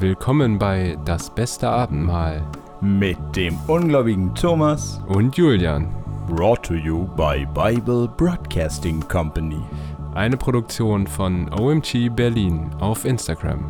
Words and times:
Willkommen 0.00 0.58
bei 0.58 0.96
Das 1.04 1.28
beste 1.28 1.68
Abendmahl 1.68 2.42
mit 2.80 3.18
dem 3.36 3.58
ungläubigen 3.66 4.34
Thomas 4.34 4.98
und 5.08 5.36
Julian. 5.36 5.94
Brought 6.26 6.62
to 6.62 6.72
you 6.72 7.06
by 7.16 7.46
Bible 7.52 8.08
Broadcasting 8.16 9.06
Company. 9.08 9.60
Eine 10.14 10.38
Produktion 10.38 11.06
von 11.06 11.52
OMG 11.52 12.08
Berlin 12.08 12.70
auf 12.80 13.04
Instagram. 13.04 13.68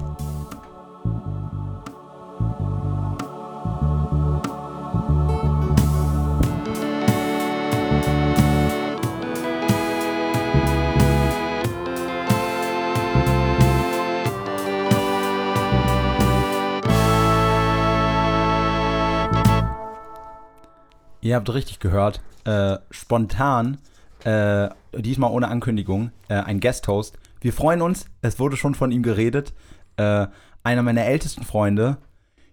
Ihr 21.30 21.36
habt 21.36 21.54
richtig 21.54 21.78
gehört, 21.78 22.20
äh, 22.44 22.78
spontan, 22.90 23.78
äh, 24.24 24.68
diesmal 24.92 25.30
ohne 25.30 25.46
Ankündigung, 25.46 26.10
äh, 26.28 26.34
ein 26.34 26.58
Guest-Host. 26.58 27.16
Wir 27.40 27.52
freuen 27.52 27.82
uns, 27.82 28.06
es 28.20 28.40
wurde 28.40 28.56
schon 28.56 28.74
von 28.74 28.90
ihm 28.90 29.04
geredet. 29.04 29.52
Äh, 29.96 30.26
einer 30.64 30.82
meiner 30.82 31.04
ältesten 31.04 31.44
Freunde, 31.44 31.98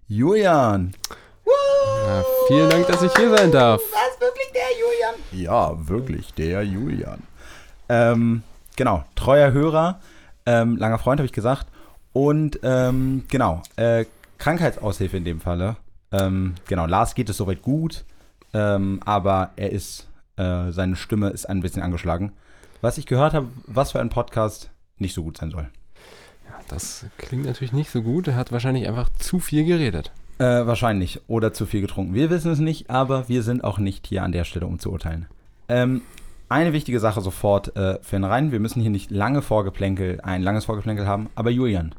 Julian. 0.08 0.94
Ja, 2.06 2.24
vielen 2.48 2.70
Dank, 2.70 2.86
dass 2.86 3.02
ich 3.02 3.12
hier 3.16 3.36
sein 3.36 3.52
darf. 3.52 3.82
Was, 3.82 4.22
wirklich 4.22 4.52
der 4.54 4.70
Julian? 4.80 5.16
Ja, 5.32 5.88
wirklich 5.88 6.36
der 6.36 6.62
Julian. 6.62 7.24
Ähm, 7.90 8.44
genau, 8.76 9.06
treuer 9.16 9.54
Hörer, 9.54 10.02
ähm, 10.46 10.78
langer 10.78 11.00
Freund, 11.00 11.20
habe 11.20 11.26
ich 11.26 11.34
gesagt. 11.34 11.66
Und 12.14 12.60
ähm, 12.62 13.24
genau, 13.28 13.64
äh, 13.76 14.06
Krankheitsaushilfe 14.38 15.18
in 15.18 15.26
dem 15.26 15.42
Falle. 15.42 15.78
Ähm, 16.12 16.54
genau, 16.68 16.86
Lars 16.86 17.16
geht 17.16 17.28
es 17.32 17.38
soweit 17.38 17.64
gut. 17.64 18.06
Ähm, 18.54 19.00
aber 19.06 19.52
er 19.56 19.72
ist, 19.72 20.08
äh, 20.36 20.72
seine 20.72 20.96
Stimme 20.96 21.30
ist 21.30 21.48
ein 21.48 21.62
bisschen 21.62 21.82
angeschlagen. 21.82 22.34
Was 22.82 22.98
ich 22.98 23.06
gehört 23.06 23.34
habe, 23.34 23.48
was 23.66 23.92
für 23.92 24.00
ein 24.00 24.10
Podcast 24.10 24.70
nicht 24.98 25.14
so 25.14 25.24
gut 25.24 25.38
sein 25.38 25.52
soll. 25.52 25.70
Ja, 26.48 26.60
das 26.70 27.06
klingt 27.18 27.46
natürlich 27.46 27.74
nicht 27.74 27.90
so 27.90 28.02
gut. 28.02 28.28
Er 28.28 28.36
hat 28.36 28.52
wahrscheinlich 28.52 28.88
einfach 28.88 29.10
zu 29.18 29.40
viel 29.40 29.66
geredet. 29.66 30.12
Äh, 30.40 30.68
wahrscheinlich. 30.68 31.22
Oder 31.28 31.54
zu 31.54 31.66
viel 31.66 31.82
getrunken. 31.82 32.14
Wir 32.14 32.30
wissen 32.30 32.52
es 32.52 32.60
nicht, 32.60 32.90
aber 32.90 33.28
wir 33.28 33.44
sind 33.44 33.64
auch 33.64 33.80
nicht 33.80 34.08
hier 34.08 34.24
an 34.24 34.32
der 34.32 34.44
Stelle, 34.44 34.68
um 34.68 34.80
zu 34.80 34.92
urteilen. 34.92 35.26
Ähm, 35.68 36.02
eine 36.50 36.74
wichtige 36.74 37.00
Sache 37.00 37.22
sofort 37.22 37.76
äh, 37.76 38.00
für 38.02 38.16
den 38.16 38.24
Rhein. 38.24 38.52
Wir 38.52 38.60
müssen 38.60 38.82
hier 38.82 38.92
nicht 38.92 39.12
lange 39.12 39.42
Vorgeplänkel, 39.42 40.22
ein 40.22 40.44
langes 40.44 40.66
Vorgeplänkel 40.66 41.08
haben. 41.08 41.30
Aber 41.36 41.50
Julian, 41.50 41.94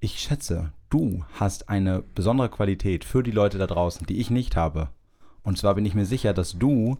ich 0.00 0.18
schätze, 0.18 0.72
du 0.90 1.24
hast 1.38 1.68
eine 1.68 2.02
besondere 2.14 2.48
Qualität 2.48 3.04
für 3.04 3.22
die 3.22 3.30
Leute 3.30 3.58
da 3.58 3.66
draußen, 3.66 4.06
die 4.06 4.18
ich 4.18 4.30
nicht 4.30 4.56
habe. 4.56 4.88
Und 5.42 5.58
zwar 5.58 5.74
bin 5.74 5.84
ich 5.86 5.94
mir 5.94 6.06
sicher, 6.06 6.32
dass 6.32 6.58
du 6.58 6.98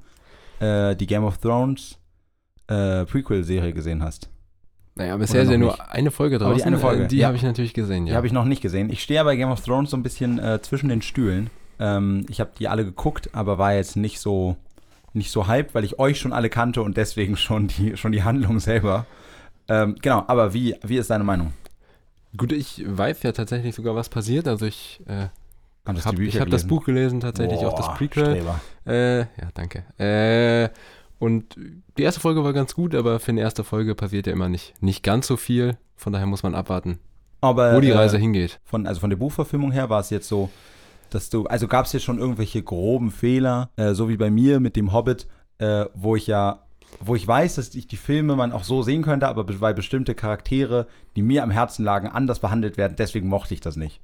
äh, 0.61 0.97
die 0.97 1.07
Game 1.07 1.25
of 1.25 1.39
Thrones 1.39 1.99
äh, 2.69 3.05
Prequel-Serie 3.05 3.73
gesehen 3.73 4.03
hast. 4.03 4.29
Naja, 4.95 5.17
bisher 5.17 5.43
ist 5.43 5.51
ja 5.51 5.57
nur 5.57 5.71
nicht? 5.71 5.81
eine 5.91 6.11
Folge 6.11 6.37
Aber 6.37 6.47
draußen. 6.47 6.59
die 6.59 6.65
eine 6.65 6.79
Folge, 6.79 7.05
äh, 7.05 7.09
die 7.09 7.19
ja. 7.19 7.29
habe 7.29 7.37
ich 7.37 7.43
natürlich 7.43 7.73
gesehen, 7.73 8.05
Die 8.05 8.11
ja. 8.11 8.17
habe 8.17 8.27
ich 8.27 8.33
noch 8.33 8.45
nicht 8.45 8.61
gesehen. 8.61 8.91
Ich 8.91 9.03
stehe 9.03 9.17
ja 9.17 9.25
bei 9.25 9.37
Game 9.37 9.51
of 9.51 9.63
Thrones 9.63 9.91
so 9.91 9.97
ein 9.97 10.03
bisschen 10.03 10.39
äh, 10.39 10.61
zwischen 10.61 10.89
den 10.89 11.01
Stühlen. 11.01 11.51
Ähm, 11.79 12.27
ich 12.29 12.41
habe 12.41 12.51
die 12.59 12.69
alle 12.69 12.85
geguckt, 12.85 13.31
aber 13.33 13.57
war 13.59 13.75
jetzt 13.75 13.97
nicht 13.97 14.21
so 14.21 14.57
nicht 15.15 15.31
so 15.31 15.47
hyped, 15.47 15.75
weil 15.75 15.85
ich 15.85 15.99
euch 15.99 16.19
schon 16.19 16.33
alle 16.33 16.49
kannte 16.49 16.81
und 16.83 16.97
deswegen 16.97 17.37
schon 17.37 17.69
die, 17.69 17.97
schon 17.97 18.13
die 18.13 18.23
Handlung 18.23 18.61
selber. 18.61 19.07
Ähm, 19.69 19.97
genau, 20.01 20.25
aber 20.27 20.55
wie, 20.55 20.75
wie 20.83 20.97
ist 20.97 21.11
deine 21.11 21.25
Meinung? 21.25 21.53
Gut, 22.37 22.53
ich 22.53 22.83
weiß 22.87 23.23
ja 23.23 23.33
tatsächlich 23.33 23.75
sogar, 23.75 23.95
was 23.95 24.09
passiert. 24.09 24.49
Also 24.49 24.65
ich 24.65 25.01
äh, 25.07 25.27
hab, 25.87 26.19
ich 26.19 26.41
habe 26.41 26.51
das? 26.51 26.67
Buch 26.67 26.85
gelesen, 26.85 27.21
tatsächlich 27.21 27.61
auch 27.67 27.75
das 27.75 27.87
Boah, 27.87 27.95
Prequel. 27.95 28.43
Äh, 28.87 29.19
ja, 29.21 29.27
danke. 29.55 29.85
Äh, 29.99 30.69
und 31.19 31.57
die 31.99 32.03
erste 32.03 32.21
Folge 32.21 32.43
war 32.45 32.53
ganz 32.53 32.75
gut, 32.75 32.95
aber 32.95 33.21
für 33.21 33.31
eine 33.31 33.41
erste 33.41 33.65
Folge 33.65 33.95
passiert 33.95 34.27
ja 34.27 34.33
immer 34.33 34.49
nicht, 34.49 34.75
nicht 34.81 35.03
ganz 35.03 35.27
so 35.27 35.37
viel. 35.37 35.77
Von 35.97 36.13
daher 36.13 36.27
muss 36.27 36.43
man 36.43 36.55
abwarten, 36.55 36.99
Aber, 37.41 37.75
wo 37.77 37.81
die 37.81 37.91
äh, 37.91 37.97
Reise 37.97 38.19
hingeht. 38.19 38.61
Von, 38.65 38.87
also 38.87 39.01
von 39.01 39.11
der 39.11 39.17
Buchverfilmung 39.17 39.71
her 39.71 39.89
war 39.89 40.01
es 40.01 40.11
jetzt 40.11 40.27
so, 40.29 40.51
dass 41.11 41.31
du, 41.31 41.47
also 41.47 41.69
gab 41.69 41.87
es 41.87 41.93
jetzt 41.93 42.03
schon 42.05 42.19
irgendwelche 42.19 42.63
groben 42.63 43.11
Fehler, 43.11 43.71
äh, 43.77 43.95
so 43.95 44.09
wie 44.09 44.17
bei 44.17 44.31
mir 44.31 44.59
mit 44.59 44.75
dem 44.75 44.93
Hobbit, 44.93 45.29
äh, 45.59 45.85
wo 45.95 46.17
ich 46.17 46.27
ja, 46.27 46.65
wo 47.01 47.15
ich 47.15 47.27
weiß, 47.27 47.55
dass 47.55 47.75
ich 47.75 47.87
die 47.87 47.97
Filme 47.97 48.35
man 48.35 48.53
auch 48.53 48.65
so 48.65 48.83
sehen 48.83 49.03
könnte, 49.03 49.29
aber 49.29 49.45
be- 49.45 49.61
weil 49.61 49.75
bestimmte 49.75 50.15
Charaktere, 50.15 50.87
die 51.15 51.23
mir 51.23 51.43
am 51.43 51.51
Herzen 51.51 51.85
lagen, 51.85 52.09
anders 52.09 52.41
behandelt 52.41 52.77
werden, 52.77 52.95
deswegen 52.99 53.29
mochte 53.29 53.55
ich 53.55 53.61
das 53.61 53.77
nicht. 53.77 54.01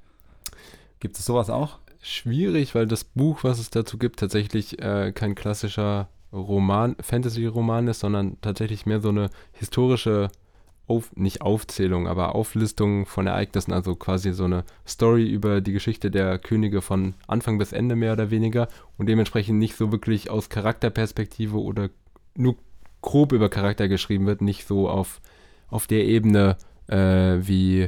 Gibt 0.99 1.17
es 1.17 1.25
sowas 1.25 1.49
auch? 1.49 1.79
Schwierig, 2.01 2.75
weil 2.75 2.87
das 2.87 3.03
Buch, 3.03 3.43
was 3.43 3.59
es 3.59 3.69
dazu 3.69 3.97
gibt, 3.97 4.19
tatsächlich 4.19 4.81
äh, 4.81 5.11
kein 5.13 5.35
klassischer 5.35 6.09
Roman, 6.31 6.95
Fantasy-Roman 6.99 7.87
ist, 7.87 8.01
sondern 8.01 8.37
tatsächlich 8.41 8.85
mehr 8.85 9.01
so 9.01 9.09
eine 9.09 9.29
historische, 9.51 10.29
auf, 10.87 11.15
nicht 11.15 11.41
Aufzählung, 11.41 12.07
aber 12.07 12.35
Auflistung 12.35 13.05
von 13.05 13.27
Ereignissen, 13.27 13.73
also 13.73 13.95
quasi 13.95 14.33
so 14.33 14.45
eine 14.45 14.63
Story 14.87 15.29
über 15.29 15.61
die 15.61 15.71
Geschichte 15.71 16.09
der 16.09 16.39
Könige 16.39 16.81
von 16.81 17.13
Anfang 17.27 17.57
bis 17.57 17.73
Ende 17.73 17.95
mehr 17.95 18.13
oder 18.13 18.31
weniger 18.31 18.67
und 18.97 19.07
dementsprechend 19.07 19.59
nicht 19.59 19.75
so 19.75 19.91
wirklich 19.91 20.29
aus 20.29 20.49
Charakterperspektive 20.49 21.59
oder 21.61 21.89
nur 22.35 22.55
grob 23.01 23.33
über 23.33 23.49
Charakter 23.49 23.87
geschrieben 23.87 24.25
wird, 24.25 24.41
nicht 24.41 24.67
so 24.67 24.89
auf, 24.89 25.21
auf 25.69 25.85
der 25.85 26.05
Ebene, 26.05 26.57
äh, 26.87 27.37
wie, 27.39 27.87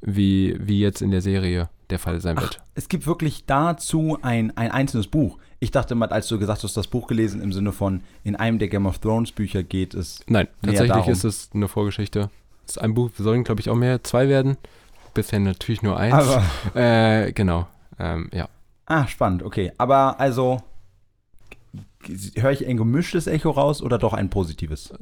wie, 0.00 0.56
wie 0.60 0.80
jetzt 0.80 1.02
in 1.02 1.10
der 1.10 1.22
Serie 1.22 1.68
der 1.90 1.98
Fall 1.98 2.20
sein 2.20 2.36
wird. 2.36 2.60
Es 2.74 2.88
gibt 2.88 3.06
wirklich 3.06 3.44
dazu 3.46 4.18
ein, 4.22 4.56
ein 4.56 4.70
einzelnes 4.70 5.06
Buch. 5.06 5.38
Ich 5.58 5.70
dachte 5.70 5.94
mal, 5.94 6.08
als 6.08 6.28
du 6.28 6.38
gesagt 6.38 6.62
hast, 6.64 6.76
das 6.76 6.86
Buch 6.86 7.06
gelesen 7.06 7.42
im 7.42 7.52
Sinne 7.52 7.72
von, 7.72 8.02
in 8.24 8.36
einem 8.36 8.58
der 8.58 8.68
Game 8.68 8.86
of 8.86 8.98
Thrones 8.98 9.32
Bücher 9.32 9.62
geht 9.62 9.94
es. 9.94 10.20
Nein, 10.26 10.48
tatsächlich 10.62 10.92
darum. 10.92 11.12
ist 11.12 11.24
es 11.24 11.50
eine 11.52 11.68
Vorgeschichte. 11.68 12.30
Es 12.64 12.76
ist 12.76 12.78
ein 12.82 12.94
Buch, 12.94 13.10
wir 13.14 13.24
sollen, 13.24 13.44
glaube 13.44 13.60
ich, 13.60 13.68
auch 13.68 13.74
mehr, 13.74 14.02
zwei 14.02 14.28
werden. 14.28 14.56
Bisher 15.12 15.40
natürlich 15.40 15.82
nur 15.82 15.98
eins. 15.98 16.14
Aber, 16.14 16.44
äh, 16.74 17.32
genau. 17.32 17.66
Ähm, 17.98 18.30
ja. 18.32 18.48
ah, 18.86 19.06
spannend, 19.06 19.42
okay. 19.42 19.72
Aber 19.76 20.18
also, 20.18 20.62
höre 22.36 22.52
ich 22.52 22.66
ein 22.66 22.76
gemischtes 22.76 23.26
Echo 23.26 23.50
raus 23.50 23.82
oder 23.82 23.98
doch 23.98 24.14
ein 24.14 24.30
positives? 24.30 24.94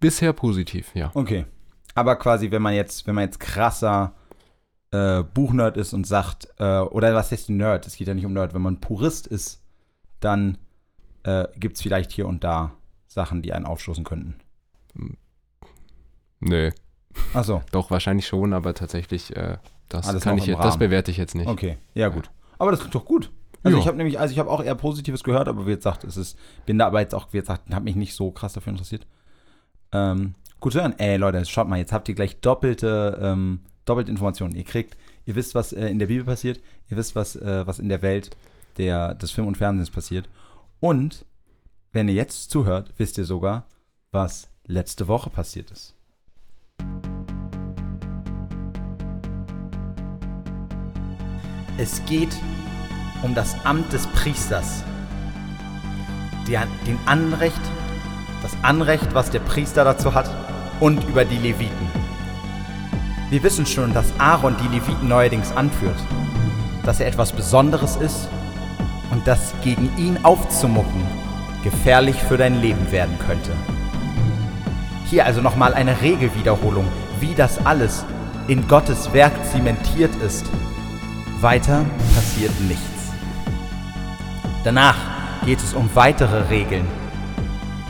Bisher 0.00 0.32
positiv, 0.32 0.90
ja. 0.94 1.10
Okay. 1.14 1.46
Aber 1.94 2.16
quasi, 2.16 2.50
wenn 2.50 2.62
man 2.62 2.74
jetzt, 2.74 3.06
wenn 3.06 3.14
man 3.14 3.24
jetzt 3.24 3.40
krasser 3.40 4.14
äh, 4.92 5.22
Buchnerd 5.22 5.76
ist 5.76 5.92
und 5.92 6.06
sagt, 6.06 6.48
äh, 6.58 6.78
oder 6.80 7.14
was 7.14 7.32
heißt 7.32 7.50
Nerd? 7.50 7.86
Es 7.86 7.96
geht 7.96 8.06
ja 8.08 8.14
nicht 8.14 8.26
um 8.26 8.32
Nerd. 8.32 8.54
Wenn 8.54 8.62
man 8.62 8.80
Purist 8.80 9.26
ist, 9.26 9.62
dann 10.20 10.58
äh, 11.24 11.46
gibt 11.56 11.76
es 11.76 11.82
vielleicht 11.82 12.12
hier 12.12 12.26
und 12.28 12.44
da 12.44 12.72
Sachen, 13.06 13.42
die 13.42 13.52
einen 13.52 13.66
aufstoßen 13.66 14.04
könnten. 14.04 14.36
Nö, 16.40 16.70
Achso, 17.34 17.62
doch 17.72 17.90
wahrscheinlich 17.90 18.26
schon, 18.26 18.52
aber 18.52 18.74
tatsächlich, 18.74 19.36
äh, 19.36 19.58
das 19.88 20.08
Alles 20.08 20.22
kann 20.24 20.38
ich 20.38 20.46
jetzt, 20.46 20.62
das 20.62 20.78
bewerte 20.78 21.10
ich 21.10 21.16
jetzt 21.18 21.34
nicht. 21.34 21.46
okay. 21.46 21.76
Ja, 21.94 22.08
gut. 22.08 22.30
Aber 22.58 22.70
das 22.70 22.80
klingt 22.80 22.94
doch 22.94 23.04
gut. 23.04 23.30
Also 23.62 23.76
Ja. 23.76 23.82
ich 23.82 23.86
habe 23.86 23.96
nämlich, 23.98 24.18
also 24.18 24.32
ich 24.32 24.38
habe 24.38 24.50
auch 24.50 24.62
eher 24.62 24.74
Positives 24.74 25.22
gehört, 25.22 25.46
aber 25.46 25.66
wie 25.66 25.76
gesagt, 25.76 26.04
es 26.04 26.16
ist, 26.16 26.38
bin 26.66 26.78
da 26.78 26.86
aber 26.86 27.00
jetzt 27.00 27.14
auch, 27.14 27.28
wie 27.32 27.38
gesagt, 27.38 27.72
habe 27.72 27.84
mich 27.84 27.96
nicht 27.96 28.14
so 28.14 28.30
krass 28.30 28.54
dafür 28.54 28.72
interessiert. 28.72 29.06
Ähm, 29.92 30.34
gut 30.58 30.72
zu 30.72 30.80
hören. 30.80 30.94
Ey, 30.98 31.16
Leute, 31.16 31.44
schaut 31.44 31.68
mal, 31.68 31.78
jetzt 31.78 31.92
habt 31.92 32.08
ihr 32.08 32.14
gleich 32.14 32.40
doppelte, 32.40 33.18
ähm, 33.22 33.60
doppelte 33.84 34.10
Informationen. 34.10 34.54
Ihr 34.54 34.64
kriegt, 34.64 34.96
ihr 35.26 35.34
wisst, 35.34 35.54
was 35.54 35.72
äh, 35.72 35.88
in 35.88 35.98
der 35.98 36.06
Bibel 36.06 36.24
passiert, 36.24 36.60
ihr 36.90 36.96
wisst, 36.96 37.14
was, 37.14 37.36
äh, 37.36 37.66
was 37.66 37.78
in 37.78 37.88
der 37.88 38.02
Welt 38.02 38.30
der, 38.78 39.14
des 39.14 39.30
Film 39.30 39.46
und 39.46 39.56
Fernsehens 39.56 39.90
passiert. 39.90 40.28
Und 40.80 41.24
wenn 41.92 42.08
ihr 42.08 42.14
jetzt 42.14 42.50
zuhört, 42.50 42.92
wisst 42.96 43.18
ihr 43.18 43.24
sogar, 43.24 43.66
was 44.10 44.48
letzte 44.66 45.08
Woche 45.08 45.30
passiert 45.30 45.70
ist. 45.70 45.94
Es 51.78 52.04
geht 52.06 52.36
um 53.22 53.34
das 53.34 53.54
Amt 53.64 53.92
des 53.92 54.06
Priesters. 54.08 54.84
Der, 56.48 56.66
den 56.86 56.98
Anrecht, 57.06 57.60
das 58.42 58.56
Anrecht, 58.62 59.14
was 59.14 59.30
der 59.30 59.40
Priester 59.40 59.84
dazu 59.84 60.12
hat, 60.14 60.28
und 60.80 61.04
über 61.04 61.24
die 61.24 61.38
Leviten. 61.38 62.01
Wir 63.32 63.42
wissen 63.42 63.64
schon, 63.64 63.94
dass 63.94 64.12
Aaron 64.18 64.56
die 64.62 64.68
Leviten 64.68 65.08
neuerdings 65.08 65.52
anführt, 65.52 65.96
dass 66.84 67.00
er 67.00 67.06
etwas 67.06 67.32
Besonderes 67.32 67.96
ist 67.96 68.28
und 69.10 69.26
dass 69.26 69.54
gegen 69.64 69.88
ihn 69.96 70.18
aufzumucken 70.22 71.00
gefährlich 71.64 72.16
für 72.16 72.36
dein 72.36 72.60
Leben 72.60 72.92
werden 72.92 73.18
könnte. 73.26 73.52
Hier 75.08 75.24
also 75.24 75.40
nochmal 75.40 75.72
eine 75.72 76.02
Regelwiederholung, 76.02 76.84
wie 77.20 77.34
das 77.34 77.64
alles 77.64 78.04
in 78.48 78.68
Gottes 78.68 79.10
Werk 79.14 79.32
zementiert 79.50 80.14
ist. 80.16 80.44
Weiter 81.40 81.86
passiert 82.14 82.52
nichts. 82.68 83.14
Danach 84.62 84.98
geht 85.46 85.58
es 85.58 85.72
um 85.72 85.88
weitere 85.94 86.50
Regeln. 86.50 86.86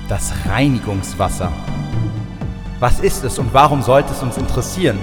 Das 0.09 0.33
Reinigungswasser. 0.47 1.51
Was 2.79 3.01
ist 3.01 3.25
es 3.25 3.41
und 3.41 3.53
warum 3.53 3.83
sollte 3.83 4.13
es 4.13 4.23
uns 4.23 4.37
interessieren? 4.37 5.01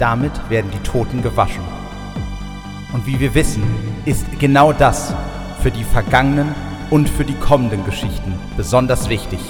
Damit 0.00 0.32
werden 0.48 0.70
die 0.70 0.78
Toten 0.78 1.22
gewaschen. 1.22 1.62
Und 2.94 3.06
wie 3.06 3.20
wir 3.20 3.34
wissen, 3.34 3.62
ist 4.06 4.24
genau 4.38 4.72
das 4.72 5.14
für 5.60 5.70
die 5.70 5.84
vergangenen 5.84 6.54
und 6.88 7.06
für 7.06 7.26
die 7.26 7.34
kommenden 7.34 7.84
Geschichten 7.84 8.32
besonders 8.56 9.10
wichtig. 9.10 9.40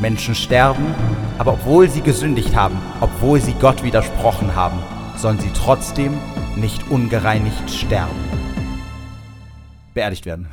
Menschen 0.00 0.34
sterben, 0.34 0.92
aber 1.38 1.52
obwohl 1.52 1.88
sie 1.88 2.00
gesündigt 2.00 2.56
haben, 2.56 2.76
obwohl 3.00 3.40
sie 3.40 3.54
Gott 3.54 3.84
widersprochen 3.84 4.56
haben, 4.56 4.82
sollen 5.16 5.38
sie 5.38 5.52
trotzdem 5.54 6.18
nicht 6.56 6.90
ungereinigt 6.90 7.70
sterben. 7.70 8.18
Beerdigt 9.94 10.26
werden. 10.26 10.48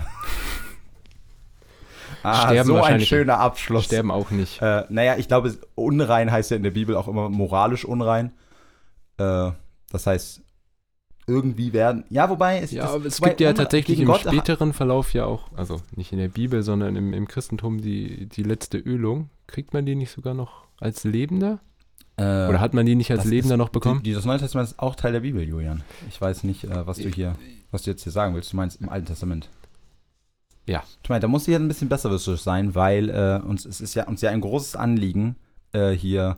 ah, 2.23 2.45
Sterben 2.45 2.67
so 2.67 2.83
ein 2.83 3.01
schöner 3.01 3.39
Abschluss. 3.39 3.85
Sterben 3.85 4.11
auch 4.11 4.29
nicht. 4.29 4.61
Äh, 4.61 4.83
naja, 4.89 5.15
ich 5.17 5.27
glaube, 5.27 5.57
unrein 5.73 6.31
heißt 6.31 6.51
ja 6.51 6.57
in 6.57 6.63
der 6.63 6.69
Bibel 6.69 6.95
auch 6.95 7.07
immer 7.07 7.29
moralisch 7.29 7.83
unrein. 7.83 8.31
Äh, 9.21 9.51
das 9.91 10.07
heißt, 10.07 10.41
irgendwie 11.27 11.71
werden. 11.73 12.03
Ja, 12.09 12.29
wobei 12.29 12.59
es, 12.59 12.71
Ja, 12.71 12.83
das, 12.97 13.05
es 13.05 13.19
wobei 13.21 13.29
gibt 13.29 13.41
ja 13.41 13.53
tatsächlich 13.53 13.99
im 13.99 14.07
Gott- 14.07 14.21
späteren 14.21 14.73
Verlauf 14.73 15.13
ja 15.13 15.25
auch, 15.25 15.51
also 15.55 15.81
nicht 15.95 16.11
in 16.11 16.17
der 16.19 16.29
Bibel, 16.29 16.63
sondern 16.63 16.95
im, 16.95 17.13
im 17.13 17.27
Christentum 17.27 17.81
die, 17.81 18.25
die 18.27 18.43
letzte 18.43 18.77
Ölung. 18.77 19.29
Kriegt 19.47 19.73
man 19.73 19.85
die 19.85 19.95
nicht 19.95 20.11
sogar 20.11 20.33
noch 20.33 20.65
als 20.79 21.03
Lebender? 21.03 21.59
Äh, 22.17 22.23
Oder 22.23 22.59
hat 22.59 22.73
man 22.73 22.85
die 22.85 22.95
nicht 22.95 23.11
als 23.11 23.25
Lebender 23.25 23.55
ist- 23.55 23.59
noch 23.59 23.69
bekommen? 23.69 24.01
Die, 24.03 24.13
das 24.13 24.25
Neue 24.25 24.39
Testament 24.39 24.69
ist 24.69 24.79
auch 24.79 24.95
Teil 24.95 25.13
der 25.13 25.19
Bibel, 25.21 25.43
Julian. 25.43 25.83
Ich 26.09 26.19
weiß 26.19 26.43
nicht, 26.43 26.63
äh, 26.65 26.87
was 26.87 26.97
du 26.97 27.07
hier, 27.09 27.35
was 27.71 27.83
du 27.83 27.91
jetzt 27.91 28.03
hier 28.03 28.11
sagen 28.11 28.33
willst. 28.35 28.51
Du 28.53 28.57
meinst 28.57 28.81
im 28.81 28.89
Alten 28.89 29.05
Testament. 29.07 29.49
Ja. 30.67 30.83
Ich 31.03 31.09
meine, 31.09 31.21
da 31.21 31.27
muss 31.27 31.45
hier 31.45 31.57
ein 31.57 31.67
bisschen 31.67 31.89
besserwisserisch 31.89 32.41
sein, 32.41 32.75
weil 32.75 33.09
äh, 33.09 33.41
uns 33.45 33.65
es 33.65 33.81
ist 33.81 33.93
ja 33.95 34.07
uns 34.07 34.21
ja 34.21 34.29
ein 34.31 34.41
großes 34.41 34.75
Anliegen, 34.75 35.35
äh, 35.73 35.91
hier 35.91 36.37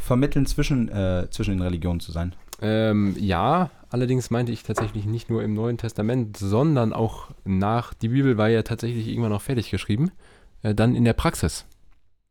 vermitteln 0.00 0.46
zwischen, 0.46 0.88
äh, 0.88 1.28
zwischen 1.30 1.52
den 1.52 1.62
Religionen 1.62 2.00
zu 2.00 2.10
sein. 2.12 2.34
Ähm, 2.62 3.14
ja, 3.18 3.70
allerdings 3.90 4.30
meinte 4.30 4.52
ich 4.52 4.62
tatsächlich 4.62 5.04
nicht 5.06 5.30
nur 5.30 5.42
im 5.42 5.54
Neuen 5.54 5.78
Testament, 5.78 6.36
sondern 6.36 6.92
auch 6.92 7.28
nach, 7.44 7.94
die 7.94 8.08
Bibel 8.08 8.36
war 8.36 8.48
ja 8.48 8.62
tatsächlich 8.62 9.08
irgendwann 9.08 9.30
noch 9.32 9.42
fertig 9.42 9.70
geschrieben, 9.70 10.10
äh, 10.62 10.74
dann 10.74 10.94
in 10.94 11.04
der 11.04 11.14
Praxis 11.14 11.64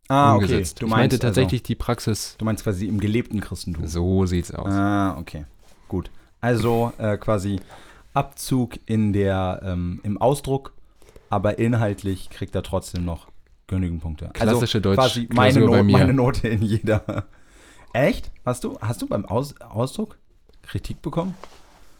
umgesetzt. 0.10 0.82
Du 0.82 0.86
ich 0.88 0.90
meinst 0.92 1.02
meinte 1.02 1.20
tatsächlich 1.20 1.62
Also, 1.62 1.68
die 1.68 1.76
Praxis, 1.76 2.36
du 2.40 2.46
meinst 2.46 2.64
quasi 2.64 2.88
im 2.88 3.00
gelebten 3.00 3.42
Christentum. 3.42 3.86
so 3.88 4.26
sieht's 4.26 4.52
aus. 4.54 4.72
Ah, 4.72 5.16
okay. 5.20 5.46
Gut. 5.88 6.10
Also 6.42 6.94
äh, 6.98 7.18
quasi 7.18 7.60
Abzug 8.14 8.80
in 8.88 9.14
der, 9.14 9.62
ähm, 9.64 10.00
im 10.04 10.18
Ausdruck, 10.20 10.74
aber 11.30 11.60
inhaltlich 11.60 12.30
kriegt 12.32 12.56
er 12.56 12.64
trotzdem 12.64 13.06
noch 13.06 13.28
genügend 13.68 14.02
Punkte. 14.02 14.32
Klassische 14.34 14.82
Deutsch- 14.82 14.96
quasi 14.98 15.30
meine, 15.32 15.60
Not, 15.60 15.86
meine 15.86 16.14
Note 16.14 16.48
in 16.48 16.64
jeder. 16.64 17.26
Echt? 17.94 18.32
Hast 18.46 18.64
du, 18.64 18.78
hast 18.82 19.02
du 19.02 19.08
beim 19.08 19.26
Aus, 19.26 19.60
Ausdruck 19.62 20.18
Kritik 20.62 21.02
bekommen? 21.02 21.36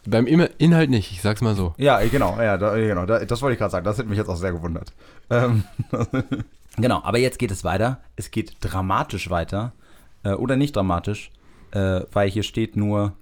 Beim 0.06 0.26
Inhalt 0.26 0.90
nicht, 0.90 1.12
ich 1.12 1.20
sag's 1.20 1.42
mal 1.42 1.54
so. 1.54 1.74
Ja, 1.76 2.00
genau, 2.06 2.40
ja, 2.40 2.56
da, 2.56 2.74
genau 2.74 3.04
da, 3.04 3.24
das 3.24 3.42
wollte 3.42 3.54
ich 3.54 3.58
gerade 3.58 3.72
sagen. 3.72 3.84
Das 3.84 3.98
hätte 3.98 4.08
mich 4.08 4.16
jetzt 4.16 4.28
auch 4.28 4.36
sehr 4.36 4.52
gewundert. 4.52 4.92
Ähm, 5.28 5.64
genau, 6.76 7.02
aber 7.02 7.18
jetzt 7.18 7.38
geht 7.38 7.50
es 7.50 7.64
weiter. 7.64 8.00
Es 8.16 8.30
geht 8.30 8.56
dramatisch 8.60 9.28
weiter. 9.28 9.72
Äh, 10.22 10.32
oder 10.32 10.56
nicht 10.56 10.76
dramatisch, 10.76 11.30
äh, 11.72 12.02
weil 12.12 12.30
hier 12.30 12.42
steht 12.42 12.76
nur, 12.76 13.12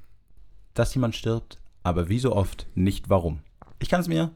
dass 0.75 0.94
jemand 0.94 1.17
stirbt, 1.17 1.59
aber 1.82 2.09
wie 2.09 2.19
so 2.19 2.35
oft 2.35 2.67
nicht 2.75 3.11
warum. 3.11 3.41
Ich 3.79 3.88
kann 3.88 4.00
es 4.00 4.09
mir. 4.09 4.31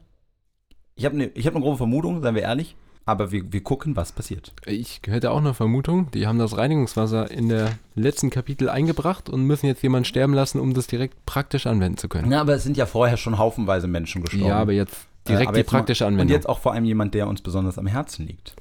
Ich 0.95 1.05
habe 1.05 1.15
eine 1.15 1.25
hab 1.25 1.53
ne 1.53 1.61
grobe 1.61 1.77
Vermutung, 1.77 2.21
seien 2.21 2.35
wir 2.35 2.43
ehrlich. 2.43 2.75
Aber 3.05 3.31
wir, 3.33 3.51
wir 3.51 3.61
gucken, 3.61 3.97
was 3.97 4.13
passiert. 4.13 4.53
Ich 4.65 5.01
hätte 5.05 5.31
auch 5.31 5.39
eine 5.39 5.53
Vermutung, 5.53 6.09
die 6.11 6.25
haben 6.25 6.39
das 6.39 6.55
Reinigungswasser 6.57 7.29
in 7.31 7.49
der 7.49 7.71
letzten 7.95 8.29
Kapitel 8.29 8.69
eingebracht 8.69 9.29
und 9.29 9.43
müssen 9.45 9.65
jetzt 9.65 9.83
jemanden 9.83 10.05
sterben 10.05 10.33
lassen, 10.33 10.59
um 10.59 10.73
das 10.73 10.87
direkt 10.87 11.25
praktisch 11.25 11.67
anwenden 11.67 11.97
zu 11.97 12.07
können. 12.07 12.31
Ja, 12.31 12.39
aber 12.39 12.53
es 12.55 12.63
sind 12.63 12.77
ja 12.77 12.85
vorher 12.85 13.17
schon 13.17 13.37
haufenweise 13.37 13.87
Menschen 13.87 14.21
gestorben. 14.21 14.47
Ja, 14.47 14.55
aber 14.59 14.71
jetzt 14.71 14.93
Äh, 15.25 15.29
direkt 15.29 15.47
aber 15.49 15.55
die 15.55 15.59
jetzt 15.61 15.69
praktische 15.69 16.05
Und 16.05 16.13
Anwendung. 16.13 16.33
jetzt 16.33 16.47
auch 16.47 16.59
vor 16.59 16.71
allem 16.73 16.85
jemand, 16.85 17.13
der 17.13 17.27
uns 17.27 17.41
besonders 17.41 17.77
am 17.77 17.87
Herzen 17.87 18.25
liegt. 18.25 18.55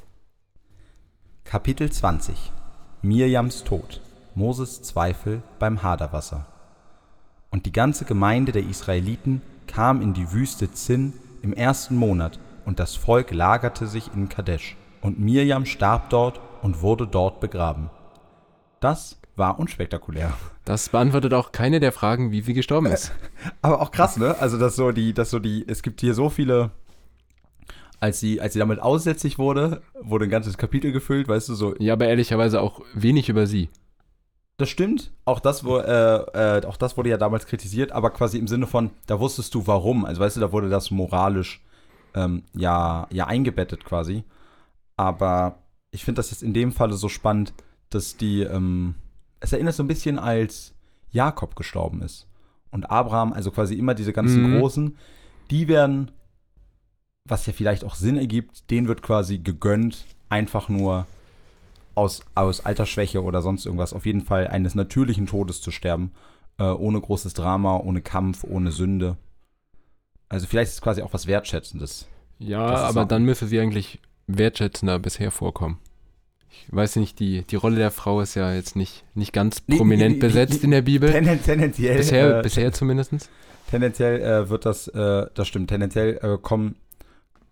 Kapitel 1.44 1.90
20. 1.90 2.34
Mirjams 3.02 3.62
Tod. 3.64 4.00
Moses 4.34 4.82
Zweifel 4.82 5.42
beim 5.58 5.82
Haderwasser. 5.82 6.46
Und 7.50 7.66
die 7.66 7.72
ganze 7.72 8.04
Gemeinde 8.06 8.50
der 8.52 8.66
Israeliten 8.66 9.42
kam 9.66 10.00
in 10.00 10.14
die 10.14 10.32
Wüste 10.32 10.72
Zin 10.72 11.12
im 11.42 11.52
ersten 11.52 11.96
Monat, 11.96 12.38
und 12.64 12.78
das 12.78 12.94
Volk 12.96 13.30
lagerte 13.32 13.86
sich 13.86 14.10
in 14.14 14.28
Kadesh. 14.28 14.76
Und 15.00 15.18
Mirjam 15.18 15.66
starb 15.66 16.10
dort 16.10 16.40
und 16.62 16.80
wurde 16.82 17.06
dort 17.06 17.40
begraben. 17.40 17.90
Das 18.80 19.20
war 19.36 19.58
unspektakulär. 19.58 20.32
Das 20.64 20.88
beantwortet 20.90 21.34
auch 21.34 21.50
keine 21.52 21.80
der 21.80 21.92
Fragen, 21.92 22.30
wie 22.30 22.42
sie 22.42 22.54
gestorben 22.54 22.86
ist. 22.86 23.12
Aber 23.62 23.80
auch 23.80 23.90
krass, 23.90 24.16
ne? 24.16 24.36
Also, 24.38 24.58
dass 24.58 24.76
so 24.76 24.92
die, 24.92 25.12
dass 25.12 25.30
so 25.30 25.38
die, 25.38 25.64
es 25.66 25.82
gibt 25.82 26.00
hier 26.00 26.14
so 26.14 26.28
viele, 26.30 26.70
als 27.98 28.20
sie, 28.20 28.40
als 28.40 28.52
sie 28.52 28.58
damit 28.58 28.80
aussätzlich 28.80 29.38
wurde, 29.38 29.82
wurde 30.00 30.26
ein 30.26 30.30
ganzes 30.30 30.58
Kapitel 30.58 30.92
gefüllt, 30.92 31.28
weißt 31.28 31.48
du, 31.48 31.54
so, 31.54 31.74
Ja, 31.78 31.94
aber 31.94 32.06
ehrlicherweise 32.06 32.60
auch 32.60 32.80
wenig 32.94 33.28
über 33.28 33.46
sie. 33.46 33.70
das 34.58 34.68
stimmt, 34.68 35.12
auch 35.24 35.40
das, 35.40 35.64
wo, 35.64 35.78
äh, 35.78 36.58
äh, 36.58 36.66
auch 36.66 36.76
das 36.76 36.96
wurde 36.96 37.10
ja 37.10 37.16
damals 37.16 37.46
kritisiert, 37.46 37.90
aber 37.92 38.10
quasi 38.10 38.38
im 38.38 38.46
Sinne 38.48 38.66
von, 38.66 38.90
da 39.06 39.18
wusstest 39.18 39.54
du 39.54 39.66
warum, 39.66 40.04
also 40.04 40.20
weißt 40.20 40.36
du, 40.36 40.40
da 40.40 40.52
wurde 40.52 40.68
das 40.68 40.90
moralisch, 40.90 41.64
ähm, 42.14 42.42
ja, 42.54 43.06
ja 43.10 43.26
eingebettet 43.26 43.84
quasi, 43.84 44.24
aber 44.96 45.58
ich 45.90 46.04
finde 46.04 46.18
das 46.20 46.30
jetzt 46.30 46.42
in 46.42 46.54
dem 46.54 46.72
Falle 46.72 46.94
so 46.94 47.08
spannend, 47.08 47.52
dass 47.90 48.16
die, 48.16 48.42
ähm, 48.42 48.94
es 49.40 49.52
erinnert 49.52 49.74
so 49.74 49.82
ein 49.82 49.88
bisschen, 49.88 50.18
als 50.18 50.74
Jakob 51.10 51.56
gestorben 51.56 52.02
ist 52.02 52.26
und 52.70 52.90
Abraham, 52.90 53.32
also 53.32 53.50
quasi 53.50 53.74
immer 53.74 53.94
diese 53.94 54.12
ganzen 54.12 54.42
Mhm. 54.42 54.58
Großen, 54.58 54.96
die 55.50 55.68
werden, 55.68 56.10
was 57.28 57.46
ja 57.46 57.52
vielleicht 57.52 57.84
auch 57.84 57.94
Sinn 57.94 58.16
ergibt, 58.16 58.70
denen 58.70 58.88
wird 58.88 59.02
quasi 59.02 59.38
gegönnt, 59.38 60.06
einfach 60.28 60.68
nur 60.68 61.06
aus, 61.94 62.22
aus 62.34 62.64
Altersschwäche 62.64 63.22
oder 63.22 63.42
sonst 63.42 63.66
irgendwas, 63.66 63.92
auf 63.92 64.06
jeden 64.06 64.22
Fall 64.22 64.48
eines 64.48 64.74
natürlichen 64.74 65.26
Todes 65.26 65.60
zu 65.60 65.70
sterben, 65.70 66.12
äh, 66.58 66.64
ohne 66.64 67.00
großes 67.00 67.34
Drama, 67.34 67.76
ohne 67.76 68.00
Kampf, 68.00 68.44
ohne 68.44 68.72
Sünde. 68.72 69.16
Also 70.32 70.46
vielleicht 70.46 70.68
ist 70.70 70.74
es 70.76 70.82
quasi 70.82 71.02
auch 71.02 71.12
was 71.12 71.26
Wertschätzendes. 71.26 72.06
Ja, 72.38 72.64
aber 72.66 73.04
dann 73.04 73.24
müsste 73.24 73.46
sie 73.46 73.60
eigentlich 73.60 74.00
wertschätzender 74.26 74.98
bisher 74.98 75.30
vorkommen. 75.30 75.78
Ich 76.50 76.66
weiß 76.74 76.96
nicht, 76.96 77.18
die, 77.18 77.42
die 77.44 77.56
Rolle 77.56 77.76
der 77.76 77.90
Frau 77.90 78.20
ist 78.20 78.34
ja 78.34 78.52
jetzt 78.52 78.76
nicht, 78.76 79.04
nicht 79.14 79.32
ganz 79.32 79.60
prominent 79.60 80.20
besetzt 80.20 80.64
in 80.64 80.70
der 80.70 80.82
Bibel. 80.82 81.10
Tenden, 81.10 81.42
tendenziell, 81.42 81.96
Bisher, 81.96 82.38
äh, 82.38 82.42
bisher 82.42 82.72
zumindest. 82.72 83.12
tendenziell 83.70 84.20
äh, 84.20 84.48
wird 84.50 84.66
das, 84.66 84.88
äh, 84.88 85.26
das 85.34 85.48
stimmt, 85.48 85.68
tendenziell 85.70 86.18
äh, 86.22 86.38
kommen, 86.40 86.76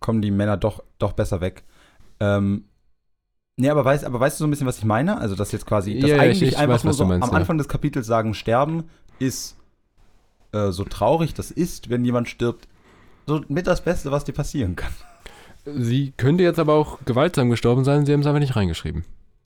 kommen 0.00 0.20
die 0.22 0.30
Männer 0.30 0.56
doch, 0.56 0.82
doch 0.98 1.12
besser 1.12 1.40
weg. 1.40 1.64
Ähm, 2.20 2.64
nee, 3.56 3.70
aber, 3.70 3.84
weißt, 3.84 4.04
aber 4.04 4.20
weißt 4.20 4.38
du 4.38 4.44
so 4.44 4.46
ein 4.46 4.50
bisschen, 4.50 4.66
was 4.66 4.78
ich 4.78 4.84
meine? 4.84 5.18
Also, 5.18 5.34
dass 5.34 5.52
jetzt 5.52 5.66
quasi, 5.66 5.98
dass 5.98 6.10
Ja, 6.10 6.16
ja, 6.16 6.22
eigentlich 6.22 6.42
ich- 6.42 6.48
ich 6.50 6.58
einfach 6.58 6.74
weiß, 6.76 6.84
nur 6.84 6.92
so 6.94 7.04
meinst, 7.06 7.26
am 7.26 7.32
ja. 7.32 7.38
Anfang 7.38 7.58
des 7.58 7.68
Kapitels 7.68 8.06
sagen, 8.06 8.34
sterben 8.34 8.84
ist 9.18 9.56
äh, 10.52 10.70
so 10.70 10.84
traurig 10.84 11.34
das 11.34 11.50
ist, 11.50 11.90
wenn 11.90 12.04
jemand 12.04 12.28
stirbt, 12.28 12.68
so 13.26 13.42
mit 13.48 13.66
das 13.66 13.82
Beste, 13.82 14.10
was 14.10 14.24
dir 14.24 14.32
passieren 14.32 14.76
kann. 14.76 14.92
Sie 15.64 16.12
könnte 16.16 16.42
jetzt 16.42 16.58
aber 16.58 16.74
auch 16.74 16.98
gewaltsam 17.04 17.50
gestorben 17.50 17.84
sein, 17.84 18.06
sie 18.06 18.12
haben 18.12 18.20
es 18.20 18.26
aber 18.26 18.40
nicht 18.40 18.56
reingeschrieben. 18.56 19.04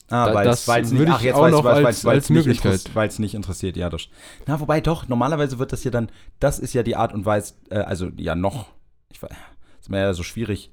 Ah, 0.09 0.33
weil's- 0.33 0.45
das 0.47 0.67
weil's 0.67 0.91
würde 0.91 1.11
ach, 1.13 1.21
jetzt 1.21 1.35
du, 1.37 1.47
noch 1.49 1.65
als- 1.65 2.05
als 2.05 2.29
nicht 2.29 2.45
Möglichkeit. 2.45 2.91
Weil 2.93 3.07
es 3.07 3.17
nicht 3.19 3.33
interessiert, 3.33 3.75
ja. 3.75 3.89
Das, 3.89 4.03
na, 4.45 4.59
wobei 4.59 4.79
doch, 4.79 5.07
normalerweise 5.07 5.57
wird 5.59 5.73
das 5.73 5.83
ja 5.83 5.91
dann, 5.91 6.09
das 6.39 6.59
ist 6.59 6.73
ja 6.73 6.83
die 6.83 6.95
Art 6.95 7.11
und 7.13 7.25
Weise, 7.25 7.55
äh, 7.69 7.79
also 7.79 8.09
ja 8.15 8.35
noch, 8.35 8.67
ich 9.11 9.21
weiß, 9.21 9.31
ist 9.81 9.89
mir 9.89 9.99
ja 9.99 10.13
so 10.13 10.21
schwierig, 10.23 10.71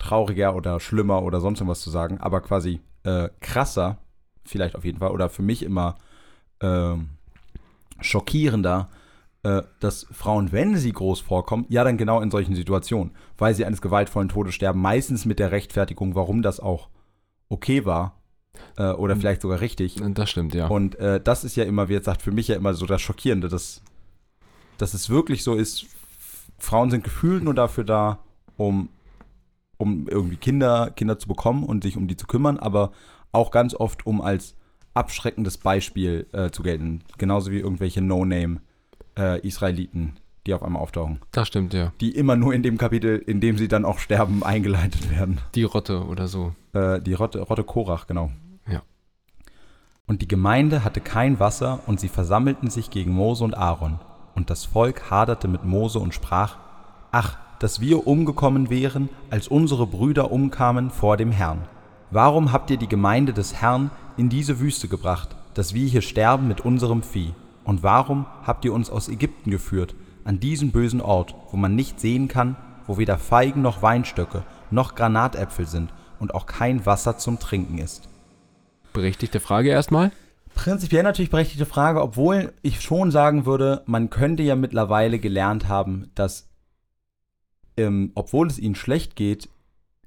trauriger 0.00 0.56
oder 0.56 0.80
schlimmer 0.80 1.22
oder 1.22 1.40
sonst 1.40 1.60
irgendwas 1.60 1.80
zu 1.80 1.90
sagen, 1.90 2.18
aber 2.20 2.40
quasi 2.40 2.80
äh, 3.04 3.28
krasser, 3.40 3.98
vielleicht 4.44 4.74
auf 4.74 4.84
jeden 4.84 4.98
Fall, 4.98 5.12
oder 5.12 5.28
für 5.30 5.42
mich 5.42 5.62
immer 5.62 5.94
ähm, 6.60 7.10
schockierender, 8.00 8.88
dass 9.80 10.06
Frauen, 10.10 10.52
wenn 10.52 10.76
sie 10.76 10.92
groß 10.92 11.20
vorkommen, 11.20 11.66
ja 11.68 11.84
dann 11.84 11.98
genau 11.98 12.20
in 12.20 12.30
solchen 12.30 12.54
Situationen, 12.54 13.12
weil 13.36 13.54
sie 13.54 13.66
eines 13.66 13.82
gewaltvollen 13.82 14.30
Todes 14.30 14.54
sterben, 14.54 14.80
meistens 14.80 15.26
mit 15.26 15.38
der 15.38 15.52
Rechtfertigung, 15.52 16.14
warum 16.14 16.40
das 16.40 16.60
auch 16.60 16.88
okay 17.50 17.84
war 17.84 18.22
äh, 18.76 18.90
oder 18.90 19.16
vielleicht 19.16 19.42
sogar 19.42 19.60
richtig. 19.60 19.96
Das 20.14 20.30
stimmt, 20.30 20.54
ja. 20.54 20.68
Und 20.68 20.96
äh, 20.96 21.20
das 21.20 21.44
ist 21.44 21.56
ja 21.56 21.64
immer, 21.64 21.88
wie 21.88 21.94
jetzt 21.94 22.06
sagt, 22.06 22.22
für 22.22 22.32
mich 22.32 22.48
ja 22.48 22.56
immer 22.56 22.74
so 22.74 22.86
das 22.86 23.02
Schockierende, 23.02 23.48
dass, 23.48 23.82
dass 24.78 24.94
es 24.94 25.10
wirklich 25.10 25.44
so 25.44 25.54
ist, 25.54 25.86
Frauen 26.58 26.90
sind 26.90 27.04
gefühlt 27.04 27.44
nur 27.44 27.54
dafür 27.54 27.84
da, 27.84 28.20
um, 28.56 28.88
um 29.76 30.08
irgendwie 30.08 30.36
Kinder, 30.36 30.90
Kinder 30.90 31.18
zu 31.18 31.28
bekommen 31.28 31.64
und 31.64 31.82
sich 31.82 31.96
um 31.96 32.08
die 32.08 32.16
zu 32.16 32.26
kümmern, 32.26 32.58
aber 32.58 32.92
auch 33.32 33.50
ganz 33.50 33.74
oft, 33.74 34.06
um 34.06 34.20
als 34.20 34.56
abschreckendes 34.94 35.58
Beispiel 35.58 36.26
äh, 36.32 36.50
zu 36.50 36.62
gelten. 36.62 37.02
Genauso 37.18 37.50
wie 37.50 37.58
irgendwelche 37.58 38.00
No-Name-Israeliten, 39.16 40.16
die 40.46 40.54
auf 40.54 40.62
einmal 40.62 40.82
auftauchen. 40.82 41.20
Das 41.32 41.48
stimmt, 41.48 41.74
ja. 41.74 41.92
Die 42.00 42.10
immer 42.10 42.36
nur 42.36 42.54
in 42.54 42.62
dem 42.62 42.78
Kapitel, 42.78 43.18
in 43.18 43.40
dem 43.40 43.58
sie 43.58 43.68
dann 43.68 43.84
auch 43.84 43.98
sterben, 43.98 44.42
eingeleitet 44.42 45.10
werden. 45.10 45.40
Die 45.54 45.64
Rotte 45.64 46.04
oder 46.04 46.28
so. 46.28 46.52
Äh, 46.72 47.00
die 47.00 47.14
Rotte, 47.14 47.40
Rotte 47.40 47.64
Korach, 47.64 48.06
genau. 48.06 48.30
Ja. 48.70 48.82
Und 50.06 50.22
die 50.22 50.28
Gemeinde 50.28 50.84
hatte 50.84 51.00
kein 51.00 51.40
Wasser 51.40 51.80
und 51.86 52.00
sie 52.00 52.08
versammelten 52.08 52.70
sich 52.70 52.90
gegen 52.90 53.12
Mose 53.12 53.44
und 53.44 53.56
Aaron. 53.56 53.98
Und 54.34 54.50
das 54.50 54.64
Volk 54.64 55.10
haderte 55.10 55.48
mit 55.48 55.64
Mose 55.64 55.98
und 55.98 56.12
sprach, 56.12 56.58
Ach, 57.12 57.38
dass 57.60 57.80
wir 57.80 58.06
umgekommen 58.06 58.68
wären, 58.68 59.08
als 59.30 59.48
unsere 59.48 59.86
Brüder 59.86 60.32
umkamen 60.32 60.90
vor 60.90 61.16
dem 61.16 61.30
Herrn. 61.30 61.62
Warum 62.10 62.52
habt 62.52 62.70
ihr 62.70 62.76
die 62.76 62.88
Gemeinde 62.88 63.32
des 63.32 63.54
Herrn 63.54 63.90
in 64.16 64.28
diese 64.28 64.60
Wüste 64.60 64.88
gebracht, 64.88 65.34
dass 65.54 65.72
wir 65.72 65.86
hier 65.86 66.02
sterben 66.02 66.48
mit 66.48 66.60
unserem 66.62 67.02
Vieh? 67.02 67.32
Und 67.64 67.82
warum 67.82 68.26
habt 68.44 68.64
ihr 68.64 68.72
uns 68.72 68.90
aus 68.90 69.08
Ägypten 69.08 69.50
geführt, 69.50 69.94
an 70.24 70.40
diesen 70.40 70.70
bösen 70.70 71.00
Ort, 71.00 71.34
wo 71.50 71.56
man 71.56 71.74
nicht 71.74 72.00
sehen 72.00 72.28
kann, 72.28 72.56
wo 72.86 72.98
weder 72.98 73.18
Feigen 73.18 73.62
noch 73.62 73.82
Weinstöcke 73.82 74.44
noch 74.70 74.94
Granatäpfel 74.94 75.66
sind 75.66 75.92
und 76.18 76.34
auch 76.34 76.46
kein 76.46 76.84
Wasser 76.86 77.18
zum 77.18 77.38
Trinken 77.38 77.78
ist? 77.78 78.08
Berechtigte 78.92 79.40
Frage 79.40 79.70
erstmal. 79.70 80.12
Prinzipiell 80.54 81.02
natürlich 81.02 81.30
berechtigte 81.30 81.66
Frage, 81.66 82.00
obwohl 82.00 82.52
ich 82.62 82.80
schon 82.80 83.10
sagen 83.10 83.44
würde, 83.44 83.82
man 83.86 84.08
könnte 84.08 84.42
ja 84.42 84.54
mittlerweile 84.54 85.18
gelernt 85.18 85.68
haben, 85.68 86.10
dass, 86.14 86.48
ähm, 87.76 88.12
obwohl 88.14 88.46
es 88.46 88.58
ihnen 88.58 88.76
schlecht 88.76 89.16
geht, 89.16 89.48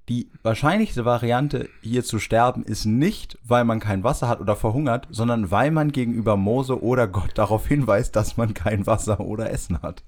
die 0.10 0.30
wahrscheinlichste 0.42 1.04
Variante, 1.04 1.68
hier 1.82 2.04
zu 2.04 2.20
sterben, 2.20 2.64
ist 2.64 2.86
nicht, 2.86 3.38
weil 3.44 3.66
man 3.66 3.80
kein 3.80 4.04
Wasser 4.04 4.30
hat 4.30 4.40
oder 4.40 4.56
verhungert, 4.56 5.08
sondern 5.10 5.52
weil 5.52 5.72
man 5.72 5.92
gegenüber 5.92 6.38
Mose 6.38 6.82
oder 6.82 7.08
Gott 7.08 7.32
darauf 7.36 7.68
hinweist, 7.68 8.16
dass 8.16 8.38
man 8.38 8.54
kein 8.54 8.88
Wasser 8.88 9.20
oder 9.20 9.52
Essen 9.52 9.82
hat. 9.82 10.04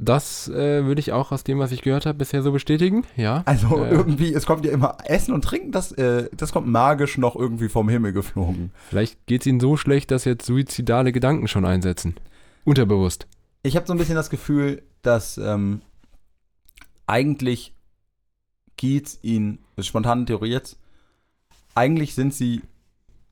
Das 0.00 0.48
äh, 0.48 0.84
würde 0.84 1.00
ich 1.00 1.12
auch 1.12 1.32
aus 1.32 1.42
dem, 1.42 1.58
was 1.58 1.72
ich 1.72 1.82
gehört 1.82 2.06
habe, 2.06 2.18
bisher 2.18 2.42
so 2.42 2.52
bestätigen. 2.52 3.04
Ja. 3.16 3.42
Also 3.46 3.84
Äh, 3.84 3.90
irgendwie, 3.90 4.32
es 4.32 4.46
kommt 4.46 4.64
ja 4.64 4.70
immer 4.70 4.96
Essen 5.04 5.34
und 5.34 5.42
Trinken, 5.42 5.72
das, 5.72 5.90
äh, 5.92 6.28
das 6.36 6.52
kommt 6.52 6.68
magisch 6.68 7.18
noch 7.18 7.34
irgendwie 7.34 7.68
vom 7.68 7.88
Himmel 7.88 8.12
geflogen. 8.12 8.70
Vielleicht 8.88 9.26
geht 9.26 9.42
es 9.42 9.46
ihnen 9.48 9.58
so 9.58 9.76
schlecht, 9.76 10.12
dass 10.12 10.24
jetzt 10.24 10.46
suizidale 10.46 11.10
Gedanken 11.10 11.48
schon 11.48 11.64
einsetzen. 11.64 12.14
Unterbewusst. 12.64 13.26
Ich 13.64 13.74
habe 13.74 13.86
so 13.86 13.92
ein 13.92 13.98
bisschen 13.98 14.14
das 14.14 14.30
Gefühl, 14.30 14.82
dass 15.02 15.36
ähm, 15.36 15.80
eigentlich 17.08 17.74
geht's 18.78 19.18
ihnen, 19.22 19.58
ist 19.76 19.86
spontane 19.86 20.24
Theorie 20.24 20.50
jetzt, 20.50 20.78
eigentlich 21.74 22.14
sind 22.14 22.32
sie 22.32 22.62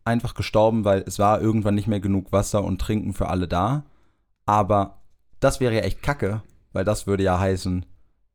einfach 0.05 0.35
gestorben, 0.35 0.85
weil 0.85 1.03
es 1.07 1.19
war 1.19 1.41
irgendwann 1.41 1.75
nicht 1.75 1.89
mehr 1.89 2.01
genug 2.01 2.31
Wasser 2.33 2.63
und 2.63 2.81
Trinken 2.81 3.15
für 3.15 3.29
alle 3.29 3.49
da. 3.49 3.85
Aber 4.45 5.03
das 5.41 5.59
wäre 5.59 5.75
ja 5.75 5.81
echt 5.81 6.03
kacke, 6.03 6.43
weil 6.73 6.85
das 6.85 7.07
würde 7.07 7.25
ja 7.25 7.39
heißen, 7.39 7.87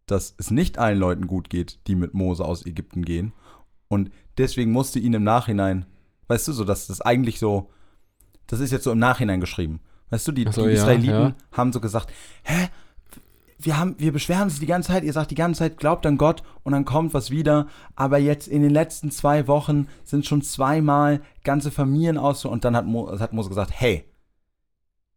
dass 0.06 0.36
es 0.38 0.52
nicht 0.52 0.78
allen 0.78 1.00
Leuten 1.00 1.28
gut 1.28 1.50
geht, 1.50 1.80
die 1.88 1.96
mit 1.96 2.14
Mose 2.14 2.44
aus 2.44 2.66
Ägypten 2.66 3.06
gehen. 3.06 3.32
Und 3.88 4.12
deswegen 4.38 4.72
musste 4.72 5.00
ihnen 5.00 5.16
im 5.16 5.24
Nachhinein, 5.24 5.86
weißt 6.28 6.50
du, 6.50 6.54
so, 6.54 6.66
dass 6.66 6.88
das 6.88 7.02
eigentlich 7.02 7.40
so, 7.40 7.70
das 8.48 8.60
ist 8.60 8.72
jetzt 8.72 8.84
so 8.84 8.92
im 8.92 9.00
Nachhinein 9.00 9.40
geschrieben. 9.40 9.80
Weißt 10.10 10.28
du, 10.28 10.34
die, 10.34 10.44
so, 10.52 10.64
die 10.64 10.70
ja, 10.70 10.74
Israeliten 10.74 11.10
ja. 11.10 11.36
haben 11.54 11.72
so 11.72 11.80
gesagt, 11.80 12.12
hä, 12.44 12.68
wir, 13.64 13.78
haben, 13.78 13.96
wir 13.98 14.12
beschweren 14.12 14.44
uns 14.44 14.60
die 14.60 14.66
ganze 14.66 14.90
Zeit, 14.90 15.04
ihr 15.04 15.14
sagt 15.14 15.32
die 15.32 15.36
ganze 15.36 15.60
Zeit, 15.60 15.78
glaubt 15.78 16.06
an 16.06 16.18
Gott 16.18 16.44
und 16.64 16.74
dann 16.74 16.86
kommt 16.86 17.14
was 17.14 17.32
wieder. 17.32 17.68
Aber 17.96 18.18
jetzt 18.18 18.48
in 18.48 18.62
den 18.62 18.72
letzten 18.72 19.12
zwei 19.12 19.48
Wochen 19.48 19.88
sind 20.04 20.26
schon 20.26 20.42
zweimal 20.42 21.22
ganze 21.44 21.72
Familien 21.72 22.18
aus 22.18 22.46
und 22.46 22.66
dann 22.66 22.76
hat, 22.76 22.86
Mo, 22.86 23.20
hat 23.20 23.34
Mose 23.34 23.50
gesagt, 23.50 23.72
hey, 23.74 24.06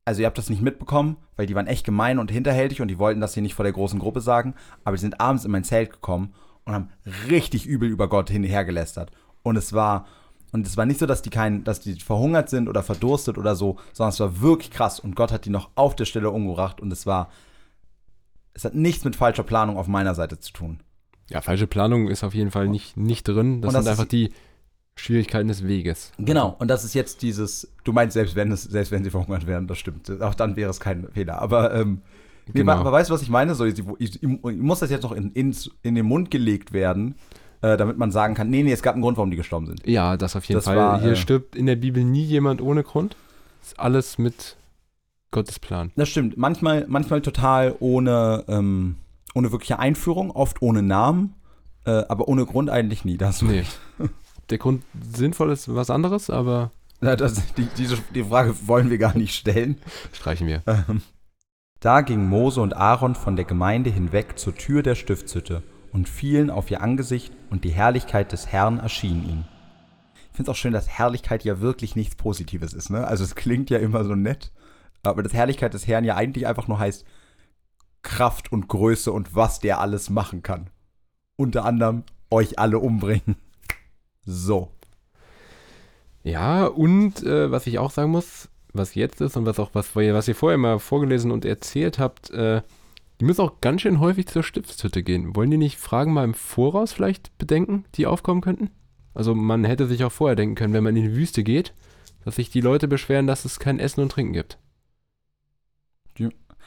also 0.05 0.21
ihr 0.21 0.27
habt 0.27 0.37
das 0.37 0.51
nicht 0.51 0.63
mitbekommen, 0.63 1.17
weil 1.37 1.47
die 1.47 1.55
waren 1.55 1.67
echt 1.67 1.87
gemein 1.87 2.19
und 2.19 2.31
hinterhältig 2.31 2.83
und 2.83 2.89
die 2.89 2.99
wollten 2.99 3.21
das 3.21 3.35
hier 3.35 3.43
nicht 3.43 3.55
vor 3.55 3.65
der 3.65 3.73
großen 3.73 3.99
Gruppe 3.99 4.21
sagen, 4.21 4.55
aber 4.85 4.97
die 4.97 5.01
sind 5.01 5.21
abends 5.21 5.45
in 5.45 5.51
mein 5.51 5.65
Zelt 5.65 5.93
gekommen 5.93 6.35
und 6.65 6.75
haben 6.75 6.91
richtig 7.31 7.67
übel 7.67 7.89
über 7.89 8.09
Gott 8.09 8.29
hinhergelästert. 8.29 9.11
Und 9.43 9.57
es 9.57 9.73
war, 9.73 10.07
und 10.53 10.67
es 10.67 10.77
war 10.77 10.85
nicht 10.85 11.01
so, 11.01 11.07
dass 11.07 11.23
die 11.23 11.31
kein, 11.31 11.65
dass 11.65 11.81
die 11.81 11.99
verhungert 12.01 12.51
sind 12.51 12.69
oder 12.69 12.83
verdurstet 12.83 13.39
oder 13.39 13.57
so, 13.57 13.77
sondern 13.95 14.13
es 14.13 14.21
war 14.21 14.43
wirklich 14.43 14.71
krass 14.71 15.01
und 15.01 15.17
Gott 15.17 15.33
hat 15.33 15.47
die 15.47 15.51
noch 15.51 15.71
auf 15.75 15.97
der 15.97 16.05
Stelle 16.05 16.31
umgebracht 16.31 16.83
und 16.83 16.93
es 16.93 17.07
war, 17.07 17.31
es 18.54 18.64
hat 18.64 18.75
nichts 18.75 19.04
mit 19.04 19.16
falscher 19.16 19.42
Planung 19.42 19.76
auf 19.76 19.87
meiner 19.88 20.14
Seite 20.14 20.38
zu 20.38 20.52
tun. 20.52 20.80
Ja, 21.28 21.40
falsche 21.40 21.66
Planung 21.66 22.08
ist 22.08 22.23
auf 22.25 22.34
jeden 22.34 22.50
Fall 22.50 22.68
nicht, 22.68 22.96
nicht 22.96 23.26
drin. 23.28 23.61
Das, 23.62 23.73
das 23.73 23.84
sind 23.84 23.90
einfach 23.90 24.04
die 24.04 24.30
Schwierigkeiten 24.96 25.49
des 25.49 25.66
Weges. 25.66 26.12
Genau, 26.18 26.54
und 26.58 26.68
das 26.68 26.84
ist 26.84 26.94
jetzt 26.94 27.23
dieses, 27.23 27.68
du 27.82 27.92
meinst, 27.92 28.14
selbst 28.14 28.37
wenn 28.37 28.52
es, 28.52 28.62
selbst 28.62 28.92
wenn 28.92 29.02
sie 29.02 29.11
verhungert 29.11 29.46
wären, 29.46 29.66
das 29.66 29.78
stimmt. 29.78 30.08
Auch 30.23 30.34
dann 30.34 30.54
wäre 30.56 30.70
es 30.70 30.78
kein 30.80 31.08
Fehler. 31.12 31.40
Aber, 31.42 31.75
ähm, 31.75 32.02
nee, 32.46 32.61
Genau. 32.61 32.73
aber 32.75 32.92
weißt 32.92 33.11
du, 33.11 33.14
was 33.14 33.23
ich 33.23 33.28
meine? 33.30 33.54
So, 33.54 33.64
ich, 33.64 33.82
ich, 33.99 34.23
ich 34.23 34.28
muss 34.42 34.78
das 34.80 34.90
jetzt 34.90 35.02
noch 35.02 35.12
in, 35.12 35.32
ins, 35.32 35.70
in 35.82 35.94
den 35.96 36.06
Mund 36.06 36.30
gelegt 36.30 36.73
werden, 36.73 37.16
äh, 37.62 37.76
damit 37.76 37.96
man 37.99 38.12
sagen 38.12 38.34
kann, 38.34 38.50
nee, 38.50 38.62
nee, 38.62 38.73
es 38.73 38.82
gab 38.82 38.94
einen 38.94 39.02
Grund, 39.02 39.16
warum 39.16 39.30
die 39.32 39.37
gestorben 39.37 39.66
sind. 39.66 39.84
Ja, 39.87 40.16
das 40.16 40.37
auf 40.37 40.44
jeden 40.44 40.58
Das 40.58 40.66
Fall. 40.66 40.76
war, 40.76 41.00
Hier 41.00 41.12
äh, 41.12 41.16
stirbt 41.16 41.56
in 41.56 41.66
der 41.66 41.76
Bibel 41.76 42.04
nie 42.04 42.23
jemand 42.25 42.61
ohne 42.61 42.84
Grund. 42.84 43.16
Ist 43.62 43.80
alles 43.80 44.18
mit 44.18 44.56
Gottes 45.35 45.59
Plan. 45.59 45.91
Das 45.97 46.09
stimmt. 46.09 46.37
Manchmal, 46.37 46.87
manchmal 46.88 47.21
total 47.21 47.75
ohne, 47.81 48.45
ähm, 48.49 48.97
ohne 49.35 49.50
wirkliche 49.53 49.79
Einführung, 49.79 50.31
oft 50.31 50.62
ohne 50.62 50.83
Namen, 50.83 51.35
äh, 51.85 51.91
aber 52.09 52.29
ohne 52.29 52.47
Grund 52.47 52.71
eigentlich 52.71 53.05
nie. 53.05 53.17
Das, 53.19 53.43
Nee. 53.43 53.64
Der 54.50 54.59
Grund 54.59 54.85
sinnvoll 55.14 55.50
ist 55.50 55.75
was 55.75 55.91
anderes, 55.91 56.29
aber 56.31 56.71
Ja, 57.00 57.17
das, 57.17 57.55
die, 57.55 57.67
diese, 57.79 57.97
die 58.14 58.25
Frage 58.25 58.55
wollen 58.67 58.91
wir 58.91 58.99
gar 58.99 59.17
nicht 59.17 59.35
stellen. 59.35 59.79
streichen 60.12 60.47
wir. 60.47 60.62
Ähm, 60.67 61.03
Da 61.81 62.03
gingen 62.03 62.29
Mose 62.29 62.61
und 62.61 62.76
Aaron 62.76 63.14
von 63.14 63.37
der 63.37 63.45
Gemeinde 63.45 63.91
hinweg 63.91 64.38
zur 64.38 64.55
Tür 64.55 64.83
der 64.83 64.95
Stiftshütte 64.95 65.62
und 65.93 66.09
fielen 66.09 66.50
auf 66.50 66.71
ihr 66.71 66.83
Angesicht, 66.83 67.33
und 67.50 67.64
die 67.64 67.71
Herrlichkeit 67.71 68.33
des 68.33 68.49
Herrn 68.49 68.79
erschien 68.79 69.23
ihnen. 69.29 69.45
Ich 70.31 70.37
finde 70.37 70.50
es 70.50 70.55
auch 70.57 70.61
schön, 70.61 70.73
dass 70.73 70.88
Herrlichkeit 70.88 71.45
ja 71.45 71.61
wirklich 71.61 71.97
nichts 71.97 72.17
Positives 72.17 72.73
ist. 72.73 72.91
Ne? 72.91 73.07
Also 73.07 73.25
es 73.25 73.35
klingt 73.35 73.71
ja 73.71 73.79
immer 73.79 74.05
so 74.05 74.14
nett, 74.14 74.53
aber 75.11 75.23
das 75.23 75.34
Herrlichkeit 75.34 75.75
des 75.75 75.87
Herrn 75.87 76.04
ja 76.04 76.16
eigentlich 76.16 76.46
einfach 76.46 76.68
nur 76.68 76.78
heißt 76.78 77.04
Kraft 78.02 78.52
und 78.52 78.68
Größe 78.68 79.11
und 79.12 79.34
was 79.34 79.61
der 79.61 79.80
alles 79.80 80.11
machen 80.11 80.42
kann. 80.42 80.70
Unter 81.37 81.64
anderem 81.64 82.04
euch 82.30 82.58
alle 82.58 82.78
umbringen. 82.78 83.37
So. 84.26 84.70
Ja, 86.23 86.64
und 86.66 87.23
äh, 87.23 87.50
was 87.50 87.66
ich 87.66 87.78
auch 87.78 87.90
sagen 87.90 88.11
muss, 88.11 88.49
was 88.73 88.94
jetzt 88.94 89.20
ist 89.20 89.37
und 89.37 89.46
was 89.46 89.58
auch 89.61 89.70
was, 89.75 89.94
was 89.94 90.28
ihr 90.28 90.34
vorher 90.34 90.58
mal 90.58 90.78
vorgelesen 90.78 91.30
und 91.30 91.44
erzählt 91.44 91.99
habt, 91.99 92.30
äh, 92.30 92.62
die 93.20 93.25
müssen 93.25 93.42
auch 93.42 93.61
ganz 93.61 93.82
schön 93.82 94.00
häufig 94.00 94.26
zur 94.26 94.42
Stiftshütte 94.42 95.02
gehen. 95.02 95.37
Wollen 95.37 95.50
die 95.50 95.56
nicht 95.56 95.78
Fragen 95.78 96.12
mal 96.12 96.25
im 96.25 96.34
Voraus 96.34 96.92
vielleicht 96.92 97.37
bedenken, 97.38 97.84
die 97.94 98.06
aufkommen 98.06 98.40
könnten? 98.40 98.70
Also 99.14 99.34
man 99.34 99.64
hätte 99.64 99.87
sich 99.87 100.02
auch 100.02 100.12
vorher 100.12 100.34
denken 100.34 100.56
können, 100.56 100.75
wenn 100.75 100.82
man 100.82 100.96
in 100.96 101.04
die 101.04 101.16
Wüste 101.16 101.44
geht, 101.44 101.73
dass 102.25 102.37
sich 102.37 102.50
die 102.50 102.61
Leute 102.61 102.88
beschweren, 102.88 103.26
dass 103.26 103.44
es 103.44 103.61
kein 103.61 103.78
Essen 103.78 104.00
und 104.00 104.11
Trinken 104.11 104.32
gibt. 104.32 104.58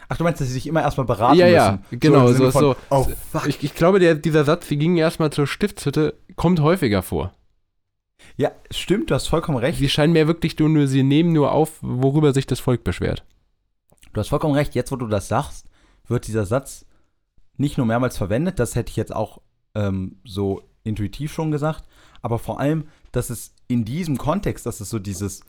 Ach, 0.10 0.18
du 0.18 0.24
meinst, 0.24 0.40
dass 0.40 0.48
sie 0.48 0.54
sich 0.54 0.68
immer 0.68 0.82
erstmal 0.82 1.06
beraten 1.06 1.38
Ja, 1.38 1.48
ja, 1.48 1.80
müssen? 1.90 2.00
genau, 2.00 2.28
Sinne 2.32 2.52
so- 2.52 2.60
so- 2.60 2.76
oh, 2.90 3.08
fuck. 3.32 3.48
Ich, 3.48 3.62
ich 3.64 3.76
glaube, 3.76 4.00
der, 4.00 4.16
dieser 4.16 4.46
Satz, 4.46 4.70
wir 4.70 4.78
gingen 4.78 4.98
erstmal 4.98 5.32
zur 5.32 5.48
Stiftshütte, 5.48 6.16
kommt 6.36 6.62
häufiger 6.62 7.02
vor. 7.04 7.34
Ja, 8.38 8.52
stimmt, 8.72 9.10
du 9.12 9.16
hast 9.16 9.28
vollkommen 9.28 9.58
recht. 9.58 9.80
Sie 9.80 9.90
scheinen 9.90 10.14
mir 10.14 10.28
wirklich 10.28 10.58
nur, 10.60 10.70
nur, 10.70 10.88
sie 10.88 11.04
nehmen 11.04 11.34
nur 11.34 11.52
auf, 11.52 11.78
worüber 11.82 12.34
sich 12.34 12.48
das 12.48 12.60
Volk 12.60 12.84
beschwert. 12.84 13.24
Du 14.14 14.20
hast 14.20 14.30
vollkommen 14.30 14.56
recht. 14.56 14.76
Jetzt, 14.76 14.92
wo 14.92 14.96
du 14.96 15.08
das 15.08 15.28
sagst, 15.28 15.68
wird 16.08 16.28
dieser 16.28 16.46
Satz 16.46 16.86
nicht 17.58 17.78
nur 17.78 17.86
mehrmals 17.86 18.18
verwendet. 18.18 18.60
Das 18.60 18.76
hätte 18.76 18.90
ich 18.92 18.96
jetzt 18.96 19.14
auch 19.16 19.42
ähm, 19.76 20.18
so 20.24 20.62
intuitiv 20.84 21.34
schon 21.34 21.52
gesagt. 21.52 21.84
Aber 22.22 22.40
vor 22.40 22.60
allem, 22.60 22.88
dass 23.12 23.30
es 23.30 23.54
in 23.68 23.86
diesem 23.86 24.18
Kontext, 24.18 24.66
dass 24.66 24.80
es 24.80 24.90
so 24.90 25.00
dieses 25.00 25.42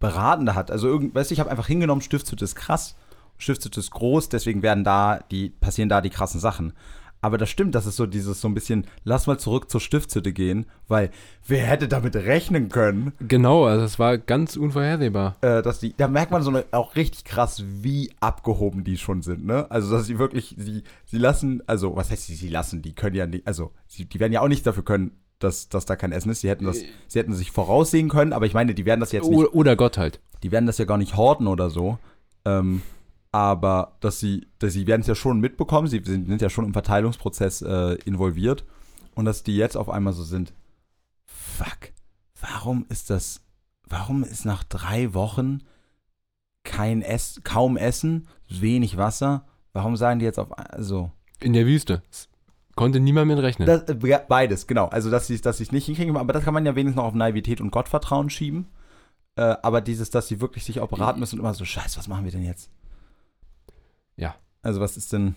Beratende 0.00 0.54
hat. 0.54 0.70
Also, 0.70 0.88
irgend, 0.88 1.14
weißt 1.14 1.30
du, 1.30 1.34
ich 1.34 1.40
habe 1.40 1.50
einfach 1.50 1.66
hingenommen, 1.66 2.02
Stiftshütte 2.02 2.44
ist 2.44 2.54
krass, 2.54 2.94
Stiftshütte 3.38 3.80
ist 3.80 3.90
groß, 3.90 4.28
deswegen 4.28 4.62
werden 4.62 4.84
da 4.84 5.20
die, 5.30 5.50
passieren 5.50 5.88
da 5.88 6.00
die 6.00 6.10
krassen 6.10 6.40
Sachen. 6.40 6.72
Aber 7.20 7.38
das 7.38 7.48
stimmt, 7.48 7.74
dass 7.74 7.86
es 7.86 7.96
so 7.96 8.04
dieses 8.04 8.42
so 8.42 8.48
ein 8.48 8.52
bisschen, 8.54 8.86
lass 9.02 9.26
mal 9.26 9.38
zurück 9.38 9.70
zur 9.70 9.80
Stiftshütte 9.80 10.34
gehen, 10.34 10.66
weil 10.88 11.08
wer 11.46 11.64
hätte 11.64 11.88
damit 11.88 12.14
rechnen 12.16 12.68
können, 12.68 13.12
Genau, 13.18 13.64
also 13.64 13.82
es 13.82 13.98
war 13.98 14.18
ganz 14.18 14.56
unvorhersehbar. 14.56 15.36
äh, 15.40 15.62
dass 15.62 15.80
die, 15.80 15.94
da 15.96 16.06
merkt 16.06 16.32
man 16.32 16.42
so 16.42 16.50
eine, 16.50 16.66
auch 16.72 16.96
richtig 16.96 17.24
krass, 17.24 17.64
wie 17.66 18.12
abgehoben 18.20 18.84
die 18.84 18.98
schon 18.98 19.22
sind, 19.22 19.46
ne? 19.46 19.70
Also, 19.70 19.90
dass 19.96 20.04
sie 20.04 20.18
wirklich, 20.18 20.54
sie, 20.58 20.82
sie 21.06 21.16
lassen, 21.18 21.62
also, 21.66 21.96
was 21.96 22.10
heißt 22.10 22.26
sie, 22.26 22.34
sie 22.34 22.50
lassen, 22.50 22.82
die 22.82 22.94
können 22.94 23.16
ja 23.16 23.26
nicht, 23.26 23.46
also, 23.46 23.72
sie, 23.86 24.04
die 24.04 24.20
werden 24.20 24.34
ja 24.34 24.42
auch 24.42 24.48
nicht 24.48 24.66
dafür 24.66 24.84
können, 24.84 25.12
dass, 25.38 25.70
dass 25.70 25.86
da 25.86 25.96
kein 25.96 26.12
Essen 26.12 26.30
ist. 26.30 26.42
Sie 26.42 26.50
hätten 26.50 26.66
das, 26.66 26.80
sie 27.08 27.18
hätten 27.18 27.32
sich 27.32 27.50
voraussehen 27.52 28.10
können, 28.10 28.34
aber 28.34 28.44
ich 28.44 28.52
meine, 28.52 28.74
die 28.74 28.84
werden 28.84 29.00
das 29.00 29.12
jetzt 29.12 29.28
nicht, 29.30 29.54
Oder 29.54 29.76
Gott 29.76 29.96
halt. 29.96 30.20
die 30.42 30.52
werden 30.52 30.66
das 30.66 30.76
ja 30.76 30.84
gar 30.84 30.98
nicht 30.98 31.16
horten 31.16 31.46
oder 31.46 31.70
so. 31.70 31.98
Ähm, 32.44 32.82
aber 33.34 33.96
dass 33.98 34.20
sie, 34.20 34.46
dass 34.60 34.74
sie 34.74 34.86
werden 34.86 35.00
es 35.00 35.08
ja 35.08 35.16
schon 35.16 35.40
mitbekommen, 35.40 35.88
sie 35.88 36.00
sind, 36.04 36.28
sind 36.28 36.40
ja 36.40 36.48
schon 36.48 36.66
im 36.66 36.72
Verteilungsprozess 36.72 37.62
äh, 37.62 37.94
involviert 38.04 38.64
und 39.16 39.24
dass 39.24 39.42
die 39.42 39.56
jetzt 39.56 39.76
auf 39.76 39.88
einmal 39.88 40.12
so 40.12 40.22
sind, 40.22 40.52
fuck, 41.24 41.90
warum 42.40 42.86
ist 42.88 43.10
das, 43.10 43.40
warum 43.88 44.22
ist 44.22 44.44
nach 44.44 44.62
drei 44.62 45.14
Wochen 45.14 45.64
kein 46.62 47.02
Ess, 47.02 47.40
kaum 47.42 47.76
Essen, 47.76 48.28
wenig 48.48 48.98
Wasser, 48.98 49.44
warum 49.72 49.96
sagen 49.96 50.20
die 50.20 50.26
jetzt 50.26 50.38
auf, 50.38 50.56
also, 50.56 51.10
In 51.40 51.54
der 51.54 51.66
Wüste. 51.66 52.02
Konnte 52.76 53.00
niemand 53.00 53.26
mit 53.26 53.38
rechnen. 53.40 53.66
das, 53.66 54.26
beides, 54.28 54.68
genau, 54.68 54.86
also 54.86 55.10
dass 55.10 55.26
sie 55.26 55.40
dass 55.40 55.58
es 55.58 55.72
nicht 55.72 55.86
hinkriegen, 55.86 56.16
aber 56.16 56.32
das 56.32 56.44
kann 56.44 56.54
man 56.54 56.64
ja 56.64 56.76
wenigstens 56.76 56.98
noch 56.98 57.08
auf 57.08 57.14
Naivität 57.14 57.60
und 57.60 57.72
Gottvertrauen 57.72 58.30
schieben, 58.30 58.68
äh, 59.34 59.56
aber 59.60 59.80
dieses, 59.80 60.10
dass 60.10 60.28
sie 60.28 60.40
wirklich 60.40 60.62
sich 60.62 60.78
auch 60.78 60.88
beraten 60.88 61.18
müssen 61.18 61.40
und 61.40 61.40
immer 61.40 61.54
so, 61.54 61.64
scheiße, 61.64 61.98
was 61.98 62.06
machen 62.06 62.24
wir 62.24 62.30
denn 62.30 62.44
jetzt? 62.44 62.70
Also 64.64 64.80
was 64.80 64.96
ist 64.96 65.12
denn. 65.12 65.36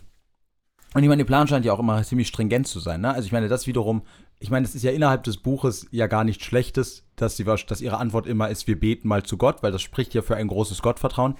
Und 0.93 1.03
ich 1.03 1.09
meine, 1.09 1.19
der 1.19 1.27
Plan 1.27 1.47
scheint 1.47 1.65
ja 1.65 1.73
auch 1.73 1.79
immer 1.79 2.01
ziemlich 2.03 2.29
stringent 2.29 2.65
zu 2.65 2.79
sein, 2.79 3.01
ne? 3.01 3.13
Also 3.13 3.25
ich 3.25 3.33
meine, 3.33 3.49
das 3.49 3.67
wiederum, 3.67 4.03
ich 4.39 4.49
meine, 4.49 4.65
es 4.65 4.73
ist 4.73 4.83
ja 4.83 4.91
innerhalb 4.91 5.23
des 5.23 5.37
Buches 5.37 5.85
ja 5.91 6.07
gar 6.07 6.23
nichts 6.23 6.45
Schlechtes, 6.45 7.03
dass, 7.17 7.35
sie, 7.35 7.43
dass 7.43 7.81
ihre 7.81 7.97
Antwort 7.97 8.25
immer 8.25 8.49
ist, 8.49 8.67
wir 8.67 8.79
beten 8.79 9.07
mal 9.09 9.23
zu 9.23 9.37
Gott, 9.37 9.61
weil 9.61 9.73
das 9.73 9.81
spricht 9.81 10.13
ja 10.13 10.21
für 10.21 10.37
ein 10.37 10.47
großes 10.47 10.81
Gottvertrauen. 10.81 11.35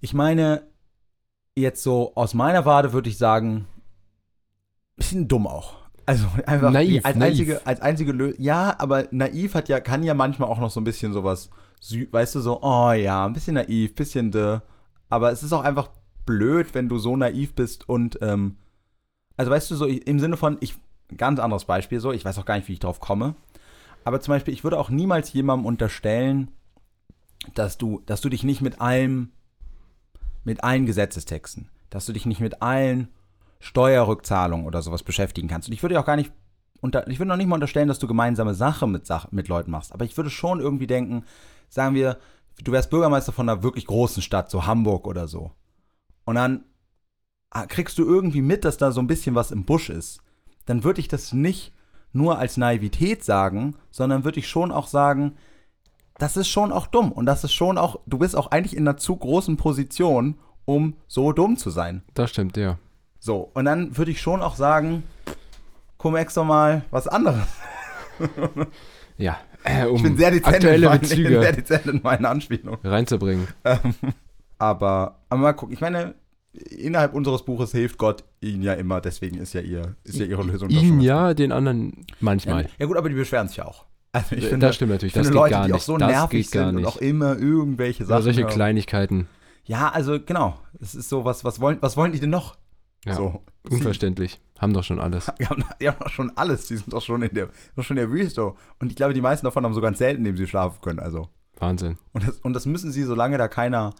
Ich 0.00 0.14
meine, 0.14 0.62
jetzt 1.56 1.82
so 1.82 2.12
aus 2.14 2.32
meiner 2.32 2.64
Warte 2.64 2.92
würde 2.92 3.10
ich 3.10 3.18
sagen, 3.18 3.66
bisschen 4.96 5.26
dumm 5.26 5.48
auch. 5.48 5.74
Also 6.06 6.26
einfach 6.46 6.70
Naiv, 6.70 7.04
als 7.04 7.16
naiv. 7.16 7.30
einzige, 7.30 7.66
als 7.66 7.80
einzige 7.80 8.12
Lösung. 8.12 8.40
Ja, 8.40 8.76
aber 8.78 9.08
naiv 9.10 9.54
hat 9.54 9.68
ja, 9.68 9.80
kann 9.80 10.04
ja 10.04 10.14
manchmal 10.14 10.48
auch 10.48 10.58
noch 10.58 10.70
so 10.70 10.80
ein 10.80 10.84
bisschen 10.84 11.12
sowas, 11.12 11.50
weißt 11.90 12.36
du, 12.36 12.40
so, 12.40 12.62
oh 12.62 12.92
ja, 12.92 13.26
ein 13.26 13.32
bisschen 13.32 13.54
naiv, 13.54 13.96
bisschen 13.96 14.30
de. 14.30 14.60
Aber 15.08 15.32
es 15.32 15.42
ist 15.42 15.52
auch 15.52 15.62
einfach 15.62 15.90
blöd, 16.24 16.74
wenn 16.74 16.88
du 16.88 16.98
so 16.98 17.16
naiv 17.16 17.54
bist 17.54 17.88
und, 17.88 18.18
ähm, 18.22 18.56
also 19.36 19.50
weißt 19.50 19.70
du, 19.70 19.76
so 19.76 19.86
im 19.86 20.20
Sinne 20.20 20.36
von, 20.36 20.58
ich, 20.60 20.76
ganz 21.16 21.40
anderes 21.40 21.64
Beispiel 21.64 22.00
so, 22.00 22.12
ich 22.12 22.24
weiß 22.24 22.38
auch 22.38 22.44
gar 22.44 22.56
nicht, 22.56 22.68
wie 22.68 22.74
ich 22.74 22.80
drauf 22.80 23.00
komme. 23.00 23.34
Aber 24.04 24.20
zum 24.20 24.32
Beispiel, 24.32 24.54
ich 24.54 24.64
würde 24.64 24.78
auch 24.78 24.90
niemals 24.90 25.32
jemandem 25.32 25.66
unterstellen, 25.66 26.48
dass 27.54 27.78
du, 27.78 28.02
dass 28.06 28.20
du 28.20 28.28
dich 28.28 28.44
nicht 28.44 28.60
mit 28.60 28.80
allem, 28.80 29.30
mit 30.44 30.64
allen 30.64 30.86
Gesetzestexten, 30.86 31.68
dass 31.90 32.06
du 32.06 32.12
dich 32.12 32.26
nicht 32.26 32.40
mit 32.40 32.62
allen 32.62 33.08
Steuerrückzahlungen 33.60 34.66
oder 34.66 34.82
sowas 34.82 35.02
beschäftigen 35.02 35.48
kannst. 35.48 35.68
Und 35.68 35.74
ich 35.74 35.82
würde 35.82 35.98
auch 36.00 36.04
gar 36.04 36.16
nicht, 36.16 36.32
unter, 36.80 37.06
ich 37.08 37.20
würde 37.20 37.28
noch 37.28 37.36
nicht 37.36 37.46
mal 37.46 37.54
unterstellen, 37.54 37.88
dass 37.88 38.00
du 38.00 38.08
gemeinsame 38.08 38.54
Sache 38.54 38.88
mit, 38.88 39.06
Sach 39.06 39.30
mit 39.30 39.48
Leuten 39.48 39.70
machst. 39.70 39.92
Aber 39.92 40.04
ich 40.04 40.16
würde 40.16 40.30
schon 40.30 40.60
irgendwie 40.60 40.88
denken, 40.88 41.24
sagen 41.68 41.94
wir, 41.94 42.18
du 42.62 42.72
wärst 42.72 42.90
Bürgermeister 42.90 43.32
von 43.32 43.48
einer 43.48 43.62
wirklich 43.62 43.86
großen 43.86 44.22
Stadt, 44.22 44.50
so 44.50 44.66
Hamburg 44.66 45.06
oder 45.06 45.28
so. 45.28 45.52
Und 46.24 46.36
dann 46.36 46.64
ah, 47.50 47.66
kriegst 47.66 47.98
du 47.98 48.04
irgendwie 48.04 48.42
mit, 48.42 48.64
dass 48.64 48.76
da 48.76 48.92
so 48.92 49.00
ein 49.00 49.06
bisschen 49.06 49.34
was 49.34 49.50
im 49.50 49.64
Busch 49.64 49.90
ist. 49.90 50.20
Dann 50.66 50.84
würde 50.84 51.00
ich 51.00 51.08
das 51.08 51.32
nicht 51.32 51.72
nur 52.12 52.38
als 52.38 52.56
Naivität 52.56 53.24
sagen, 53.24 53.74
sondern 53.90 54.24
würde 54.24 54.38
ich 54.38 54.48
schon 54.48 54.70
auch 54.70 54.86
sagen, 54.86 55.36
das 56.18 56.36
ist 56.36 56.48
schon 56.48 56.72
auch 56.72 56.86
dumm. 56.86 57.10
Und 57.10 57.26
das 57.26 57.44
ist 57.44 57.52
schon 57.52 57.78
auch, 57.78 58.00
du 58.06 58.18
bist 58.18 58.36
auch 58.36 58.50
eigentlich 58.50 58.76
in 58.76 58.86
einer 58.86 58.96
zu 58.96 59.16
großen 59.16 59.56
Position, 59.56 60.38
um 60.64 60.94
so 61.08 61.32
dumm 61.32 61.56
zu 61.56 61.70
sein. 61.70 62.02
Das 62.14 62.30
stimmt, 62.30 62.56
ja. 62.56 62.78
So, 63.18 63.50
und 63.54 63.64
dann 63.64 63.96
würde 63.96 64.10
ich 64.10 64.20
schon 64.20 64.42
auch 64.42 64.56
sagen, 64.56 65.04
Cum-Ex 65.98 66.34
doch 66.34 66.44
mal 66.44 66.84
was 66.90 67.08
anderes. 67.08 67.46
Ja, 69.18 69.38
äh, 69.64 69.86
um 69.86 69.96
Ich 69.96 70.02
bin 70.02 70.16
sehr 70.16 70.30
dezent, 70.30 70.48
in 70.48 70.54
aktuelle 70.54 70.88
meinen, 70.88 71.02
ich 71.04 71.10
bin 71.10 71.18
sehr 71.18 71.38
Bezüge 71.38 71.52
dezent 71.52 71.86
in 71.86 72.02
meinen 72.02 72.24
Anspielungen. 72.24 72.80
reinzubringen. 72.82 73.46
Ähm, 73.64 73.94
aber, 74.62 75.20
aber 75.28 75.40
mal 75.40 75.52
gucken, 75.52 75.74
ich 75.74 75.80
meine, 75.80 76.14
innerhalb 76.52 77.14
unseres 77.14 77.44
Buches 77.44 77.72
hilft 77.72 77.98
Gott 77.98 78.24
ihnen 78.40 78.62
ja 78.62 78.74
immer, 78.74 79.00
deswegen 79.00 79.38
ist 79.38 79.52
ja, 79.54 79.60
ihr, 79.60 79.96
ist 80.04 80.18
ja 80.18 80.24
ihre 80.26 80.42
Lösung. 80.42 80.70
Ihnen 80.70 81.00
ja, 81.00 81.34
den 81.34 81.50
anderen 81.52 81.92
Ja, 82.08 82.16
manchmal. 82.20 82.68
ja 82.78 82.86
gut, 82.86 82.96
aber 82.96 83.08
die 83.08 83.14
beschweren 83.14 83.48
sich 83.48 83.56
ja 83.58 83.64
auch. 83.66 83.86
Also 84.12 84.36
ich 84.36 84.44
Äh, 84.44 84.48
finde, 84.48 84.66
das 84.66 84.76
stimmt 84.76 84.92
natürlich, 84.92 85.14
ich 85.16 85.20
finde 85.22 85.28
das 85.28 85.32
geht 85.32 85.40
Leute, 85.40 85.50
gar 85.52 85.66
die 85.66 85.72
auch 85.72 85.76
nicht. 85.76 85.84
so 85.86 85.96
das 85.96 86.10
nervig 86.10 86.44
geht 86.44 86.52
gar 86.52 86.66
sind 86.66 86.76
und 86.76 86.82
nicht. 86.82 86.86
auch 86.88 86.96
immer 86.98 87.38
irgendwelche 87.38 88.02
Oder 88.04 88.08
Sachen. 88.08 88.22
solche 88.24 88.40
hören. 88.42 88.50
Kleinigkeiten. 88.52 89.28
Ja, 89.64 89.88
also 89.90 90.18
genau. 90.20 90.58
Es 90.80 90.94
ist 90.94 91.08
so, 91.08 91.24
was, 91.24 91.44
was, 91.44 91.60
wollen, 91.60 91.78
was 91.80 91.96
wollen 91.96 92.12
die 92.12 92.20
denn 92.20 92.30
noch? 92.30 92.56
Ja, 93.04 93.14
So. 93.14 93.42
Unverständlich. 93.70 94.40
Haben 94.58 94.74
doch 94.74 94.84
schon 94.84 95.00
alles. 95.00 95.32
Die 95.40 95.46
haben, 95.46 95.64
die 95.80 95.88
haben 95.88 95.96
doch 95.98 96.10
schon 96.10 96.30
alles. 96.36 96.66
Die 96.66 96.76
sind 96.76 96.92
doch 96.92 97.00
schon 97.02 97.22
in 97.22 97.34
der, 97.34 97.48
schon 97.80 97.96
in 97.96 98.02
der 98.02 98.10
Wüste. 98.12 98.54
Und 98.78 98.90
ich 98.90 98.96
glaube, 98.96 99.14
die 99.14 99.20
meisten 99.20 99.44
davon 99.46 99.64
haben 99.64 99.74
so 99.74 99.80
ganz 99.80 99.98
selten, 99.98 100.18
in 100.18 100.24
dem 100.24 100.36
sie 100.36 100.46
schlafen 100.46 100.80
können. 100.82 100.98
Also. 101.00 101.28
Wahnsinn. 101.58 101.96
Und 102.12 102.26
das, 102.28 102.36
und 102.38 102.52
das 102.54 102.66
müssen 102.66 102.92
sie, 102.92 103.02
solange 103.04 103.38
da 103.38 103.48
keiner 103.48 103.92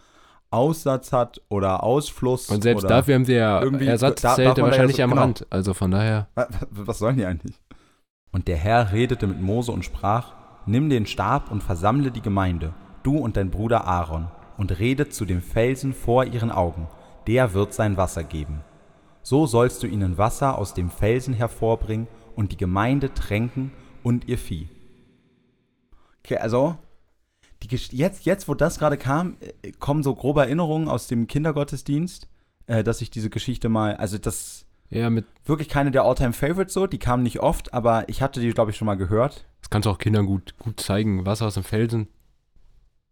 Aussatz 0.53 1.13
hat 1.13 1.41
oder 1.49 1.83
Ausfluss. 1.83 2.49
Und 2.51 2.63
selbst 2.63 2.85
oder, 2.85 2.97
dafür 2.97 3.15
haben 3.17 3.25
sie 3.25 3.35
ja 3.35 3.61
da- 3.61 3.79
Ersatzzelte 3.79 4.43
da 4.55 4.55
ja 4.57 4.63
wahrscheinlich 4.63 4.97
so- 4.97 5.03
am 5.03 5.11
genau. 5.11 5.23
Rand. 5.23 5.47
Also 5.51 5.75
von 5.75 5.91
daher, 5.91 6.29
Was, 6.71 6.99
sollen 6.99 7.17
die 7.17 7.25
eigentlich? 7.25 7.57
Und 8.31 8.49
der 8.49 8.57
Herr 8.57 8.93
redete 8.93 9.27
mit 9.27 9.41
Mose 9.41 9.73
und 9.73 9.85
sprach: 9.85 10.35
Nimm 10.67 10.89
den 10.91 11.07
Stab 11.07 11.51
und 11.51 11.63
versammle 11.63 12.11
die 12.11 12.23
Gemeinde, 12.23 12.73
du 13.03 13.17
und 13.19 13.37
dein 13.37 13.51
Bruder 13.51 13.87
Aaron, 13.87 14.29
und 14.57 14.79
redet 14.79 15.13
zu 15.15 15.25
dem 15.25 15.43
Felsen 15.43 15.93
vor 15.93 16.25
ihren 16.25 16.51
Augen. 16.51 16.89
Der 17.27 17.55
wird 17.55 17.73
sein 17.75 17.97
Wasser 17.97 18.25
geben. 18.25 18.61
So 19.23 19.47
sollst 19.47 19.83
du 19.83 19.87
ihnen 19.87 20.19
Wasser 20.19 20.59
aus 20.59 20.75
dem 20.75 20.91
Felsen 20.91 21.35
hervorbringen 21.35 22.09
und 22.35 22.51
die 22.53 22.57
Gemeinde 22.57 23.15
tränken 23.15 23.71
und 24.03 24.27
ihr 24.29 24.39
Vieh. 24.39 24.69
Okay, 26.25 26.39
also 26.39 26.77
jetzt, 27.71 28.25
jetzt, 28.25 28.49
wo 28.49 28.55
das 28.55 28.79
gerade 28.79 28.97
kam, 28.97 29.37
äh, 29.63 29.73
kommen 29.73 30.03
so 30.03 30.15
grobe 30.15 30.43
Erinnerungen 30.43 30.89
aus 30.89 31.07
dem 31.07 31.27
Kindergottesdienst, 31.27 32.29
äh, 32.67 32.83
dass 32.83 33.01
ich 33.01 33.11
diese 33.11 33.31
Geschichte 33.31 33.69
mal, 33.69 33.97
also 33.97 34.19
das 34.19 34.67
ja, 34.93 35.09
mit, 35.09 35.25
wirklich 35.47 35.69
keine 35.71 35.91
der 35.91 36.05
All-Time-Favorites 36.05 36.75
so. 36.75 36.87
Die 36.87 36.99
kamen 36.99 37.23
nicht 37.23 37.41
oft, 37.41 37.73
aber 37.73 38.09
ich 38.11 38.21
hatte 38.21 38.41
die, 38.41 38.51
glaube 38.51 38.71
ich, 38.71 38.77
schon 38.77 38.87
mal 38.87 38.97
gehört. 38.97 39.47
das 39.61 39.71
kannst 39.71 39.87
du 39.87 39.91
auch 39.91 39.99
Kindern 39.99 40.27
gut, 40.27 40.55
gut 40.59 40.81
zeigen. 40.81 41.25
Wasser 41.25 41.47
aus 41.47 41.55
dem 41.55 41.65
Felsen. 41.65 42.09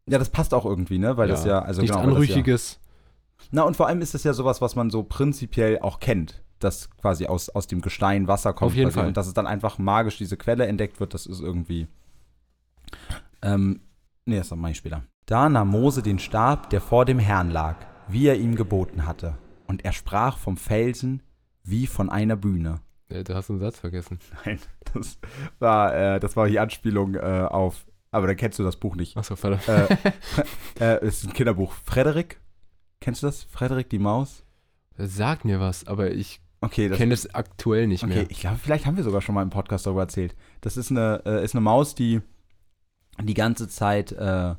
Ja, 0.07 0.19
das 0.19 0.29
passt 0.29 0.53
auch 0.53 0.67
irgendwie, 0.67 0.99
ne? 0.99 1.17
Weil 1.17 1.29
das 1.29 1.45
ja, 1.45 1.61
also 1.61 1.81
nichts 1.81 1.97
genau, 1.97 2.09
Anrüchiges. 2.09 2.81
Ja, 2.83 3.47
na, 3.53 3.63
und 3.63 3.77
vor 3.77 3.87
allem 3.87 4.03
ist 4.03 4.13
das 4.13 4.25
ja 4.25 4.35
sowas, 4.35 4.61
was 4.61 4.77
man 4.77 4.91
so 4.91 5.03
prinzipiell 5.03 5.79
auch 5.79 6.01
kennt, 6.01 6.43
dass 6.59 6.91
quasi 6.91 7.27
aus, 7.27 7.49
aus 7.49 7.67
dem 7.67 7.81
Gestein 7.81 8.29
Wasser 8.29 8.53
kommt. 8.53 8.73
Auf 8.73 8.77
jeden 8.77 8.91
Fall. 8.91 9.07
Und 9.07 9.17
dass 9.17 9.27
es 9.27 9.35
dann 9.35 9.47
einfach 9.47 9.79
magisch 9.79 10.19
diese 10.19 10.37
Quelle 10.37 10.67
entdeckt 10.67 11.01
wird, 11.01 11.15
das 11.15 11.25
ist 11.25 11.41
irgendwie. 11.41 11.87
Ähm, 13.41 13.81
nee, 14.27 14.37
das 14.39 14.51
mache 14.55 14.73
ich 14.73 14.79
später. 14.79 15.03
Da 15.27 15.49
nahm 15.49 15.69
Mose 15.69 16.03
den 16.03 16.19
Stab, 16.19 16.71
der 16.71 16.81
vor 16.81 17.05
dem 17.05 17.19
Herrn 17.19 17.51
lag, 17.51 17.77
wie 18.09 18.27
er 18.27 18.37
ihm 18.37 18.57
geboten 18.57 19.07
hatte. 19.07 19.39
Und 19.67 19.85
er 19.85 19.93
sprach 19.93 20.39
vom 20.39 20.57
Felsen 20.57 21.23
wie 21.63 21.87
von 21.87 22.11
einer 22.11 22.37
Bühne. 22.37 22.81
Ja, 23.11 23.23
du 23.23 23.35
hast 23.35 23.51
einen 23.51 23.61
Satz 23.61 23.79
vergessen. 23.79 24.19
Nein, 24.45 24.59
das 24.95 25.19
war, 25.59 25.95
äh, 25.95 26.21
das 26.21 26.37
war 26.37 26.49
die 26.49 26.59
Anspielung 26.59 27.15
äh, 27.15 27.47
auf. 27.49 27.87
Aber 28.13 28.27
dann 28.27 28.37
kennst 28.37 28.59
du 28.59 28.65
das 28.65 28.77
Buch 28.77 28.97
nicht. 28.97 29.17
Achso, 29.17 29.37
verdammt. 29.37 29.69
äh, 29.69 29.87
äh, 30.81 30.99
es 31.07 31.19
ist 31.19 31.29
ein 31.29 31.33
Kinderbuch. 31.33 31.73
Frederik? 31.85 32.41
Kennst 33.01 33.23
du 33.23 33.27
das? 33.29 33.45
Frederik 33.45 33.89
die 33.89 34.01
Maus? 34.01 34.45
Sag 34.97 35.45
mir 35.45 35.61
was, 35.61 35.87
aber 35.87 36.11
ich 36.11 36.41
Okay, 36.61 36.89
das 36.89 36.99
kenne 36.99 37.15
es 37.15 37.35
aktuell 37.35 37.87
nicht 37.87 38.05
Okay, 38.05 38.15
mehr. 38.15 38.31
ich 38.31 38.41
glaube, 38.41 38.59
vielleicht 38.59 38.85
haben 38.85 38.97
wir 38.97 39.05
sogar 39.05 39.23
schon 39.23 39.35
mal 39.35 39.43
im 39.43 39.49
Podcast 39.51 39.87
darüber 39.87 40.03
erzählt. 40.03 40.35
Das 40.61 40.77
ist 40.77 40.91
eine, 40.91 41.23
äh, 41.25 41.43
ist 41.45 41.55
eine 41.55 41.63
Maus, 41.63 41.95
die 41.95 42.21
die 43.27 43.35
ganze 43.35 43.69
Zeit 43.69 44.13
äh, 44.13 44.55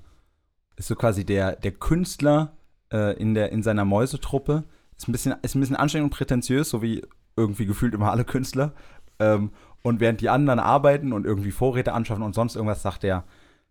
ist 0.75 0.87
so 0.87 0.95
quasi 0.95 1.25
der, 1.25 1.55
der 1.55 1.71
Künstler 1.71 2.53
äh, 2.91 3.15
in, 3.17 3.33
der, 3.33 3.51
in 3.51 3.63
seiner 3.63 3.85
Mäusetruppe. 3.85 4.63
Ist 4.97 5.07
ein, 5.07 5.11
bisschen, 5.11 5.35
ist 5.41 5.55
ein 5.55 5.59
bisschen 5.59 5.75
anstrengend 5.75 6.11
und 6.11 6.17
prätentiös, 6.17 6.69
so 6.69 6.81
wie 6.81 7.01
irgendwie 7.35 7.65
gefühlt 7.65 7.93
immer 7.93 8.11
alle 8.11 8.25
Künstler. 8.25 8.73
Ähm, 9.19 9.51
und 9.81 9.99
während 9.99 10.21
die 10.21 10.29
anderen 10.29 10.59
arbeiten 10.59 11.13
und 11.13 11.25
irgendwie 11.25 11.51
Vorräte 11.51 11.93
anschaffen 11.93 12.23
und 12.23 12.35
sonst 12.35 12.55
irgendwas, 12.55 12.81
sagt 12.81 13.03
er, 13.03 13.23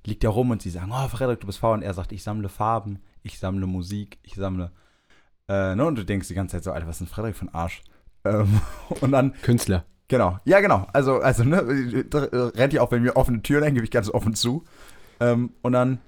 liegt 0.05 0.25
er 0.25 0.31
rum 0.31 0.51
und 0.51 0.63
sie 0.63 0.71
sagen, 0.71 0.93
oh, 0.93 1.09
Frederik, 1.09 1.41
du 1.41 1.47
bist 1.47 1.59
faul. 1.59 1.75
Und 1.75 1.83
er 1.83 1.95
sagt, 1.95 2.13
ich 2.13 2.23
sammle 2.23 2.49
Farben, 2.49 3.01
ich 3.23 3.39
sammle 3.39 3.67
Musik, 3.67 4.19
ich 4.23 4.35
sammle. 4.35 4.73
Äh, 5.49 5.77
ne? 5.77 5.85
Und 5.85 5.97
du 5.97 6.05
denkst 6.05 6.29
die 6.29 6.35
ganze 6.35 6.57
Zeit 6.57 6.65
so, 6.65 6.73
Alter, 6.73 6.87
was 6.87 6.97
ist 6.97 7.01
denn 7.01 7.15
Frederik 7.15 7.41
ein 7.43 7.55
Arsch? 7.55 7.83
Ähm, 8.25 8.61
und 9.01 9.13
dann 9.13 9.35
Künstler. 9.43 9.85
Genau, 10.11 10.41
ja, 10.45 10.59
genau. 10.61 10.89
Also, 10.93 11.21
also 11.21 11.45
ne, 11.45 12.05
da 12.11 12.19
rennt 12.57 12.73
ja 12.73 12.83
auch, 12.83 12.91
wenn 12.91 13.05
wir 13.05 13.17
offene 13.17 13.43
Türen 13.43 13.63
hängen, 13.63 13.77
gebe 13.77 13.85
ich 13.85 13.93
ganz 13.93 14.11
offen 14.11 14.35
zu. 14.35 14.65
Ähm, 15.21 15.53
und 15.63 15.71
dann 15.73 16.01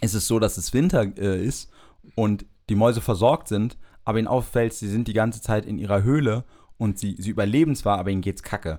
ist 0.00 0.14
es 0.14 0.26
so, 0.26 0.38
dass 0.38 0.56
es 0.56 0.72
Winter 0.72 1.02
äh, 1.18 1.44
ist 1.44 1.70
und 2.14 2.46
die 2.70 2.74
Mäuse 2.74 3.02
versorgt 3.02 3.46
sind, 3.48 3.76
aber 4.04 4.18
ihnen 4.18 4.26
auffällt, 4.26 4.72
sie 4.72 4.88
sind 4.88 5.06
die 5.06 5.12
ganze 5.12 5.42
Zeit 5.42 5.66
in 5.66 5.78
ihrer 5.78 6.02
Höhle 6.02 6.44
und 6.78 6.98
sie, 6.98 7.14
sie 7.18 7.28
überleben 7.28 7.76
zwar, 7.76 7.98
aber 7.98 8.08
ihnen 8.08 8.22
geht's 8.22 8.42
kacke. 8.42 8.78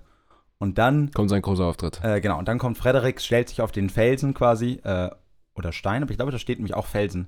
Und 0.58 0.80
dann, 0.80 1.12
Kommt 1.12 1.30
sein 1.30 1.44
großer 1.44 1.66
Auftritt. 1.66 2.04
äh, 2.04 2.20
genau, 2.20 2.40
und 2.40 2.48
dann 2.48 2.58
kommt 2.58 2.80
Frederik, 2.80 3.22
stellt 3.22 3.50
sich 3.50 3.62
auf 3.62 3.72
den 3.72 3.92
Felsen 3.92 4.34
quasi, 4.34 4.80
äh, 4.84 5.12
oder 5.54 5.72
Stein, 5.72 6.02
aber 6.02 6.10
ich 6.12 6.18
glaube, 6.18 6.32
da 6.32 6.40
steht 6.40 6.58
nämlich 6.58 6.74
auch 6.74 6.88
Felsen. 6.88 7.28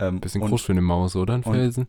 Ähm, 0.00 0.20
Bisschen 0.20 0.42
und, 0.42 0.50
groß 0.50 0.62
für 0.62 0.72
eine 0.72 0.80
Maus, 0.80 1.14
oder? 1.14 1.34
Ein 1.34 1.42
und- 1.44 1.54
Felsen. 1.54 1.86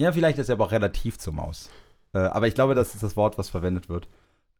Ja, 0.00 0.10
vielleicht 0.10 0.38
ist 0.38 0.48
er 0.48 0.54
aber 0.54 0.64
auch 0.64 0.72
relativ 0.72 1.18
zur 1.18 1.34
Maus. 1.34 1.70
Äh, 2.12 2.18
aber 2.18 2.48
ich 2.48 2.54
glaube, 2.54 2.74
das 2.74 2.94
ist 2.94 3.02
das 3.02 3.16
Wort, 3.16 3.38
was 3.38 3.48
verwendet 3.48 3.88
wird. 3.88 4.08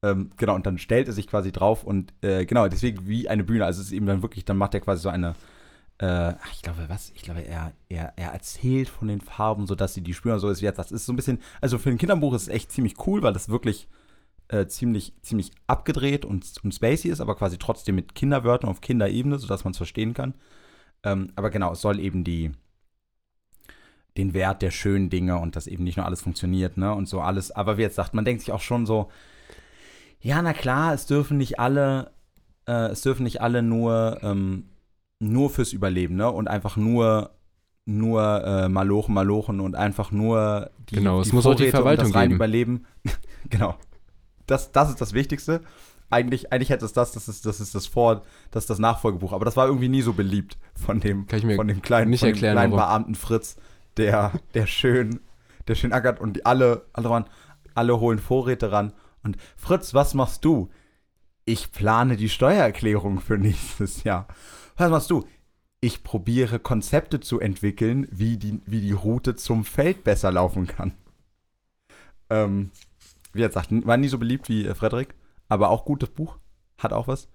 Ähm, 0.02 0.30
genau, 0.36 0.54
und 0.54 0.66
dann 0.66 0.78
stellt 0.78 1.08
er 1.08 1.12
sich 1.12 1.26
quasi 1.26 1.52
drauf 1.52 1.84
und 1.84 2.14
äh, 2.22 2.46
genau, 2.46 2.68
deswegen 2.68 3.06
wie 3.06 3.28
eine 3.28 3.44
Bühne. 3.44 3.66
Also 3.66 3.80
es 3.80 3.88
ist 3.88 3.92
eben 3.92 4.06
dann 4.06 4.22
wirklich, 4.22 4.44
dann 4.44 4.56
macht 4.56 4.74
er 4.74 4.80
quasi 4.80 5.02
so 5.02 5.10
eine, 5.10 5.34
äh, 6.00 6.34
ich 6.52 6.62
glaube, 6.62 6.88
was? 6.88 7.12
Ich 7.14 7.22
glaube, 7.22 7.42
er, 7.42 7.72
er, 7.88 8.14
er 8.16 8.32
erzählt 8.32 8.88
von 8.88 9.08
den 9.08 9.20
Farben, 9.20 9.66
sodass 9.66 9.94
sie 9.94 10.00
die 10.02 10.14
spüren. 10.14 10.38
So 10.38 10.48
ist 10.48 10.60
jetzt, 10.62 10.78
das 10.78 10.92
ist 10.92 11.06
so 11.06 11.12
ein 11.12 11.16
bisschen, 11.16 11.40
also 11.60 11.78
für 11.78 11.90
ein 11.90 11.98
Kinderbuch 11.98 12.34
ist 12.34 12.42
es 12.42 12.48
echt 12.48 12.72
ziemlich 12.72 12.94
cool, 13.06 13.22
weil 13.22 13.34
das 13.34 13.50
wirklich 13.50 13.88
äh, 14.48 14.66
ziemlich, 14.66 15.12
ziemlich 15.22 15.52
abgedreht 15.66 16.24
und, 16.24 16.46
und 16.64 16.74
spacey 16.74 17.10
ist, 17.10 17.20
aber 17.20 17.36
quasi 17.36 17.58
trotzdem 17.58 17.94
mit 17.94 18.14
Kinderwörtern 18.14 18.70
auf 18.70 18.80
Kinderebene, 18.80 19.38
sodass 19.38 19.64
man 19.64 19.72
es 19.72 19.76
verstehen 19.76 20.14
kann. 20.14 20.34
Ähm, 21.02 21.32
aber 21.36 21.50
genau, 21.50 21.72
es 21.72 21.80
soll 21.82 22.00
eben 22.00 22.24
die, 22.24 22.52
den 24.20 24.34
Wert 24.34 24.62
der 24.62 24.70
schönen 24.70 25.10
Dinge 25.10 25.38
und 25.38 25.56
dass 25.56 25.66
eben 25.66 25.84
nicht 25.84 25.96
nur 25.96 26.06
alles 26.06 26.22
funktioniert, 26.22 26.76
ne? 26.76 26.94
Und 26.94 27.08
so 27.08 27.20
alles. 27.20 27.50
Aber 27.50 27.78
wie 27.78 27.82
jetzt 27.82 27.96
sagt, 27.96 28.14
man 28.14 28.24
denkt 28.24 28.42
sich 28.42 28.52
auch 28.52 28.60
schon 28.60 28.86
so, 28.86 29.10
ja, 30.20 30.40
na 30.42 30.52
klar, 30.52 30.92
es 30.92 31.06
dürfen 31.06 31.38
nicht 31.38 31.58
alle, 31.58 32.12
äh, 32.66 32.88
es 32.88 33.00
dürfen 33.00 33.22
nicht 33.22 33.40
alle 33.40 33.62
nur, 33.62 34.18
ähm, 34.22 34.64
nur 35.18 35.50
fürs 35.50 35.72
Überleben, 35.72 36.16
ne? 36.16 36.30
Und 36.30 36.48
einfach 36.48 36.76
nur, 36.76 37.30
nur 37.86 38.44
äh, 38.44 38.68
Malochen, 38.68 39.14
Malochen 39.14 39.60
und 39.60 39.74
einfach 39.74 40.12
nur 40.12 40.70
die, 40.90 40.96
genau, 40.96 41.20
es 41.20 41.28
die 41.28 41.34
muss 41.34 41.44
Vorräte 41.44 41.62
auch 41.62 41.66
die 41.66 41.70
Verwaltung 41.70 42.06
und 42.06 42.14
das 42.14 42.20
rein 42.20 42.28
geben. 42.28 42.36
überleben. 42.36 42.86
genau. 43.48 43.74
Das, 44.46 44.72
das 44.72 44.90
ist 44.90 45.00
das 45.00 45.12
Wichtigste. 45.12 45.62
Eigentlich, 46.10 46.52
eigentlich 46.52 46.70
hätte 46.70 46.84
es 46.84 46.92
das, 46.92 47.12
das 47.12 47.28
ist 47.28 47.46
das, 47.46 47.60
ist 47.60 47.74
das 47.74 47.86
Vor, 47.86 48.22
das 48.50 48.64
ist 48.64 48.70
das 48.70 48.80
Nachfolgebuch. 48.80 49.32
Aber 49.32 49.44
das 49.44 49.56
war 49.56 49.66
irgendwie 49.66 49.88
nie 49.88 50.02
so 50.02 50.12
beliebt 50.12 50.58
von 50.74 51.00
dem, 51.00 51.26
Kann 51.26 51.38
ich 51.38 51.44
mir 51.44 51.56
von 51.56 51.68
dem 51.68 51.82
kleinen, 51.82 52.10
nicht 52.10 52.24
erklären, 52.24 52.56
kleinen. 52.56 52.72
Beamten 52.72 53.14
Fritz, 53.14 53.56
der, 53.96 54.32
der 54.54 54.66
schön, 54.66 55.20
der 55.68 55.74
schön 55.74 55.92
ackert 55.92 56.20
und 56.20 56.34
die 56.34 56.46
alle, 56.46 56.86
alle, 56.92 57.10
waren, 57.10 57.26
alle 57.74 58.00
holen 58.00 58.18
Vorräte 58.18 58.72
ran. 58.72 58.92
Und 59.22 59.36
Fritz, 59.56 59.94
was 59.94 60.14
machst 60.14 60.44
du? 60.44 60.70
Ich 61.44 61.72
plane 61.72 62.16
die 62.16 62.28
Steuererklärung 62.28 63.20
für 63.20 63.38
nächstes 63.38 64.04
Jahr. 64.04 64.28
Was 64.76 64.90
machst 64.90 65.10
du? 65.10 65.26
Ich 65.80 66.02
probiere 66.02 66.58
Konzepte 66.58 67.20
zu 67.20 67.40
entwickeln, 67.40 68.06
wie 68.10 68.36
die, 68.36 68.60
wie 68.66 68.80
die 68.80 68.92
Route 68.92 69.34
zum 69.34 69.64
Feld 69.64 70.04
besser 70.04 70.30
laufen 70.30 70.66
kann. 70.66 70.92
Ähm, 72.28 72.70
wie 73.32 73.42
er 73.42 73.50
sagt, 73.50 73.70
war 73.86 73.96
nie 73.96 74.08
so 74.08 74.18
beliebt 74.18 74.48
wie 74.48 74.66
äh, 74.66 74.74
Frederik, 74.74 75.14
aber 75.48 75.70
auch 75.70 75.84
gutes 75.84 76.10
Buch. 76.10 76.38
Hat 76.78 76.92
auch 76.92 77.08
was. 77.08 77.28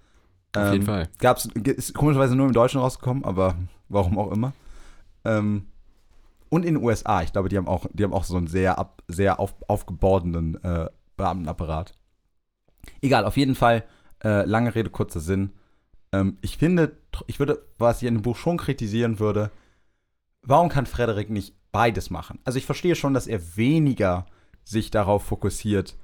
Auf 0.55 0.71
jeden 0.71 0.85
Fall. 0.85 1.09
Gab's, 1.19 1.45
ist 1.45 1.93
komischerweise 1.93 2.35
nur 2.35 2.47
im 2.47 2.53
Deutschen 2.53 2.79
rausgekommen, 2.79 3.25
aber 3.25 3.55
warum 3.89 4.17
auch 4.17 4.31
immer. 4.31 4.53
Ähm, 5.25 5.67
und 6.55 6.63
in 6.63 6.75
den 6.75 6.83
USA, 6.83 7.21
ich 7.21 7.33
glaube, 7.33 7.49
die 7.49 7.57
haben 7.57 7.67
auch, 7.67 7.85
die 7.91 8.05
haben 8.05 8.13
auch 8.13 8.23
so 8.23 8.37
einen 8.37 8.47
sehr, 8.47 8.79
ab, 8.79 9.03
sehr 9.09 9.41
auf, 9.41 9.55
aufgebordenen 9.67 10.55
äh, 10.63 10.87
Beamtenapparat. 11.17 11.91
Egal, 13.01 13.25
auf 13.25 13.35
jeden 13.35 13.55
Fall, 13.55 13.83
äh, 14.23 14.45
lange 14.45 14.73
Rede, 14.73 14.89
kurzer 14.89 15.19
Sinn. 15.19 15.51
Ähm, 16.13 16.37
ich 16.39 16.57
finde, 16.57 16.95
ich 17.27 17.39
würde, 17.39 17.61
was 17.77 18.01
ich 18.01 18.07
in 18.07 18.13
dem 18.13 18.21
Buch 18.21 18.37
schon 18.37 18.55
kritisieren 18.55 19.19
würde, 19.19 19.51
warum 20.43 20.69
kann 20.69 20.85
Frederik 20.85 21.29
nicht 21.29 21.53
beides 21.73 22.09
machen? 22.09 22.39
Also 22.45 22.57
ich 22.57 22.65
verstehe 22.65 22.95
schon, 22.95 23.13
dass 23.13 23.27
er 23.27 23.57
weniger 23.57 24.25
sich 24.63 24.91
darauf 24.91 25.25
fokussiert, 25.25 25.97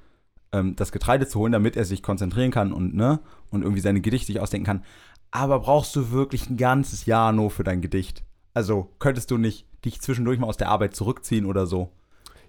ähm, 0.52 0.76
das 0.76 0.92
Getreide 0.92 1.30
zu 1.30 1.40
holen, 1.40 1.54
damit 1.54 1.78
er 1.78 1.86
sich 1.86 2.04
konzentrieren 2.04 2.52
kann 2.52 2.74
und, 2.74 2.94
ne, 2.94 3.22
und 3.52 3.62
irgendwie 3.62 3.82
seine 3.82 4.02
Gedichte 4.02 4.28
sich 4.28 4.42
ausdenken 4.42 4.66
kann. 4.66 4.84
Aber 5.32 5.62
brauchst 5.62 5.96
du 5.96 6.12
wirklich 6.12 6.50
ein 6.50 6.58
ganzes 6.58 7.06
Jahr 7.06 7.32
nur 7.32 7.52
für 7.52 7.64
dein 7.64 7.80
Gedicht? 7.80 8.26
Also 8.54 8.94
könntest 9.00 9.32
du 9.32 9.38
nicht 9.38 9.71
dich 9.86 10.02
zwischendurch 10.02 10.40
mal 10.40 10.48
aus 10.48 10.58
der 10.58 10.70
Arbeit 10.70 10.96
zurückziehen 10.96 11.46
oder 11.46 11.66
so? 11.66 11.92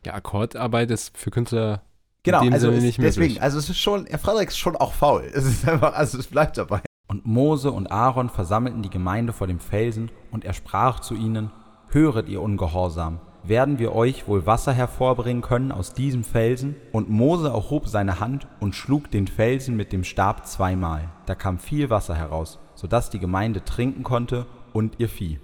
Ja, 0.04 0.14
Akkordarbeit 0.14 0.90
ist 0.90 1.16
für 1.16 1.30
Künstler 1.30 1.82
Genau, 2.24 2.40
also 2.52 2.70
nicht 2.70 3.02
deswegen, 3.02 3.40
also 3.40 3.58
es 3.58 3.68
ist 3.68 3.80
schon, 3.80 4.06
ja, 4.06 4.16
Frederik 4.16 4.50
ist 4.50 4.58
schon 4.58 4.76
auch 4.76 4.92
faul. 4.92 5.28
Es 5.34 5.44
ist 5.44 5.68
einfach, 5.68 5.94
also 5.94 6.18
es 6.18 6.28
bleibt 6.28 6.56
dabei. 6.56 6.80
Und 7.08 7.26
Mose 7.26 7.72
und 7.72 7.90
Aaron 7.90 8.28
versammelten 8.28 8.82
die 8.82 8.90
Gemeinde 8.90 9.32
vor 9.32 9.48
dem 9.48 9.58
Felsen, 9.58 10.10
und 10.30 10.44
er 10.44 10.52
sprach 10.52 11.00
zu 11.00 11.14
ihnen: 11.14 11.50
Höret, 11.88 12.28
ihr 12.28 12.40
Ungehorsam, 12.40 13.18
werden 13.42 13.80
wir 13.80 13.92
euch 13.92 14.28
wohl 14.28 14.46
Wasser 14.46 14.72
hervorbringen 14.72 15.42
können 15.42 15.72
aus 15.72 15.94
diesem 15.94 16.22
Felsen? 16.22 16.76
Und 16.92 17.10
Mose 17.10 17.48
erhob 17.48 17.88
seine 17.88 18.20
Hand 18.20 18.46
und 18.60 18.76
schlug 18.76 19.10
den 19.10 19.26
Felsen 19.26 19.76
mit 19.76 19.92
dem 19.92 20.04
Stab 20.04 20.46
zweimal. 20.46 21.08
Da 21.26 21.34
kam 21.34 21.58
viel 21.58 21.90
Wasser 21.90 22.14
heraus, 22.14 22.60
sodass 22.76 23.10
die 23.10 23.18
Gemeinde 23.18 23.64
trinken 23.64 24.04
konnte 24.04 24.46
und 24.72 25.00
ihr 25.00 25.08
Vieh. 25.08 25.40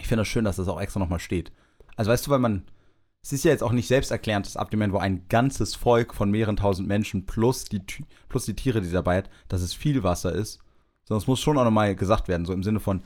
Ich 0.00 0.08
finde 0.08 0.22
das 0.22 0.28
schön, 0.28 0.44
dass 0.44 0.56
das 0.56 0.68
auch 0.68 0.80
extra 0.80 1.00
nochmal 1.00 1.20
steht. 1.20 1.52
Also 1.96 2.10
weißt 2.10 2.26
du, 2.26 2.30
weil 2.30 2.38
man, 2.38 2.64
es 3.22 3.32
ist 3.32 3.44
ja 3.44 3.50
jetzt 3.50 3.62
auch 3.62 3.72
nicht 3.72 3.88
selbsterklärend, 3.88 4.46
dass 4.46 4.56
ab 4.56 4.70
dem 4.70 4.78
Moment, 4.78 4.94
wo 4.94 4.98
ein 4.98 5.28
ganzes 5.28 5.74
Volk 5.74 6.14
von 6.14 6.30
mehreren 6.30 6.56
tausend 6.56 6.88
Menschen 6.88 7.26
plus 7.26 7.64
die, 7.64 7.82
plus 8.28 8.46
die 8.46 8.54
Tiere, 8.54 8.80
die 8.80 8.90
dabei 8.90 9.18
hat, 9.18 9.30
dass 9.48 9.60
es 9.62 9.74
viel 9.74 10.02
Wasser 10.02 10.32
ist. 10.32 10.60
Sondern 11.04 11.22
es 11.22 11.26
muss 11.26 11.40
schon 11.40 11.58
auch 11.58 11.64
nochmal 11.64 11.94
gesagt 11.94 12.28
werden, 12.28 12.46
so 12.46 12.52
im 12.52 12.62
Sinne 12.62 12.80
von, 12.80 13.02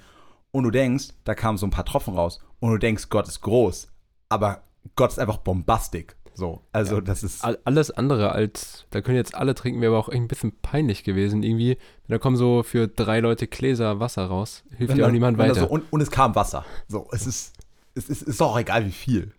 und 0.53 0.65
du 0.65 0.71
denkst, 0.71 1.09
da 1.25 1.35
kamen 1.35 1.59
so 1.59 1.67
ein 1.67 1.71
paar 1.71 1.85
Tropfen 1.85 2.15
raus, 2.15 2.41
und 2.61 2.71
du 2.71 2.79
denkst, 2.79 3.09
Gott 3.09 3.27
ist 3.27 3.41
groß, 3.41 3.89
aber 4.29 4.63
Gott 4.95 5.11
ist 5.11 5.19
einfach 5.19 5.39
bombastic. 5.39 6.17
So, 6.37 6.63
also 6.73 6.97
Ja. 6.97 7.01
das 7.01 7.23
ist, 7.23 7.45
All- 7.45 7.59
Alles 7.65 7.91
andere 7.93 8.33
als, 8.33 8.87
da 8.91 9.01
können 9.01 9.17
jetzt 9.17 9.35
alle 9.37 9.55
trinken, 9.55 9.81
wäre 9.81 9.93
aber 9.93 10.01
auch 10.05 10.09
ein 10.09 10.27
bisschen 10.27 10.53
peinlich 10.61 11.05
gewesen. 11.05 11.43
Irgendwie, 11.45 11.79
da 12.09 12.19
kommen 12.19 12.37
so 12.37 12.63
für 12.65 12.89
drei 12.89 13.21
Leute 13.21 13.47
Gläser 13.47 14.01
Wasser 14.01 14.27
raus. 14.27 14.65
Hilft 14.71 14.93
wenn 14.93 14.99
ja 14.99 15.07
auch 15.07 15.11
niemand 15.13 15.39
weiter. 15.39 15.55
So, 15.55 15.67
und, 15.69 15.85
und 15.93 16.01
es 16.01 16.11
kam 16.11 16.35
Wasser. 16.35 16.65
So, 16.89 17.09
es 17.13 17.27
ist, 17.27 17.53
es 17.95 18.09
ist, 18.09 18.23
ist 18.23 18.43
auch 18.43 18.59
egal, 18.59 18.85
wie 18.85 18.91
viel. 18.93 19.33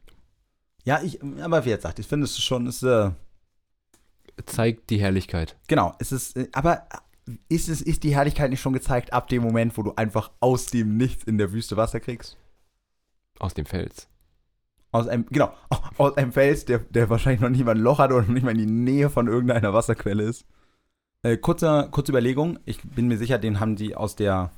Ja, 0.86 1.02
ich, 1.02 1.20
aber 1.42 1.66
wie 1.66 1.70
jetzt 1.70 1.84
sagt, 1.84 2.00
ich 2.00 2.08
finde 2.08 2.24
es 2.26 2.32
ist 2.32 2.44
schon, 2.44 2.66
ist, 2.68 2.82
äh, 2.84 3.12
Zeigt 4.46 4.90
die 4.90 5.00
Herrlichkeit. 5.00 5.56
Genau, 5.68 5.96
es 6.00 6.12
ist, 6.12 6.36
äh, 6.38 6.48
aber 6.54 6.88
ist, 7.50 7.70
es, 7.70 7.82
ist 7.82 8.04
die 8.04 8.14
Herrlichkeit 8.16 8.50
nicht 8.52 8.62
schon 8.62 8.74
gezeigt 8.74 9.12
ab 9.14 9.28
dem 9.30 9.42
Moment, 9.44 9.78
wo 9.78 9.82
du 9.82 9.94
einfach 9.96 10.32
aus 10.40 10.68
dem 10.68 10.96
Nichts 10.98 11.24
in 11.24 11.38
der 11.38 11.52
Wüste 11.52 11.76
Wasser 11.78 12.00
kriegst? 12.00 12.38
Aus 13.40 13.54
dem 13.54 13.66
Fels. 13.66 14.08
Aus 14.96 15.10
einem, 15.10 15.26
genau, 15.30 15.52
aus 15.98 16.16
einem 16.16 16.32
Fels, 16.32 16.64
der, 16.64 16.80
der 16.80 17.10
wahrscheinlich 17.10 17.42
noch 17.42 17.50
nicht 17.50 17.66
mal 17.66 17.72
ein 17.76 17.82
Loch 17.82 18.00
hat 18.00 18.14
oder 18.14 18.22
noch 18.22 18.30
nicht 18.30 18.46
mal 18.46 18.58
in 18.58 18.66
die 18.66 18.74
Nähe 18.74 19.10
von 19.10 19.28
irgendeiner 19.28 19.74
Wasserquelle 19.74 20.24
ist. 20.24 20.46
Äh, 21.22 21.36
kurzer, 21.36 21.90
kurze 21.92 22.14
Überlegung, 22.14 22.60
ich 22.64 22.82
bin 22.82 23.10
mir 23.10 23.18
sicher, 23.18 23.38
den 23.38 23.60
haben 23.60 23.76
die 23.76 23.94
aus 23.94 24.16
der, 24.16 24.52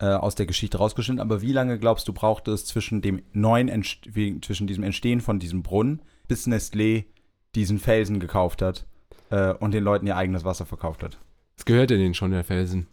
äh, 0.00 0.06
aus 0.06 0.34
der 0.34 0.46
Geschichte 0.46 0.78
rausgeschnitten, 0.78 1.20
aber 1.20 1.40
wie 1.40 1.52
lange 1.52 1.78
glaubst 1.78 2.08
du, 2.08 2.12
braucht 2.12 2.48
es 2.48 2.66
zwischen 2.66 3.00
dem 3.00 3.22
neuen, 3.32 3.68
Entst 3.68 4.08
zwischen 4.42 4.66
diesem 4.66 4.82
Entstehen 4.82 5.20
von 5.20 5.38
diesem 5.38 5.62
Brunnen, 5.62 6.02
bis 6.26 6.48
Nestlé 6.48 7.04
diesen 7.54 7.78
Felsen 7.78 8.18
gekauft 8.18 8.62
hat 8.62 8.88
äh, 9.30 9.52
und 9.52 9.72
den 9.72 9.84
Leuten 9.84 10.08
ihr 10.08 10.16
eigenes 10.16 10.42
Wasser 10.42 10.66
verkauft 10.66 11.04
hat? 11.04 11.20
Es 11.56 11.64
gehört 11.64 11.92
in 11.92 12.00
den 12.00 12.14
schon, 12.14 12.32
der 12.32 12.42
Felsen. 12.42 12.88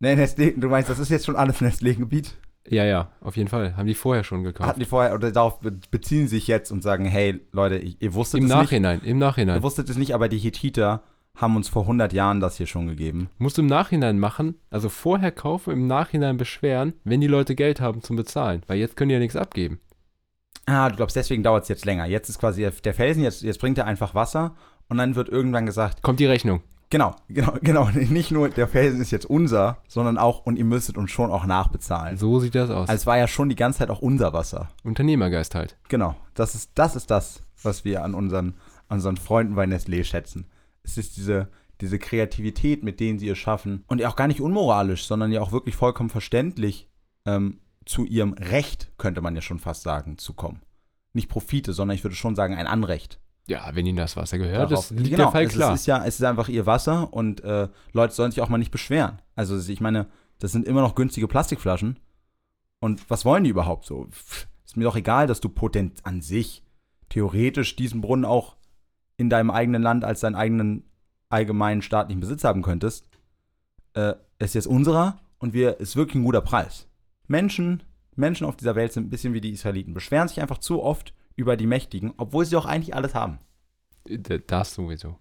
Nee, 0.00 0.14
Nestlé, 0.14 0.58
du 0.58 0.68
meinst, 0.70 0.88
das 0.88 0.98
ist 0.98 1.10
jetzt 1.10 1.26
schon 1.26 1.36
alles 1.36 1.60
Nestlé-Gebiet? 1.60 2.38
Ja, 2.68 2.84
ja, 2.84 3.10
auf 3.20 3.36
jeden 3.36 3.48
Fall. 3.48 3.76
Haben 3.76 3.86
die 3.88 3.94
vorher 3.94 4.22
schon 4.24 4.44
gekauft. 4.44 4.68
Hatten 4.68 4.80
die 4.80 4.86
vorher, 4.86 5.14
oder 5.14 5.32
darauf 5.32 5.60
be- 5.60 5.72
beziehen 5.90 6.28
sie 6.28 6.36
sich 6.36 6.46
jetzt 6.46 6.70
und 6.70 6.82
sagen, 6.82 7.04
hey, 7.04 7.40
Leute, 7.52 7.78
ihr, 7.78 7.94
ihr 7.98 8.14
wusstet 8.14 8.38
Im 8.40 8.46
es 8.46 8.52
nicht. 8.52 8.62
Nachhinein, 8.62 9.00
im 9.00 9.06
Ihr 9.08 9.14
Nachhinein. 9.16 9.62
wusstet 9.62 9.90
es 9.90 9.96
nicht, 9.98 10.14
aber 10.14 10.28
die 10.28 10.38
Hethiter 10.38 11.02
haben 11.34 11.56
uns 11.56 11.68
vor 11.68 11.82
100 11.82 12.12
Jahren 12.12 12.40
das 12.40 12.56
hier 12.58 12.66
schon 12.66 12.86
gegeben. 12.86 13.30
Musst 13.38 13.56
du 13.58 13.62
im 13.62 13.66
Nachhinein 13.66 14.18
machen, 14.18 14.54
also 14.70 14.88
vorher 14.90 15.32
kaufen, 15.32 15.72
im 15.72 15.86
Nachhinein 15.86 16.36
beschweren, 16.36 16.92
wenn 17.04 17.20
die 17.20 17.26
Leute 17.26 17.54
Geld 17.54 17.80
haben 17.80 18.02
zum 18.02 18.16
Bezahlen. 18.16 18.62
Weil 18.68 18.78
jetzt 18.78 18.96
können 18.96 19.08
die 19.08 19.14
ja 19.14 19.18
nichts 19.18 19.34
abgeben. 19.36 19.80
Ah, 20.66 20.88
du 20.88 20.96
glaubst, 20.96 21.16
deswegen 21.16 21.42
dauert 21.42 21.64
es 21.64 21.68
jetzt 21.68 21.84
länger. 21.84 22.06
Jetzt 22.06 22.28
ist 22.28 22.38
quasi 22.38 22.68
der 22.84 22.94
Felsen, 22.94 23.24
jetzt, 23.24 23.42
jetzt 23.42 23.58
bringt 23.60 23.78
er 23.78 23.86
einfach 23.86 24.14
Wasser 24.14 24.54
und 24.88 24.98
dann 24.98 25.16
wird 25.16 25.28
irgendwann 25.28 25.66
gesagt, 25.66 26.02
Kommt 26.02 26.20
die 26.20 26.26
Rechnung. 26.26 26.60
Genau, 26.92 27.16
genau, 27.28 27.54
genau, 27.62 27.88
nicht 27.88 28.30
nur 28.30 28.48
der 28.48 28.68
Felsen 28.68 29.00
ist 29.00 29.10
jetzt 29.10 29.26
unser, 29.26 29.78
sondern 29.88 30.16
auch, 30.16 30.46
und 30.46 30.56
ihr 30.56 30.64
müsstet 30.64 30.96
uns 30.96 31.10
schon 31.10 31.32
auch 31.32 31.44
nachbezahlen. 31.44 32.16
So 32.16 32.38
sieht 32.38 32.54
das 32.54 32.70
aus. 32.70 32.88
Also 32.88 33.00
es 33.00 33.06
war 33.06 33.18
ja 33.18 33.26
schon 33.26 33.48
die 33.48 33.56
ganze 33.56 33.80
Zeit 33.80 33.90
auch 33.90 34.00
unser 34.00 34.32
Wasser. 34.32 34.68
Unternehmergeist 34.84 35.56
halt. 35.56 35.76
Genau, 35.88 36.14
das 36.34 36.54
ist 36.54 36.70
das, 36.76 36.94
ist 36.94 37.10
das 37.10 37.42
was 37.64 37.84
wir 37.84 38.04
an 38.04 38.14
unseren, 38.14 38.54
an 38.88 38.96
unseren 38.98 39.16
Freunden 39.16 39.54
bei 39.54 39.64
Nestlé 39.64 40.04
schätzen. 40.04 40.46
Es 40.82 40.98
ist 40.98 41.16
diese, 41.16 41.48
diese 41.80 41.98
Kreativität, 41.98 42.82
mit 42.82 43.00
denen 43.00 43.18
sie 43.18 43.28
es 43.28 43.38
schaffen. 43.38 43.84
Und 43.86 44.00
ja 44.00 44.08
auch 44.08 44.16
gar 44.16 44.28
nicht 44.28 44.40
unmoralisch, 44.40 45.06
sondern 45.06 45.32
ja 45.32 45.40
auch 45.40 45.52
wirklich 45.52 45.76
vollkommen 45.76 46.10
verständlich 46.10 46.88
ähm, 47.24 47.60
zu 47.84 48.04
ihrem 48.04 48.32
Recht, 48.34 48.92
könnte 48.98 49.20
man 49.20 49.34
ja 49.34 49.42
schon 49.42 49.58
fast 49.58 49.82
sagen, 49.82 50.18
zu 50.18 50.34
kommen. 50.34 50.62
Nicht 51.12 51.28
Profite, 51.28 51.72
sondern 51.72 51.94
ich 51.94 52.04
würde 52.04 52.16
schon 52.16 52.36
sagen, 52.36 52.54
ein 52.54 52.66
Anrecht. 52.66 53.20
Ja, 53.48 53.70
wenn 53.74 53.86
ihnen 53.86 53.96
das 53.96 54.16
Wasser 54.16 54.38
gehört, 54.38 54.70
das 54.70 54.88
darauf. 54.88 54.90
liegt 54.90 55.10
genau, 55.10 55.24
der 55.24 55.32
Fall 55.32 55.44
es 55.44 55.52
klar. 55.52 55.70
Ist, 55.70 55.74
es 55.74 55.80
ist 55.82 55.86
ja, 55.86 56.04
es 56.04 56.14
ist 56.20 56.24
einfach 56.24 56.48
ihr 56.48 56.66
Wasser 56.66 57.12
und 57.12 57.42
äh, 57.42 57.68
Leute 57.92 58.14
sollen 58.14 58.30
sich 58.30 58.40
auch 58.40 58.48
mal 58.48 58.58
nicht 58.58 58.70
beschweren. 58.70 59.20
Also 59.34 59.58
ich 59.58 59.80
meine, 59.80 60.06
das 60.38 60.52
sind 60.52 60.66
immer 60.66 60.80
noch 60.80 60.94
günstige 60.94 61.28
Plastikflaschen. 61.28 61.98
Und 62.80 63.08
was 63.10 63.24
wollen 63.24 63.44
die 63.44 63.50
überhaupt 63.50 63.84
so? 63.84 64.08
Ist 64.64 64.76
mir 64.76 64.84
doch 64.84 64.96
egal, 64.96 65.26
dass 65.26 65.40
du 65.40 65.48
potent 65.48 66.04
an 66.04 66.20
sich 66.20 66.62
theoretisch 67.08 67.76
diesen 67.76 68.00
Brunnen 68.00 68.24
auch 68.24 68.56
in 69.16 69.28
deinem 69.28 69.50
eigenen 69.50 69.82
Land 69.82 70.04
als 70.04 70.20
deinen 70.20 70.34
eigenen 70.34 70.84
allgemeinen 71.28 71.82
staatlichen 71.82 72.20
Besitz 72.20 72.44
haben 72.44 72.62
könntest. 72.62 73.06
Äh, 73.94 74.14
es 74.38 74.50
ist 74.50 74.54
jetzt 74.54 74.66
unserer 74.66 75.20
und 75.38 75.52
wir 75.52 75.80
ist 75.80 75.96
wirklich 75.96 76.16
ein 76.16 76.24
guter 76.24 76.40
Preis. 76.40 76.88
Menschen, 77.26 77.82
Menschen 78.16 78.46
auf 78.46 78.56
dieser 78.56 78.74
Welt 78.74 78.92
sind 78.92 79.06
ein 79.06 79.10
bisschen 79.10 79.34
wie 79.34 79.40
die 79.40 79.52
Israeliten, 79.52 79.94
beschweren 79.94 80.28
sich 80.28 80.40
einfach 80.40 80.58
zu 80.58 80.82
oft 80.82 81.14
über 81.36 81.56
die 81.56 81.66
Mächtigen, 81.66 82.12
obwohl 82.16 82.44
sie 82.44 82.52
doch 82.56 82.66
eigentlich 82.66 82.94
alles 82.94 83.14
haben. 83.14 83.38
D- 84.08 84.42
Das 84.46 84.74
sowieso. 84.74 85.16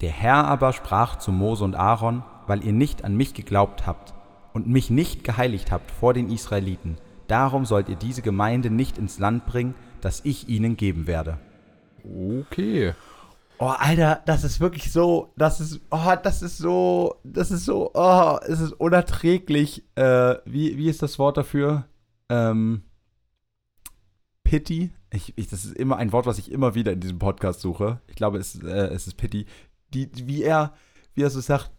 Der 0.00 0.10
Herr 0.10 0.44
aber 0.46 0.72
sprach 0.72 1.16
zu 1.16 1.30
Mose 1.32 1.64
und 1.64 1.74
Aaron, 1.74 2.22
weil 2.46 2.64
ihr 2.64 2.72
nicht 2.72 3.04
an 3.04 3.16
mich 3.16 3.34
geglaubt 3.34 3.86
habt 3.86 4.14
und 4.54 4.66
mich 4.66 4.90
nicht 4.90 5.24
geheiligt 5.24 5.70
habt 5.70 5.90
vor 5.90 6.14
den 6.14 6.30
Israeliten, 6.30 6.96
darum 7.28 7.64
sollt 7.66 7.88
ihr 7.88 7.96
diese 7.96 8.22
Gemeinde 8.22 8.70
nicht 8.70 8.98
ins 8.98 9.18
Land 9.18 9.46
bringen, 9.46 9.74
das 10.00 10.24
ich 10.24 10.48
ihnen 10.48 10.76
geben 10.76 11.06
werde. 11.06 11.38
Okay. 12.04 12.94
Oh, 13.58 13.66
Alter, 13.66 14.22
das 14.24 14.42
ist 14.42 14.58
wirklich 14.58 14.90
so, 14.90 15.34
das 15.36 15.60
ist, 15.60 15.80
oh, 15.90 16.14
das 16.22 16.40
ist 16.40 16.56
so, 16.56 17.16
das 17.24 17.50
ist 17.50 17.66
so, 17.66 17.90
oh, 17.92 18.38
es 18.48 18.58
ist 18.58 18.72
unerträglich. 18.72 19.84
Äh, 19.96 20.36
wie, 20.46 20.78
wie 20.78 20.88
ist 20.88 21.02
das 21.02 21.18
Wort 21.18 21.36
dafür? 21.36 21.84
Ähm, 22.30 22.84
Pity. 24.44 24.90
Ich, 25.12 25.32
ich, 25.36 25.48
das 25.48 25.64
ist 25.64 25.76
immer 25.76 25.96
ein 25.96 26.12
Wort, 26.12 26.26
was 26.26 26.38
ich 26.38 26.52
immer 26.52 26.74
wieder 26.74 26.92
in 26.92 27.00
diesem 27.00 27.18
Podcast 27.18 27.60
suche. 27.60 28.00
Ich 28.06 28.14
glaube, 28.14 28.38
es, 28.38 28.62
äh, 28.62 28.68
es 28.68 29.06
ist 29.06 29.16
Pity. 29.16 29.46
Die, 29.92 30.08
wie 30.26 30.42
er, 30.42 30.72
wie 31.14 31.22
er 31.22 31.30
so 31.30 31.40
sagt, 31.40 31.70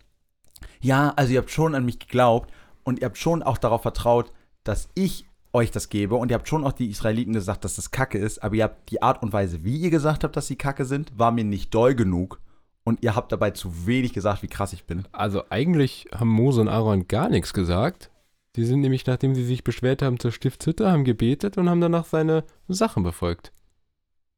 ja, 0.81 1.13
also 1.15 1.33
ihr 1.33 1.39
habt 1.39 1.51
schon 1.51 1.75
an 1.75 1.85
mich 1.85 1.99
geglaubt 1.99 2.51
und 2.83 2.99
ihr 2.99 3.05
habt 3.05 3.17
schon 3.17 3.41
auch 3.41 3.57
darauf 3.57 3.83
vertraut, 3.83 4.31
dass 4.63 4.89
ich 4.95 5.25
euch 5.53 5.71
das 5.71 5.89
gebe 5.89 6.15
und 6.15 6.29
ihr 6.29 6.35
habt 6.35 6.47
schon 6.47 6.65
auch 6.65 6.71
die 6.71 6.89
Israeliten 6.89 7.33
gesagt, 7.33 7.65
dass 7.65 7.75
das 7.75 7.91
Kacke 7.91 8.17
ist, 8.17 8.43
aber 8.43 8.55
ihr 8.55 8.63
habt 8.63 8.89
die 8.89 9.01
Art 9.01 9.21
und 9.21 9.33
Weise, 9.33 9.63
wie 9.63 9.77
ihr 9.77 9.89
gesagt 9.89 10.23
habt, 10.23 10.35
dass 10.35 10.47
sie 10.47 10.55
Kacke 10.55 10.85
sind, 10.85 11.17
war 11.17 11.31
mir 11.31 11.43
nicht 11.43 11.73
doll 11.73 11.95
genug 11.95 12.39
und 12.83 13.03
ihr 13.03 13.15
habt 13.15 13.31
dabei 13.31 13.51
zu 13.51 13.85
wenig 13.85 14.13
gesagt, 14.13 14.43
wie 14.43 14.47
krass 14.47 14.73
ich 14.73 14.85
bin. 14.85 15.05
Also 15.11 15.43
eigentlich 15.49 16.07
haben 16.13 16.29
Mose 16.29 16.61
und 16.61 16.67
Aaron 16.69 17.07
gar 17.07 17.29
nichts 17.29 17.53
gesagt. 17.53 18.10
Die 18.55 18.65
sind 18.65 18.81
nämlich, 18.81 19.05
nachdem 19.05 19.33
sie 19.33 19.45
sich 19.45 19.63
beschwert 19.63 20.01
haben, 20.01 20.19
zur 20.19 20.31
Stiftshütte, 20.31 20.91
haben 20.91 21.05
gebetet 21.05 21.57
und 21.57 21.69
haben 21.69 21.81
danach 21.81 22.05
seine 22.05 22.43
Sachen 22.67 23.03
befolgt. 23.03 23.53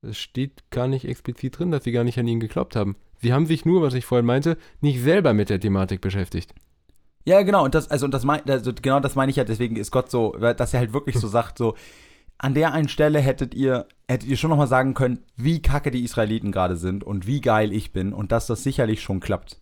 Es 0.01 0.17
steht 0.17 0.69
gar 0.69 0.87
nicht 0.87 1.05
explizit 1.05 1.57
drin, 1.57 1.71
dass 1.71 1.83
sie 1.83 1.91
gar 1.91 2.03
nicht 2.03 2.19
an 2.19 2.27
ihn 2.27 2.39
geglaubt 2.39 2.75
haben. 2.75 2.95
Sie 3.21 3.33
haben 3.33 3.45
sich 3.45 3.65
nur, 3.65 3.81
was 3.81 3.93
ich 3.93 4.05
vorhin 4.05 4.25
meinte, 4.25 4.57
nicht 4.81 5.01
selber 5.01 5.33
mit 5.33 5.49
der 5.49 5.59
Thematik 5.59 6.01
beschäftigt. 6.01 6.53
Ja, 7.25 7.41
genau, 7.41 7.63
und 7.63 7.73
das, 7.73 7.89
also, 7.89 8.05
und 8.05 8.13
das 8.13 8.25
mein, 8.25 8.47
also 8.49 8.73
genau 8.73 8.99
das 8.99 9.15
meine 9.15 9.29
ich 9.29 9.37
ja, 9.37 9.45
deswegen 9.45 9.77
ist 9.77 9.91
Gott 9.91 10.11
so, 10.11 10.33
dass 10.33 10.73
er 10.73 10.81
halt 10.81 10.93
wirklich 10.93 11.17
so 11.17 11.27
sagt, 11.29 11.57
so, 11.57 11.75
an 12.37 12.53
der 12.53 12.73
einen 12.73 12.89
Stelle 12.89 13.19
hättet 13.19 13.55
ihr, 13.55 13.87
hättet 14.07 14.27
ihr 14.27 14.35
schon 14.35 14.49
nochmal 14.49 14.67
sagen 14.67 14.93
können, 14.93 15.23
wie 15.37 15.61
kacke 15.61 15.89
die 15.89 16.03
Israeliten 16.03 16.51
gerade 16.51 16.75
sind 16.75 17.03
und 17.03 17.25
wie 17.25 17.39
geil 17.39 17.71
ich 17.71 17.93
bin 17.93 18.11
und 18.11 18.33
dass 18.33 18.47
das 18.47 18.63
sicherlich 18.63 19.01
schon 19.01 19.21
klappt. 19.21 19.61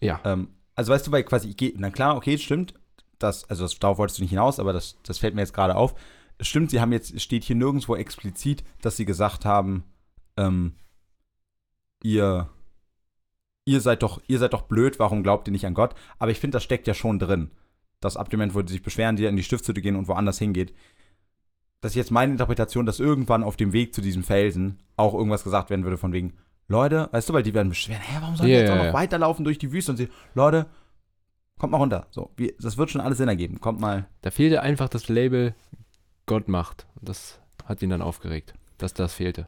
Ja. 0.00 0.20
Ähm, 0.24 0.50
also 0.76 0.92
weißt 0.92 1.08
du, 1.08 1.12
weil 1.12 1.24
quasi, 1.24 1.48
ich 1.48 1.56
gehe, 1.56 1.72
na 1.76 1.90
klar, 1.90 2.16
okay, 2.16 2.38
stimmt, 2.38 2.74
das, 3.22 3.48
also 3.48 3.64
das, 3.64 3.78
darauf 3.78 3.98
wolltest 3.98 4.18
du 4.18 4.22
nicht 4.22 4.30
hinaus, 4.30 4.58
aber 4.58 4.72
das, 4.72 4.98
das 5.02 5.18
fällt 5.18 5.34
mir 5.34 5.42
jetzt 5.42 5.54
gerade 5.54 5.76
auf. 5.76 5.94
Stimmt, 6.40 6.70
sie 6.70 6.80
haben 6.80 6.92
jetzt, 6.92 7.20
steht 7.20 7.44
hier 7.44 7.56
nirgendwo 7.56 7.94
explizit, 7.96 8.64
dass 8.80 8.96
sie 8.96 9.04
gesagt 9.04 9.44
haben, 9.44 9.84
ähm, 10.36 10.74
ihr, 12.02 12.48
ihr 13.64 13.80
seid 13.80 14.02
doch, 14.02 14.20
ihr 14.26 14.38
seid 14.38 14.52
doch 14.52 14.62
blöd, 14.62 14.98
warum 14.98 15.22
glaubt 15.22 15.48
ihr 15.48 15.52
nicht 15.52 15.66
an 15.66 15.74
Gott? 15.74 15.94
Aber 16.18 16.30
ich 16.30 16.40
finde, 16.40 16.56
das 16.56 16.64
steckt 16.64 16.86
ja 16.86 16.94
schon 16.94 17.18
drin. 17.18 17.50
Das 18.00 18.16
ab 18.16 18.28
dem 18.30 18.38
Moment, 18.38 18.54
wo 18.54 18.62
die 18.62 18.72
sich 18.72 18.82
beschweren, 18.82 19.16
die 19.16 19.24
in 19.24 19.36
die 19.36 19.44
Stiftshütte 19.44 19.80
gehen 19.80 19.96
und 19.96 20.08
woanders 20.08 20.38
hingeht. 20.38 20.74
Das 21.80 21.92
ist 21.92 21.96
jetzt 21.96 22.10
meine 22.10 22.32
Interpretation, 22.32 22.86
dass 22.86 23.00
irgendwann 23.00 23.44
auf 23.44 23.56
dem 23.56 23.72
Weg 23.72 23.94
zu 23.94 24.00
diesem 24.00 24.24
Felsen 24.24 24.80
auch 24.96 25.14
irgendwas 25.14 25.44
gesagt 25.44 25.70
werden 25.70 25.84
würde 25.84 25.98
von 25.98 26.12
wegen, 26.12 26.34
Leute, 26.68 27.08
weißt 27.12 27.28
du, 27.28 27.32
weil 27.32 27.42
die 27.42 27.54
werden 27.54 27.68
beschweren, 27.68 28.00
hä, 28.00 28.18
warum 28.20 28.36
sollen 28.36 28.48
Ja, 28.48 28.56
wir 28.56 28.62
jetzt 28.62 28.72
auch 28.72 28.84
noch 28.86 28.92
weiterlaufen 28.92 29.44
durch 29.44 29.58
die 29.58 29.72
Wüste 29.72 29.92
und 29.92 29.96
sie, 29.98 30.08
Leute, 30.34 30.66
kommt 31.58 31.72
mal 31.72 31.78
runter. 31.78 32.06
So, 32.10 32.30
wir, 32.36 32.52
das 32.60 32.76
wird 32.78 32.90
schon 32.90 33.00
alles 33.00 33.18
Sinn 33.18 33.28
ergeben. 33.28 33.60
Kommt 33.60 33.80
mal. 33.80 34.06
Da 34.22 34.30
fehlte 34.30 34.62
einfach 34.62 34.88
das 34.88 35.08
Label 35.08 35.54
Gott 36.26 36.48
macht. 36.48 36.86
Und 36.98 37.08
Das 37.08 37.40
hat 37.64 37.82
ihn 37.82 37.90
dann 37.90 38.02
aufgeregt, 38.02 38.54
dass 38.78 38.94
das 38.94 39.14
fehlte. 39.14 39.46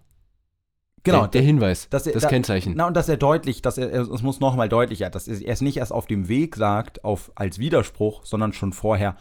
Genau, 1.03 1.23
Der, 1.23 1.29
der 1.29 1.43
Hinweis, 1.43 1.89
dass 1.91 2.07
er- 2.07 2.15
das 2.15 2.23
da- 2.23 2.29
Kennzeichen. 2.31 2.73
Na, 2.77 2.87
und 2.87 2.95
dass 2.97 3.09
er 3.11 3.17
deutlich, 3.19 3.61
dass 3.61 3.77
er, 3.77 3.93
es 3.93 4.23
muss 4.23 4.41
nochmal 4.41 4.69
deutlicher, 4.71 5.11
dass 5.11 5.29
er 5.29 5.39
es 5.47 5.61
nicht 5.61 5.77
erst 5.77 5.93
auf 5.93 6.07
dem 6.07 6.29
Weg 6.29 6.57
sagt, 6.57 7.05
auf, 7.05 7.31
als 7.35 7.59
Widerspruch, 7.59 8.25
sondern 8.25 8.53
schon 8.55 8.73
vorher. 8.73 9.17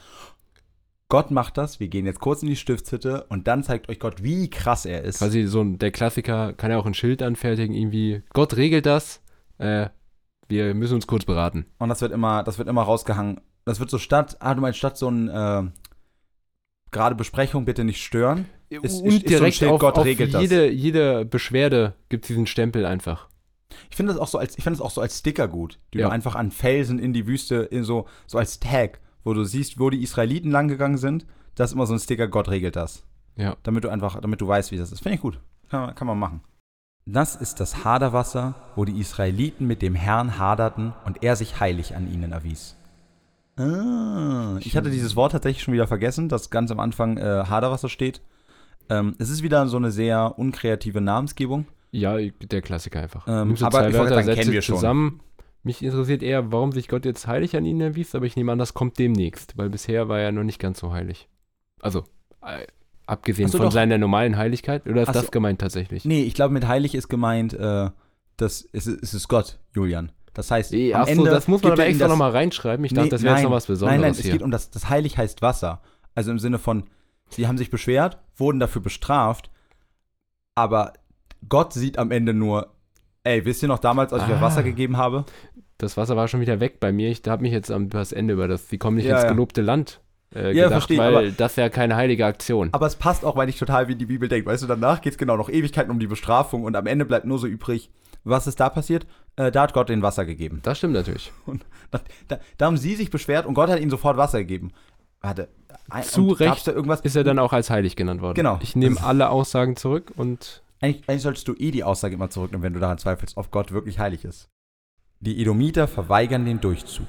Gott 1.09 1.29
macht 1.29 1.57
das, 1.57 1.79
wir 1.81 1.89
gehen 1.89 2.05
jetzt 2.05 2.19
kurz 2.21 2.41
in 2.41 2.47
die 2.47 2.55
Stiftshütte 2.55 3.25
und 3.29 3.47
dann 3.47 3.63
zeigt 3.63 3.89
euch 3.89 3.99
Gott, 3.99 4.23
wie 4.23 4.49
krass 4.49 4.85
er 4.85 5.03
ist. 5.03 5.19
Quasi 5.19 5.45
so 5.45 5.61
ein, 5.61 5.77
der 5.77 5.91
Klassiker 5.91 6.53
kann 6.53 6.71
ja 6.71 6.77
auch 6.77 6.85
ein 6.85 6.93
Schild 6.95 7.21
anfertigen, 7.21 7.75
irgendwie, 7.75 8.23
Gott 8.33 8.55
regelt 8.55 8.85
das, 8.85 9.21
äh, 9.59 9.89
wir 10.53 10.73
müssen 10.73 10.95
uns 10.95 11.07
kurz 11.07 11.25
beraten. 11.25 11.65
Und 11.79 11.89
das 11.89 12.01
wird 12.01 12.11
immer, 12.11 12.43
das 12.43 12.57
wird 12.57 12.67
immer 12.67 12.83
rausgehangen. 12.83 13.41
Das 13.65 13.79
wird 13.79 13.89
so 13.89 13.97
statt, 13.97 14.37
ah, 14.39 14.53
du 14.53 14.61
meinst 14.61 14.77
statt 14.79 14.97
so 14.97 15.09
ein, 15.09 15.29
äh, 15.29 15.63
gerade 16.91 17.15
Besprechung 17.15 17.65
bitte 17.65 17.83
nicht 17.83 18.03
stören. 18.03 18.45
Ist- 18.69 18.83
ist- 18.83 19.01
Und 19.01 19.07
ist 19.07 19.13
so 19.13 19.19
ein 19.19 19.23
direkt 19.25 19.55
Schild, 19.57 19.71
auf, 19.71 19.79
Gott 19.79 19.97
auf 19.97 20.05
regelt 20.05 20.33
das. 20.33 20.41
jede, 20.41 20.69
jede 20.69 21.25
Beschwerde 21.25 21.93
gibt 22.09 22.25
es 22.25 22.27
diesen 22.27 22.47
Stempel 22.47 22.85
einfach. 22.85 23.27
Ich 23.89 23.95
finde 23.95 24.13
das 24.13 24.21
auch 24.21 24.27
so 24.27 24.37
als, 24.37 24.57
ich 24.57 24.63
finde 24.63 24.77
das 24.77 24.85
auch 24.85 24.91
so 24.91 25.01
als 25.01 25.19
Sticker 25.19 25.47
gut, 25.47 25.79
die 25.93 25.99
Ja. 25.99 26.07
du 26.07 26.11
einfach 26.11 26.35
an 26.35 26.51
Felsen 26.51 26.99
in 26.99 27.13
die 27.13 27.25
Wüste, 27.27 27.55
in 27.55 27.83
so, 27.83 28.07
so 28.27 28.37
als 28.37 28.59
Tag, 28.59 28.99
wo 29.23 29.33
du 29.33 29.43
siehst, 29.43 29.79
wo 29.79 29.89
die 29.89 30.03
Israeliten 30.03 30.51
langgegangen 30.51 30.97
sind. 30.97 31.25
Das 31.55 31.69
ist 31.71 31.75
immer 31.75 31.85
so 31.87 31.93
ein 31.93 31.99
Sticker, 31.99 32.27
Gott 32.27 32.49
regelt 32.49 32.75
das. 32.75 33.03
Ja. 33.35 33.55
Damit 33.63 33.83
du 33.83 33.89
einfach, 33.89 34.19
damit 34.21 34.41
du 34.41 34.47
weißt, 34.47 34.71
wie 34.71 34.77
das 34.77 34.91
ist. 34.91 35.01
Finde 35.01 35.15
ich 35.15 35.21
gut. 35.21 35.39
Kann, 35.69 35.93
kann 35.95 36.07
man 36.07 36.19
machen. 36.19 36.41
Das 37.05 37.35
ist 37.35 37.59
das 37.59 37.83
Haderwasser, 37.83 38.55
wo 38.75 38.85
die 38.85 38.97
Israeliten 38.99 39.67
mit 39.67 39.81
dem 39.81 39.93
Herrn 39.93 40.37
haderten 40.37 40.93
und 41.05 41.21
er 41.21 41.35
sich 41.35 41.59
heilig 41.59 41.95
an 41.95 42.11
ihnen 42.11 42.31
erwies. 42.31 42.77
Ah, 43.57 44.57
ich 44.61 44.77
hatte 44.77 44.89
dieses 44.89 45.15
Wort 45.15 45.33
tatsächlich 45.33 45.63
schon 45.63 45.73
wieder 45.73 45.87
vergessen, 45.87 46.29
das 46.29 46.49
ganz 46.49 46.71
am 46.71 46.79
Anfang 46.79 47.17
äh, 47.17 47.43
Haderwasser 47.47 47.89
steht. 47.89 48.21
Ähm, 48.89 49.15
es 49.19 49.29
ist 49.29 49.43
wieder 49.43 49.67
so 49.67 49.77
eine 49.77 49.91
sehr 49.91 50.39
unkreative 50.39 51.01
Namensgebung. 51.01 51.67
Ja, 51.91 52.17
der 52.17 52.61
Klassiker 52.61 53.01
einfach. 53.01 53.27
Ähm, 53.27 53.55
aber 53.61 53.71
zwei 53.71 53.89
ich 53.89 53.97
wollte 53.97 54.11
Wörter, 54.11 54.23
sagen, 54.23 54.39
kennen 54.39 54.51
wir 54.51 54.61
schon. 54.61 54.75
zusammen. 54.75 55.19
Mich 55.61 55.83
interessiert 55.83 56.23
eher, 56.23 56.51
warum 56.51 56.71
sich 56.71 56.87
Gott 56.87 57.05
jetzt 57.05 57.27
heilig 57.27 57.55
an 57.55 57.65
ihnen 57.65 57.81
erwies, 57.81 58.15
aber 58.15 58.25
ich 58.25 58.35
nehme 58.35 58.51
an, 58.51 58.57
das 58.57 58.73
kommt 58.73 58.97
demnächst, 58.97 59.57
weil 59.57 59.69
bisher 59.69 60.09
war 60.09 60.19
er 60.19 60.31
noch 60.31 60.43
nicht 60.43 60.59
ganz 60.59 60.79
so 60.79 60.91
heilig. 60.91 61.29
Also, 61.79 62.03
äh, 62.41 62.65
abgesehen 63.05 63.49
so, 63.49 63.57
von 63.57 63.67
doch. 63.67 63.73
seiner 63.73 63.97
normalen 63.97 64.37
Heiligkeit, 64.37 64.85
oder 64.87 65.01
ist 65.03 65.09
Ach 65.09 65.13
das 65.13 65.25
so. 65.25 65.31
gemeint 65.31 65.59
tatsächlich? 65.61 66.05
Nee, 66.05 66.23
ich 66.23 66.33
glaube, 66.33 66.53
mit 66.53 66.67
heilig 66.67 66.95
ist 66.95 67.07
gemeint, 67.09 67.53
äh, 67.53 67.89
das 68.37 68.67
es, 68.71 68.87
ist- 68.87 69.03
es 69.03 69.13
ist 69.13 69.27
Gott, 69.27 69.59
Julian. 69.73 70.11
Das 70.33 70.49
heißt, 70.49 70.71
Nee, 70.71 70.93
am 70.95 71.07
Ende 71.07 71.29
das 71.29 71.47
muss 71.47 71.61
man 71.61 71.73
aber 71.73 71.83
er 71.83 71.89
extra 71.89 72.07
nochmal 72.07 72.31
reinschreiben. 72.31 72.83
Ich 72.85 72.91
dachte, 72.93 73.03
Nee, 73.05 73.09
das 73.11 73.21
wäre 73.23 73.35
jetzt 73.35 73.43
noch 73.43 73.51
was 73.51 73.67
Besonderes 73.67 73.93
Nein, 73.93 74.01
nein, 74.01 74.11
es 74.11 74.19
hier. 74.21 74.31
geht 74.31 74.41
um 74.41 74.49
das, 74.49 74.71
das 74.71 74.89
heilig 74.89 75.17
heißt 75.17 75.41
Wasser. 75.43 75.81
Also 76.15 76.31
im 76.31 76.39
Sinne 76.39 76.57
von, 76.57 76.85
sie 77.29 77.47
haben 77.47 77.57
sich 77.59 77.69
beschwert, 77.69 78.17
wurden 78.35 78.59
dafür 78.59 78.81
bestraft, 78.81 79.51
aber 80.55 80.93
Gott 81.49 81.73
sieht 81.73 81.97
am 81.97 82.11
Ende 82.11 82.33
nur, 82.33 82.73
ey, 83.23 83.45
wisst 83.45 83.61
ihr 83.63 83.67
noch 83.67 83.79
damals, 83.79 84.13
als 84.13 84.23
ich 84.23 84.29
euch 84.29 84.37
Ah. 84.37 84.41
Wasser 84.41 84.63
gegeben 84.63 84.97
habe? 84.97 85.25
das 85.79 85.97
Wasser 85.97 86.15
war 86.15 86.29
schon 86.29 86.39
wieder 86.39 86.61
weg 86.61 86.79
bei 86.79 86.93
mir. 86.93 87.09
Ich 87.09 87.21
habe 87.27 87.41
mich 87.41 87.51
jetzt 87.51 87.69
am 87.69 87.89
das 87.89 88.13
Ende 88.13 88.35
über 88.35 88.47
das, 88.47 88.69
sie 88.69 88.77
kommen 88.77 88.95
nicht 88.95 89.05
Ja, 89.05 89.15
ins 89.15 89.23
ja. 89.23 89.29
gelobte 89.31 89.61
Land 89.61 89.99
äh, 90.35 90.47
Ja, 90.47 90.65
gedacht, 90.65 90.71
verstehe, 90.71 90.97
weil 90.99 91.15
aber- 91.15 91.31
das 91.31 91.57
wäre 91.57 91.69
keine 91.69 91.95
heilige 91.95 92.25
Aktion. 92.25 92.69
Aber 92.71 92.85
es 92.87 92.95
passt 92.95 93.23
auch, 93.25 93.35
weil 93.35 93.49
ich 93.49 93.57
total 93.57 93.87
wie 93.87 93.95
die 93.95 94.05
Bibel 94.05 94.27
denkt. 94.29 94.47
Weißt 94.47 94.63
du, 94.63 94.67
danach 94.67 95.01
geht 95.01 95.13
es 95.13 95.17
genau 95.17 95.37
noch 95.37 95.49
Ewigkeiten 95.49 95.91
um 95.91 95.99
die 95.99 96.07
Bestrafung 96.07 96.63
und 96.63 96.75
am 96.75 96.87
Ende 96.87 97.05
bleibt 97.05 97.25
nur 97.25 97.39
so 97.39 97.47
übrig, 97.47 97.89
was 98.23 98.47
ist 98.47 98.59
da 98.59 98.69
passiert? 98.69 99.05
Äh, 99.35 99.51
da 99.51 99.63
hat 99.63 99.73
Gott 99.73 99.89
den 99.89 100.01
Wasser 100.01 100.25
gegeben. 100.25 100.59
Das 100.63 100.77
stimmt 100.77 100.93
natürlich. 100.93 101.31
Da, 101.91 101.99
da, 102.27 102.39
da 102.57 102.65
haben 102.65 102.77
sie 102.77 102.95
sich 102.95 103.11
beschwert 103.11 103.45
und 103.45 103.53
Gott 103.53 103.69
hat 103.69 103.79
ihnen 103.79 103.91
sofort 103.91 104.17
Wasser 104.17 104.39
gegeben. 104.39 104.71
Warte. 105.21 105.47
Zu 106.01 106.29
und 106.29 106.39
Recht? 106.39 106.67
Ist 107.03 107.15
er 107.15 107.23
dann 107.23 107.37
auch 107.37 107.53
als 107.53 107.69
heilig 107.69 107.95
genannt 107.95 108.21
worden. 108.21 108.33
Genau. 108.33 108.57
Ich 108.63 108.75
nehme 108.75 109.01
alle 109.03 109.29
Aussagen 109.29 109.75
zurück 109.75 110.11
und 110.15 110.63
Eigentlich, 110.81 111.07
eigentlich 111.07 111.21
solltest 111.21 111.47
du 111.47 111.53
eh 111.53 111.69
die 111.71 111.83
Aussage 111.83 112.15
immer 112.15 112.29
zurücknehmen, 112.31 112.63
wenn 112.63 112.73
du 112.73 112.79
daran 112.79 112.97
zweifelst, 112.97 113.37
ob 113.37 113.51
Gott 113.51 113.71
wirklich 113.71 113.99
heilig 113.99 114.25
ist. 114.25 114.49
Die 115.19 115.39
Edomiter 115.41 115.87
verweigern 115.87 116.45
den 116.45 116.59
Durchzug. 116.59 117.07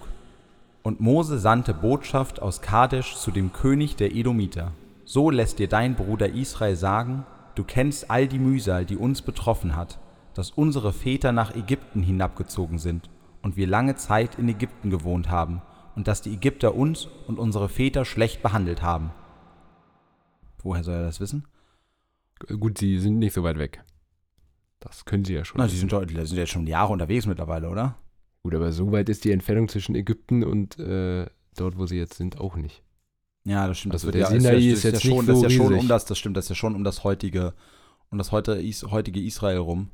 Und 0.87 1.01
Mose 1.01 1.38
sandte 1.38 1.73
Botschaft 1.73 2.42
aus 2.42 2.61
Kadesh 2.61 3.16
zu 3.16 3.31
dem 3.31 3.55
König 3.55 3.97
der 3.97 4.14
Edomiter. 4.14 4.73
So 5.07 5.31
lässt 5.31 5.59
dir 5.59 5.66
dein 5.66 5.94
Bruder 5.94 6.29
Israel 6.29 6.77
sagen, 6.77 7.25
du 7.55 7.64
kennst 7.64 8.11
all 8.11 8.29
die 8.29 8.38
Mühsal, 8.38 8.85
die 8.85 8.99
uns 8.99 9.23
betroffen 9.23 9.77
hat, 9.77 9.99
dass 10.35 10.51
unsere 10.51 10.92
Väter 10.92 11.33
nach 11.33 11.57
Ägypten 11.57 12.03
hinabgezogen 12.03 12.79
sind 12.79 13.09
und 13.40 13.57
wir 13.57 13.66
lange 13.66 13.97
Zeit 13.97 14.38
in 14.38 14.47
Ägypten 14.47 14.90
gewohnt 14.90 15.31
haben 15.31 15.62
und 15.97 16.07
dass 16.07 16.20
die 16.20 16.35
Ägypter 16.35 16.75
uns 16.75 17.09
und 17.27 17.38
unsere 17.38 17.70
Väter 17.70 18.05
schlecht 18.05 18.42
behandelt 18.42 18.83
haben. 18.83 19.11
Woher 20.62 20.85
soll 20.85 20.97
er 20.97 21.05
das 21.05 21.18
wissen? 21.18 21.49
gut, 22.61 22.77
sie 22.77 22.99
sind 22.99 23.18
nicht 23.18 23.33
so 23.33 23.42
weit 23.42 23.59
weg. 23.59 23.83
Das 24.81 25.07
können 25.07 25.25
sie 25.25 25.33
ja 25.33 25.47
schon. 25.47 25.59
Na, 25.59 25.66
die 25.66 25.77
sind, 25.77 25.90
sind 25.90 26.37
jetzt 26.37 26.51
schon 26.51 26.66
Jahre 26.66 26.92
unterwegs 26.92 27.25
mittlerweile, 27.25 27.70
oder? 27.70 27.97
Gut, 28.44 28.54
aber 28.54 28.70
so 28.72 28.92
weit 28.92 29.09
ist 29.09 29.24
die 29.24 29.33
Entfernung 29.33 29.68
zwischen 29.68 29.94
Ägypten 29.96 30.44
und 30.44 30.78
äh, 30.78 31.26
dort, 31.57 31.78
wo 31.78 31.87
sie 31.87 31.96
jetzt 31.96 32.14
sind, 32.14 32.38
auch 32.40 32.57
nicht. 32.57 32.83
Ja, 33.44 33.66
das 33.66 33.78
stimmt. 33.78 33.94
Also 33.94 34.11
das 34.11 34.12
der 34.12 34.20
ja, 34.22 34.40
Sinai 34.40 34.54
ja, 34.59 34.72
ist 34.72 34.85
ja 34.85 34.90
jetzt 34.90 35.02
schon, 35.02 35.11
nicht 35.16 35.28
das 35.28 35.37
ist 35.37 35.42
so 35.42 35.48
ja 35.48 35.50
schon 35.50 35.74
um 35.74 35.88
das, 35.88 36.04
das 36.04 36.18
stimmt, 36.18 36.37
das 36.37 36.44
ist 36.46 36.48
ja 36.50 36.54
schon 36.54 36.74
um 36.74 36.85
das 36.85 37.04
heutige, 37.04 37.54
um 38.11 38.18
das 38.18 38.33
heute, 38.33 38.52
Is, 38.52 38.85
heutige 38.90 39.20
Israel 39.20 39.59
rum. 39.59 39.90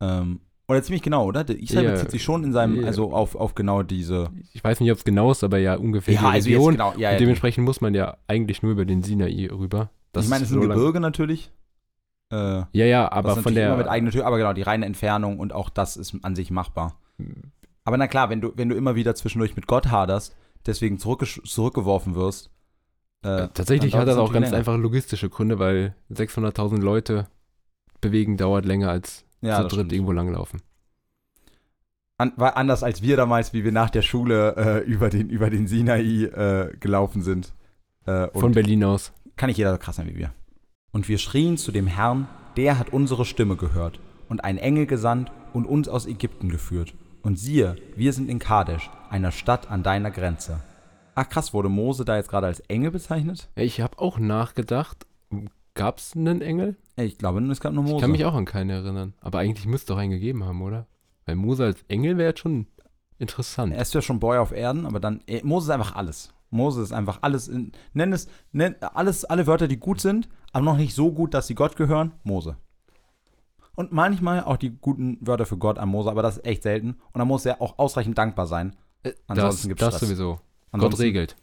Ähm, 0.00 0.40
oder 0.68 0.82
ziemlich 0.82 1.02
genau, 1.02 1.24
oder? 1.26 1.44
Der 1.44 1.58
Israel 1.58 1.84
Ja. 1.84 1.92
bezieht 1.92 2.10
sich 2.10 2.22
schon 2.22 2.44
in 2.44 2.52
seinem, 2.52 2.80
Ja. 2.80 2.86
also 2.86 3.12
auf, 3.12 3.34
auf 3.36 3.54
genau 3.54 3.82
diese. 3.82 4.30
Ich 4.52 4.62
weiß 4.62 4.80
nicht, 4.80 4.90
ob 4.92 4.98
es 4.98 5.04
genau 5.04 5.30
ist, 5.30 5.42
aber 5.42 5.58
ja 5.58 5.76
ungefähr 5.76 6.18
die 6.18 6.24
also 6.24 6.48
Region. 6.48 6.72
genau, 6.72 6.92
ja, 6.96 7.12
ja. 7.12 7.18
dementsprechend 7.18 7.64
muss 7.64 7.80
man 7.80 7.94
ja 7.94 8.18
eigentlich 8.26 8.62
nur 8.62 8.72
über 8.72 8.84
den 8.84 9.02
Sinai 9.02 9.48
rüber. 9.50 9.90
Das 10.12 10.24
ich 10.24 10.30
meine, 10.30 10.42
es 10.44 10.50
ist 10.50 10.54
sind 10.54 10.62
so 10.62 10.68
Gebirge 10.68 11.00
natürlich. 11.00 11.50
Äh, 12.30 12.36
Ja, 12.36 12.66
ja, 12.72 13.10
aber 13.10 13.36
von 13.36 13.56
immer 13.56 13.76
mit 13.76 13.86
der. 13.86 13.90
eigener 13.90 14.10
Tür, 14.10 14.26
aber 14.26 14.36
genau, 14.36 14.52
die 14.52 14.62
reine 14.62 14.84
Entfernung 14.84 15.38
und 15.38 15.52
auch 15.52 15.70
das 15.70 15.96
ist 15.96 16.14
an 16.22 16.34
sich 16.36 16.50
machbar. 16.50 16.98
Aber 17.84 17.96
na 17.96 18.06
klar, 18.06 18.28
wenn 18.30 18.40
du, 18.40 18.52
wenn 18.56 18.68
du 18.68 18.76
immer 18.76 18.94
wieder 18.94 19.14
zwischendurch 19.14 19.56
mit 19.56 19.66
Gott 19.66 19.90
haderst, 19.90 20.36
deswegen 20.66 20.98
zurückgeworfen 20.98 22.14
wirst. 22.14 22.50
äh, 23.22 23.48
Tatsächlich 23.54 23.92
dann 23.92 24.02
hat 24.02 24.08
das 24.08 24.16
auch 24.18 24.32
ganz 24.32 24.46
länger. 24.46 24.58
einfach 24.58 24.76
logistische 24.76 25.28
Gründe, 25.30 25.58
weil 25.58 25.94
600.000 26.12 26.80
Leute 26.80 27.26
bewegen 28.00 28.36
dauert 28.36 28.64
länger 28.66 28.90
als 28.90 29.24
Ja, 29.40 29.56
zu 29.56 29.62
dritt 29.62 29.72
stimmt. 29.72 29.92
irgendwo 29.92 30.12
langlaufen. 30.12 30.60
An, 32.18 32.32
war 32.36 32.56
anders 32.56 32.82
als 32.82 33.00
wir 33.02 33.16
damals, 33.16 33.52
wie 33.52 33.64
wir 33.64 33.72
nach 33.72 33.90
der 33.90 34.02
Schule 34.02 34.56
äh, 34.56 34.78
über, 34.84 35.08
den, 35.08 35.30
über 35.30 35.50
den 35.50 35.66
Sinai 35.68 36.24
äh, 36.24 36.76
gelaufen 36.78 37.22
sind. 37.22 37.54
Äh, 38.06 38.28
Von 38.38 38.52
Berlin 38.52 38.82
aus. 38.84 39.12
kann 39.36 39.48
nicht 39.48 39.56
jeder 39.58 39.72
so 39.72 39.78
krass 39.78 39.96
sein 39.96 40.08
wie 40.08 40.16
wir. 40.18 40.32
Und 40.90 41.08
wir 41.08 41.18
schrien 41.18 41.56
zu 41.56 41.70
dem 41.70 41.86
Herrn, 41.86 42.26
der 42.56 42.78
hat 42.78 42.92
unsere 42.92 43.24
Stimme 43.24 43.54
gehört 43.56 44.00
und 44.28 44.42
einen 44.42 44.58
Engel 44.58 44.86
gesandt 44.86 45.30
und 45.52 45.64
uns 45.64 45.88
aus 45.88 46.06
Ägypten 46.06 46.48
geführt. 46.48 46.92
Und 47.22 47.38
siehe, 47.38 47.76
wir 47.96 48.12
sind 48.12 48.30
in 48.30 48.38
Kadesh, 48.38 48.90
einer 49.10 49.32
Stadt 49.32 49.70
an 49.70 49.82
deiner 49.82 50.10
Grenze. 50.10 50.60
Ach 51.14 51.28
krass, 51.28 51.52
wurde 51.52 51.68
Mose 51.68 52.04
da 52.04 52.16
jetzt 52.16 52.30
gerade 52.30 52.46
als 52.46 52.60
Engel 52.60 52.92
bezeichnet? 52.92 53.48
Ja, 53.56 53.64
ich 53.64 53.80
habe 53.80 53.98
auch 53.98 54.18
nachgedacht, 54.18 55.06
gab 55.74 55.98
es 55.98 56.14
einen 56.14 56.40
Engel? 56.42 56.76
Ich 56.96 57.18
glaube, 57.18 57.40
es 57.40 57.60
gab 57.60 57.72
nur 57.72 57.82
Mose. 57.82 57.96
Ich 57.96 58.00
kann 58.00 58.10
mich 58.12 58.24
auch 58.24 58.34
an 58.34 58.44
keinen 58.44 58.70
erinnern. 58.70 59.14
Aber 59.20 59.40
eigentlich 59.40 59.66
müsste 59.66 59.92
doch 59.92 59.98
einen 59.98 60.12
gegeben 60.12 60.44
haben, 60.44 60.62
oder? 60.62 60.86
Weil 61.26 61.36
Mose 61.36 61.64
als 61.64 61.82
Engel 61.88 62.18
wäre 62.18 62.30
jetzt 62.30 62.40
schon 62.40 62.66
interessant. 63.18 63.72
Er 63.74 63.82
ist 63.82 63.94
ja 63.94 64.02
schon 64.02 64.20
Boy 64.20 64.38
auf 64.38 64.52
Erden, 64.52 64.86
aber 64.86 65.00
dann, 65.00 65.22
Mose 65.42 65.66
ist 65.66 65.74
einfach 65.74 65.96
alles. 65.96 66.32
Mose 66.50 66.82
ist 66.82 66.92
einfach 66.92 67.18
alles, 67.22 67.48
in, 67.48 67.72
nenn 67.92 68.12
es, 68.12 68.28
nenn 68.52 68.76
alles, 68.80 69.24
alle 69.24 69.46
Wörter, 69.46 69.68
die 69.68 69.78
gut 69.78 70.00
sind, 70.00 70.28
aber 70.52 70.64
noch 70.64 70.76
nicht 70.76 70.94
so 70.94 71.12
gut, 71.12 71.34
dass 71.34 71.46
sie 71.46 71.54
Gott 71.54 71.76
gehören, 71.76 72.12
Mose. 72.22 72.56
Und 73.78 73.92
manchmal 73.92 74.42
auch 74.42 74.56
die 74.56 74.70
guten 74.70 75.18
Wörter 75.20 75.46
für 75.46 75.56
Gott 75.56 75.78
an 75.78 75.88
Mose, 75.90 76.10
aber 76.10 76.20
das 76.20 76.38
ist 76.38 76.44
echt 76.44 76.64
selten. 76.64 76.96
Und 77.12 77.20
da 77.20 77.24
muss 77.24 77.46
er 77.46 77.62
auch 77.62 77.78
ausreichend 77.78 78.18
dankbar 78.18 78.48
sein. 78.48 78.74
Äh, 79.04 79.12
Ansonsten 79.28 79.68
das, 79.68 79.68
gibt's 79.68 79.80
das 79.84 79.94
Stress. 79.94 80.08
sowieso. 80.08 80.40
Ansonsten- 80.72 80.98
Gott 80.98 81.06
regelt. 81.06 81.36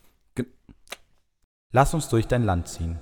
Lass 1.71 1.93
uns 1.93 2.09
durch 2.09 2.27
dein 2.27 2.43
Land 2.43 2.67
ziehen. 2.67 2.99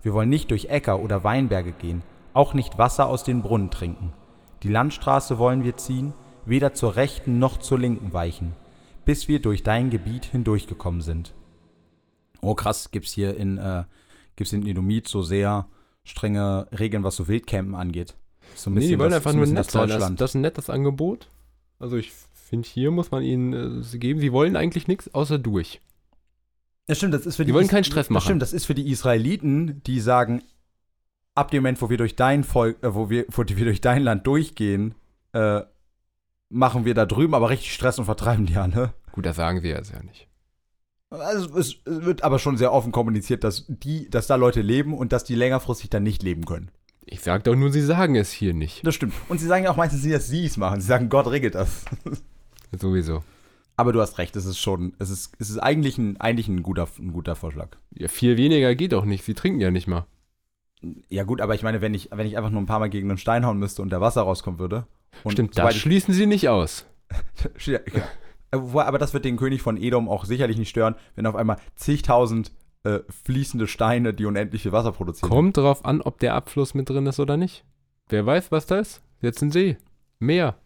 Wir 0.00 0.14
wollen 0.14 0.30
nicht 0.30 0.50
durch 0.50 0.70
Äcker 0.70 1.00
oder 1.00 1.24
Weinberge 1.24 1.72
gehen, 1.72 2.02
auch 2.32 2.54
nicht 2.54 2.78
Wasser 2.78 3.06
aus 3.08 3.22
den 3.22 3.42
Brunnen 3.42 3.70
trinken. 3.70 4.14
Die 4.62 4.68
Landstraße 4.68 5.36
wollen 5.36 5.62
wir 5.62 5.76
ziehen, 5.76 6.14
weder 6.46 6.72
zur 6.72 6.96
rechten 6.96 7.38
noch 7.38 7.58
zur 7.58 7.78
linken 7.78 8.14
weichen, 8.14 8.54
bis 9.04 9.28
wir 9.28 9.42
durch 9.42 9.62
dein 9.62 9.90
Gebiet 9.90 10.24
hindurchgekommen 10.24 11.02
sind. 11.02 11.34
Oh 12.40 12.54
krass, 12.54 12.90
gibt's 12.90 13.12
hier 13.12 13.36
in, 13.36 13.58
äh, 13.58 13.84
gibt's 14.36 14.54
in 14.54 14.66
Edomit 14.66 15.06
so 15.06 15.20
sehr 15.20 15.66
strenge 16.02 16.66
Regeln, 16.72 17.04
was 17.04 17.16
so 17.16 17.28
Wildcampen 17.28 17.74
angeht. 17.74 18.16
So 18.54 18.70
ein 18.70 18.74
Nee, 18.74 18.88
die 18.88 18.98
wollen 18.98 19.10
das- 19.10 19.16
einfach 19.18 19.30
so 19.32 19.36
ein 19.36 19.38
nur 19.38 19.42
bisschen 19.44 19.54
nett 19.54 19.66
das 19.66 19.72
sein. 19.72 19.88
Das, 19.88 19.96
Deutschland. 19.98 20.20
das 20.20 20.30
ist 20.30 20.34
ein 20.34 20.40
nettes 20.42 20.70
Angebot. 20.70 21.28
Also 21.78 21.96
ich 21.96 22.12
finde, 22.34 22.68
hier 22.68 22.90
muss 22.90 23.10
man 23.10 23.22
ihnen 23.22 23.52
äh, 23.80 23.82
sie 23.82 23.98
geben. 23.98 24.20
Sie 24.20 24.32
wollen 24.32 24.56
eigentlich 24.56 24.86
nichts 24.88 25.12
außer 25.14 25.38
durch. 25.38 25.80
Ja, 26.88 26.94
stimmt, 26.94 27.14
das 27.14 27.24
ist 27.26 27.36
für 27.36 27.44
Die 27.44 27.48
die, 27.48 27.54
wollen 27.54 27.64
Is- 27.66 27.70
keinen 27.70 27.84
Stress 27.84 28.06
Das 28.06 28.10
machen. 28.10 28.24
stimmt, 28.24 28.42
das 28.42 28.52
ist 28.52 28.64
für 28.66 28.74
die 28.74 28.90
Israeliten, 28.90 29.82
die 29.84 30.00
sagen, 30.00 30.42
ab 31.34 31.50
dem 31.50 31.62
Moment, 31.62 31.80
wo 31.80 31.88
wir 31.88 31.96
durch 31.96 32.16
dein 32.16 32.44
Volk, 32.44 32.82
äh, 32.82 32.94
wo 32.94 33.08
wir, 33.10 33.24
wo 33.30 33.44
wir 33.46 33.64
durch 33.64 33.80
dein 33.80 34.02
Land 34.02 34.26
durchgehen, 34.26 34.94
äh, 35.32 35.60
machen 36.48 36.84
wir 36.84 36.94
da 36.94 37.06
drüben 37.06 37.34
aber 37.34 37.48
richtig 37.50 37.72
Stress 37.72 37.98
und 37.98 38.04
vertreiben 38.06 38.46
die 38.46 38.56
alle. 38.56 38.92
Gut, 39.12 39.24
das 39.24 39.36
sagen 39.36 39.60
sie 39.60 39.68
jetzt 39.68 39.92
ja 39.92 40.02
nicht. 40.02 40.26
Also 41.10 41.56
es, 41.58 41.76
es 41.84 42.04
wird 42.04 42.22
aber 42.22 42.38
schon 42.38 42.56
sehr 42.56 42.72
offen 42.72 42.92
kommuniziert, 42.92 43.42
dass 43.42 43.64
die, 43.68 44.08
dass 44.10 44.26
da 44.28 44.36
Leute 44.36 44.60
leben 44.60 44.94
und 44.96 45.12
dass 45.12 45.24
die 45.24 45.34
längerfristig 45.34 45.90
dann 45.90 46.02
nicht 46.04 46.22
leben 46.22 46.44
können. 46.44 46.70
Ich 47.06 47.20
sage 47.22 47.42
doch 47.42 47.56
nur, 47.56 47.72
sie 47.72 47.80
sagen 47.82 48.14
es 48.14 48.30
hier 48.30 48.54
nicht. 48.54 48.86
Das 48.86 48.94
stimmt. 48.94 49.14
Und 49.28 49.38
sie 49.38 49.46
sagen 49.46 49.64
ja 49.64 49.70
auch 49.70 49.76
meistens 49.76 50.02
nicht, 50.04 50.14
dass 50.14 50.28
sie 50.28 50.44
es 50.44 50.56
machen. 50.56 50.80
Sie 50.80 50.86
sagen, 50.86 51.08
Gott 51.08 51.26
regelt 51.26 51.54
das. 51.54 51.84
Sowieso. 52.78 53.22
Aber 53.76 53.92
du 53.92 54.00
hast 54.00 54.18
recht, 54.18 54.36
es 54.36 54.44
ist 54.44 54.58
schon, 54.58 54.92
es 54.98 55.08
ist, 55.10 55.32
es 55.38 55.48
ist 55.50 55.58
eigentlich 55.58 55.96
ein, 55.98 56.20
eigentlich 56.20 56.48
ein 56.48 56.62
guter, 56.62 56.86
ein 56.98 57.12
guter 57.12 57.34
Vorschlag. 57.34 57.70
Ja, 57.94 58.08
viel 58.08 58.36
weniger 58.36 58.74
geht 58.74 58.92
auch 58.94 59.04
nicht. 59.06 59.24
Sie 59.24 59.34
trinken 59.34 59.60
ja 59.60 59.70
nicht 59.70 59.86
mal. 59.88 60.06
Ja 61.08 61.24
gut, 61.24 61.40
aber 61.40 61.54
ich 61.54 61.62
meine, 61.62 61.80
wenn 61.80 61.94
ich, 61.94 62.10
wenn 62.12 62.26
ich 62.26 62.36
einfach 62.36 62.50
nur 62.50 62.60
ein 62.60 62.66
paar 62.66 62.78
Mal 62.78 62.90
gegen 62.90 63.08
einen 63.10 63.18
Stein 63.18 63.44
hauen 63.44 63.58
müsste 63.58 63.82
und 63.82 63.90
da 63.90 64.00
Wasser 64.00 64.22
rauskommen 64.22 64.60
würde. 64.60 64.86
Und 65.24 65.32
Stimmt, 65.32 65.58
das 65.58 65.74
ich- 65.74 65.80
schließen 65.80 66.14
sie 66.14 66.26
nicht 66.26 66.48
aus. 66.48 66.86
Ja, 67.66 67.80
Aber 68.52 68.98
das 68.98 69.14
wird 69.14 69.24
den 69.24 69.36
König 69.36 69.62
von 69.62 69.76
Edom 69.76 70.08
auch 70.08 70.24
sicherlich 70.24 70.58
nicht 70.58 70.68
stören, 70.70 70.94
wenn 71.14 71.26
auf 71.26 71.36
einmal 71.36 71.56
zigtausend 71.76 72.50
äh, 72.84 73.00
fließende 73.24 73.66
Steine 73.66 74.14
die 74.14 74.24
unendliche 74.26 74.72
Wasser 74.72 74.92
produzieren. 74.92 75.30
Kommt 75.30 75.56
drauf 75.56 75.84
an, 75.84 76.00
ob 76.00 76.18
der 76.20 76.34
Abfluss 76.34 76.74
mit 76.74 76.88
drin 76.88 77.06
ist 77.06 77.20
oder 77.20 77.36
nicht. 77.36 77.64
Wer 78.08 78.24
weiß, 78.26 78.50
was 78.50 78.66
da 78.66 78.78
ist? 78.78 79.02
Jetzt 79.20 79.42
ein 79.42 79.50
See. 79.50 79.76
Meer. 80.18 80.56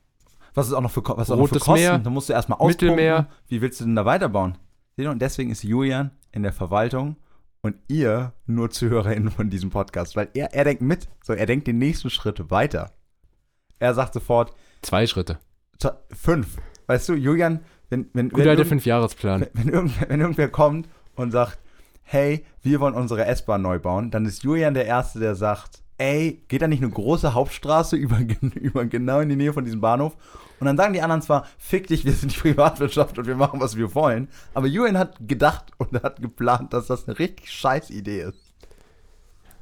Was 0.55 0.69
ist 0.69 0.73
auch 0.73 0.81
noch 0.81 0.91
für, 0.91 1.03
was 1.05 1.31
auch 1.31 1.37
noch 1.37 1.49
für 1.49 1.59
Kosten? 1.59 1.73
Meer, 1.75 1.99
da 1.99 2.11
musst 2.11 2.29
du 2.29 2.33
erstmal 2.33 2.59
auspumpen. 2.59 2.89
Mittelmeer. 2.89 3.27
Wie 3.49 3.61
willst 3.61 3.81
du 3.81 3.85
denn 3.85 3.97
da 3.97 4.05
weiterbauen? 4.05 4.57
Und 4.97 5.21
deswegen 5.21 5.51
ist 5.51 5.65
Julian 5.65 6.13
in 6.31 6.45
der 6.45 6.53
Verwaltung 6.53 7.17
und 7.63 7.75
ihr 7.89 8.33
nur 8.47 8.71
ZuhörerInnen 8.71 9.31
von 9.33 9.51
diesem 9.51 9.71
Podcast, 9.71 10.15
weil 10.15 10.29
er, 10.35 10.55
er 10.55 10.65
denkt 10.65 10.83
mit. 10.83 11.09
So, 11.25 11.33
er 11.33 11.47
denkt 11.47 11.67
den 11.67 11.79
nächsten 11.79 12.11
Schritt 12.11 12.51
weiter. 12.51 12.93
Er 13.81 13.95
sagt 13.95 14.15
sofort, 14.15 14.53
Zwei 14.83 15.07
Schritte. 15.09 15.39
"T- 15.81 15.89
fünf. 16.13 16.59
Weißt 16.87 17.09
du, 17.09 17.15
Julian, 17.15 17.61
wenn, 17.91 18.09
wenn, 18.13 18.29
Guter 18.29 18.45
wenn, 18.45 18.51
irgend- 18.53 18.69
Fünfjahresplan. 18.69 19.47
wenn, 19.55 19.69
irgendwer, 19.69 20.09
wenn 20.09 20.21
irgendwer 20.21 20.49
kommt 20.49 20.89
und 21.17 21.33
sagt, 21.33 21.59
hey, 22.05 22.45
wir 22.63 22.81
wollen 22.81 22.95
unsere 22.95 23.25
S-Bahn 23.27 23.63
neu 23.63 23.79
bauen, 23.79 24.11
dann 24.11 24.27
ist 24.27 24.43
Julian 24.43 24.75
der 24.75 24.87
Erste, 24.87 25.19
der 25.19 25.35
sagt, 25.35 25.83
ey, 25.99 26.43
geht 26.49 26.63
da 26.63 26.69
nicht 26.69 26.83
eine 26.83 26.93
große 26.93 27.35
Hauptstraße 27.35 27.97
über, 27.97 28.19
über 28.55 28.85
genau 28.85 29.21
in 29.21 29.29
die 29.29 29.37
Nähe 29.37 29.53
von 29.53 29.65
diesem 29.65 29.81
Bahnhof? 29.81 30.17
Und 30.61 30.67
dann 30.67 30.77
sagen 30.77 30.95
die 30.95 31.03
anderen 31.03 31.23
zwar, 31.23 31.47
fick 31.59 31.89
dich, 31.89 32.05
wir 32.05 32.13
sind 32.13 32.35
die 32.35 32.39
Privatwirtschaft 32.41 33.19
und 33.19 33.27
wir 33.27 33.35
machen, 33.35 33.61
was 33.61 33.77
wir 33.77 33.95
wollen. 33.95 34.29
Aber 34.55 34.67
Julian 34.67 34.99
hat 34.99 35.17
gedacht 35.27 35.73
und 35.79 36.01
hat 36.03 36.23
geplant, 36.23 36.73
dass 36.73 36.87
das 36.87 37.09
eine 37.09 37.19
richtig 37.19 37.51
scheiß 37.51 37.91
Idee 37.91 38.23
ist. 38.23 38.55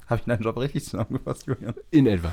Habe 0.07 0.21
ich 0.21 0.27
deinen 0.27 0.43
Job 0.43 0.59
richtig 0.59 0.85
zusammengefasst, 0.85 1.47
Julian? 1.47 1.75
In 1.91 2.07
etwa. 2.07 2.33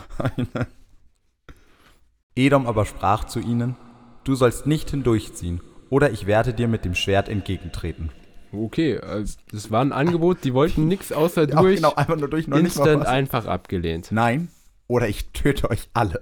Edom 2.35 2.67
aber 2.67 2.85
sprach 2.85 3.25
zu 3.25 3.39
ihnen, 3.39 3.75
du 4.23 4.35
sollst 4.35 4.65
nicht 4.67 4.91
hindurchziehen, 4.91 5.61
oder 5.89 6.11
ich 6.11 6.25
werde 6.25 6.53
dir 6.53 6.67
mit 6.67 6.85
dem 6.85 6.93
Schwert 6.93 7.29
entgegentreten. 7.29 8.11
Okay, 8.51 8.93
äh, 8.93 9.25
das 9.51 9.71
war 9.71 9.81
ein 9.81 9.91
Angebot, 9.91 10.43
die 10.43 10.53
wollten 10.53 10.87
nichts 10.89 11.11
außer 11.11 11.47
Ja, 11.49 11.61
durch. 11.61 11.77
genau, 11.77 11.93
einfach 11.95 12.17
nur 12.17 12.29
durch, 12.29 12.47
noch 12.47 12.57
Instant 12.57 13.05
einfach 13.05 13.45
abgelehnt. 13.45 14.11
Nein, 14.11 14.49
oder 14.87 15.07
ich 15.07 15.31
töte 15.31 15.69
euch 15.69 15.89
alle. 15.93 16.19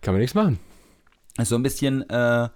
Kann 0.00 0.14
man 0.14 0.20
nichts 0.20 0.34
machen. 0.34 0.58
So 1.42 1.54
ein 1.56 1.62
bisschen 1.62 2.08
äh, 2.08 2.48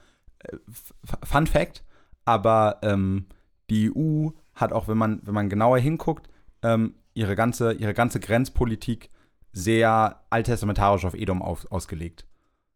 Fun 1.25 1.47
Fact, 1.47 1.85
aber 2.25 2.79
ähm, 2.83 3.27
die 3.71 3.91
EU 3.95 4.31
hat 4.55 4.73
auch, 4.73 4.89
wenn 4.89 4.99
man, 4.99 5.21
wenn 5.25 5.35
man 5.35 5.49
genauer 5.49 5.79
hinguckt, 5.79 6.29
ähm, 6.63 6.95
ihre, 7.15 7.35
ganze, 7.37 7.73
ihre 7.73 7.95
ganze 7.95 8.21
Grenzpolitik 8.21 9.11
sehr 9.53 10.21
alttestamentarisch 10.31 11.05
auf 11.05 11.15
Edom 11.15 11.43
auf, 11.43 11.71
ausgelegt. 11.71 12.27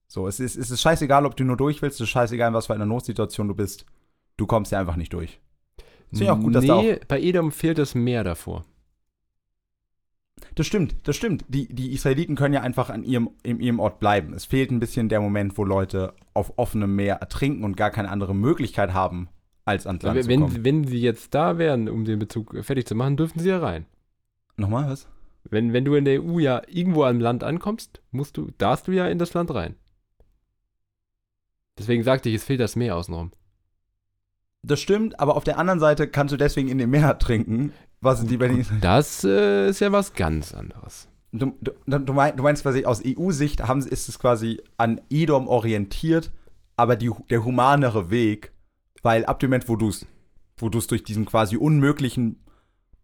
So, 0.08 0.28
es 0.28 0.40
ist, 0.40 0.56
es 0.56 0.70
ist 0.70 0.80
scheißegal, 0.80 1.26
ob 1.26 1.36
du 1.36 1.44
nur 1.44 1.56
durch 1.56 1.82
willst, 1.82 1.96
es 2.00 2.04
ist 2.04 2.10
scheißegal, 2.10 2.48
in 2.48 2.54
was 2.54 2.66
für 2.66 2.74
einer 2.74 2.86
Notsituation 2.86 3.48
du 3.48 3.54
bist. 3.54 3.86
Du 4.36 4.46
kommst 4.46 4.72
ja 4.72 4.78
einfach 4.78 4.96
nicht 4.96 5.12
durch. 5.12 5.40
Ist 6.10 6.20
ja 6.20 6.32
auch 6.32 6.40
gut, 6.40 6.54
dass 6.54 6.64
da 6.64 6.80
nee, 6.80 6.98
bei 7.08 7.20
Edom 7.20 7.52
fehlt 7.52 7.78
das 7.78 7.94
Meer 7.94 8.24
davor. 8.24 8.64
Das 10.54 10.66
stimmt, 10.66 10.96
das 11.04 11.16
stimmt. 11.16 11.44
Die, 11.48 11.66
die 11.68 11.92
Israeliten 11.92 12.36
können 12.36 12.54
ja 12.54 12.60
einfach 12.60 12.90
an 12.90 13.04
ihrem, 13.04 13.30
in 13.42 13.60
ihrem 13.60 13.80
Ort 13.80 14.00
bleiben. 14.00 14.32
Es 14.34 14.44
fehlt 14.44 14.70
ein 14.70 14.80
bisschen 14.80 15.08
der 15.08 15.20
Moment, 15.20 15.58
wo 15.58 15.64
Leute 15.64 16.14
auf 16.34 16.52
offenem 16.56 16.94
Meer 16.94 17.16
ertrinken 17.16 17.64
und 17.64 17.76
gar 17.76 17.90
keine 17.90 18.10
andere 18.10 18.34
Möglichkeit 18.34 18.92
haben, 18.92 19.28
als 19.64 19.86
ans 19.86 20.02
Land 20.02 20.22
zu 20.22 20.28
kommen. 20.28 20.54
Wenn, 20.54 20.64
wenn 20.64 20.84
sie 20.84 21.00
jetzt 21.00 21.34
da 21.34 21.58
wären, 21.58 21.88
um 21.88 22.04
den 22.04 22.18
Bezug 22.18 22.56
fertig 22.62 22.86
zu 22.86 22.94
machen, 22.94 23.16
dürften 23.16 23.40
sie 23.40 23.48
ja 23.48 23.58
rein. 23.58 23.86
Nochmal 24.56 24.88
was? 24.88 25.08
Wenn, 25.44 25.72
wenn 25.72 25.84
du 25.84 25.94
in 25.94 26.04
der 26.04 26.22
EU 26.22 26.38
ja 26.38 26.62
irgendwo 26.66 27.04
am 27.04 27.20
Land 27.20 27.44
ankommst, 27.44 28.02
musst 28.10 28.36
du, 28.36 28.50
darfst 28.58 28.88
du 28.88 28.92
ja 28.92 29.06
in 29.08 29.18
das 29.18 29.34
Land 29.34 29.54
rein. 29.54 29.76
Deswegen 31.78 32.02
sagte 32.02 32.28
ich, 32.28 32.36
es 32.36 32.44
fehlt 32.44 32.60
das 32.60 32.76
Meer 32.76 32.96
außenrum. 32.96 33.32
Das 34.66 34.80
stimmt, 34.80 35.20
aber 35.20 35.36
auf 35.36 35.44
der 35.44 35.58
anderen 35.58 35.80
Seite 35.80 36.08
kannst 36.08 36.32
du 36.32 36.36
deswegen 36.36 36.68
in 36.68 36.78
dem 36.78 36.90
Meer 36.90 37.18
trinken. 37.18 37.72
Was 38.00 38.24
die 38.24 38.34
Israel- 38.34 38.64
Das 38.80 39.24
äh, 39.24 39.70
ist 39.70 39.80
ja 39.80 39.90
was 39.92 40.12
ganz 40.14 40.52
anderes. 40.54 41.08
du, 41.32 41.56
du, 41.60 41.98
du, 41.98 42.12
mein, 42.12 42.36
du 42.36 42.42
meinst 42.42 42.62
quasi 42.62 42.84
aus 42.84 43.02
EU-Sicht 43.04 43.62
haben, 43.66 43.80
ist 43.80 44.08
es 44.08 44.18
quasi 44.18 44.60
an 44.76 45.00
Edom 45.10 45.48
orientiert, 45.48 46.30
aber 46.76 46.96
die, 46.96 47.10
der 47.30 47.44
humanere 47.44 48.10
Weg, 48.10 48.52
weil 49.02 49.24
ab 49.24 49.38
dem 49.40 49.50
Moment, 49.50 49.68
wo 49.68 49.76
du 49.76 49.88
es 49.88 50.06
wo 50.58 50.68
du's 50.70 50.86
durch 50.86 51.04
diesen 51.04 51.26
quasi 51.26 51.56
unmöglichen, 51.58 52.42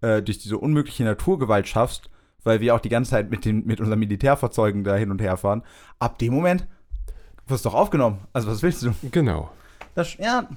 äh, 0.01 0.23
durch 0.23 0.39
diese 0.39 0.57
unmögliche 0.57 1.05
Naturgewalt 1.05 1.69
schaffst, 1.69 2.09
weil 2.45 2.61
wir 2.61 2.75
auch 2.75 2.81
die 2.81 2.89
ganze 2.89 3.11
Zeit 3.11 3.31
mit, 3.31 3.45
den, 3.45 3.67
mit 3.67 3.79
unseren 3.79 3.99
Militärfahrzeugen 3.99 4.85
da 4.85 4.97
hin 4.97 5.11
und 5.11 5.21
her 5.21 5.37
fahren, 5.37 5.63
ab 5.99 6.19
dem 6.19 6.33
Moment 6.33 6.67
wirst 7.47 7.65
du 7.65 7.69
doch 7.69 7.77
aufgenommen. 7.77 8.21
Also 8.33 8.49
was 8.49 8.63
willst 8.63 8.83
du? 8.83 8.95
Genau. 9.11 9.51
Das, 9.95 10.17
ja, 10.17 10.49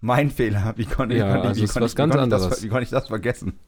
mein 0.00 0.30
Fehler. 0.30 0.74
Wie 0.76 0.86
konnte, 0.86 1.16
Ja, 1.16 1.28
wie 1.28 1.32
konnte, 1.32 1.48
also 1.48 1.60
wie 1.60 1.66
ganz 1.66 1.94
konnte 1.94 2.22
ich 2.22 2.28
das, 2.28 2.62
wie 2.62 2.68
konnte 2.68 2.84
ich 2.84 2.90
das 2.90 3.08
vergessen? 3.08 3.58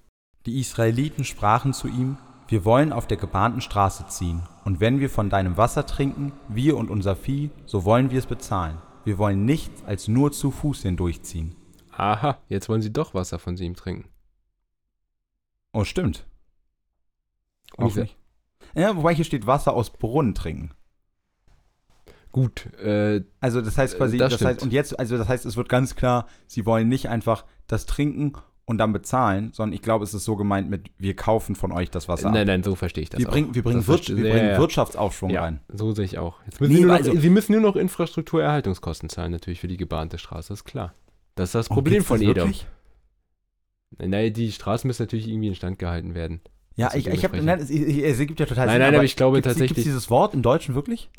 Die 0.46 0.58
Israeliten 0.58 1.24
sprachen 1.24 1.72
zu 1.72 1.88
ihm, 1.88 2.16
wir 2.48 2.64
wollen 2.64 2.92
auf 2.92 3.06
der 3.06 3.16
gebahnten 3.16 3.60
Straße 3.60 4.06
ziehen. 4.08 4.42
Und 4.64 4.80
wenn 4.80 5.00
wir 5.00 5.08
von 5.08 5.30
deinem 5.30 5.56
Wasser 5.56 5.86
trinken, 5.86 6.32
wir 6.48 6.76
und 6.76 6.90
unser 6.90 7.16
Vieh, 7.16 7.50
so 7.64 7.84
wollen 7.84 8.10
wir 8.10 8.18
es 8.18 8.26
bezahlen. 8.26 8.78
Wir 9.04 9.18
wollen 9.18 9.44
nichts 9.44 9.84
als 9.84 10.08
nur 10.08 10.32
zu 10.32 10.50
Fuß 10.50 10.82
hindurchziehen. 10.82 11.56
Aha, 11.92 12.38
jetzt 12.48 12.68
wollen 12.68 12.82
sie 12.82 12.92
doch 12.92 13.14
Wasser 13.14 13.38
von 13.38 13.56
ihm 13.56 13.74
trinken. 13.74 14.08
Oh, 15.72 15.84
stimmt. 15.84 16.26
Auch 17.76 17.88
ich 17.88 17.96
nicht. 17.96 18.16
Ja, 18.74 18.96
wobei 18.96 19.14
hier 19.14 19.24
steht 19.24 19.46
Wasser 19.46 19.74
aus 19.74 19.90
Brunnen 19.90 20.34
trinken. 20.34 20.72
Gut, 22.32 22.66
äh, 22.82 23.22
Also 23.40 23.60
das 23.60 23.76
heißt 23.78 23.96
quasi, 23.98 24.16
das 24.16 24.32
das, 24.32 24.44
heißt, 24.44 24.62
und 24.62 24.72
jetzt, 24.72 24.98
also 24.98 25.16
das 25.18 25.28
heißt, 25.28 25.44
es 25.44 25.56
wird 25.56 25.68
ganz 25.68 25.94
klar, 25.94 26.26
sie 26.46 26.64
wollen 26.66 26.88
nicht 26.88 27.08
einfach 27.10 27.44
das 27.66 27.84
trinken 27.86 28.32
und 28.64 28.78
dann 28.78 28.92
bezahlen, 28.94 29.50
sondern 29.52 29.74
ich 29.74 29.82
glaube, 29.82 30.04
es 30.04 30.14
ist 30.14 30.24
so 30.24 30.36
gemeint 30.36 30.70
mit, 30.70 30.90
wir 30.96 31.14
kaufen 31.14 31.54
von 31.56 31.72
euch 31.72 31.90
das 31.90 32.08
Wasser. 32.08 32.28
ab. 32.28 32.34
nein, 32.34 32.46
nein, 32.46 32.62
so 32.62 32.74
verstehe 32.74 33.02
ich 33.02 33.10
das 33.10 33.20
wir 33.20 33.28
auch. 33.28 33.32
bringen, 33.32 33.54
wir 33.54 33.62
bringen, 33.62 33.86
wir 33.86 33.96
ja, 33.96 34.32
bringen 34.32 34.48
ja. 34.50 34.58
Wirtschaftsaufschwung 34.58 35.28
ja, 35.30 35.42
rein. 35.42 35.60
so 35.72 35.92
sehe 35.92 36.06
ich 36.06 36.16
auch. 36.18 36.36
Müssen 36.58 36.72
Nee, 36.74 36.80
noch, 36.82 36.94
also- 36.94 37.14
sie 37.14 37.28
müssen 37.28 37.52
nur 37.52 37.60
noch 37.60 37.76
Infrastrukturerhaltungskosten 37.76 39.10
zahlen, 39.10 39.32
natürlich 39.32 39.60
für 39.60 39.68
die 39.68 39.76
gebahnte 39.76 40.16
Straße, 40.16 40.52
ist 40.54 40.64
klar. 40.64 40.94
Das 41.34 41.50
ist 41.50 41.54
das 41.54 41.70
Oh, 41.70 41.74
Problem 41.74 41.94
gibt's 41.96 42.08
von 42.08 42.22
Edom. 42.22 42.54
Naja, 43.98 44.30
die 44.30 44.52
Straßen 44.52 44.88
müssen 44.88 45.02
natürlich 45.02 45.28
irgendwie 45.28 45.48
instand 45.48 45.78
gehalten 45.78 46.14
werden. 46.14 46.40
Ja, 46.76 46.94
ich, 46.94 47.06
ich 47.06 47.24
habe, 47.24 47.42
nein, 47.42 47.58
es, 47.60 47.68
ergibt 47.70 48.40
ja 48.40 48.46
total 48.46 48.66
Nein, 48.66 48.74
Sinn, 48.76 48.82
nein, 48.82 48.94
aber 48.94 49.04
ich 49.04 49.16
glaube 49.16 49.36
gibt's, 49.36 49.48
tatsächlich- 49.48 49.74
Gibt's 49.76 49.84
dieses 49.84 50.08
Wort 50.08 50.32
im 50.32 50.40
Deutschen 50.40 50.74
wirklich? 50.74 51.10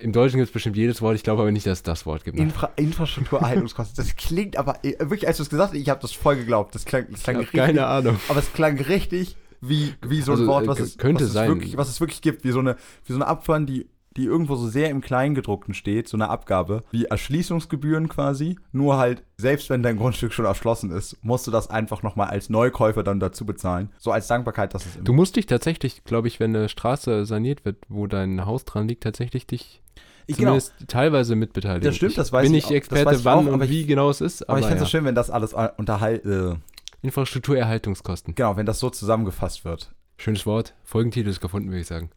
Im 0.00 0.12
Deutschen 0.12 0.38
gibt 0.38 0.48
es 0.48 0.52
bestimmt 0.52 0.76
jedes 0.76 1.00
Wort, 1.02 1.14
ich 1.14 1.22
glaube 1.22 1.42
aber 1.42 1.52
nicht, 1.52 1.66
dass 1.66 1.78
es 1.78 1.82
das 1.82 2.04
Wort 2.04 2.24
gibt. 2.24 2.38
Infra 2.38 2.70
Infrastrukturerhaltungskosten. 2.76 3.96
Das 3.96 4.16
klingt 4.16 4.56
aber, 4.56 4.84
äh, 4.84 4.98
wirklich, 4.98 5.28
als 5.28 5.36
du 5.36 5.44
es 5.44 5.50
gesagt 5.50 5.72
hast, 5.72 5.78
ich 5.78 5.88
habe 5.88 6.00
das 6.00 6.12
voll 6.12 6.36
geglaubt. 6.36 6.74
Das 6.74 6.84
klang, 6.84 7.06
das 7.10 7.22
klang 7.22 7.36
richtig, 7.36 7.60
keine 7.60 7.86
Ahnung. 7.86 8.18
aber 8.28 8.40
es 8.40 8.52
klang 8.52 8.78
richtig 8.80 9.36
wie, 9.60 9.94
wie 10.06 10.20
so 10.20 10.32
ein 10.32 10.38
Also, 10.38 10.46
Wort, 10.48 10.64
äh, 10.64 10.68
was 10.68 10.80
es, 10.80 10.98
könnte 10.98 11.22
was 11.22 11.28
es 11.28 11.32
sein. 11.34 11.48
Wirklich, 11.48 11.76
was 11.76 11.88
es 11.88 12.00
wirklich 12.00 12.20
gibt, 12.22 12.44
wie 12.44 12.50
so 12.50 12.58
eine, 12.58 12.76
wie 13.06 13.12
so 13.12 13.18
eine 13.18 13.26
Abfuhren, 13.26 13.66
die, 13.66 13.86
die 14.16 14.24
irgendwo 14.26 14.54
so 14.56 14.68
sehr 14.68 14.90
im 14.90 15.00
Kleingedruckten 15.00 15.74
steht, 15.74 16.08
so 16.08 16.16
eine 16.16 16.28
Abgabe, 16.30 16.84
wie 16.92 17.04
Erschließungsgebühren 17.06 18.08
quasi, 18.08 18.56
nur 18.72 18.96
halt, 18.96 19.24
selbst 19.36 19.70
wenn 19.70 19.82
dein 19.82 19.96
Grundstück 19.96 20.32
schon 20.32 20.44
erschlossen 20.44 20.90
ist, 20.90 21.16
musst 21.22 21.46
du 21.46 21.50
das 21.50 21.68
einfach 21.70 22.02
nochmal 22.02 22.28
als 22.28 22.48
Neukäufer 22.48 23.02
dann 23.02 23.18
dazu 23.20 23.44
bezahlen. 23.44 23.90
So 23.98 24.12
als 24.12 24.26
Dankbarkeit, 24.28 24.72
dass 24.74 24.86
es 24.86 24.96
im 24.96 25.04
Du 25.04 25.12
musst 25.12 25.36
dich 25.36 25.46
tatsächlich, 25.46 26.04
glaube 26.04 26.28
ich, 26.28 26.38
wenn 26.40 26.54
eine 26.54 26.68
Straße 26.68 27.26
saniert 27.26 27.64
wird, 27.64 27.78
wo 27.88 28.06
dein 28.06 28.46
Haus 28.46 28.64
dran 28.64 28.86
liegt, 28.88 29.02
tatsächlich 29.02 29.46
dich 29.46 29.82
Ich- 30.26 30.36
genau. 30.36 30.50
zumindest 30.58 30.74
teilweise 30.88 31.34
mitbeteiligen. 31.36 31.84
Das 31.86 31.96
stimmt, 31.96 32.12
ich 32.12 32.16
das 32.16 32.32
weiß 32.32 32.42
bin 32.46 32.54
ich 32.54 32.56
nicht 32.56 32.64
auch- 32.66 32.68
das 32.70 32.76
Experte, 32.98 33.16
ich 33.18 33.24
wann 33.24 33.48
auch, 33.48 33.52
und 33.52 33.62
ich- 33.64 33.70
wie 33.70 33.84
genau 33.86 34.10
es 34.10 34.20
ist, 34.20 34.42
Aber 34.42 34.50
aber, 34.52 34.60
ich 34.60 34.66
finde 34.66 34.82
es 34.84 34.88
ja. 34.92 34.98
schön, 34.98 35.04
wenn 35.04 35.14
das 35.14 35.30
alles 35.30 35.54
unterhalt, 35.76 36.24
äh, 36.24 36.54
Infrastrukturerhaltungskosten. 37.02 38.34
genau, 38.34 38.56
wenn 38.56 38.66
das 38.66 38.78
so 38.78 38.90
zusammengefasst 38.90 39.64
wird. 39.64 39.92
Schönes 40.16 40.46
Wort. 40.46 40.74
Folgentitel 40.84 41.28
ist 41.28 41.40
gefunden, 41.40 41.68
würde 41.68 41.80
ich 41.80 41.86
sagen. 41.86 42.10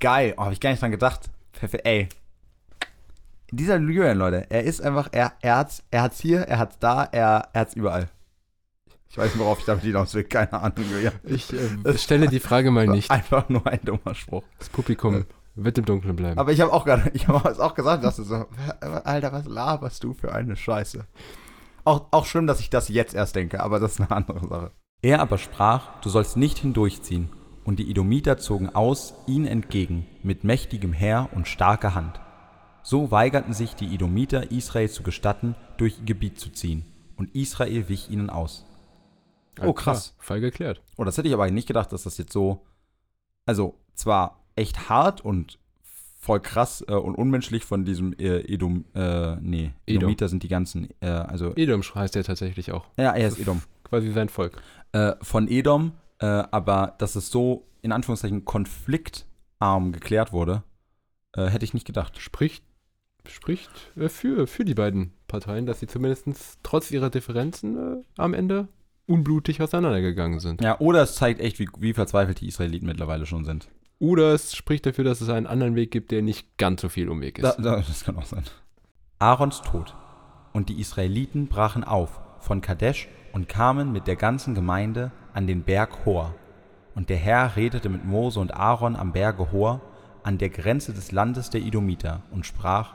Geil, 0.00 0.34
oh, 0.36 0.44
habe 0.44 0.52
ich 0.52 0.60
gar 0.60 0.70
nicht 0.70 0.82
dran 0.82 0.90
gedacht. 0.90 1.30
Perfekt, 1.52 1.86
ey. 1.86 2.08
Dieser 3.50 3.78
Julian, 3.78 4.16
Leute, 4.16 4.46
er 4.48 4.62
ist 4.62 4.80
einfach, 4.80 5.08
er, 5.12 5.32
er 5.40 5.56
hat's, 5.56 5.82
er 5.90 6.02
hat's 6.02 6.20
hier, 6.20 6.42
er 6.42 6.58
hat's 6.58 6.78
da, 6.78 7.04
er, 7.04 7.48
er 7.52 7.60
hat's 7.60 7.74
überall. 7.74 8.08
Ich 9.10 9.18
weiß 9.18 9.34
nicht, 9.34 9.42
worauf 9.42 9.58
ich 9.58 9.64
damit 9.64 9.82
hinaus 9.82 10.14
will, 10.14 10.22
keine 10.22 10.52
Ahnung, 10.52 10.84
Julian. 10.88 11.14
Ich 11.24 11.52
äh, 11.52 11.98
stelle 11.98 12.28
die 12.28 12.38
Frage 12.38 12.70
mal 12.70 12.86
nicht. 12.86 13.10
Einfach 13.10 13.48
nur 13.48 13.66
ein 13.66 13.80
dummer 13.84 14.14
Spruch. 14.14 14.44
Das 14.60 14.68
Publikum 14.68 15.26
wird 15.56 15.78
im 15.78 15.84
Dunkeln 15.84 16.14
bleiben. 16.14 16.38
Aber 16.38 16.52
ich 16.52 16.60
habe 16.60 16.72
auch 16.72 16.84
gerade, 16.84 17.10
ich 17.12 17.26
habe 17.26 17.48
es 17.48 17.58
auch 17.58 17.74
gesagt, 17.74 18.04
dass 18.04 18.16
du 18.16 18.22
so, 18.22 18.46
Alter, 18.80 19.32
was 19.32 19.46
laberst 19.46 20.04
du 20.04 20.14
für 20.14 20.32
eine 20.32 20.54
Scheiße? 20.54 21.04
Auch, 21.84 22.06
auch 22.12 22.26
schlimm, 22.26 22.46
dass 22.46 22.60
ich 22.60 22.70
das 22.70 22.88
jetzt 22.88 23.14
erst 23.14 23.34
denke, 23.34 23.60
aber 23.60 23.80
das 23.80 23.92
ist 23.92 24.00
eine 24.00 24.10
andere 24.12 24.46
Sache. 24.46 24.70
Er 25.02 25.20
aber 25.20 25.38
sprach, 25.38 26.00
du 26.02 26.08
sollst 26.08 26.36
nicht 26.36 26.58
hindurchziehen. 26.58 27.30
Und 27.70 27.76
die 27.76 27.88
Edomiter 27.88 28.36
zogen 28.36 28.74
aus 28.74 29.14
ihn 29.28 29.46
entgegen 29.46 30.04
mit 30.24 30.42
mächtigem 30.42 30.92
Heer 30.92 31.28
und 31.36 31.46
starker 31.46 31.94
Hand. 31.94 32.18
So 32.82 33.12
weigerten 33.12 33.52
sich 33.52 33.76
die 33.76 33.94
Edomiter 33.94 34.50
Israel 34.50 34.90
zu 34.90 35.04
gestatten, 35.04 35.54
durch 35.76 36.00
ihr 36.00 36.06
Gebiet 36.06 36.40
zu 36.40 36.50
ziehen. 36.50 36.84
Und 37.14 37.32
Israel 37.32 37.88
wich 37.88 38.10
ihnen 38.10 38.28
aus. 38.28 38.66
Oh, 39.62 39.72
krass. 39.72 40.14
klar, 40.16 40.24
Fall 40.26 40.40
geklärt. 40.40 40.82
Oh, 40.96 41.04
das 41.04 41.16
hätte 41.16 41.28
ich 41.28 41.34
aber 41.34 41.48
nicht 41.48 41.68
gedacht, 41.68 41.92
dass 41.92 42.02
das 42.02 42.18
jetzt 42.18 42.32
so. 42.32 42.66
Also, 43.46 43.76
zwar 43.94 44.42
echt 44.56 44.88
hart 44.88 45.20
und 45.20 45.60
voll 46.18 46.40
krass 46.40 46.84
äh, 46.88 46.94
und 46.94 47.14
unmenschlich 47.14 47.64
von 47.64 47.84
diesem 47.84 48.14
äh, 48.14 48.52
Edom. 48.52 48.84
Äh, 48.96 49.36
nee, 49.36 49.70
Edom. 49.86 50.02
Edomiter 50.02 50.28
sind 50.28 50.42
die 50.42 50.48
ganzen. 50.48 50.88
Äh, 50.98 51.06
also, 51.06 51.54
Edom 51.54 51.82
heißt 51.82 52.16
er 52.16 52.24
tatsächlich 52.24 52.72
auch. 52.72 52.86
ja, 52.96 53.12
er 53.12 53.28
ist 53.28 53.38
Edom. 53.38 53.62
Quasi 53.84 54.10
sein 54.10 54.28
Volk. 54.28 54.60
Äh, 54.90 55.12
von 55.22 55.46
Edom, 55.46 55.92
äh, 56.20 56.26
aber 56.26 56.94
dass 56.98 57.16
es 57.16 57.30
so 57.30 57.66
in 57.82 57.92
Anführungszeichen 57.92 58.44
konfliktarm 58.44 59.92
geklärt 59.92 60.32
wurde, 60.32 60.62
äh, 61.34 61.46
hätte 61.46 61.64
ich 61.64 61.74
nicht 61.74 61.86
gedacht. 61.86 62.18
Spricht, 62.18 62.64
spricht 63.26 63.70
äh, 63.96 64.08
für, 64.08 64.46
für 64.46 64.64
die 64.64 64.74
beiden 64.74 65.12
Parteien, 65.28 65.66
dass 65.66 65.80
sie 65.80 65.86
zumindest 65.86 66.58
trotz 66.62 66.90
ihrer 66.90 67.10
Differenzen 67.10 67.76
äh, 67.76 68.04
am 68.16 68.34
Ende 68.34 68.68
unblutig 69.06 69.60
auseinandergegangen 69.60 70.38
sind. 70.40 70.62
Ja, 70.62 70.78
oder 70.78 71.02
es 71.02 71.14
zeigt 71.16 71.40
echt, 71.40 71.58
wie, 71.58 71.68
wie 71.78 71.94
verzweifelt 71.94 72.40
die 72.40 72.48
Israeliten 72.48 72.86
mittlerweile 72.86 73.26
schon 73.26 73.44
sind. 73.44 73.68
Oder 73.98 74.32
es 74.32 74.54
spricht 74.54 74.86
dafür, 74.86 75.04
dass 75.04 75.20
es 75.20 75.28
einen 75.28 75.46
anderen 75.46 75.74
Weg 75.74 75.90
gibt, 75.90 76.10
der 76.10 76.22
nicht 76.22 76.56
ganz 76.56 76.80
so 76.80 76.88
viel 76.88 77.08
Umweg 77.08 77.38
ist. 77.38 77.44
Da, 77.44 77.60
da, 77.60 77.76
das 77.76 78.04
kann 78.04 78.16
auch 78.16 78.24
sein. 78.24 78.44
Aarons 79.18 79.62
Tod. 79.62 79.94
Und 80.52 80.68
die 80.68 80.80
Israeliten 80.80 81.48
brachen 81.48 81.84
auf 81.84 82.20
von 82.40 82.60
Kadesh 82.60 83.08
und 83.32 83.48
kamen 83.48 83.92
mit 83.92 84.06
der 84.06 84.16
ganzen 84.16 84.54
Gemeinde 84.54 85.10
an 85.32 85.46
den 85.46 85.62
Berg 85.62 86.04
Hor. 86.04 86.34
Und 86.94 87.08
der 87.08 87.16
Herr 87.16 87.56
redete 87.56 87.88
mit 87.88 88.04
Mose 88.04 88.40
und 88.40 88.54
Aaron 88.54 88.96
am 88.96 89.12
Berge 89.12 89.52
Hor, 89.52 89.80
an 90.22 90.38
der 90.38 90.50
Grenze 90.50 90.92
des 90.92 91.12
Landes 91.12 91.50
der 91.50 91.62
Edomiter, 91.62 92.22
und 92.30 92.46
sprach: 92.46 92.94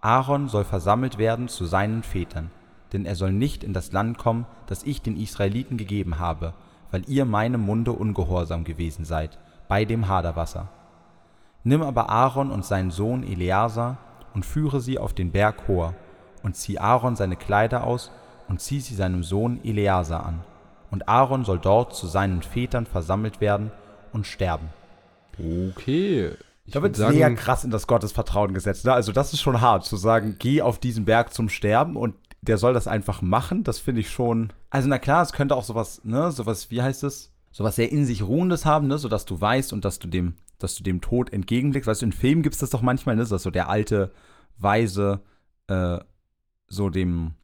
Aaron 0.00 0.48
soll 0.48 0.64
versammelt 0.64 1.18
werden 1.18 1.48
zu 1.48 1.66
seinen 1.66 2.02
Vätern, 2.02 2.50
denn 2.92 3.04
er 3.04 3.16
soll 3.16 3.32
nicht 3.32 3.64
in 3.64 3.72
das 3.72 3.92
Land 3.92 4.18
kommen, 4.18 4.46
das 4.66 4.84
ich 4.84 5.02
den 5.02 5.16
Israeliten 5.16 5.76
gegeben 5.76 6.18
habe, 6.18 6.54
weil 6.90 7.02
ihr 7.08 7.24
meinem 7.24 7.60
Munde 7.60 7.92
ungehorsam 7.92 8.64
gewesen 8.64 9.04
seid, 9.04 9.38
bei 9.68 9.84
dem 9.84 10.08
Haderwasser. 10.08 10.68
Nimm 11.62 11.82
aber 11.82 12.08
Aaron 12.08 12.50
und 12.50 12.64
seinen 12.64 12.90
Sohn 12.90 13.22
Eleazar 13.22 13.98
und 14.32 14.46
führe 14.46 14.80
sie 14.80 14.98
auf 14.98 15.12
den 15.12 15.32
Berg 15.32 15.68
Hor, 15.68 15.94
und 16.42 16.56
zieh 16.56 16.78
Aaron 16.78 17.16
seine 17.16 17.36
Kleider 17.36 17.84
aus 17.84 18.10
und 18.50 18.60
zieh 18.60 18.80
sie 18.80 18.94
seinem 18.94 19.22
Sohn 19.22 19.60
Eleazar 19.64 20.26
an. 20.26 20.40
Und 20.90 21.08
Aaron 21.08 21.44
soll 21.44 21.60
dort 21.60 21.94
zu 21.94 22.06
seinen 22.08 22.42
Vätern 22.42 22.84
versammelt 22.84 23.40
werden 23.40 23.70
und 24.12 24.26
sterben. 24.26 24.68
Okay. 25.38 26.32
Ich 26.66 26.74
Da 26.74 26.82
wird 26.82 26.96
sehr 26.96 27.34
krass 27.34 27.64
in 27.64 27.70
das 27.70 27.86
Gottesvertrauen 27.86 28.52
gesetzt. 28.52 28.84
Ne? 28.84 28.92
Also 28.92 29.12
das 29.12 29.32
ist 29.32 29.40
schon 29.40 29.60
hart, 29.60 29.84
zu 29.84 29.96
sagen, 29.96 30.36
geh 30.38 30.62
auf 30.62 30.78
diesen 30.78 31.04
Berg 31.04 31.32
zum 31.32 31.48
Sterben 31.48 31.96
und 31.96 32.14
der 32.42 32.58
soll 32.58 32.74
das 32.74 32.88
einfach 32.88 33.22
machen. 33.22 33.64
Das 33.64 33.78
finde 33.78 34.00
ich 34.00 34.10
schon. 34.10 34.52
Also 34.68 34.88
na 34.88 34.98
klar, 34.98 35.22
es 35.22 35.32
könnte 35.32 35.54
auch 35.54 35.64
sowas, 35.64 36.00
ne, 36.04 36.32
sowas, 36.32 36.70
wie 36.70 36.82
heißt 36.82 37.04
es? 37.04 37.32
Sowas 37.52 37.76
sehr 37.76 37.90
in 37.90 38.04
sich 38.04 38.22
Ruhendes 38.22 38.64
haben, 38.66 38.88
ne, 38.88 38.98
sodass 38.98 39.24
du 39.26 39.40
weißt 39.40 39.72
und 39.72 39.84
dass 39.84 39.98
du 39.98 40.08
dem, 40.08 40.34
dass 40.58 40.74
du 40.74 40.82
dem 40.82 41.00
Tod 41.00 41.32
entgegenblickst. 41.32 41.88
Weißt 41.88 42.02
du, 42.02 42.06
in 42.06 42.12
Filmen 42.12 42.42
gibt 42.42 42.54
es 42.54 42.60
das 42.60 42.70
doch 42.70 42.82
manchmal, 42.82 43.16
ne, 43.16 43.24
dass 43.24 43.42
so 43.42 43.50
der 43.50 43.68
alte, 43.68 44.12
weise, 44.58 45.20
äh, 45.68 45.98
so 46.68 46.90
dem, 46.90 47.34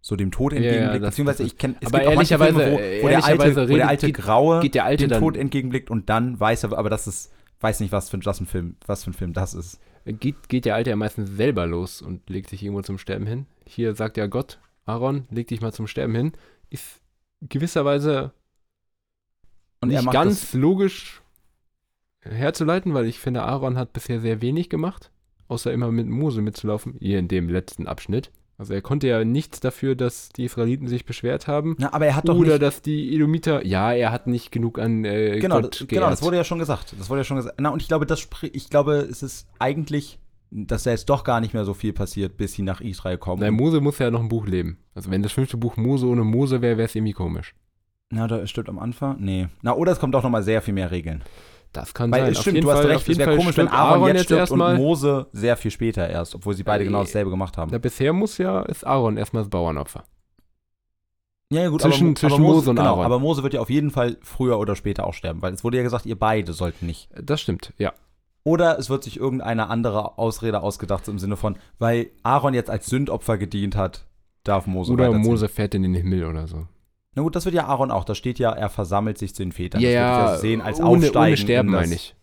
so 0.00 0.16
dem 0.16 0.30
Tod 0.30 0.52
ja, 0.52 0.58
entgegenblickt. 0.58 1.02
das- 1.04 1.10
Beziehungsweise 1.10 1.42
das- 1.42 1.52
ich 1.52 1.58
kenne, 1.58 1.74
es 1.80 1.86
aber 1.88 1.98
gibt 1.98 2.10
auch 2.10 2.14
manche 2.16 2.34
ehrlicherweise- 2.34 2.76
Filme, 2.76 2.98
wo, 3.00 3.04
wo, 3.04 3.08
der 3.08 3.24
alte, 3.24 3.68
wo 3.70 3.76
der 3.76 3.88
alte 3.88 4.06
geht- 4.06 4.14
Graue 4.16 4.60
geht 4.60 4.74
der 4.74 4.84
Alte 4.84 5.04
dem 5.04 5.10
dann- 5.10 5.20
Tod 5.20 5.36
entgegenblickt 5.36 5.90
und 5.90 6.08
dann 6.08 6.38
weiß 6.38 6.64
er, 6.64 6.78
aber 6.78 6.90
das 6.90 7.06
ist, 7.06 7.32
weiß 7.60 7.80
nicht, 7.80 7.92
was 7.92 8.08
für, 8.10 8.20
für 8.20 8.30
ein 8.42 8.46
Film, 8.46 8.76
was 8.86 9.04
für 9.04 9.10
ein 9.10 9.14
Film 9.14 9.32
das 9.32 9.54
ist. 9.54 9.80
Geht, 10.06 10.48
geht 10.48 10.64
der 10.64 10.74
Alte 10.74 10.90
ja 10.90 10.96
meistens 10.96 11.30
selber 11.36 11.66
los 11.66 12.00
und 12.00 12.30
legt 12.30 12.48
sich 12.48 12.62
irgendwo 12.62 12.82
zum 12.82 12.96
Sterben 12.98 13.26
hin. 13.26 13.46
Hier 13.66 13.94
sagt 13.94 14.16
ja 14.16 14.26
Gott, 14.26 14.58
Aaron, 14.86 15.26
leg 15.30 15.48
dich 15.48 15.60
mal 15.60 15.72
zum 15.72 15.86
Sterben 15.86 16.14
hin. 16.14 16.32
Ist 16.70 17.00
gewisserweise 17.42 18.32
Und 19.80 19.88
nicht 19.90 20.10
ganz 20.10 20.40
das, 20.40 20.54
logisch 20.54 21.20
herzuleiten, 22.20 22.94
weil 22.94 23.06
ich 23.06 23.18
finde, 23.18 23.42
Aaron 23.42 23.76
hat 23.76 23.92
bisher 23.92 24.20
sehr 24.20 24.40
wenig 24.40 24.68
gemacht, 24.70 25.10
außer 25.48 25.72
immer 25.72 25.90
mit 25.92 26.06
Mose 26.06 26.40
mitzulaufen, 26.42 26.96
hier 27.00 27.18
in 27.18 27.28
dem 27.28 27.48
letzten 27.48 27.86
Abschnitt. 27.86 28.30
Also 28.58 28.74
er 28.74 28.82
konnte 28.82 29.06
ja 29.06 29.24
nichts 29.24 29.60
dafür, 29.60 29.94
dass 29.94 30.30
die 30.30 30.44
Israeliten 30.44 30.88
sich 30.88 31.04
beschwert 31.04 31.46
haben. 31.46 31.76
na, 31.78 31.92
aber 31.92 32.06
er 32.06 32.16
hat 32.16 32.28
doch 32.28 32.36
Oder 32.36 32.54
nicht, 32.54 32.62
dass 32.62 32.82
die 32.82 33.14
Edomiter, 33.14 33.64
ja, 33.64 33.92
er 33.92 34.10
hat 34.10 34.26
nicht 34.26 34.50
genug 34.50 34.80
an 34.80 35.04
äh, 35.04 35.38
genau, 35.38 35.60
Gott 35.60 35.80
das, 35.80 35.86
genau, 35.86 36.10
das 36.10 36.22
wurde 36.22 36.36
ja 36.36 36.44
schon 36.44 36.58
gesagt. 36.58 36.94
Das 36.98 37.08
wurde 37.08 37.20
ja 37.20 37.24
schon 37.24 37.36
gesagt. 37.36 37.54
Na, 37.60 37.68
und 37.68 37.80
ich 37.80 37.86
glaube, 37.86 38.04
das 38.04 38.26
ich 38.52 38.68
glaube, 38.68 38.96
es 38.96 39.22
ist 39.22 39.46
eigentlich, 39.60 40.18
dass 40.50 40.82
da 40.82 40.90
jetzt 40.90 41.08
doch 41.08 41.22
gar 41.22 41.40
nicht 41.40 41.54
mehr 41.54 41.64
so 41.64 41.72
viel 41.72 41.92
passiert, 41.92 42.36
bis 42.36 42.54
sie 42.54 42.62
nach 42.62 42.80
Israel 42.80 43.16
kommen. 43.16 43.42
Nein, 43.42 43.54
Mose 43.54 43.80
muss 43.80 44.00
ja 44.00 44.10
noch 44.10 44.20
ein 44.20 44.28
Buch 44.28 44.46
leben. 44.46 44.78
Also 44.92 45.12
wenn 45.12 45.22
das 45.22 45.30
fünfte 45.30 45.56
Buch 45.56 45.76
Mose 45.76 46.06
ohne 46.08 46.24
Mose 46.24 46.60
wäre, 46.60 46.78
wäre 46.78 46.86
es 46.86 46.96
irgendwie 46.96 47.12
komisch. 47.12 47.54
na, 48.10 48.26
da 48.26 48.44
stimmt 48.48 48.68
am 48.70 48.80
Anfang. 48.80 49.18
Nee. 49.20 49.46
Na, 49.62 49.72
oder 49.76 49.92
es 49.92 50.00
kommt 50.00 50.16
auch 50.16 50.24
noch 50.24 50.30
mal 50.30 50.42
sehr 50.42 50.62
viel 50.62 50.74
mehr 50.74 50.90
Regeln. 50.90 51.22
Das 51.72 51.92
kann 51.94 52.10
Weil 52.10 52.34
sein. 52.34 52.34
stimmt, 52.42 52.64
du 52.64 52.70
hast 52.70 52.78
Fall- 52.78 52.86
recht, 52.86 52.96
auf 53.02 53.08
es 53.08 53.18
wäre 53.18 53.30
komisch, 53.36 53.56
wenn 53.56 53.66
stirbt 53.66 53.72
Aaron, 53.74 54.08
jetzt 54.08 54.24
stirbt 54.24 54.38
erstmal. 54.40 54.74
und 54.74 54.80
Mose 54.80 55.26
sehr 55.32 55.56
viel 55.56 55.70
später 55.70 56.08
erst, 56.08 56.34
obwohl 56.34 56.54
sie 56.54 56.62
beide 56.62 56.82
Äh, 56.82 56.86
genau 56.86 57.00
dasselbe 57.00 57.30
gemacht 57.30 57.56
haben. 57.58 57.70
Na, 57.70 57.78
bisher 57.78 58.12
muss 58.12 58.38
ja, 58.38 58.62
ist 58.62 58.86
Aaron 58.86 59.16
erstmal 59.16 59.42
das 59.42 59.50
Bauernopfer. 59.50 60.04
Ja, 61.50 61.62
ja, 61.62 61.68
gut, 61.68 61.80
Zwischen- 61.80 62.08
aber, 62.08 62.16
zwischen 62.16 62.34
aber 62.34 62.42
Mose 62.42 62.70
und 62.70 62.76
genau, 62.76 62.90
Aaron. 62.94 63.04
Aber 63.06 63.18
Mose 63.20 63.42
wird 63.42 63.54
ja 63.54 63.60
auf 63.60 63.70
jeden 63.70 63.90
Fall 63.90 64.16
früher 64.22 64.58
oder 64.58 64.76
später 64.76 65.06
auch 65.06 65.14
sterben, 65.14 65.40
weil 65.40 65.52
es 65.54 65.64
wurde 65.64 65.78
ja 65.78 65.82
gesagt, 65.82 66.04
ihr 66.06 66.18
beide 66.18 66.52
sollten 66.52 66.86
nicht. 66.86 67.08
Das 67.20 67.40
stimmt, 67.40 67.72
ja. 67.78 67.92
Oder 68.44 68.78
es 68.78 68.88
wird 68.90 69.04
sich 69.04 69.18
irgendeine 69.18 69.68
andere 69.68 70.18
Ausrede 70.18 70.62
ausgedacht, 70.62 71.06
im 71.08 71.18
Sinne 71.18 71.36
von, 71.36 71.56
weil 71.78 72.10
Aaron 72.22 72.54
jetzt 72.54 72.70
als 72.70 72.86
Sündopfer 72.86 73.36
gedient 73.38 73.76
hat, 73.76 74.06
darf 74.44 74.66
Mose 74.66 74.92
Oder. 74.92 75.12
Mose 75.12 75.48
fährt 75.48 75.74
in 75.74 75.82
den 75.82 75.94
Himmel 75.94 76.24
oder 76.24 76.46
so. 76.46 76.66
Na 77.18 77.24
gut, 77.24 77.34
das 77.34 77.46
wird 77.46 77.56
ja 77.56 77.66
Aaron 77.66 77.90
auch. 77.90 78.04
Da 78.04 78.14
steht 78.14 78.38
ja, 78.38 78.52
er 78.52 78.68
versammelt 78.68 79.18
sich 79.18 79.34
zu 79.34 79.42
den 79.42 79.50
Vätern. 79.50 79.80
Ja, 79.80 79.88
das 79.90 80.30
ich 80.30 80.34
ja 80.36 80.38
sehen 80.38 80.60
als 80.60 80.78
ohne, 80.78 80.88
Aufsteigen. 81.06 81.18
ohne 81.18 81.36
Sterben 81.36 81.68
in 81.70 81.72
das- 81.74 81.82
meine 81.82 81.94
ich. 81.96 82.14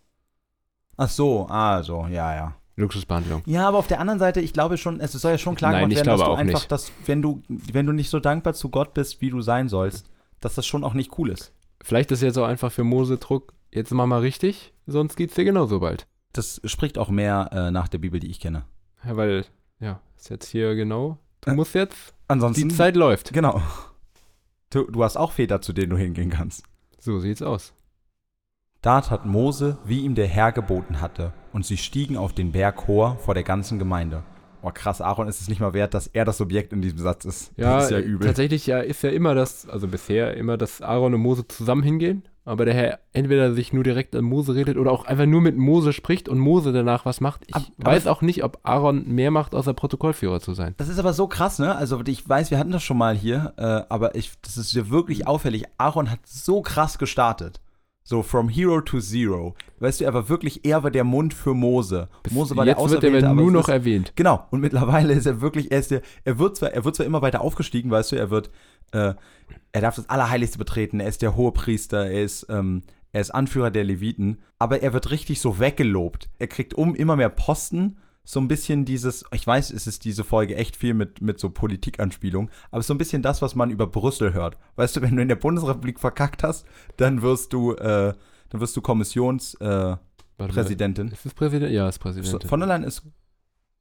Ach 0.96 1.10
so, 1.10 1.46
also, 1.48 2.08
ja, 2.10 2.34
ja. 2.34 2.56
Luxusbehandlung. 2.78 3.43
Ja, 3.46 3.68
aber 3.68 3.78
auf 3.78 3.88
der 3.88 4.00
anderen 4.00 4.20
Seite, 4.20 4.39
ich 4.39 4.54
glaube 4.54 4.78
schon, 4.78 5.02
es 5.02 5.12
soll 5.12 5.32
ja 5.32 5.38
schon 5.38 5.56
klar 5.56 5.74
Nein, 5.74 5.89
gemacht 5.89 6.06
werden, 6.06 6.18
dass 6.18 6.26
du 6.26 6.34
einfach, 6.34 6.60
nicht. 6.62 6.72
dass, 6.72 6.93
wenn 7.06 7.22
du, 7.22 7.43
wenn 7.50 7.86
du 7.86 7.91
nicht 7.91 8.10
so 8.10 8.22
dankbar 8.22 8.54
zu 8.54 8.70
Gott 8.70 8.93
bist, 8.93 9.20
wie 9.20 9.30
du 9.32 9.41
sein 9.41 9.68
sollst, 9.68 10.10
dass 10.39 10.56
das 10.56 10.66
schon 10.66 10.86
auch 10.86 10.93
nicht 10.93 11.18
cool 11.18 11.30
ist. 11.30 11.52
Vielleicht 11.84 12.14
ist 12.14 12.22
jetzt 12.22 12.38
auch 12.38 12.48
einfach 12.48 12.72
für 12.72 12.86
Mose 12.86 13.18
Druck, 13.18 13.54
jetzt 13.74 13.91
mach 13.91 14.06
mal 14.06 14.22
richtig, 14.22 14.74
sonst 14.88 15.18
geht's 15.18 15.36
dir 15.36 15.43
genauso 15.43 15.82
bald. 15.82 16.08
Das 16.32 16.62
spricht 16.64 16.98
auch 16.98 17.10
mehr 17.10 17.50
äh, 17.52 17.70
nach 17.72 17.89
der 17.89 17.98
Bibel, 17.98 18.22
die 18.22 18.32
ich 18.32 18.39
kenne. 18.39 18.64
Ja, 19.06 19.18
weil, 19.18 19.43
ja, 19.82 20.00
ist 20.18 20.30
jetzt 20.30 20.48
hier 20.48 20.76
genau 20.76 21.18
du 21.41 21.54
musst 21.54 21.76
jetzt, 21.76 22.14
Ansonsten. 22.30 22.70
die 22.70 22.76
Zeit 22.76 22.96
läuft. 22.96 23.34
Genau. 23.34 23.62
Du, 24.70 24.84
du 24.84 25.03
hast 25.03 25.18
auch 25.18 25.32
Väter, 25.32 25.61
zu 25.61 25.74
denen 25.74 25.91
du 25.91 25.97
hingehen 25.97 26.30
kannst. 26.30 26.63
So 26.99 27.20
sieht's 27.20 27.41
aus. 27.41 27.74
Da 28.82 29.01
tat 29.01 29.26
Mose, 29.26 29.78
wie 29.86 30.01
ihm 30.01 30.16
der 30.16 30.28
Herr 30.28 30.51
geboten 30.51 31.01
hatte, 31.01 31.34
und 31.53 31.66
sie 31.66 31.78
stiegen 31.78 32.18
auf 32.18 32.34
den 32.34 32.51
Berg 32.51 32.88
Hor 32.88 33.18
vor 33.18 33.34
der 33.34 33.43
ganzen 33.43 33.80
Gemeinde. 33.80 34.24
Oh 34.61 34.72
krass, 34.74 35.01
Aaron 35.01 35.28
ist 35.28 35.41
es 35.41 35.47
nicht 35.47 35.59
mal 35.59 35.74
wert, 35.74 35.93
dass 35.93 36.07
er 36.07 36.26
das 36.26 36.38
Subjekt 36.38 36.74
in 36.74 36.82
diesem 36.82 36.99
Satz 36.99 37.26
ist. 37.26 37.51
Ja, 37.55 37.76
das 37.76 37.86
ist 37.86 37.91
ja 37.91 37.99
übel. 37.99 38.28
tatsächlich 38.28 38.66
ja, 38.66 38.80
ist 38.80 39.03
ja 39.03 39.11
immer 39.11 39.36
das, 39.36 39.68
also 39.70 39.88
bisher 39.88 40.36
immer, 40.38 40.57
dass 40.57 40.82
Aaron 40.82 41.13
und 41.13 41.22
Mose 41.22 41.47
zusammen 41.47 41.84
hingehen, 41.84 42.28
aber 42.46 42.64
der 42.66 42.74
Herr 42.76 43.00
entweder 43.12 43.54
sich 43.54 43.74
nur 43.74 43.84
direkt 43.84 44.16
an 44.16 44.24
Mose 44.24 44.54
redet 44.56 44.78
oder 44.78 44.91
auch 44.91 45.06
einfach 45.06 45.26
nur 45.26 45.41
mit 45.41 45.58
Mose 45.58 45.91
spricht 45.93 46.30
und 46.30 46.38
Mose 46.39 46.72
danach 46.72 47.06
was 47.06 47.20
macht. 47.20 47.41
Ich 47.48 47.56
Ab- 47.56 47.64
aber- 47.80 47.91
weiß 47.91 48.08
auch 48.08 48.22
nicht, 48.22 48.43
ob 48.43 48.60
Aaron 48.64 49.08
mehr 49.08 49.32
macht, 49.32 49.56
außer 49.56 49.74
Protokollführer 49.74 50.39
zu 50.39 50.54
sein. 50.54 50.76
Das 50.78 50.88
ist 50.88 51.00
aber 51.00 51.14
so 51.14 51.28
krass, 51.28 51.60
ne? 51.60 51.76
Also 51.76 52.02
ich 52.06 52.28
weiß, 52.30 52.52
wir 52.52 52.60
hatten 52.60 52.72
das 52.72 52.84
schon 52.84 52.98
mal 52.98 53.16
hier, 53.16 53.54
äh, 53.58 53.82
aber 53.89 54.16
ich, 54.16 54.32
das 54.41 54.58
ist 54.58 54.72
ja 54.74 54.89
wirklich 54.89 55.28
auffällig. 55.28 55.66
Aaron 55.78 56.10
hat 56.12 56.20
so 56.26 56.62
krass 56.62 56.98
gestartet. 56.98 57.60
So 58.08 58.22
from 58.22 58.50
hero 58.50 58.82
to 58.82 59.00
zero. 59.00 59.56
Weißt 59.80 60.00
du, 60.00 60.06
er 60.06 60.14
war 60.14 60.30
wirklich, 60.30 60.64
er 60.64 60.84
war 60.84 60.91
der 60.91 61.04
Mund 61.04 61.34
für 61.34 61.56
Mose. 61.56 62.08
Mose 62.30 62.56
war 62.56 62.64
Jetzt 62.64 62.78
der 62.78 62.84
wird 62.91 62.91
er 63.04 63.08
Auserwählte, 63.08 63.26
aber 63.26 63.32
aber 63.34 63.41
nur 63.41 63.52
noch 63.52 63.68
ist, 63.68 63.74
erwähnt. 63.74 64.14
Genau, 64.16 64.46
und 64.52 64.60
mittlerweile 64.60 65.12
ist 65.14 65.26
er 65.26 65.41
wirklich, 65.41 65.72
er 65.72 65.80
ist 65.80 65.89
der, 65.89 66.04
er 66.24 66.38
wird 66.38 66.56
zwar, 66.56 66.70
er 66.72 66.86
wird 66.86 66.96
zwar 66.96 67.08
immer 67.08 67.24
weiter 67.24 67.41
aufgestiegen, 67.41 67.89
weißt 67.89 68.12
du, 68.12 68.16
er 68.18 68.30
wird, 68.30 68.52
äh, 68.91 69.16
er 69.76 69.82
darf 69.82 69.98
das 69.98 70.10
Allerheiligste 70.10 70.58
betreten, 70.58 71.02
er 71.02 71.10
ist 71.10 71.22
der 71.22 71.36
Hohepriester, 71.36 72.06
er 72.06 72.24
ist, 72.24 72.48
ähm, 72.50 72.84
er 73.12 73.20
ist 73.20 73.32
Anführer 73.32 73.72
der 73.72 73.84
Leviten, 73.84 74.40
aber 74.58 74.82
er 74.82 74.94
wird 74.94 75.12
richtig 75.12 75.42
so 75.42 75.60
weggelobt. 75.60 76.30
Er 76.40 76.48
kriegt 76.48 76.74
um 76.74 76.96
immer 76.96 77.18
mehr 77.18 77.28
Posten, 77.28 77.98
so 78.24 78.40
ein 78.40 78.48
bisschen 78.48 78.86
dieses, 78.86 79.26
ich 79.34 79.46
weiß, 79.46 79.72
es 79.72 79.86
ist 79.86 80.06
diese 80.06 80.24
Folge 80.24 80.56
echt 80.56 80.78
viel 80.78 80.94
mit, 80.94 81.22
mit 81.22 81.42
so 81.42 81.50
Politikanspielung, 81.50 82.50
aber 82.72 82.80
es 82.80 82.88
so 82.88 82.94
ein 82.94 82.98
bisschen 82.98 83.22
das, 83.22 83.42
was 83.42 83.54
man 83.54 83.70
über 83.70 83.86
Brüssel 83.86 84.34
hört. 84.34 84.58
Weißt 84.78 84.96
du, 84.96 85.02
wenn 85.02 85.14
du 85.14 85.22
in 85.22 85.28
der 85.28 85.36
Bundesrepublik 85.36 86.00
verkackt 86.00 86.42
hast, 86.42 86.66
dann 86.96 87.22
wirst 87.22 87.52
du, 87.52 87.74
äh, 87.74 88.14
dann 88.50 88.62
wirst 88.62 88.78
du 88.78 88.82
Kommissionspräsidentin. 88.82 89.98
Äh, 89.98 90.38
Warte 90.38 90.54
Präsidentin. 90.54 91.08
Ist 91.10 91.26
das 91.26 91.34
Präsident? 91.34 91.74
Ja, 91.74 91.90
ist 91.90 92.00
Präsidentin. 92.00 92.48
Von 92.48 92.62
der 92.62 92.68
Leyen 92.68 92.84
ist 92.86 93.04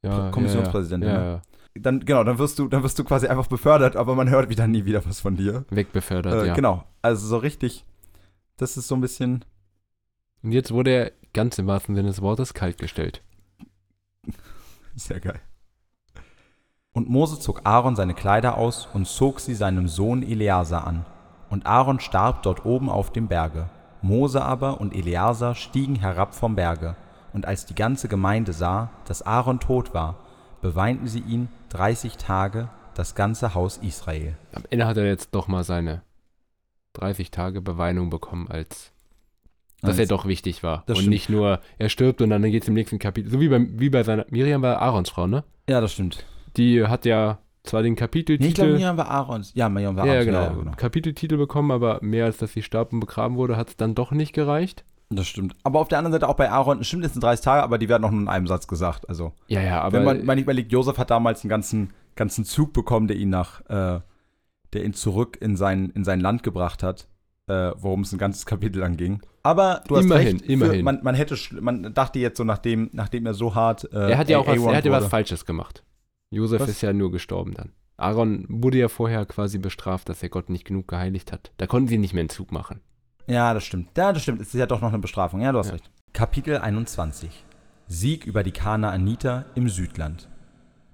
ja, 0.03 0.29
Kommissionspräsidentin, 0.31 1.09
Ja, 1.09 1.17
ne? 1.17 1.25
ja, 1.25 1.31
ja. 1.35 1.41
Dann 1.75 1.99
genau, 2.05 2.23
dann 2.23 2.37
wirst 2.37 2.57
du, 2.59 2.67
dann 2.67 2.83
wirst 2.83 2.97
du 2.97 3.03
quasi 3.03 3.27
einfach 3.27 3.47
befördert, 3.47 3.95
aber 3.95 4.15
man 4.15 4.29
hört 4.29 4.49
wieder 4.49 4.67
nie 4.67 4.85
wieder 4.85 5.05
was 5.05 5.19
von 5.19 5.35
dir. 5.35 5.65
Wegbefördert, 5.69 6.43
Äh, 6.43 6.47
ja. 6.47 6.53
Genau, 6.53 6.83
also 7.01 7.27
so 7.27 7.37
richtig. 7.37 7.85
Das 8.57 8.77
ist 8.77 8.87
so 8.87 8.95
ein 8.95 9.01
bisschen. 9.01 9.43
Und 10.41 10.51
jetzt 10.53 10.71
wurde 10.71 10.91
er 10.91 11.11
ganz 11.33 11.57
im 11.57 11.67
wahrsten 11.67 11.95
Sinne 11.95 12.07
des 12.07 12.21
Wortes 12.21 12.53
kaltgestellt. 12.53 13.21
Sehr 14.95 15.19
geil. 15.19 15.41
Und 16.93 17.09
Mose 17.09 17.39
zog 17.39 17.61
Aaron 17.65 17.97
seine 17.97 18.13
Kleider 18.13 18.57
aus 18.57 18.87
und 18.93 19.05
zog 19.05 19.41
sie 19.41 19.53
seinem 19.53 19.89
Sohn 19.89 20.23
Eleazar 20.23 20.87
an. 20.87 21.05
Und 21.49 21.65
Aaron 21.65 21.99
starb 21.99 22.43
dort 22.43 22.65
oben 22.65 22.89
auf 22.89 23.11
dem 23.11 23.27
Berge. 23.27 23.69
Mose 24.01 24.41
aber 24.41 24.79
und 24.79 24.95
Eleazar 24.95 25.55
stiegen 25.55 25.95
herab 25.95 26.33
vom 26.33 26.55
Berge. 26.55 26.95
Und 27.33 27.45
als 27.45 27.65
die 27.65 27.75
ganze 27.75 28.07
Gemeinde 28.07 28.53
sah, 28.53 28.91
dass 29.05 29.23
Aaron 29.23 29.59
tot 29.59 29.93
war, 29.93 30.15
beweinten 30.65 31.07
sie 31.07 31.19
ihn 31.19 31.47
30 31.69 32.17
Tage, 32.17 32.69
das 32.95 33.13
ganze 33.13 33.53
Haus 33.53 33.77
Israel. 33.77 34.35
Am 34.51 34.63
Ende 34.71 34.87
hat 34.87 34.97
er 34.97 35.05
jetzt 35.05 35.35
doch 35.35 35.47
mal 35.47 35.63
seine 35.63 36.01
30 36.93 37.29
Tage 37.29 37.61
Beweinung 37.61 38.09
bekommen, 38.09 38.47
als 38.49 38.91
dass 39.81 39.99
er 39.99 40.07
doch 40.07 40.25
wichtig 40.25 40.63
war. 40.63 40.81
Das 40.87 40.97
und 40.97 41.01
stimmt. 41.03 41.13
nicht 41.13 41.29
nur, 41.29 41.59
er 41.77 41.89
stirbt 41.89 42.19
und 42.21 42.31
dann 42.31 42.41
geht 42.43 42.63
es 42.63 42.67
im 42.67 42.73
nächsten 42.73 42.97
Kapitel. 42.97 43.29
So 43.29 43.39
wie 43.39 43.49
bei, 43.49 43.59
wie 43.79 43.91
bei 43.91 44.01
seiner. 44.01 44.25
Miriam 44.31 44.63
war 44.63 44.81
Aarons 44.81 45.11
Frau, 45.11 45.27
ne? 45.27 45.43
Ja, 45.69 45.81
das 45.81 45.93
stimmt. 45.93 46.25
Die 46.57 46.83
hat 46.83 47.05
ja 47.05 47.37
zwar 47.63 47.83
den 47.83 47.95
Kapiteltitel. 47.95 48.43
Nee, 48.43 48.49
ich 48.49 48.55
glaube, 48.55 48.71
Miriam 48.71 48.97
war 48.97 49.11
Aarons. 49.11 49.51
Ja, 49.53 49.69
Miriam 49.69 49.95
war 49.95 50.07
ja, 50.07 50.13
Aarons. 50.13 50.25
genau, 50.25 50.41
Ja, 50.41 50.47
ja, 50.47 50.53
genau. 50.53 50.71
Kapiteltitel 50.71 51.37
bekommen, 51.37 51.69
aber 51.69 51.99
mehr 52.01 52.25
als 52.25 52.37
dass 52.37 52.53
sie 52.53 52.63
starb 52.63 52.91
und 52.91 53.01
begraben 53.01 53.35
wurde, 53.35 53.55
hat 53.55 53.69
es 53.69 53.77
dann 53.77 53.93
doch 53.93 54.11
nicht 54.11 54.33
gereicht. 54.33 54.83
Das 55.09 55.27
stimmt. 55.27 55.55
Aber 55.63 55.79
auf 55.79 55.87
der 55.87 55.99
anderen 55.99 56.13
Seite 56.13 56.27
auch 56.27 56.35
bei 56.35 56.49
Aaron, 56.49 56.83
stimmt, 56.83 57.05
es 57.05 57.13
sind 57.13 57.23
30 57.23 57.43
Tage, 57.43 57.63
aber 57.63 57.77
die 57.77 57.89
werden 57.89 58.03
auch 58.03 58.11
nur 58.11 58.21
in 58.21 58.27
einem 58.27 58.47
Satz 58.47 58.67
gesagt. 58.67 59.07
Also, 59.07 59.33
Ja, 59.47 59.61
ja, 59.61 59.81
aber. 59.81 59.97
wenn 59.97 60.03
man, 60.03 60.25
man 60.25 60.37
überlegt, 60.37 60.71
Josef 60.71 60.97
hat 60.97 61.11
damals 61.11 61.43
einen 61.43 61.49
ganzen, 61.49 61.93
ganzen 62.15 62.43
Zug 62.45 62.73
bekommen, 62.73 63.07
der 63.07 63.17
ihn 63.17 63.29
nach, 63.29 63.61
äh, 63.69 63.99
der 64.73 64.83
ihn 64.83 64.93
zurück 64.93 65.37
in 65.39 65.55
sein, 65.55 65.91
in 65.91 66.03
sein 66.03 66.19
Land 66.19 66.43
gebracht 66.43 66.81
hat, 66.81 67.07
äh, 67.47 67.71
worum 67.77 68.01
es 68.01 68.11
ein 68.13 68.17
ganzes 68.17 68.45
Kapitel 68.47 68.79
lang 68.79 68.97
ging. 68.97 69.21
Aber 69.43 69.83
du 69.87 69.95
hast 69.95 70.05
Immerhin, 70.05 70.37
recht, 70.37 70.49
immerhin. 70.49 70.77
Für, 70.77 70.83
man, 70.83 70.99
man 71.03 71.13
hätte, 71.15 71.37
man 71.61 71.93
dachte 71.93 72.17
jetzt 72.17 72.37
so, 72.37 72.43
nachdem, 72.43 72.89
nachdem 72.93 73.27
er 73.27 73.35
so 73.35 73.53
hart. 73.53 73.83
Äh, 73.93 74.11
er 74.11 74.17
hat 74.17 74.29
ja 74.29 74.39
auch 74.39 74.47
was, 74.47 74.57
A1 74.57 74.69
er 74.69 74.77
hat 74.77 74.85
ja 74.85 74.91
was. 74.91 75.05
Falsches 75.05 75.45
gemacht. 75.45 75.83
Josef 76.31 76.61
Was? 76.61 76.69
ist 76.69 76.81
ja 76.81 76.91
nur 76.93 77.11
gestorben 77.11 77.53
dann. 77.53 77.71
Aaron 77.97 78.45
wurde 78.49 78.79
ja 78.79 78.87
vorher 78.89 79.25
quasi 79.25 79.57
bestraft, 79.57 80.09
dass 80.09 80.21
er 80.21 80.29
Gott 80.29 80.49
nicht 80.49 80.65
genug 80.65 80.87
geheiligt 80.87 81.31
hat. 81.31 81.51
Da 81.57 81.67
konnten 81.67 81.87
sie 81.87 81.97
nicht 81.97 82.13
mehr 82.13 82.21
einen 82.21 82.29
Zug 82.29 82.51
machen. 82.51 82.81
Ja, 83.27 83.53
das 83.53 83.63
stimmt. 83.63 83.89
Ja, 83.97 84.13
das 84.13 84.21
stimmt. 84.23 84.41
Es 84.41 84.47
ist 84.49 84.53
ja 84.59 84.65
doch 84.65 84.81
noch 84.81 84.89
eine 84.89 84.99
Bestrafung. 84.99 85.41
Ja, 85.41 85.51
du 85.51 85.59
hast 85.59 85.67
Ja. 85.67 85.73
recht. 85.73 85.89
Kapitel 86.13 86.57
21. 86.57 87.43
Sieg 87.87 88.25
über 88.25 88.43
die 88.43 88.51
Kanaaniter 88.51 89.45
im 89.55 89.67
Südland. 89.69 90.29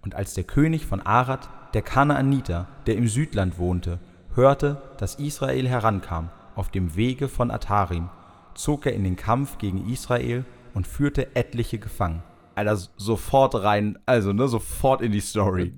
Und 0.01 0.15
als 0.15 0.33
der 0.33 0.43
König 0.43 0.85
von 0.85 1.01
Arad, 1.01 1.49
der 1.73 1.81
Kanaaniter, 1.81 2.67
der 2.87 2.95
im 2.95 3.07
Südland 3.07 3.57
wohnte, 3.59 3.99
hörte, 4.33 4.81
dass 4.97 5.15
Israel 5.15 5.67
herankam, 5.67 6.29
auf 6.55 6.69
dem 6.69 6.95
Wege 6.95 7.27
von 7.27 7.51
Atarim, 7.51 8.09
zog 8.55 8.85
er 8.85 8.93
in 8.93 9.03
den 9.03 9.15
Kampf 9.15 9.57
gegen 9.57 9.87
Israel 9.89 10.45
und 10.73 10.87
führte 10.87 11.35
etliche 11.35 11.79
gefangen. 11.79 12.23
Alter, 12.55 12.77
sofort 12.97 13.55
rein, 13.55 13.97
also, 14.05 14.33
ne, 14.33 14.47
sofort 14.47 15.01
in 15.01 15.11
die 15.11 15.21
Story. 15.21 15.73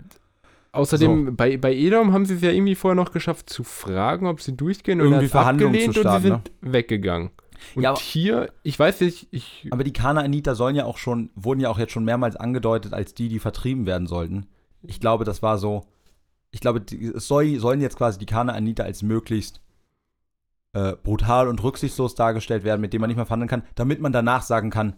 Außerdem, 0.73 1.35
bei, 1.35 1.57
bei 1.57 1.73
Edom 1.73 2.13
haben 2.13 2.25
sie 2.25 2.33
es 2.33 2.41
ja 2.41 2.49
irgendwie 2.49 2.73
vorher 2.75 2.95
noch 2.95 3.11
geschafft 3.11 3.49
zu 3.49 3.63
fragen, 3.63 4.25
ob 4.25 4.41
sie 4.41 4.57
durchgehen 4.57 4.99
und 5.01 5.07
Irgendwie 5.07 5.25
er 5.27 5.29
Verhandlungen 5.29 5.75
abgelehnt 5.75 5.93
zu 5.93 5.99
starten, 6.01 6.27
ne? 6.27 6.33
und 6.35 6.47
sie 6.47 6.51
sind 6.63 6.73
weggegangen. 6.73 7.29
Und 7.75 7.83
Ja, 7.83 7.91
aber- 7.91 7.99
hier, 7.99 8.51
ich 8.63 8.77
weiß 8.77 9.01
nicht, 9.01 9.27
ich, 9.31 9.67
Aber 9.69 9.83
die 9.83 9.93
Kanaaniter 9.93 10.55
sollen 10.55 10.75
ja 10.75 10.85
auch 10.85 10.97
schon, 10.97 11.29
wurden 11.35 11.59
ja 11.59 11.69
auch 11.69 11.77
jetzt 11.77 11.91
schon 11.93 12.03
mehrmals 12.05 12.35
angedeutet 12.35 12.93
als 12.93 13.13
die, 13.13 13.29
die 13.29 13.39
vertrieben 13.39 13.85
werden 13.85 14.07
sollten. 14.07 14.47
Ich 14.81 14.99
glaube, 14.99 15.25
das 15.25 15.41
war 15.41 15.57
so. 15.59 15.85
Ich 16.51 16.59
glaube, 16.59 16.81
die, 16.81 17.05
es 17.05 17.27
soll, 17.27 17.57
sollen 17.59 17.79
jetzt 17.79 17.97
quasi 17.97 18.17
die 18.19 18.25
Kanaaniter 18.25 18.83
als 18.83 19.01
möglichst 19.03 19.61
äh, 20.73 20.93
brutal 21.03 21.47
und 21.47 21.61
rücksichtslos 21.63 22.15
dargestellt 22.15 22.63
werden, 22.63 22.81
mit 22.81 22.93
dem 22.93 23.01
man 23.01 23.07
nicht 23.09 23.17
mehr 23.17 23.25
verhandeln 23.27 23.49
kann, 23.49 23.63
damit 23.75 24.01
man 24.01 24.11
danach 24.11 24.41
sagen 24.41 24.69
kann, 24.71 24.95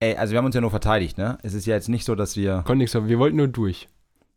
ey, 0.00 0.14
also 0.16 0.32
wir 0.32 0.38
haben 0.38 0.46
uns 0.46 0.54
ja 0.54 0.60
nur 0.60 0.70
verteidigt, 0.70 1.16
ne? 1.18 1.38
Es 1.42 1.54
ist 1.54 1.66
ja 1.66 1.74
jetzt 1.74 1.88
nicht 1.88 2.04
so, 2.04 2.14
dass 2.14 2.36
wir. 2.36 2.56
konnte 2.58 2.76
nichts 2.76 2.92
sagen, 2.92 3.08
wir 3.08 3.18
wollten 3.18 3.36
nur 3.38 3.48
durch. 3.48 3.88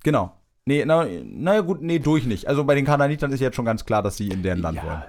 Genau. 0.04 0.34
Nee, 0.66 0.84
na, 0.86 1.06
naja, 1.24 1.62
gut, 1.62 1.82
nee, 1.82 2.00
durch 2.00 2.26
nicht. 2.26 2.48
Also 2.48 2.64
bei 2.66 2.76
den 2.76 2.86
Kanaanitern 2.86 3.32
ist 3.32 3.40
jetzt 3.40 3.56
schon 3.56 3.66
ganz 3.66 3.86
klar, 3.86 4.04
dass 4.04 4.18
sie 4.18 4.28
in 4.30 4.44
deren 4.44 4.60
Land 4.60 4.84
wollen. 4.84 5.04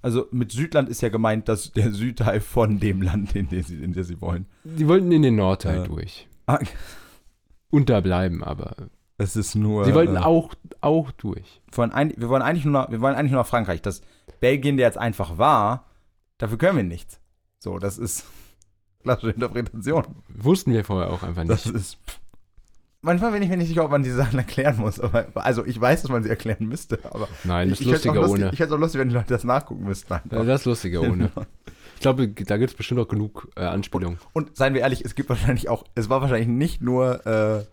Also 0.00 0.26
mit 0.32 0.50
Südland 0.52 0.88
ist 0.88 1.00
ja 1.02 1.10
gemeint, 1.10 1.48
dass 1.48 1.72
der 1.72 1.92
Südteil 1.92 2.40
von 2.40 2.80
dem 2.80 3.02
Land, 3.02 3.36
in 3.36 3.48
dem 3.48 3.62
sie, 3.62 3.82
in 3.82 3.92
dem 3.92 4.02
sie 4.04 4.20
wollen. 4.20 4.46
Die 4.64 4.88
wollten 4.88 5.12
in 5.12 5.22
den 5.22 5.36
Nordteil 5.36 5.84
Äh, 5.84 5.86
durch. 5.86 6.26
Ah, 6.46 6.58
Und 7.70 7.88
da 7.88 8.00
bleiben, 8.00 8.42
aber 8.42 8.74
Es 9.18 9.36
ist 9.36 9.54
nur. 9.54 9.84
sie 9.84 9.94
wollten 9.94 10.16
äh, 10.16 10.20
auch, 10.20 10.54
auch 10.80 11.10
durch. 11.12 11.60
wir 11.70 11.76
wollen, 11.76 11.92
ein, 11.92 12.12
wir, 12.16 12.28
wollen 12.28 12.42
eigentlich 12.42 12.64
nur 12.64 12.72
nach, 12.72 12.90
wir 12.90 13.00
wollen 13.00 13.14
eigentlich 13.14 13.32
nur 13.32 13.42
nach 13.42 13.46
Frankreich. 13.46 13.80
Das 13.82 14.00
Belgien, 14.40 14.76
der 14.76 14.86
jetzt 14.86 14.98
einfach 14.98 15.38
war, 15.38 15.84
dafür 16.38 16.58
können 16.58 16.78
wir 16.78 16.84
nichts. 16.84 17.20
So, 17.60 17.78
das 17.78 17.98
ist 17.98 18.24
klassische 19.04 19.32
Interpretation. 19.32 20.04
Wussten 20.28 20.72
wir 20.72 20.84
vorher 20.84 21.10
auch 21.12 21.22
einfach 21.22 21.44
Das 21.46 21.66
nicht. 21.66 21.76
ist. 21.76 21.98
Manchmal 23.04 23.32
bin 23.32 23.42
ich 23.42 23.48
mir 23.48 23.56
nicht 23.56 23.66
sicher, 23.68 23.84
ob 23.84 23.90
man 23.90 24.04
diese 24.04 24.16
Sachen 24.16 24.38
erklären 24.38 24.76
muss. 24.78 25.00
Aber, 25.00 25.26
also 25.34 25.66
ich 25.66 25.80
weiß, 25.80 26.02
dass 26.02 26.10
man 26.10 26.22
sie 26.22 26.30
erklären 26.30 26.66
müsste, 26.66 27.00
aber 27.04 27.28
Nein, 27.42 27.68
das 27.70 27.80
ich, 27.80 27.86
ist 27.86 27.86
ich 27.86 27.92
lustiger 28.04 28.14
lustig, 28.20 28.40
ohne. 28.44 28.52
Ich 28.52 28.58
fände 28.58 28.64
es 28.64 28.72
auch 28.72 28.80
lustig, 28.80 29.00
wenn 29.00 29.08
die 29.08 29.14
Leute 29.14 29.28
das 29.28 29.44
nachgucken 29.44 29.84
müssten. 29.84 30.12
Einfach. 30.12 30.30
Ja, 30.36 30.44
das 30.44 30.60
ist 30.60 30.66
lustiger 30.66 31.02
ohne. 31.02 31.30
Ich 31.96 32.00
glaube, 32.00 32.28
da 32.28 32.56
gibt 32.56 32.70
es 32.70 32.76
bestimmt 32.76 33.00
auch 33.00 33.08
genug 33.08 33.48
äh, 33.56 33.60
Anspielungen. 33.64 34.18
Und 34.32 34.56
seien 34.56 34.74
wir 34.74 34.80
ehrlich, 34.80 35.04
es 35.04 35.14
gibt 35.14 35.28
wahrscheinlich 35.28 35.68
auch, 35.68 35.84
es 35.94 36.08
war 36.08 36.20
wahrscheinlich 36.20 36.48
nicht 36.48 36.80
nur, 36.82 37.24
äh, 37.26 37.58
ja, 37.58 37.64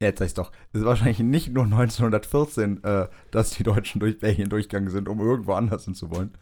jetzt 0.00 0.18
sag 0.18 0.26
ich's 0.26 0.34
doch, 0.34 0.50
es 0.72 0.80
war 0.80 0.88
wahrscheinlich 0.88 1.20
nicht 1.20 1.52
nur 1.52 1.64
1914, 1.64 2.82
äh, 2.84 3.06
dass 3.30 3.50
die 3.50 3.62
Deutschen 3.64 4.00
durch 4.00 4.18
Belgien 4.18 4.48
durchgegangen 4.48 4.90
sind, 4.90 5.08
um 5.08 5.20
irgendwo 5.20 5.52
anders 5.52 5.84
hin 5.84 5.94
zu 5.94 6.10
wollen. 6.10 6.32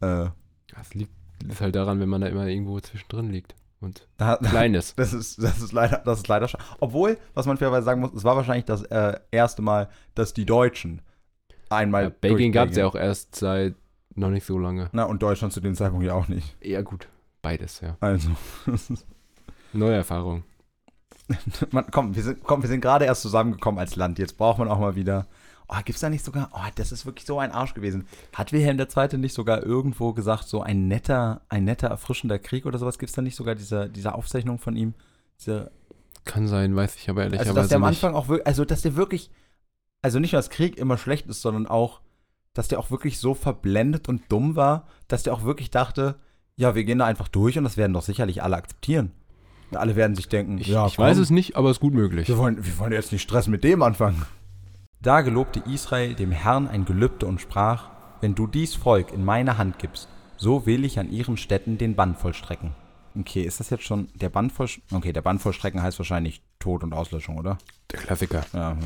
Äh, 0.00 0.26
Das 0.74 0.94
liegt 0.94 1.12
ist 1.48 1.60
halt 1.60 1.74
daran, 1.74 2.00
wenn 2.00 2.08
man 2.08 2.20
da 2.22 2.28
immer 2.28 2.46
irgendwo 2.46 2.80
zwischendrin 2.80 3.30
liegt. 3.30 3.54
Und 3.80 4.08
da, 4.16 4.36
klein 4.36 4.74
ist. 4.74 4.98
das 4.98 5.12
ist, 5.12 5.42
das 5.42 5.60
ist 5.60 5.72
leider, 5.72 5.98
das 5.98 6.18
ist 6.18 6.28
leider 6.28 6.48
schade. 6.48 6.64
Obwohl, 6.80 7.18
was 7.34 7.46
man 7.46 7.56
fairerweise 7.56 7.84
sagen 7.84 8.00
muss, 8.00 8.12
es 8.14 8.24
war 8.24 8.36
wahrscheinlich 8.36 8.64
das 8.64 8.82
äh, 8.84 9.18
erste 9.30 9.62
Mal, 9.62 9.88
dass 10.14 10.32
die 10.32 10.46
Deutschen 10.46 11.02
einmal. 11.68 12.04
Ja, 12.04 12.08
Belgien 12.08 12.52
gab 12.52 12.70
es 12.70 12.76
ja 12.76 12.86
auch 12.86 12.94
erst 12.94 13.34
seit 13.36 13.74
noch 14.14 14.30
nicht 14.30 14.46
so 14.46 14.58
lange. 14.58 14.88
Na, 14.92 15.04
und 15.04 15.22
Deutschland 15.22 15.52
zu 15.52 15.60
dem 15.60 15.74
Zeitpunkt 15.74 16.06
ja 16.06 16.14
auch 16.14 16.28
nicht. 16.28 16.56
Ja, 16.62 16.82
gut. 16.82 17.08
Beides, 17.42 17.80
ja. 17.80 17.96
Also. 18.00 18.30
Neue 19.72 19.96
Erfahrung. 19.96 20.44
man, 21.70 21.86
komm, 21.90 22.14
wir 22.14 22.22
sind, 22.22 22.42
komm, 22.44 22.62
wir 22.62 22.68
sind 22.68 22.80
gerade 22.80 23.04
erst 23.06 23.22
zusammengekommen 23.22 23.78
als 23.78 23.96
Land. 23.96 24.18
Jetzt 24.18 24.38
braucht 24.38 24.58
man 24.58 24.68
auch 24.68 24.78
mal 24.78 24.94
wieder. 24.94 25.26
Oh, 25.68 25.76
gibt's 25.84 26.00
da 26.00 26.10
nicht 26.10 26.24
sogar. 26.24 26.50
Oh, 26.52 26.60
das 26.74 26.92
ist 26.92 27.06
wirklich 27.06 27.24
so 27.24 27.38
ein 27.38 27.50
Arsch 27.52 27.74
gewesen. 27.74 28.06
Hat 28.34 28.52
Wilhelm 28.52 28.78
II. 28.78 29.18
nicht 29.18 29.34
sogar 29.34 29.62
irgendwo 29.62 30.12
gesagt, 30.12 30.46
so 30.48 30.62
ein 30.62 30.88
netter, 30.88 31.40
ein 31.48 31.64
netter, 31.64 31.88
erfrischender 31.88 32.38
Krieg 32.38 32.66
oder 32.66 32.78
sowas? 32.78 32.98
Gibt's 32.98 33.14
da 33.14 33.22
nicht 33.22 33.36
sogar 33.36 33.54
diese, 33.54 33.88
diese 33.88 34.14
Aufzeichnung 34.14 34.58
von 34.58 34.76
ihm? 34.76 34.94
Diese, 35.40 35.70
kann 36.24 36.48
sein, 36.48 36.74
weiß 36.74 36.96
ich 36.96 37.08
aber 37.08 37.22
Also, 37.22 37.34
ehrlicherweise 37.36 37.60
dass 37.60 37.68
der 37.68 37.76
am 37.76 37.82
nicht. 37.82 37.88
Anfang 37.88 38.14
auch 38.14 38.28
wirklich, 38.28 38.46
also, 38.46 38.64
dass 38.64 38.82
der 38.82 38.96
wirklich, 38.96 39.30
also 40.02 40.18
nicht 40.18 40.32
nur, 40.32 40.38
dass 40.38 40.50
Krieg 40.50 40.76
immer 40.78 40.98
schlecht 40.98 41.26
ist, 41.26 41.42
sondern 41.42 41.66
auch, 41.66 42.00
dass 42.52 42.68
der 42.68 42.78
auch 42.78 42.90
wirklich 42.90 43.18
so 43.18 43.34
verblendet 43.34 44.08
und 44.08 44.22
dumm 44.30 44.56
war, 44.56 44.86
dass 45.08 45.22
der 45.22 45.34
auch 45.34 45.44
wirklich 45.44 45.70
dachte, 45.70 46.16
ja, 46.56 46.74
wir 46.74 46.84
gehen 46.84 46.98
da 46.98 47.06
einfach 47.06 47.28
durch 47.28 47.58
und 47.58 47.64
das 47.64 47.76
werden 47.76 47.92
doch 47.92 48.02
sicherlich 48.02 48.42
alle 48.42 48.56
akzeptieren. 48.56 49.10
Alle 49.72 49.96
werden 49.96 50.14
sich 50.14 50.28
denken, 50.28 50.58
Ich, 50.58 50.68
ja, 50.68 50.86
ich 50.86 50.98
weiß 50.98 51.16
komm, 51.16 51.22
es 51.22 51.30
nicht, 51.30 51.56
aber 51.56 51.70
es 51.70 51.78
ist 51.78 51.80
gut 51.80 51.94
möglich. 51.94 52.28
Wir 52.28 52.38
wollen, 52.38 52.64
wir 52.64 52.78
wollen 52.78 52.92
jetzt 52.92 53.10
nicht 53.12 53.22
Stress 53.22 53.48
mit 53.48 53.64
dem 53.64 53.82
anfangen. 53.82 54.22
Da 55.04 55.20
gelobte 55.20 55.62
Israel 55.70 56.14
dem 56.14 56.32
Herrn 56.32 56.66
ein 56.66 56.86
Gelübde 56.86 57.26
und 57.26 57.38
sprach, 57.38 57.90
wenn 58.22 58.34
du 58.34 58.46
dies 58.46 58.74
Volk 58.74 59.12
in 59.12 59.22
meine 59.22 59.58
Hand 59.58 59.78
gibst, 59.78 60.08
so 60.38 60.64
will 60.64 60.82
ich 60.82 60.98
an 60.98 61.12
ihren 61.12 61.36
Städten 61.36 61.76
den 61.76 61.94
Bann 61.94 62.16
vollstrecken. 62.16 62.70
Okay, 63.14 63.42
ist 63.42 63.60
das 63.60 63.68
jetzt 63.68 63.84
schon 63.84 64.08
der 64.14 64.30
Bann 64.30 64.48
vollstrecken? 64.48 64.96
Okay, 64.96 65.12
der 65.12 65.20
Bann 65.20 65.38
vollstrecken 65.38 65.82
heißt 65.82 65.98
wahrscheinlich 65.98 66.40
Tod 66.58 66.82
und 66.82 66.94
Auslöschung, 66.94 67.36
oder? 67.36 67.58
Der 67.92 67.98
Klassiker. 67.98 68.46
Ja. 68.54 68.78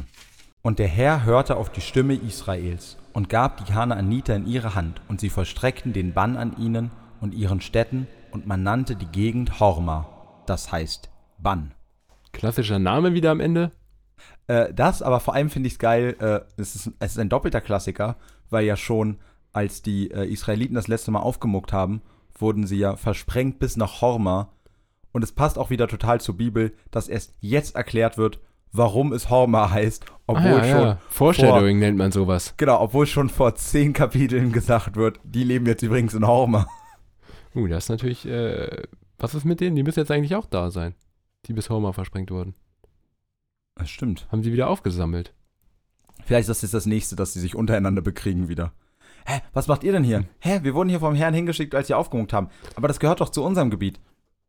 Und 0.60 0.80
der 0.80 0.88
Herr 0.88 1.22
hörte 1.24 1.56
auf 1.56 1.70
die 1.70 1.80
Stimme 1.80 2.14
Israels 2.14 2.96
und 3.12 3.28
gab 3.28 3.58
die 3.58 3.72
Kanaaniter 3.72 4.34
in 4.34 4.48
ihre 4.48 4.74
Hand, 4.74 5.00
und 5.06 5.20
sie 5.20 5.30
vollstreckten 5.30 5.92
den 5.92 6.14
Bann 6.14 6.36
an 6.36 6.56
ihnen 6.58 6.90
und 7.20 7.32
ihren 7.32 7.60
Städten, 7.60 8.08
und 8.32 8.44
man 8.44 8.64
nannte 8.64 8.96
die 8.96 9.06
Gegend 9.06 9.60
Horma, 9.60 10.08
das 10.46 10.72
heißt 10.72 11.10
Bann. 11.38 11.74
Klassischer 12.32 12.80
Name 12.80 13.14
wieder 13.14 13.30
am 13.30 13.38
Ende. 13.38 13.70
Äh, 14.48 14.72
das, 14.74 15.02
aber 15.02 15.20
vor 15.20 15.34
allem 15.34 15.50
finde 15.50 15.68
ich 15.68 15.74
es 15.74 15.78
geil, 15.78 16.16
äh, 16.18 16.40
es, 16.60 16.74
ist, 16.74 16.90
es 16.98 17.12
ist 17.12 17.18
ein 17.18 17.28
doppelter 17.28 17.60
Klassiker, 17.60 18.16
weil 18.50 18.64
ja 18.64 18.76
schon, 18.76 19.18
als 19.52 19.82
die 19.82 20.10
äh, 20.10 20.26
Israeliten 20.26 20.74
das 20.74 20.88
letzte 20.88 21.10
Mal 21.10 21.20
aufgemuckt 21.20 21.72
haben, 21.72 22.02
wurden 22.36 22.66
sie 22.66 22.78
ja 22.78 22.96
versprengt 22.96 23.58
bis 23.58 23.76
nach 23.76 24.00
Horma. 24.00 24.50
Und 25.12 25.22
es 25.22 25.32
passt 25.32 25.58
auch 25.58 25.70
wieder 25.70 25.86
total 25.86 26.20
zur 26.20 26.36
Bibel, 26.36 26.74
dass 26.90 27.08
erst 27.08 27.34
jetzt 27.40 27.76
erklärt 27.76 28.18
wird, 28.18 28.40
warum 28.72 29.12
es 29.12 29.30
Horma 29.30 29.70
heißt, 29.70 30.04
obwohl 30.26 30.44
ah, 30.44 30.64
ja, 30.64 30.72
schon 30.72 30.82
ja. 30.82 30.98
Foreshadowing 31.08 31.78
nennt 31.78 31.98
man 31.98 32.12
sowas. 32.12 32.54
Genau, 32.56 32.80
obwohl 32.80 33.06
schon 33.06 33.28
vor 33.28 33.54
zehn 33.54 33.92
Kapiteln 33.92 34.52
gesagt 34.52 34.96
wird, 34.96 35.20
die 35.24 35.44
leben 35.44 35.66
jetzt 35.66 35.82
übrigens 35.82 36.14
in 36.14 36.26
Horma. 36.26 36.66
Uh, 37.54 37.66
das 37.66 37.84
ist 37.84 37.88
natürlich, 37.88 38.26
äh, 38.26 38.82
was 39.18 39.34
ist 39.34 39.44
mit 39.44 39.60
denen? 39.60 39.74
Die 39.74 39.82
müssen 39.82 40.00
jetzt 40.00 40.10
eigentlich 40.10 40.36
auch 40.36 40.46
da 40.46 40.70
sein. 40.70 40.94
Die 41.46 41.54
bis 41.54 41.70
Homer 41.70 41.92
versprengt 41.92 42.30
wurden. 42.30 42.54
Das 43.78 43.90
stimmt. 43.90 44.26
Haben 44.30 44.42
sie 44.42 44.52
wieder 44.52 44.68
aufgesammelt. 44.68 45.32
Vielleicht 46.24 46.48
ist 46.48 46.56
das 46.58 46.62
jetzt 46.62 46.74
das 46.74 46.86
nächste, 46.86 47.16
dass 47.16 47.32
sie 47.32 47.40
sich 47.40 47.54
untereinander 47.54 48.02
bekriegen 48.02 48.48
wieder. 48.48 48.72
Hä, 49.26 49.40
was 49.52 49.68
macht 49.68 49.84
ihr 49.84 49.92
denn 49.92 50.04
hier? 50.04 50.24
Hä, 50.40 50.60
wir 50.62 50.74
wurden 50.74 50.88
hier 50.88 51.00
vom 51.00 51.14
Herrn 51.14 51.34
hingeschickt, 51.34 51.74
als 51.74 51.86
sie 51.86 51.94
aufgemuckt 51.94 52.32
haben. 52.32 52.48
Aber 52.76 52.88
das 52.88 53.00
gehört 53.00 53.20
doch 53.20 53.28
zu 53.28 53.44
unserem 53.44 53.70
Gebiet. 53.70 54.00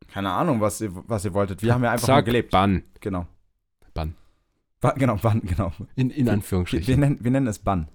Keine 0.08 0.30
Ahnung, 0.30 0.60
was 0.60 0.80
ihr, 0.80 0.90
was 0.92 1.24
ihr 1.24 1.34
wolltet. 1.34 1.62
Wir 1.62 1.74
haben 1.74 1.84
ja 1.84 1.90
einfach 1.92 2.08
nur 2.08 2.16
Zack, 2.16 2.24
gelebt. 2.24 2.50
Bann. 2.50 2.82
Genau. 3.00 3.26
Bann. 3.94 4.14
Ba 4.80 4.92
genau, 4.92 5.16
Bann, 5.16 5.42
genau. 5.44 5.72
In, 5.94 6.10
in 6.10 6.16
Wir, 6.16 6.26
wir, 6.26 6.32
Anführungsstrichen. 6.32 6.98
nennen, 6.98 7.18
wir 7.20 7.30
nennen 7.30 7.46
es 7.46 7.58
Bann. 7.58 7.88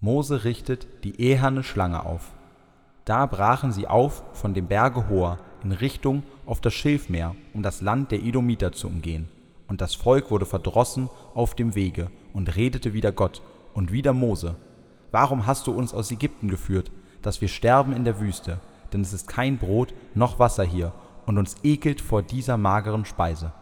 Mose 0.00 0.44
richtet 0.44 0.86
die 1.04 1.20
eherne 1.20 1.62
Schlange 1.62 2.04
auf. 2.04 2.32
Da 3.04 3.26
brachen 3.26 3.72
sie 3.72 3.86
auf 3.86 4.24
von 4.32 4.52
dem 4.52 4.66
Berge 4.66 5.08
Hor 5.08 5.38
in 5.62 5.72
Richtung 5.72 6.24
auf 6.44 6.60
das 6.60 6.74
Schilfmeer, 6.74 7.34
um 7.54 7.62
das 7.62 7.80
Land 7.80 8.10
der 8.10 8.22
Edomiter 8.22 8.72
zu 8.72 8.88
umgehen. 8.88 9.28
Und 9.68 9.80
das 9.80 9.94
Volk 9.94 10.30
wurde 10.30 10.46
verdrossen 10.46 11.10
auf 11.34 11.54
dem 11.54 11.74
Wege 11.74 12.10
und 12.32 12.54
redete 12.56 12.92
wieder 12.92 13.12
Gott 13.12 13.42
und 13.74 13.92
wieder 13.92 14.12
Mose. 14.12 14.56
Warum 15.10 15.46
hast 15.46 15.66
du 15.66 15.72
uns 15.72 15.94
aus 15.94 16.10
Ägypten 16.10 16.48
geführt, 16.48 16.90
dass 17.22 17.40
wir 17.40 17.48
sterben 17.48 17.92
in 17.92 18.04
der 18.04 18.20
Wüste? 18.20 18.60
Denn 18.92 19.00
es 19.00 19.12
ist 19.12 19.28
kein 19.28 19.58
Brot 19.58 19.94
noch 20.14 20.38
Wasser 20.38 20.64
hier 20.64 20.92
und 21.26 21.38
uns 21.38 21.56
ekelt 21.62 22.00
vor 22.00 22.22
dieser 22.22 22.56
mageren 22.56 23.04
Speise. 23.04 23.52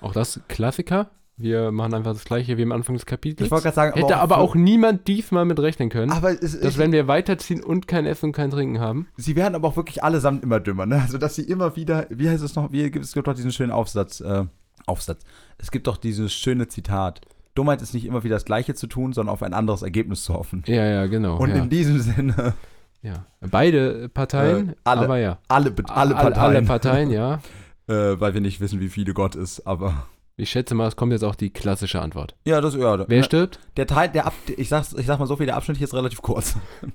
Auch 0.00 0.12
das 0.12 0.40
Klassiker. 0.48 1.10
Wir 1.38 1.72
machen 1.72 1.94
einfach 1.94 2.12
das 2.12 2.24
gleiche 2.24 2.58
wie 2.58 2.62
am 2.62 2.72
Anfang 2.72 2.94
des 2.94 3.06
Kapitels. 3.06 3.46
Ich 3.46 3.50
wollte 3.50 3.64
gerade 3.64 3.74
sagen, 3.74 3.98
Hätte 3.98 4.18
aber 4.18 4.38
auch 4.38 4.54
niemand 4.54 5.08
diesmal 5.08 5.44
mit 5.44 5.58
rechnen 5.58 5.88
können, 5.88 6.12
aber 6.12 6.30
es, 6.30 6.60
dass 6.60 6.76
wenn 6.76 6.92
wir 6.92 7.08
weiterziehen 7.08 7.62
und 7.64 7.88
kein 7.88 8.04
Essen 8.04 8.26
und 8.26 8.32
kein 8.32 8.50
Trinken 8.50 8.80
haben. 8.80 9.08
Sie 9.16 9.34
werden 9.34 9.54
aber 9.54 9.68
auch 9.68 9.76
wirklich 9.76 10.04
allesamt 10.04 10.44
immer 10.44 10.60
dümmer, 10.60 10.84
ne? 10.86 11.00
Also, 11.00 11.18
dass 11.18 11.34
sie 11.34 11.42
immer 11.42 11.74
wieder, 11.74 12.06
wie 12.10 12.28
heißt 12.28 12.44
es 12.44 12.54
noch, 12.54 12.70
wie, 12.70 12.84
es 12.84 13.12
gibt 13.12 13.26
doch 13.26 13.34
diesen 13.34 13.50
schönen 13.50 13.72
Aufsatz, 13.72 14.20
äh, 14.20 14.44
Aufsatz. 14.86 15.22
Es 15.58 15.70
gibt 15.70 15.86
doch 15.86 15.96
dieses 15.96 16.32
schöne 16.32 16.68
Zitat. 16.68 17.20
Dummheit 17.54 17.82
ist 17.82 17.92
nicht 17.94 18.04
immer 18.06 18.24
wieder 18.24 18.36
das 18.36 18.44
Gleiche 18.44 18.74
zu 18.74 18.86
tun, 18.86 19.12
sondern 19.12 19.32
auf 19.32 19.42
ein 19.42 19.52
anderes 19.54 19.82
Ergebnis 19.82 20.24
zu 20.24 20.34
hoffen. 20.34 20.62
Ja, 20.66 20.84
ja, 20.86 21.06
genau. 21.06 21.36
Und 21.36 21.50
ja. 21.50 21.56
in 21.56 21.68
diesem 21.70 22.00
Sinne, 22.00 22.54
ja. 23.02 23.26
Beide 23.40 24.08
Parteien, 24.08 24.70
Äh, 24.70 24.74
alle. 24.84 25.00
aber 25.02 25.18
ja. 25.18 25.38
alle, 25.48 25.74
alle 25.88 25.94
Alle- 25.94 26.14
Parteien, 26.14 26.56
Alle 26.56 26.62
Parteien, 26.62 27.10
ja. 27.10 27.34
äh, 27.88 28.18
weil 28.20 28.32
wir 28.34 28.40
nicht 28.40 28.60
wissen, 28.60 28.80
wie 28.80 28.88
viele 28.88 29.12
Gott 29.12 29.34
ist, 29.34 29.66
aber 29.66 30.06
Ich 30.36 30.50
schätze 30.50 30.74
mal, 30.74 30.88
es 30.88 30.96
kommt 30.96 31.12
jetzt 31.12 31.24
auch 31.24 31.34
die 31.34 31.50
klassische 31.50 32.00
Antwort. 32.00 32.34
ja, 32.46 32.60
das 32.60 32.74
ja. 32.74 33.04
Wer 33.06 33.22
stirbt? 33.22 33.58
Der 33.76 33.86
Teil, 33.86 34.08
der 34.08 34.26
Ab, 34.26 34.32
ich 34.56 34.68
sag's, 34.70 34.94
ich 34.94 35.04
sag 35.06 35.18
mal 35.18 35.26
so 35.26 35.36
viel, 35.36 35.46
der 35.46 35.56
Abschnitt 35.56 35.76
hier 35.76 35.86
ist 35.86 35.94
relativ 35.94 36.22
kurz. 36.22 36.56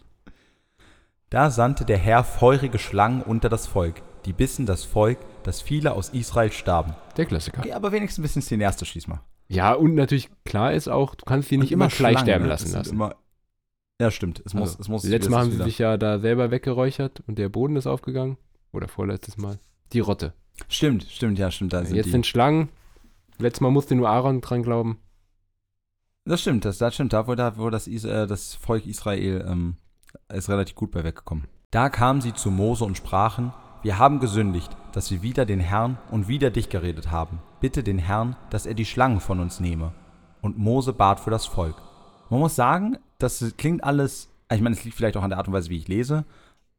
Da 1.29 1.49
sandte 1.51 1.83
der 1.83 1.97
Herr 1.97 2.23
feurige 2.23 2.79
Schlangen 2.79 3.21
unter 3.21 3.49
das 3.49 3.67
Volk, 3.67 4.01
die 4.25 4.31
bissen 4.31 4.65
das 4.65 4.85
Volk, 4.85 5.17
dass 5.47 5.61
viele 5.61 5.93
aus 5.93 6.09
Israel 6.09 6.51
starben. 6.51 6.93
Der 7.15 7.25
Klassiker. 7.25 7.59
Okay, 7.59 7.73
aber 7.73 7.91
wenigstens 7.91 8.19
ein 8.19 8.23
bisschen 8.23 8.41
cineastisch 8.41 8.93
diesmal. 8.93 9.21
Ja, 9.47 9.73
und 9.73 9.95
natürlich 9.95 10.29
klar 10.43 10.73
ist 10.73 10.89
auch, 10.89 11.15
du 11.15 11.23
kannst 11.25 11.49
die 11.49 11.57
nicht 11.57 11.69
Und 11.69 11.73
immer 11.73 11.87
gleich 11.87 12.19
sterben 12.19 12.43
ne? 12.43 12.49
lassen 12.49 12.71
lassen. 12.73 12.93
Immer, 12.93 13.15
ja, 13.99 14.11
stimmt. 14.11 14.41
Es 14.45 14.53
muss, 14.53 14.71
Also, 14.71 14.81
es 14.81 14.87
muss. 14.89 15.03
Letztes 15.05 15.27
es 15.27 15.31
Mal 15.31 15.39
haben 15.39 15.51
sie 15.51 15.63
sich 15.63 15.79
ja 15.79 15.97
da 15.97 16.19
selber 16.19 16.51
weggeräuchert 16.51 17.23
und 17.27 17.37
der 17.39 17.49
Boden 17.49 17.77
ist 17.77 17.87
aufgegangen. 17.87 18.37
Oder 18.73 18.87
vorletztes 18.89 19.37
Mal. 19.37 19.57
Die 19.93 20.01
Rotte. 20.01 20.33
Stimmt, 20.67 21.03
stimmt, 21.09 21.39
ja, 21.39 21.49
stimmt. 21.49 21.71
Da 21.73 21.85
sind 21.85 21.95
Jetzt 21.95 22.07
die. 22.07 22.11
sind 22.11 22.27
Schlangen. 22.27 22.67
Letztes 23.39 23.61
Mal 23.61 23.71
musste 23.71 23.95
nur 23.95 24.09
Aaron 24.09 24.41
dran 24.41 24.63
glauben. 24.63 24.99
das 26.25 26.41
stimmt, 26.41 26.65
das, 26.65 26.77
das 26.77 26.93
stimmt. 26.93 27.13
Da, 27.13 27.27
wo, 27.27 27.35
da, 27.35 27.57
wo 27.57 27.69
das, 27.69 27.87
äh, 27.87 28.27
das 28.27 28.55
Volk 28.55 28.85
Israel 28.85 29.45
ähm, 29.47 29.77
ist 30.33 30.49
relativ 30.49 30.75
gut 30.75 30.91
bei 30.91 31.03
weggekommen. 31.05 31.45
Da 31.71 31.89
kamen 31.89 32.19
sie 32.19 32.33
zu 32.33 32.51
Mose 32.51 32.83
und 32.83 32.97
sprachen: 32.97 33.53
Wir 33.81 33.97
haben 33.97 34.19
gesündigt, 34.19 34.75
dass 34.97 35.11
wir 35.11 35.21
wieder 35.21 35.45
den 35.45 35.59
Herrn 35.59 35.99
und 36.09 36.27
wieder 36.27 36.49
dich 36.49 36.69
geredet 36.69 37.11
haben. 37.11 37.37
Bitte 37.61 37.83
den 37.83 37.99
Herrn, 37.99 38.35
dass 38.49 38.65
er 38.65 38.73
die 38.73 38.83
Schlangen 38.83 39.19
von 39.19 39.39
uns 39.39 39.59
nehme. 39.59 39.93
Und 40.41 40.57
Mose 40.57 40.91
bat 40.91 41.19
für 41.19 41.29
das 41.29 41.45
Volk. 41.45 41.75
Man 42.31 42.39
muss 42.39 42.55
sagen, 42.55 42.97
das 43.19 43.53
klingt 43.57 43.83
alles, 43.83 44.27
ich 44.51 44.59
meine, 44.59 44.75
es 44.75 44.83
liegt 44.83 44.97
vielleicht 44.97 45.15
auch 45.15 45.21
an 45.21 45.29
der 45.29 45.37
Art 45.37 45.47
und 45.47 45.53
Weise, 45.53 45.69
wie 45.69 45.77
ich 45.77 45.87
lese, 45.87 46.25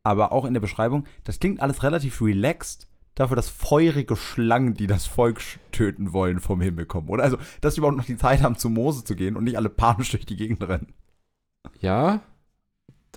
aber 0.02 0.32
auch 0.32 0.46
in 0.46 0.52
der 0.52 0.60
Beschreibung, 0.60 1.04
das 1.22 1.38
klingt 1.38 1.60
alles 1.60 1.84
relativ 1.84 2.20
relaxed 2.20 2.88
dafür, 3.14 3.36
dass 3.36 3.48
feurige 3.48 4.16
Schlangen, 4.16 4.74
die 4.74 4.88
das 4.88 5.06
Volk 5.06 5.40
töten 5.70 6.12
wollen, 6.12 6.40
vom 6.40 6.60
Himmel 6.60 6.86
kommen. 6.86 7.10
Oder 7.10 7.22
also, 7.22 7.38
dass 7.60 7.74
sie 7.74 7.78
überhaupt 7.78 7.98
noch 7.98 8.04
die 8.04 8.16
Zeit 8.16 8.42
haben, 8.42 8.56
zu 8.56 8.68
Mose 8.68 9.04
zu 9.04 9.14
gehen 9.14 9.36
und 9.36 9.44
nicht 9.44 9.56
alle 9.56 9.68
panisch 9.68 10.10
durch 10.10 10.26
die 10.26 10.36
Gegend 10.36 10.66
rennen. 10.66 10.92
Ja, 11.80 12.22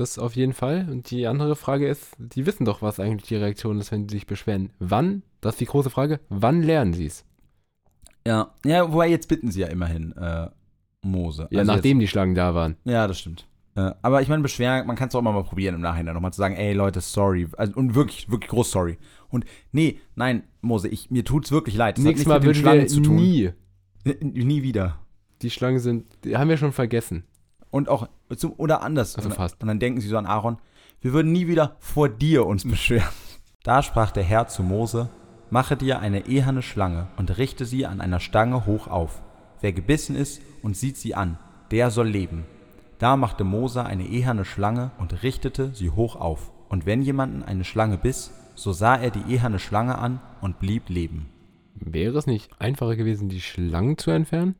das 0.01 0.19
auf 0.19 0.35
jeden 0.35 0.53
Fall. 0.53 0.87
Und 0.89 1.09
die 1.11 1.27
andere 1.27 1.55
Frage 1.55 1.87
ist, 1.87 2.09
die 2.17 2.45
wissen 2.45 2.65
doch, 2.65 2.81
was 2.81 2.99
eigentlich 2.99 3.27
die 3.29 3.35
Reaktion 3.35 3.79
ist, 3.79 3.91
wenn 3.91 4.07
sie 4.09 4.15
sich 4.15 4.27
beschweren. 4.27 4.71
Wann, 4.79 5.23
das 5.39 5.53
ist 5.55 5.61
die 5.61 5.65
große 5.65 5.89
Frage, 5.89 6.19
wann 6.29 6.61
lernen 6.61 6.93
sie 6.93 7.05
es? 7.05 7.23
Ja, 8.27 8.53
ja, 8.65 8.91
wobei 8.91 9.07
jetzt 9.09 9.27
bitten 9.27 9.51
sie 9.51 9.61
ja 9.61 9.67
immerhin 9.67 10.11
äh, 10.17 10.49
Mose. 11.01 11.47
Ja, 11.51 11.59
Also 11.61 11.71
nachdem 11.73 11.99
die 11.99 12.07
Schlangen 12.07 12.35
da 12.35 12.53
waren. 12.53 12.75
Jetzt, 12.83 12.93
ja, 12.93 13.07
das 13.07 13.19
stimmt. 13.19 13.47
Äh, 13.75 13.91
aber 14.01 14.21
ich 14.21 14.27
meine, 14.27 14.43
beschweren, 14.43 14.85
man 14.85 14.95
kann 14.95 15.07
es 15.07 15.15
auch 15.15 15.19
immer 15.19 15.31
mal 15.31 15.43
probieren 15.43 15.75
im 15.75 15.81
Nachhinein, 15.81 16.13
nochmal 16.13 16.33
zu 16.33 16.37
sagen, 16.39 16.55
ey 16.55 16.73
Leute, 16.73 17.01
sorry. 17.01 17.47
Also, 17.57 17.73
und 17.75 17.95
wirklich, 17.95 18.29
wirklich 18.29 18.49
groß 18.49 18.69
sorry. 18.69 18.97
Und 19.29 19.45
nee, 19.71 19.99
nein, 20.15 20.43
Mose, 20.61 20.89
ich, 20.89 21.09
mir 21.09 21.23
tut's 21.23 21.51
wirklich 21.51 21.75
leid. 21.75 21.97
Das 21.97 22.03
Nächstes 22.03 22.27
Mal 22.27 22.43
würden 22.43 22.47
wir 22.55 22.61
Schlangen 22.61 22.87
zu 22.87 22.99
tun. 23.01 23.15
nie, 23.15 23.49
Nie. 24.03 24.43
Nie 24.45 24.61
wieder. 24.63 24.99
die 25.41 25.49
Schlangen 25.49 25.79
sind, 25.79 26.05
die 26.23 26.35
haben 26.37 26.49
wir 26.49 26.57
schon 26.57 26.71
vergessen. 26.73 27.23
Und 27.71 27.89
auch, 27.89 28.07
zum, 28.35 28.53
oder 28.57 28.83
anders. 28.83 29.15
Also 29.15 29.29
und, 29.29 29.35
fast. 29.35 29.61
Und 29.61 29.67
dann 29.67 29.79
denken 29.79 30.01
sie 30.01 30.07
so 30.07 30.17
an 30.17 30.25
Aaron, 30.25 30.57
wir 31.01 31.13
würden 31.13 31.31
nie 31.31 31.47
wieder 31.47 31.77
vor 31.79 32.09
dir 32.09 32.45
uns 32.45 32.63
beschweren. 32.63 33.09
Da 33.63 33.81
sprach 33.81 34.11
der 34.11 34.23
Herr 34.23 34.47
zu 34.47 34.63
Mose, 34.63 35.09
mache 35.49 35.75
dir 35.77 35.99
eine 35.99 36.27
eherne 36.27 36.61
Schlange 36.61 37.07
und 37.17 37.37
richte 37.37 37.65
sie 37.65 37.85
an 37.85 38.01
einer 38.01 38.19
Stange 38.19 38.65
hoch 38.65 38.87
auf. 38.87 39.21
Wer 39.61 39.73
gebissen 39.73 40.15
ist 40.15 40.41
und 40.61 40.75
sieht 40.75 40.97
sie 40.97 41.15
an, 41.15 41.37
der 41.71 41.91
soll 41.91 42.07
leben. 42.07 42.45
Da 42.99 43.17
machte 43.17 43.43
Mose 43.43 43.83
eine 43.83 44.05
eherne 44.05 44.45
Schlange 44.45 44.91
und 44.99 45.23
richtete 45.23 45.73
sie 45.73 45.89
hoch 45.89 46.15
auf. 46.15 46.51
Und 46.69 46.85
wenn 46.85 47.01
jemanden 47.01 47.43
eine 47.43 47.63
Schlange 47.63 47.97
biss, 47.97 48.31
so 48.55 48.73
sah 48.73 48.95
er 48.95 49.11
die 49.11 49.31
eherne 49.31 49.59
Schlange 49.59 49.97
an 49.97 50.19
und 50.39 50.59
blieb 50.59 50.89
leben. 50.89 51.29
Wäre 51.75 52.17
es 52.17 52.27
nicht 52.27 52.49
einfacher 52.59 52.95
gewesen, 52.95 53.29
die 53.29 53.41
Schlangen 53.41 53.97
zu 53.97 54.11
entfernen? 54.11 54.55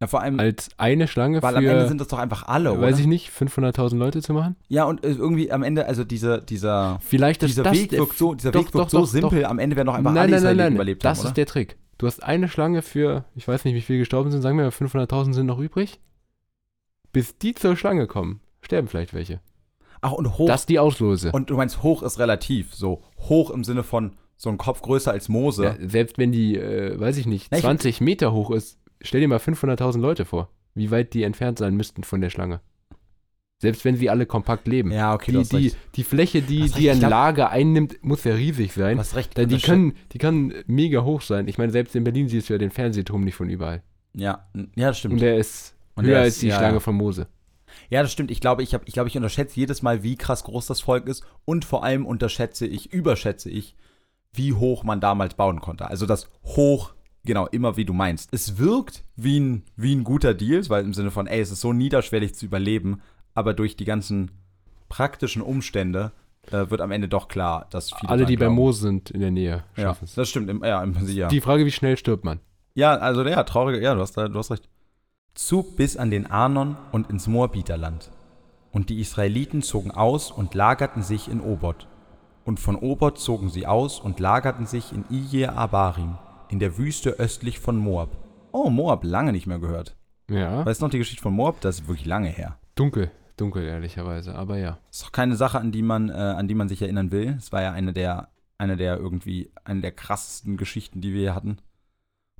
Ja, 0.00 0.06
vor 0.08 0.20
allem, 0.20 0.38
Als 0.38 0.68
eine 0.76 1.08
Schlange 1.08 1.42
weil 1.42 1.52
für, 1.54 1.58
am 1.58 1.64
Ende 1.66 1.88
sind 1.88 2.00
das 2.02 2.08
doch 2.08 2.18
einfach 2.18 2.46
alle, 2.46 2.72
oder? 2.72 2.82
weiß 2.82 2.98
ich 2.98 3.06
nicht, 3.06 3.30
500.000 3.30 3.96
Leute 3.96 4.20
zu 4.20 4.34
machen? 4.34 4.56
ja, 4.68 4.84
und 4.84 5.02
äh, 5.04 5.08
irgendwie 5.12 5.50
am 5.50 5.62
Ende, 5.62 5.86
also 5.86 6.04
diese, 6.04 6.42
dieser, 6.42 6.98
Vielleicht 7.00 7.40
dieser 7.40 7.62
das 7.62 7.72
Weg 7.72 7.92
wirkt 7.92 8.18
so, 8.18 8.34
dieser 8.34 8.50
doch, 8.52 8.60
Weg 8.60 8.74
wirkt 8.74 8.74
doch, 8.74 8.90
so 8.90 8.98
doch, 9.00 9.06
simpel, 9.30 9.46
am 9.46 9.58
Ende 9.58 9.74
werden 9.74 9.86
noch 9.86 9.94
einfach 9.94 10.12
nein, 10.12 10.24
alle 10.24 10.32
nein, 10.32 10.42
nein, 10.42 10.56
nein, 10.58 10.74
überlebt 10.74 11.02
das 11.04 11.20
haben, 11.20 11.28
ist 11.28 11.36
der 11.38 11.46
Trick. 11.46 11.78
Du 11.96 12.06
hast 12.06 12.22
eine 12.22 12.48
Schlange 12.48 12.82
für, 12.82 13.24
ich 13.34 13.48
weiß 13.48 13.64
nicht, 13.64 13.74
wie 13.74 13.80
viele 13.80 14.00
gestorben 14.00 14.30
sind, 14.30 14.42
sagen 14.42 14.58
wir 14.58 14.64
mal 14.64 14.70
500.000 14.70 15.32
sind 15.32 15.46
noch 15.46 15.58
übrig. 15.58 15.98
Bis 17.12 17.38
die 17.38 17.54
zur 17.54 17.74
Schlange 17.76 18.06
kommen, 18.06 18.40
sterben 18.60 18.88
vielleicht 18.88 19.14
welche. 19.14 19.40
Ach, 20.02 20.12
und 20.12 20.36
hoch, 20.36 20.46
Das 20.46 20.60
ist 20.62 20.68
die 20.68 20.78
Auslose. 20.78 21.32
und 21.32 21.48
du 21.48 21.56
meinst, 21.56 21.82
hoch 21.82 22.02
ist 22.02 22.18
relativ, 22.18 22.74
so, 22.74 23.02
hoch 23.18 23.50
im 23.50 23.64
Sinne 23.64 23.82
von 23.82 24.12
so 24.36 24.50
ein 24.50 24.58
Kopf 24.58 24.82
größer 24.82 25.10
als 25.10 25.30
Mose. 25.30 25.64
Ja, 25.64 25.76
selbst 25.88 26.18
wenn 26.18 26.32
die, 26.32 26.58
äh, 26.58 27.00
weiß 27.00 27.16
ich 27.16 27.24
nicht, 27.26 27.48
Na, 27.50 27.56
ich- 27.56 27.64
20 27.64 28.02
Meter 28.02 28.34
hoch 28.34 28.50
ist, 28.50 28.78
stell 29.00 29.20
dir 29.20 29.28
mal 29.28 29.38
500.000 29.38 29.98
Leute 30.00 30.24
vor, 30.24 30.50
wie 30.74 30.90
weit 30.90 31.14
die 31.14 31.22
entfernt 31.22 31.58
sein 31.58 31.76
müssten 31.76 32.04
von 32.04 32.20
der 32.20 32.30
Schlange. 32.30 32.60
Selbst 33.58 33.84
wenn 33.86 33.96
sie 33.96 34.10
alle 34.10 34.26
kompakt 34.26 34.68
leben. 34.68 34.90
Ja, 34.92 35.14
okay, 35.14 35.32
die, 35.32 35.44
die, 35.44 35.72
die 35.94 36.04
Fläche, 36.04 36.42
die, 36.42 36.68
die 36.70 36.90
ein 36.90 37.00
Lager 37.00 37.48
einnimmt, 37.50 37.96
muss 38.02 38.22
ja 38.24 38.34
riesig 38.34 38.74
sein. 38.74 38.98
Hast 38.98 39.16
recht. 39.16 39.36
Die, 39.38 39.58
können, 39.58 39.94
die 40.12 40.18
kann 40.18 40.52
mega 40.66 41.04
hoch 41.04 41.22
sein. 41.22 41.48
Ich 41.48 41.56
meine, 41.56 41.72
selbst 41.72 41.96
in 41.96 42.04
Berlin 42.04 42.28
siehst 42.28 42.50
du 42.50 42.52
ja 42.54 42.58
den 42.58 42.70
Fernsehturm 42.70 43.24
nicht 43.24 43.34
von 43.34 43.48
überall. 43.48 43.82
Ja, 44.14 44.46
ja, 44.54 44.88
das 44.88 44.96
Und 44.96 44.98
stimmt. 44.98 45.20
der 45.22 45.38
ist 45.38 45.74
Und 45.94 46.04
höher 46.04 46.14
der 46.16 46.22
als 46.24 46.34
ist- 46.34 46.42
die 46.42 46.48
ja, 46.48 46.58
Schlange 46.58 46.74
ja. 46.74 46.80
von 46.80 46.96
Mose. 46.96 47.28
Ja, 47.88 48.02
das 48.02 48.12
stimmt. 48.12 48.30
Ich 48.30 48.40
glaube, 48.40 48.62
ich, 48.62 48.74
hab, 48.74 48.86
ich, 48.86 48.92
glaube, 48.92 49.08
ich 49.08 49.16
unterschätze 49.16 49.58
jedes 49.58 49.80
Mal, 49.82 50.02
wie 50.02 50.16
krass 50.16 50.44
groß 50.44 50.66
das 50.66 50.80
Volk 50.80 51.06
ist. 51.08 51.24
Und 51.46 51.64
vor 51.64 51.82
allem 51.82 52.04
unterschätze 52.04 52.66
ich, 52.66 52.92
überschätze 52.92 53.48
ich, 53.48 53.74
wie 54.34 54.52
hoch 54.52 54.84
man 54.84 55.00
damals 55.00 55.34
bauen 55.34 55.60
konnte. 55.62 55.88
Also 55.88 56.04
das 56.04 56.28
hoch, 56.44 56.92
genau, 57.26 57.46
immer 57.48 57.76
wie 57.76 57.84
du 57.84 57.92
meinst. 57.92 58.30
Es 58.32 58.56
wirkt 58.58 59.04
wie 59.16 59.38
ein, 59.38 59.62
wie 59.76 59.94
ein 59.94 60.04
guter 60.04 60.32
Deal, 60.32 60.62
weil 60.68 60.84
im 60.84 60.94
Sinne 60.94 61.10
von, 61.10 61.26
ey, 61.26 61.40
es 61.40 61.50
ist 61.50 61.60
so 61.60 61.72
niederschwellig 61.74 62.34
zu 62.34 62.46
überleben, 62.46 63.02
aber 63.34 63.52
durch 63.52 63.76
die 63.76 63.84
ganzen 63.84 64.30
praktischen 64.88 65.42
Umstände 65.42 66.12
äh, 66.50 66.70
wird 66.70 66.80
am 66.80 66.90
Ende 66.92 67.08
doch 67.08 67.28
klar, 67.28 67.66
dass 67.70 67.92
viele 67.92 68.08
Alle, 68.10 68.24
die 68.24 68.36
bei. 68.36 68.48
Mose 68.48 68.80
sind 68.80 69.10
in 69.10 69.20
der 69.20 69.30
Nähe, 69.30 69.64
Ja, 69.76 69.82
schaffen 69.84 70.04
es. 70.04 70.14
das 70.14 70.28
stimmt. 70.30 70.48
Im, 70.48 70.62
ja, 70.64 70.82
im 70.82 70.94
Prinzip, 70.94 71.16
ja. 71.16 71.28
Die 71.28 71.40
Frage, 71.40 71.66
wie 71.66 71.72
schnell 71.72 71.96
stirbt 71.96 72.24
man? 72.24 72.40
Ja, 72.74 72.94
also 72.96 73.22
ja, 73.24 73.42
traurige, 73.42 73.82
ja, 73.82 73.94
du 73.94 74.00
hast, 74.00 74.16
du 74.16 74.34
hast 74.34 74.50
recht. 74.50 74.68
Zug 75.34 75.76
bis 75.76 75.96
an 75.96 76.10
den 76.10 76.30
Arnon 76.30 76.76
und 76.92 77.10
ins 77.10 77.26
Moabiterland. 77.26 78.10
Und 78.72 78.90
die 78.90 79.00
Israeliten 79.00 79.62
zogen 79.62 79.90
aus 79.90 80.30
und 80.30 80.54
lagerten 80.54 81.02
sich 81.02 81.28
in 81.28 81.40
Obot. 81.40 81.86
Und 82.44 82.60
von 82.60 82.76
Obot 82.76 83.18
zogen 83.18 83.48
sie 83.48 83.66
aus 83.66 83.98
und 83.98 84.20
lagerten 84.20 84.66
sich 84.66 84.92
in 84.92 85.04
Ije 85.10 85.52
Abarim, 85.52 86.16
in 86.48 86.58
der 86.58 86.78
Wüste 86.78 87.10
östlich 87.10 87.58
von 87.58 87.76
Moab. 87.76 88.10
Oh, 88.52 88.70
Moab, 88.70 89.04
lange 89.04 89.32
nicht 89.32 89.46
mehr 89.46 89.58
gehört. 89.58 89.96
Ja, 90.30 90.64
Weißt 90.66 90.80
du 90.80 90.86
noch 90.86 90.90
die 90.90 90.98
Geschichte 90.98 91.22
von 91.22 91.34
Moab? 91.34 91.60
Das 91.60 91.80
ist 91.80 91.88
wirklich 91.88 92.06
lange 92.06 92.28
her. 92.28 92.58
dunkel, 92.74 93.10
dunkel, 93.36 93.64
ehrlicherweise, 93.64 94.34
aber 94.34 94.58
ja. 94.58 94.78
Ist 94.90 95.02
doch 95.04 95.12
keine 95.12 95.36
Sache, 95.36 95.58
an 95.60 95.72
die 95.72 95.82
man, 95.82 96.08
äh, 96.08 96.12
an 96.12 96.48
die 96.48 96.54
man 96.54 96.68
sich 96.68 96.82
erinnern 96.82 97.10
will. 97.12 97.34
Es 97.38 97.52
war 97.52 97.62
ja 97.62 97.72
eine 97.72 97.92
der, 97.92 98.28
eine 98.58 98.76
der 98.76 98.96
irgendwie, 98.96 99.50
eine 99.64 99.80
der 99.82 99.92
krassesten 99.92 100.56
Geschichten, 100.56 101.00
die 101.00 101.12
wir 101.12 101.20
hier 101.20 101.34
hatten. 101.34 101.58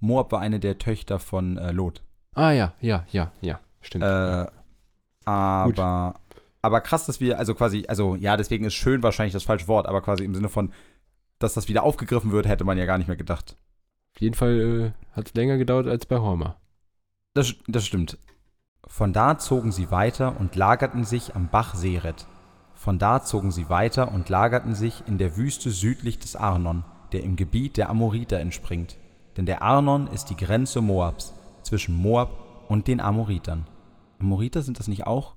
Moab 0.01 0.33
war 0.33 0.41
eine 0.41 0.59
der 0.61 0.79
Töchter 0.79 1.19
von 1.19 1.59
äh, 1.59 1.73
Lot. 1.73 2.03
Ah 2.35 2.51
ja, 2.51 2.75
ja, 2.81 3.05
ja, 3.13 3.33
ja, 3.41 3.61
stimmt. 3.81 4.05
Äh, 4.05 4.47
aber, 5.25 6.15
aber 6.63 6.81
krass, 6.81 7.07
dass 7.07 7.21
wir, 7.21 7.39
also 7.39 7.55
quasi, 7.55 7.85
also 7.89 8.15
ja, 8.17 8.37
deswegen 8.37 8.65
ist 8.65 8.75
schön 8.75 9.03
wahrscheinlich 9.03 9.33
das 9.33 9.45
falsche 9.45 9.69
Wort, 9.69 9.87
aber 9.87 10.03
quasi 10.03 10.25
im 10.25 10.35
Sinne 10.35 10.49
von, 10.49 10.73
dass 11.39 11.55
das 11.55 11.69
wieder 11.69 11.83
aufgegriffen 11.83 12.33
wird, 12.33 12.47
hätte 12.49 12.65
man 12.65 12.79
ja 12.79 12.87
gar 12.87 12.99
nicht 12.99 13.09
mehr 13.09 13.17
gedacht. 13.17 13.57
Auf 14.17 14.23
jeden 14.23 14.35
Fall 14.35 14.95
äh, 15.13 15.15
hat 15.15 15.29
es 15.29 15.35
länger 15.35 15.59
gedauert 15.59 15.87
als 15.87 16.07
bei 16.07 16.17
Horma. 16.17 16.57
Das, 17.35 17.55
das 17.69 17.85
stimmt. 17.85 18.17
Von 18.87 19.13
da 19.13 19.37
zogen 19.37 19.73
sie 19.73 19.91
weiter 19.91 20.41
und 20.41 20.57
lagerten 20.57 21.05
sich 21.05 21.37
am 21.37 21.51
Bach 21.51 21.75
Seret. 21.75 22.27
Von 22.75 22.99
da 22.99 23.23
zogen 23.23 23.51
sie 23.51 23.69
weiter 23.69 24.13
und 24.13 24.31
lagerten 24.31 24.75
sich 24.75 25.03
in 25.07 25.19
der 25.19 25.37
Wüste 25.37 25.71
südlich 25.71 26.19
des 26.19 26.35
Arnon, 26.35 26.83
der 27.13 27.25
im 27.25 27.37
Gebiet 27.37 27.77
der 27.77 27.91
Amoriter 27.91 28.41
entspringt. 28.41 28.97
Denn 29.37 29.45
der 29.45 29.61
Arnon 29.61 30.07
ist 30.07 30.31
die 30.31 30.37
Grenze 30.37 30.81
Moabs, 30.81 31.35
zwischen 31.63 31.95
Moab 31.95 32.31
und 32.71 32.87
den 32.87 33.01
Amoritern. 33.01 33.67
Amoriter 34.19 34.63
sind 34.63 34.79
das 34.79 34.89
nicht 34.89 35.07
auch 35.07 35.37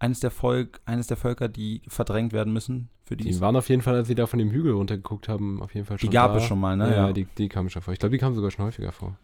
eines 0.00 0.18
der, 0.18 0.32
Volk, 0.32 0.80
eines 0.84 1.06
der 1.06 1.16
Völker, 1.16 1.48
die 1.48 1.82
verdrängt 1.86 2.32
werden 2.32 2.52
müssen? 2.52 2.88
Für 3.10 3.16
die, 3.16 3.24
Die 3.24 3.40
waren 3.40 3.56
auf 3.56 3.68
jeden 3.68 3.82
Fall, 3.82 3.96
als 3.96 4.06
sie 4.06 4.14
da 4.14 4.28
von 4.28 4.38
dem 4.38 4.52
Hügel 4.52 4.70
runtergeguckt 4.70 5.28
haben, 5.28 5.60
auf 5.60 5.74
jeden 5.74 5.84
Fall 5.84 5.96
die 5.96 6.02
schon 6.06 6.12
gab 6.12 6.30
da. 6.30 6.38
es 6.38 6.44
schon 6.44 6.60
mal, 6.60 6.76
ne? 6.76 6.94
Ja, 6.94 7.12
Die, 7.12 7.24
die 7.24 7.48
kamen 7.48 7.68
schon 7.68 7.82
vor. 7.82 7.92
Ich 7.92 7.98
glaube, 7.98 8.12
die 8.12 8.18
kamen 8.18 8.36
sogar 8.36 8.52
schon 8.52 8.64
häufiger 8.64 8.92
vor. 8.92 9.16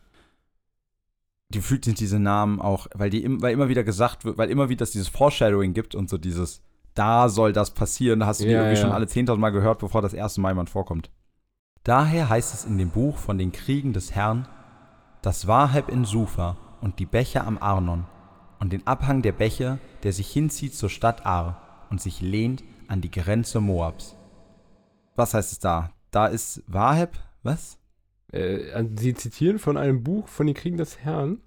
gefühlt 1.52 1.84
sind 1.84 2.00
diese 2.00 2.18
Namen 2.18 2.60
auch, 2.60 2.88
weil 2.94 3.10
die 3.10 3.24
weil 3.40 3.52
immer 3.52 3.68
wieder 3.68 3.84
gesagt 3.84 4.24
wird, 4.24 4.38
weil 4.38 4.50
immer 4.50 4.68
wieder 4.68 4.82
es 4.82 4.90
dieses 4.90 5.06
Foreshadowing 5.06 5.72
gibt 5.72 5.94
und 5.94 6.10
so 6.10 6.18
dieses, 6.18 6.62
da 6.94 7.28
soll 7.28 7.52
das 7.52 7.70
passieren, 7.74 8.18
da 8.18 8.26
hast 8.26 8.40
du 8.40 8.44
die 8.46 8.50
Ja, 8.50 8.62
irgendwie 8.62 8.76
ja. 8.76 8.82
schon 8.82 8.90
alle 8.92 9.06
10.000 9.06 9.36
Mal 9.36 9.50
gehört, 9.50 9.78
bevor 9.78 10.02
das 10.02 10.14
erste 10.14 10.40
Mal 10.40 10.50
jemand 10.50 10.68
vorkommt. 10.68 11.10
Daher 11.84 12.28
heißt 12.28 12.54
es 12.54 12.64
in 12.64 12.78
dem 12.78 12.90
Buch 12.90 13.16
von 13.16 13.38
den 13.38 13.52
Kriegen 13.52 13.92
des 13.92 14.12
Herrn, 14.12 14.48
das 15.22 15.46
Waheb 15.46 15.88
in 15.90 16.04
Sufa 16.04 16.56
und 16.80 16.98
die 16.98 17.06
Bäche 17.06 17.44
am 17.44 17.58
Arnon 17.58 18.04
und 18.58 18.72
den 18.72 18.84
Abhang 18.88 19.22
der 19.22 19.30
Bäche, 19.30 19.78
der 20.02 20.12
sich 20.12 20.26
hinzieht 20.28 20.74
zur 20.74 20.90
Stadt 20.90 21.24
Ar 21.24 21.86
und 21.90 22.00
sich 22.00 22.20
lehnt 22.20 22.64
an 22.88 23.00
die 23.00 23.10
Grenze 23.10 23.60
Moabs. 23.60 24.16
Was 25.14 25.34
heißt 25.34 25.52
es 25.52 25.58
da? 25.58 25.92
Da 26.10 26.26
ist 26.26 26.62
Waheb, 26.66 27.18
was? 27.42 27.78
Äh, 28.32 28.84
sie 28.96 29.14
zitieren 29.14 29.58
von 29.58 29.76
einem 29.76 30.02
Buch 30.02 30.28
von 30.28 30.46
den 30.46 30.54
Kriegen 30.54 30.76
des 30.76 30.98
Herrn. 30.98 31.40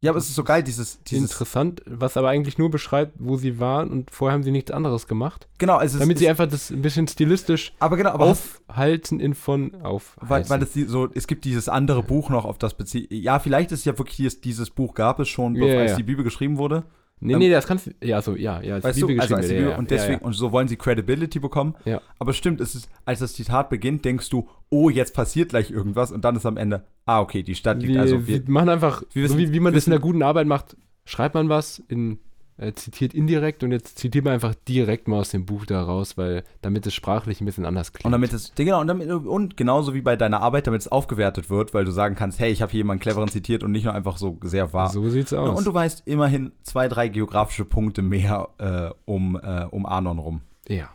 Ja, 0.00 0.12
aber 0.12 0.18
es 0.18 0.28
ist 0.28 0.36
so 0.36 0.44
geil, 0.44 0.62
dieses, 0.62 1.02
dieses 1.02 1.30
Interessant, 1.30 1.82
was 1.84 2.16
aber 2.16 2.28
eigentlich 2.28 2.56
nur 2.56 2.70
beschreibt, 2.70 3.14
wo 3.18 3.36
sie 3.36 3.58
waren 3.58 3.90
und 3.90 4.12
vorher 4.12 4.34
haben 4.34 4.44
sie 4.44 4.52
nichts 4.52 4.70
anderes 4.70 5.08
gemacht. 5.08 5.48
genau, 5.58 5.76
also 5.76 5.96
es 5.96 6.00
Damit 6.00 6.16
ist, 6.16 6.20
sie 6.20 6.28
einfach 6.28 6.46
das 6.46 6.70
ein 6.70 6.82
bisschen 6.82 7.08
stilistisch 7.08 7.72
aber 7.80 7.96
genau, 7.96 8.10
aber 8.10 8.26
aufhalten 8.26 9.18
in 9.18 9.34
von 9.34 9.74
auf. 9.82 10.16
Weil, 10.20 10.48
weil 10.48 10.62
es 10.62 10.72
die, 10.72 10.84
so, 10.84 11.08
es 11.12 11.26
gibt 11.26 11.44
dieses 11.44 11.68
andere 11.68 12.04
Buch 12.04 12.30
noch, 12.30 12.44
auf 12.44 12.58
das 12.58 12.74
bezieht. 12.74 13.10
Ja, 13.10 13.40
vielleicht 13.40 13.72
ist 13.72 13.84
ja 13.86 13.98
wirklich 13.98 14.18
dieses, 14.18 14.40
dieses 14.40 14.70
Buch 14.70 14.94
gab 14.94 15.18
es 15.18 15.28
schon, 15.28 15.54
bevor 15.54 15.80
als 15.80 15.92
ja. 15.92 15.96
die 15.96 16.04
Bibel 16.04 16.22
geschrieben 16.22 16.58
wurde. 16.58 16.84
Nee, 17.20 17.32
ähm, 17.34 17.38
nee, 17.40 17.50
das 17.50 17.66
kannst 17.66 17.86
du. 17.86 17.90
Ja, 18.02 18.22
so, 18.22 18.36
ja, 18.36 18.60
ja, 18.62 18.82
Weißt 18.82 18.98
Bibel 19.00 19.16
du, 19.16 19.22
also 19.22 19.34
als 19.34 19.48
Bibel, 19.48 19.62
ja, 19.64 19.70
ja, 19.70 19.76
und 19.76 19.90
deswegen, 19.90 20.20
Ja, 20.20 20.26
und 20.26 20.32
so 20.34 20.52
wollen 20.52 20.68
sie 20.68 20.76
Credibility 20.76 21.38
bekommen. 21.40 21.74
Ja. 21.84 22.00
Aber 22.18 22.32
stimmt, 22.32 22.60
es 22.60 22.74
ist, 22.74 22.88
als 23.04 23.18
das 23.20 23.32
Zitat 23.34 23.70
beginnt, 23.70 24.04
denkst 24.04 24.28
du, 24.30 24.48
oh, 24.70 24.88
jetzt 24.90 25.14
passiert 25.14 25.48
gleich 25.50 25.70
irgendwas 25.70 26.12
und 26.12 26.24
dann 26.24 26.36
ist 26.36 26.46
am 26.46 26.56
Ende, 26.56 26.84
ah, 27.06 27.20
okay, 27.20 27.42
die 27.42 27.54
Stadt 27.54 27.78
ja. 27.82 27.86
liegt, 27.86 27.94
Wir, 27.94 28.00
also 28.02 28.26
wir 28.26 28.46
wir, 28.46 28.50
machen 28.52 28.68
einfach, 28.68 29.02
wir 29.12 29.22
wissen- 29.24 29.32
so 29.34 29.38
wie, 29.38 29.52
wie 29.52 29.60
man 29.60 29.72
das 29.72 29.86
in 29.86 29.86
wissen- 29.86 29.90
der 29.90 30.00
guten 30.00 30.22
Arbeit 30.22 30.46
macht, 30.46 30.76
schreibt 31.04 31.34
man 31.34 31.48
was, 31.48 31.80
in, 31.88 32.18
äh, 32.58 32.72
zitiert 32.74 33.14
indirekt 33.14 33.62
und 33.62 33.72
jetzt 33.72 33.98
zitiert 33.98 34.24
man 34.24 34.34
einfach 34.34 34.54
direkt 34.54 35.08
mal 35.08 35.20
aus 35.20 35.30
dem 35.30 35.46
Buch 35.46 35.64
da 35.64 35.82
raus, 35.82 36.16
weil 36.18 36.44
damit 36.60 36.86
es 36.86 36.94
sprachlich 36.94 37.40
ein 37.40 37.44
bisschen 37.44 37.64
anders 37.64 37.92
klingt. 37.92 38.04
und 38.04 38.12
damit 38.12 38.32
es, 38.32 38.52
genau, 38.54 38.80
und, 38.80 38.88
damit, 38.88 39.08
und 39.08 39.56
genauso 39.56 39.94
wie 39.94 40.02
bei 40.02 40.16
deiner 40.16 40.42
Arbeit, 40.42 40.66
damit 40.66 40.82
es 40.82 40.88
aufgewertet 40.88 41.50
wird, 41.50 41.72
weil 41.72 41.84
du 41.84 41.92
sagen 41.92 42.16
kannst, 42.16 42.38
hey, 42.40 42.50
ich 42.50 42.60
habe 42.60 42.72
hier 42.72 42.78
jemanden 42.78 43.00
cleveren 43.00 43.28
zitiert 43.28 43.62
und 43.62 43.70
nicht 43.70 43.84
nur 43.84 43.94
einfach 43.94 44.18
so 44.18 44.38
sehr 44.42 44.72
wahr. 44.72 44.90
so 44.90 45.08
sieht's 45.08 45.32
aus. 45.32 45.56
Und 45.56 45.66
du 45.66 45.72
weißt 45.72 46.02
immerhin 46.06 46.52
zwei, 46.62 46.88
drei 46.88 47.08
geografische 47.08 47.64
Punkte 47.64 48.02
mehr 48.02 48.48
äh, 48.58 48.90
um, 49.04 49.36
äh, 49.36 49.64
um 49.70 49.86
Arnon 49.86 50.18
rum. 50.18 50.40
ja. 50.68 50.90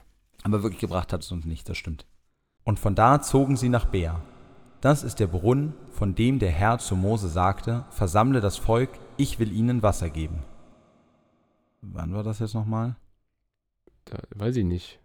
Aber 0.46 0.62
wirklich 0.62 0.82
gebracht 0.82 1.14
hat 1.14 1.24
es 1.24 1.32
uns 1.32 1.46
nicht, 1.46 1.70
das 1.70 1.78
stimmt. 1.78 2.06
Und 2.66 2.78
von 2.78 2.96
da 2.96 3.22
zogen 3.22 3.56
sie 3.56 3.70
nach 3.70 3.86
Beer. 3.86 4.22
Das 4.82 5.02
ist 5.02 5.22
der 5.22 5.28
Brunnen, 5.28 5.74
von 5.92 6.16
dem 6.16 6.40
der 6.40 6.52
Herr 6.52 6.80
zu 6.80 6.98
Mose 6.98 7.30
sagte, 7.30 7.86
versammle 7.90 8.42
das 8.42 8.58
Volk, 8.58 8.90
ich 9.16 9.40
will 9.40 9.54
ihnen 9.54 9.82
Wasser 9.84 10.10
geben. 10.10 10.40
Wann 11.92 12.14
war 12.14 12.24
das 12.24 12.40
jetzt 12.40 12.54
nochmal? 12.54 12.96
Da, 14.06 14.18
weiß 14.36 14.56
ich 14.58 14.66
nicht. 14.66 15.00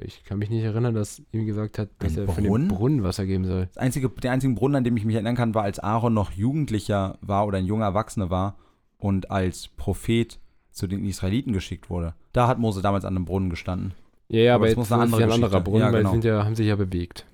Ich 0.00 0.24
kann 0.24 0.38
mich 0.38 0.48
nicht 0.48 0.62
erinnern, 0.62 0.94
dass 0.94 1.20
ihm 1.32 1.44
gesagt 1.44 1.78
hat, 1.78 1.90
dass 1.98 2.12
Ein 2.12 2.18
er 2.20 2.26
von 2.26 2.42
dem 2.42 2.50
Brunnen? 2.50 2.68
Brunnen 2.68 3.02
Wasser 3.02 3.26
geben 3.26 3.44
soll. 3.44 3.66
Das 3.66 3.76
einzige, 3.76 4.08
der 4.08 4.32
einzige 4.32 4.54
Brunnen, 4.54 4.76
an 4.76 4.84
dem 4.84 4.96
ich 4.96 5.04
mich 5.04 5.14
erinnern 5.14 5.36
kann, 5.36 5.54
war, 5.54 5.64
als 5.64 5.80
Aaron 5.80 6.14
noch 6.14 6.30
Jugendlicher 6.30 7.18
war 7.20 7.46
oder 7.46 7.58
ein 7.58 7.66
junger 7.66 7.84
Erwachsener 7.86 8.30
war 8.30 8.56
und 8.96 9.30
als 9.30 9.68
Prophet 9.68 10.40
zu 10.70 10.86
den 10.86 11.04
Israeliten 11.04 11.52
geschickt 11.52 11.90
wurde. 11.90 12.14
Da 12.32 12.48
hat 12.48 12.58
Mose 12.58 12.80
damals 12.80 13.04
an 13.04 13.16
einem 13.16 13.26
Brunnen 13.26 13.50
gestanden. 13.50 13.92
Ja, 14.28 14.40
ja, 14.40 14.54
Aber 14.54 14.62
aber, 14.62 14.66
es 14.66 14.70
jetzt 14.70 14.76
muss 14.78 14.86
ist 14.86 14.92
eine 14.92 15.02
es 15.02 15.12
andere 15.12 15.24
ein 15.24 15.30
anderer 15.30 15.48
Geschichte. 15.50 15.70
Brunnen, 15.70 15.80
Ja, 15.86 15.92
weil 15.92 16.00
genau. 16.00 16.12
sind 16.12 16.24
ja, 16.24 16.44
haben 16.44 16.56
sich 16.56 16.66
ja 16.68 16.76
bewegt. 16.76 17.26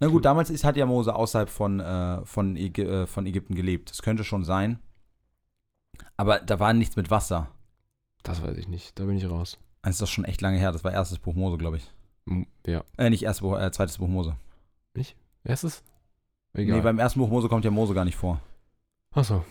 Na 0.00 0.08
gut, 0.08 0.24
damals 0.26 0.50
ist, 0.50 0.64
hat 0.64 0.76
ja 0.76 0.84
Mose 0.84 1.14
außerhalb 1.14 1.48
von, 1.48 1.80
äh, 1.80 2.24
von, 2.26 2.56
Ägy 2.56 2.82
äh, 2.82 3.06
von 3.06 3.24
Ägypten 3.24 3.54
gelebt. 3.54 3.90
Das 3.90 4.02
könnte 4.02 4.24
schon 4.24 4.44
sein. 4.44 4.78
Aber 6.18 6.40
da 6.40 6.60
war 6.60 6.74
nichts 6.74 6.96
mit 6.96 7.10
Wasser. 7.10 7.48
Das 8.22 8.42
weiß 8.42 8.56
ich 8.56 8.68
nicht. 8.68 8.98
Da 8.98 9.04
bin 9.04 9.16
ich 9.16 9.28
raus. 9.28 9.58
Das 9.82 9.92
ist 9.94 10.02
doch 10.02 10.06
schon 10.08 10.24
echt 10.24 10.40
lange 10.40 10.58
her. 10.58 10.72
Das 10.72 10.84
war 10.84 10.92
erstes 10.92 11.18
Buch 11.18 11.34
Mose, 11.34 11.56
glaube 11.58 11.78
ich. 11.78 11.90
Ja. 12.66 12.84
Äh, 12.96 13.10
nicht 13.10 13.22
erstes 13.22 13.42
Buch, 13.42 13.58
äh, 13.58 13.70
zweites 13.72 13.98
Buch 13.98 14.08
Mose. 14.08 14.36
Erstes? 15.42 15.82
Egal. 16.52 16.76
Nee, 16.76 16.82
beim 16.82 16.98
ersten 16.98 17.18
Buch 17.20 17.30
Mose 17.30 17.48
kommt 17.48 17.64
ja 17.64 17.70
Mose 17.70 17.94
gar 17.94 18.04
nicht 18.04 18.16
vor. 18.16 18.40
Achso. 19.14 19.44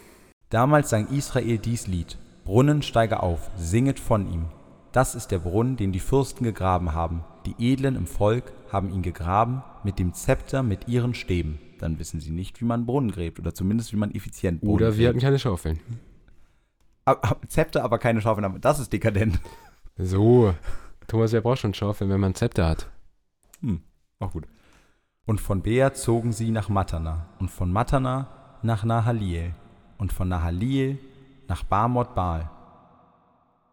Damals 0.50 0.90
sang 0.92 1.08
Israel 1.08 1.58
dies 1.58 1.88
Lied. 1.88 2.18
Brunnen 2.46 2.82
steige 2.82 3.24
auf, 3.24 3.50
singet 3.58 4.00
von 4.00 4.32
ihm. 4.32 4.46
Das 4.92 5.16
ist 5.16 5.30
der 5.30 5.40
Brunnen, 5.40 5.78
den 5.78 5.92
die 5.92 6.00
Fürsten 6.00 6.44
gegraben 6.44 6.94
haben. 6.94 7.24
Die 7.46 7.56
Edlen 7.72 7.96
im 7.96 8.08
Volk 8.08 8.52
haben 8.72 8.92
ihn 8.92 9.02
gegraben 9.02 9.64
mit 9.84 9.98
dem 10.00 10.14
Zepter 10.14 10.62
mit 10.64 10.88
ihren 10.88 11.14
Stäben. 11.14 11.60
Dann 11.80 11.98
wissen 12.00 12.20
sie 12.20 12.32
nicht, 12.32 12.62
wie 12.62 12.66
man 12.66 12.86
Brunnen 12.86 13.12
gräbt 13.12 13.40
oder 13.40 13.54
zumindest 13.54 13.94
wie 13.94 13.98
man 13.98 14.12
effizient 14.14 14.62
Brunnen 14.62 14.76
Oder 14.76 14.98
wir 14.98 15.06
gräbt. 15.06 15.10
hatten 15.10 15.20
keine 15.20 15.40
Schaufeln. 15.40 15.80
Zepter, 17.48 17.84
aber 17.84 18.00
keine 18.00 18.22
Schaufeln. 18.22 18.46
aber 18.46 18.60
Das 18.60 18.80
ist 18.80 18.92
dekadent. 18.94 19.40
So. 19.98 20.54
Thomas, 21.08 21.32
wer 21.32 21.42
braucht 21.42 21.60
schon 21.60 21.74
Schaufeln, 21.74 22.10
wenn 22.10 22.20
man 22.20 22.32
ein 22.32 22.36
Zepter 22.36 22.68
hat? 22.68 22.90
Auch 24.20 24.32
gut. 24.32 24.48
Und 25.26 25.40
von 25.42 25.62
Beer 25.62 25.94
zogen 25.94 26.32
sie 26.32 26.52
nach 26.52 26.70
Matana 26.70 27.28
und 27.40 27.50
von 27.50 27.72
Matana 27.72 28.28
nach 28.62 28.84
Nahaliel 28.84 29.54
und 29.98 30.12
von 30.14 30.28
Nahaliel 30.30 30.98
nach 31.48 31.64
Barmot 31.64 32.16
Baal. 32.16 32.50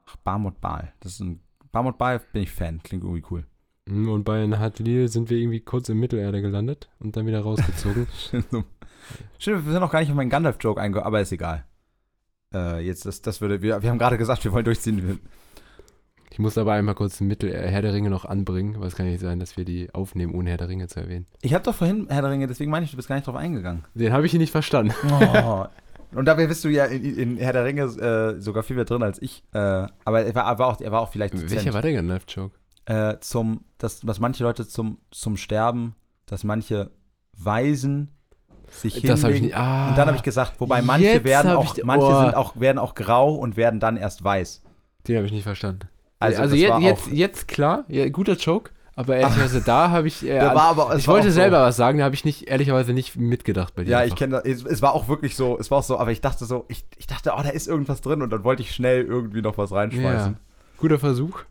Ach, 0.06 0.16
Barmot 0.16 0.60
Baal. 0.60 0.92
Das 1.00 1.12
ist 1.12 1.20
ein 1.20 1.40
Barmot 1.72 1.98
Baal 1.98 2.20
bin 2.32 2.42
ich 2.42 2.50
Fan, 2.52 2.82
klingt 2.82 3.04
irgendwie 3.04 3.24
cool. 3.30 3.44
Hm, 3.88 4.08
Und 4.08 4.24
bei 4.24 4.46
Nahatlil 4.46 5.08
sind 5.08 5.30
wir 5.30 5.38
irgendwie 5.38 5.60
kurz 5.60 5.88
in 5.88 5.98
Mittelerde 5.98 6.42
gelandet 6.42 6.88
und 6.98 7.16
dann 7.16 7.26
wieder 7.26 7.40
rausgezogen. 7.40 8.06
Stimmt, 9.38 9.64
wir 9.66 9.72
sind 9.72 9.80
noch 9.80 9.92
gar 9.92 10.00
nicht 10.00 10.10
auf 10.10 10.16
meinen 10.16 10.30
Gandalf-Joke 10.30 10.80
eingegangen, 10.80 11.06
aber 11.06 11.20
ist 11.20 11.32
egal. 11.32 11.64
Äh, 12.54 12.80
jetzt, 12.80 13.06
das, 13.06 13.22
das 13.22 13.40
würde, 13.40 13.62
wir, 13.62 13.82
wir 13.82 13.90
haben 13.90 13.98
gerade 13.98 14.18
gesagt, 14.18 14.44
wir 14.44 14.52
wollen 14.52 14.64
durchziehen. 14.64 15.20
ich 16.30 16.38
muss 16.38 16.58
aber 16.58 16.72
einmal 16.72 16.94
kurz 16.94 17.20
Mittel 17.20 17.52
Herr 17.52 17.82
der 17.82 17.92
Ringe 17.92 18.10
noch 18.10 18.24
anbringen, 18.24 18.80
weil 18.80 18.88
es 18.88 18.96
kann 18.96 19.06
nicht 19.06 19.20
sein, 19.20 19.38
dass 19.38 19.56
wir 19.56 19.64
die 19.64 19.92
aufnehmen, 19.92 20.34
ohne 20.34 20.50
Herr 20.50 20.58
der 20.58 20.68
Ringe 20.68 20.88
zu 20.88 21.00
erwähnen. 21.00 21.26
Ich 21.42 21.54
habe 21.54 21.64
doch 21.64 21.74
vorhin 21.74 22.06
Herr 22.08 22.22
der 22.22 22.30
Ringe, 22.30 22.46
deswegen 22.46 22.70
meine 22.70 22.84
ich, 22.84 22.90
du 22.90 22.96
bist 22.96 23.08
gar 23.08 23.16
nicht 23.16 23.26
drauf 23.26 23.36
eingegangen. 23.36 23.84
Den 23.94 24.12
habe 24.12 24.26
ich 24.26 24.30
hier 24.30 24.40
nicht 24.40 24.52
verstanden. 24.52 24.94
Oh. 25.44 25.66
Und 26.14 26.24
dabei 26.26 26.46
bist 26.46 26.64
du 26.64 26.68
ja 26.68 26.84
in, 26.84 27.18
in 27.18 27.36
Herr 27.36 27.52
der 27.52 27.64
Ringe 27.64 27.82
äh, 27.82 28.40
sogar 28.40 28.62
viel 28.62 28.76
mehr 28.76 28.84
drin 28.84 29.02
als 29.02 29.20
ich. 29.20 29.42
Äh, 29.52 29.58
aber 30.04 30.24
er 30.24 30.34
war, 30.34 30.58
war 30.58 30.66
auch, 30.68 30.80
er 30.80 30.92
war 30.92 31.00
auch 31.00 31.10
vielleicht 31.10 31.34
Welcher 31.50 31.74
war 31.74 31.82
der 31.82 31.94
Gandalf-Joke? 31.94 32.54
äh, 32.86 33.18
zum, 33.20 33.64
dass, 33.78 34.00
dass 34.00 34.20
manche 34.20 34.44
Leute 34.44 34.66
zum, 34.66 34.98
zum 35.10 35.36
Sterben, 35.36 35.94
dass 36.24 36.44
manche 36.44 36.90
Weisen 37.36 38.15
sich 38.82 39.02
Das 39.02 39.22
habe 39.24 39.32
ich 39.34 39.40
hinlegen. 39.40 39.46
nicht. 39.46 39.56
Ah, 39.56 39.88
Und 39.88 39.98
dann 39.98 40.06
habe 40.08 40.16
ich 40.16 40.22
gesagt, 40.22 40.54
wobei 40.60 40.82
manche 40.82 41.06
Jetzt 41.06 41.24
werden 41.24 41.52
auch, 41.52 41.76
ich- 41.76 41.84
manche 41.84 42.06
oh. 42.06 42.20
sind 42.20 42.34
auch, 42.34 42.58
werden 42.60 42.78
auch 42.78 42.94
grau 42.94 43.34
und 43.34 43.56
werden 43.56 43.80
dann 43.80 43.96
erst 43.96 44.22
weiß. 44.24 44.62
den 45.08 45.16
habe 45.16 45.26
ich 45.26 45.32
nicht 45.32 45.44
verstanden. 45.44 45.88
Also, 46.18 46.42
Also, 46.42 46.56
jetzt, 46.56 46.80
jetzt, 46.80 47.06
jetzt 47.12 47.48
klar, 47.48 47.84
ja, 47.88 48.08
guter 48.08 48.34
Joke, 48.34 48.70
aber 48.94 49.16
ehrlicherweise 49.16 49.60
da 49.60 49.90
habe 49.90 50.08
ich. 50.08 50.26
Äh, 50.26 50.38
Da 50.40 50.54
war 50.54 50.62
aber- 50.70 50.92
es 50.94 51.00
ich 51.00 51.08
wollte 51.08 51.26
auch 51.28 51.30
so- 51.30 51.34
selber 51.34 51.60
was 51.60 51.76
sagen, 51.76 51.98
da 51.98 52.04
habe 52.04 52.14
ich 52.14 52.24
nicht, 52.24 52.48
ehrlicherweise 52.48 52.92
nicht 52.94 53.14
mitgedacht 53.16 53.74
bei 53.74 53.84
dir. 53.84 53.90
Ja, 53.90 53.98
ich 53.98 54.04
einfach. 54.04 54.16
kenne 54.16 54.42
das. 54.42 54.44
Es, 54.46 54.64
es 54.64 54.82
war 54.82 54.94
auch 54.94 55.08
wirklich 55.08 55.36
so, 55.36 55.58
es 55.60 55.70
war 55.70 55.78
auch 55.78 55.82
so, 55.82 55.98
aber 55.98 56.10
ich 56.12 56.22
dachte 56.22 56.44
so, 56.46 56.64
ich, 56.68 56.84
ich 56.96 57.06
dachte, 57.06 57.32
oh, 57.36 57.42
da 57.42 57.50
ist 57.50 57.68
irgendwas 57.68 58.00
drin 58.00 58.22
und 58.22 58.30
dann 58.30 58.44
wollte 58.44 58.62
ich 58.62 58.74
schnell 58.74 59.04
irgendwie 59.04 59.42
noch 59.42 59.58
was 59.58 59.70
reinschmeißen. 59.72 60.32
Ja. 60.32 60.38
Guter 60.78 60.98
Versuch. 60.98 61.40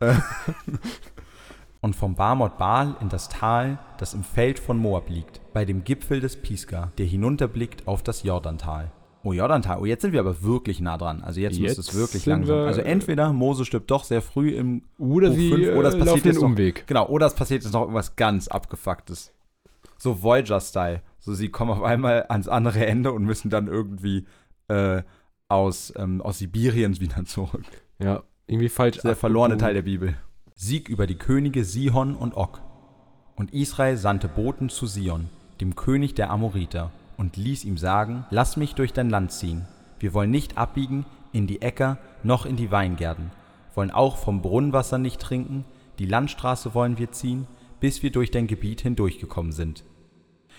Und 1.86 1.94
vom 1.94 2.16
Barmot 2.16 2.58
Baal 2.58 2.96
in 3.00 3.08
das 3.10 3.28
Tal, 3.28 3.78
das 3.98 4.12
im 4.12 4.24
Feld 4.24 4.58
von 4.58 4.76
Moab 4.76 5.08
liegt, 5.08 5.40
bei 5.52 5.64
dem 5.64 5.84
Gipfel 5.84 6.18
des 6.18 6.34
Pisgah, 6.34 6.90
der 6.98 7.06
hinunterblickt 7.06 7.86
auf 7.86 8.02
das 8.02 8.24
Jordantal. 8.24 8.90
Oh, 9.22 9.32
Jordantal. 9.32 9.78
Oh, 9.80 9.84
jetzt 9.86 10.02
sind 10.02 10.10
wir 10.12 10.18
aber 10.18 10.42
wirklich 10.42 10.80
nah 10.80 10.98
dran. 10.98 11.22
Also 11.22 11.38
jetzt, 11.40 11.56
Jetzt 11.58 11.76
muss 11.76 11.88
es 11.90 11.94
wirklich 11.94 12.26
langsam. 12.26 12.56
wir- 12.56 12.66
Also 12.66 12.80
entweder 12.80 13.32
Mose 13.32 13.64
stirbt 13.64 13.88
doch 13.92 14.02
sehr 14.02 14.20
früh 14.20 14.50
im 14.50 14.82
Oder 14.98 15.28
Buch 15.28 15.36
sie 15.36 15.48
fünf, 15.52 15.76
oder 15.76 15.88
es 15.90 15.94
äh, 15.94 15.98
passiert 16.00 16.24
jetzt 16.24 16.34
noch- 16.40 16.42
Umweg. 16.42 16.86
Genau, 16.88 17.06
oder 17.06 17.26
es 17.26 17.34
passiert 17.34 17.62
jetzt 17.62 17.72
noch 17.72 17.82
irgendwas 17.82 18.16
ganz 18.16 18.48
abgefucktes. 18.48 19.32
So 19.96 20.24
Voyager-Style. 20.24 21.02
So, 21.20 21.34
sie 21.34 21.50
kommen 21.50 21.70
auf 21.70 21.84
einmal 21.84 22.26
ans 22.28 22.48
andere 22.48 22.84
Ende 22.84 23.12
und 23.12 23.22
müssen 23.24 23.48
dann 23.48 23.68
irgendwie 23.68 24.26
äh, 24.66 25.02
aus, 25.48 25.92
ähm, 25.96 26.20
aus 26.20 26.38
Sibirien 26.40 26.98
wieder 26.98 27.24
zurück. 27.26 27.62
Ja, 28.00 28.24
irgendwie 28.48 28.68
falsch. 28.70 28.98
Der 28.98 29.14
verlorene. 29.14 29.56
Teil 29.56 29.74
der 29.74 29.82
Bibel. 29.82 30.16
Sieg 30.58 30.88
über 30.88 31.06
die 31.06 31.16
Könige 31.16 31.66
Sihon 31.66 32.16
und 32.16 32.34
Og. 32.34 32.62
Und 33.34 33.52
Israel 33.52 33.98
sandte 33.98 34.26
Boten 34.26 34.70
zu 34.70 34.86
Sion, 34.86 35.28
dem 35.60 35.76
König 35.76 36.14
der 36.14 36.30
Amoriter, 36.30 36.92
und 37.18 37.36
ließ 37.36 37.66
ihm 37.66 37.76
sagen, 37.76 38.24
lass 38.30 38.56
mich 38.56 38.74
durch 38.74 38.94
dein 38.94 39.10
Land 39.10 39.32
ziehen. 39.32 39.68
Wir 40.00 40.14
wollen 40.14 40.30
nicht 40.30 40.56
abbiegen 40.56 41.04
in 41.32 41.46
die 41.46 41.60
Äcker 41.60 41.98
noch 42.22 42.46
in 42.46 42.56
die 42.56 42.70
Weingärten, 42.70 43.32
wollen 43.74 43.90
auch 43.90 44.16
vom 44.16 44.40
Brunnenwasser 44.40 44.96
nicht 44.96 45.20
trinken, 45.20 45.66
die 45.98 46.06
Landstraße 46.06 46.72
wollen 46.72 46.96
wir 46.96 47.12
ziehen, 47.12 47.46
bis 47.78 48.02
wir 48.02 48.10
durch 48.10 48.30
dein 48.30 48.46
Gebiet 48.46 48.80
hindurchgekommen 48.80 49.52
sind. 49.52 49.84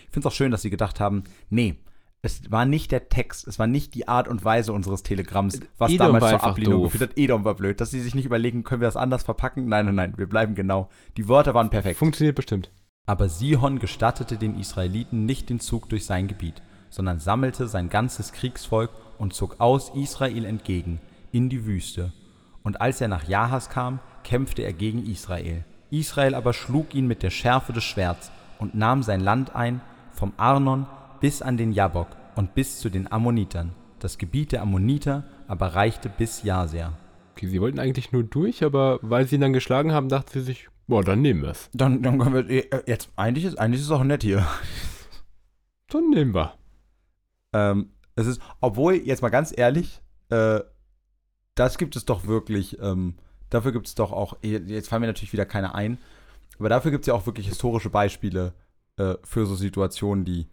Ich 0.06 0.12
finde 0.12 0.28
es 0.28 0.32
auch 0.32 0.38
schön, 0.38 0.52
dass 0.52 0.62
sie 0.62 0.70
gedacht 0.70 1.00
haben, 1.00 1.24
nee, 1.50 1.76
es 2.22 2.52
war 2.52 2.66
nicht 2.66 2.92
der 2.92 3.10
Text, 3.10 3.48
es 3.48 3.60
war 3.60 3.68
nicht 3.68 3.94
die 3.94 4.08
Art 4.08 4.28
und 4.28 4.44
Weise 4.44 4.74
unseres 4.74 5.04
Telegramms, 5.04 5.60
was 5.78 5.92
Edom 5.92 6.08
damals 6.08 6.24
war 6.24 6.40
zur 6.40 6.50
Ablehnung 6.50 6.82
doof. 6.82 6.92
geführt 6.92 7.12
hat. 7.12 7.18
Edom 7.18 7.46
war 7.46 7.56
blöd, 7.56 7.80
dass 7.80 7.92
sie 7.92 8.02
sich 8.02 8.16
nicht 8.16 8.26
überlegen, 8.26 8.64
können 8.64 8.82
wir 8.82 8.88
das 8.88 8.98
anders 8.98 9.24
verpacken? 9.24 9.68
Nein, 9.68 9.86
nein, 9.86 9.96
nein, 9.96 10.14
wir 10.18 10.28
bleiben 10.28 10.56
genau. 10.56 10.90
Die 11.16 11.28
Wörter 11.28 11.54
waren 11.54 11.70
perfekt. 11.70 12.00
Funktioniert 12.00 12.36
bestimmt. 12.36 12.72
Aber 13.06 13.30
Sihon 13.30 13.80
gestattete 13.80 14.38
den 14.38 14.60
Israeliten 14.60 15.26
nicht 15.26 15.50
den 15.50 15.60
Zug 15.60 15.90
durch 15.90 16.06
sein 16.06 16.28
Gebiet, 16.28 16.62
sondern 16.90 17.20
sammelte 17.20 17.68
sein 17.68 17.90
ganzes 17.90 18.34
Kriegsvolk 18.34 18.92
und 19.18 19.34
zog 19.34 19.60
aus 19.60 19.92
Israel 19.96 20.44
entgegen, 20.44 21.00
in 21.32 21.50
die 21.50 21.66
Wüste. 21.66 22.12
Und 22.64 22.82
als 22.82 23.00
er 23.00 23.08
nach 23.08 23.28
Jahas 23.28 23.70
kam, 23.70 24.00
kämpfte 24.24 24.64
er 24.64 24.74
gegen 24.74 25.06
Israel. 25.10 25.64
Israel 25.90 26.36
aber 26.36 26.52
schlug 26.52 26.94
ihn 26.94 27.08
mit 27.08 27.24
der 27.24 27.30
Schärfe 27.30 27.72
des 27.72 27.86
Schwerts 27.86 28.30
und 28.60 28.76
nahm 28.76 29.04
sein 29.04 29.22
Land 29.22 29.56
ein, 29.56 29.80
vom 30.12 30.34
Arnon 30.36 30.86
bis 31.20 31.42
an 31.42 31.58
den 31.58 31.72
Jabok 31.72 32.08
und 32.36 32.54
bis 32.56 32.80
zu 32.80 32.90
den 32.90 33.12
Ammonitern. 33.12 33.74
Das 34.00 34.18
Gebiet 34.18 34.52
der 34.52 34.62
Ammoniter 34.62 35.24
aber 35.48 35.68
reichte 35.68 36.10
bis 36.10 36.44
Jaser. 36.44 36.98
Okay, 37.32 37.48
sie 37.48 37.62
wollten 37.62 37.80
eigentlich 37.80 38.12
nur 38.12 38.24
durch, 38.24 38.64
aber 38.64 39.00
weil 39.02 39.28
sie 39.28 39.36
ihn 39.36 39.42
dann 39.42 39.54
geschlagen 39.54 39.92
haben, 39.92 40.10
dachte 40.10 40.40
sie 40.40 40.46
sich, 40.46 40.70
boah, 40.88 41.04
dann 41.04 41.22
nehmen 41.22 41.44
wir 41.44 41.50
es. 41.50 41.70
Dann, 41.74 42.02
dann 42.02 42.20
können 42.20 42.48
wir 42.48 42.50
äh, 42.50 42.84
jetzt 42.86 43.10
eigentlich 43.16 43.46
ist 43.46 43.58
eigentlich 43.58 43.82
ist 43.82 43.88
es 43.88 43.92
auch 43.92 44.04
nett 44.04 44.24
hier. 44.24 44.46
Dann 45.90 46.10
nehmen 46.10 46.36
wir. 46.36 46.54
Ähm, 47.54 47.92
es 48.16 48.28
ist, 48.28 48.42
obwohl, 48.60 48.96
jetzt 48.96 49.22
mal 49.22 49.30
ganz 49.30 49.54
ehrlich, 49.56 50.02
äh, 50.30 50.60
das 51.56 51.78
gibt 51.78 51.96
es 51.96 52.04
doch 52.04 52.28
wirklich, 52.28 52.78
ähm, 52.82 53.16
dafür 53.50 53.72
gibt 53.72 53.88
es 53.88 53.96
doch 53.96 54.12
auch, 54.12 54.38
jetzt 54.42 54.90
fallen 54.90 55.02
mir 55.02 55.08
natürlich 55.08 55.32
wieder 55.32 55.46
keine 55.46 55.76
ein, 55.76 55.98
aber 56.60 56.68
dafür 56.68 56.92
gibt 56.92 57.04
es 57.04 57.08
ja 57.08 57.14
auch 57.14 57.26
wirklich 57.26 57.48
historische 57.48 57.90
Beispiele 57.90 58.54
äh, 58.98 59.16
für 59.24 59.46
so 59.46 59.56
Situationen, 59.56 60.26
die, 60.26 60.48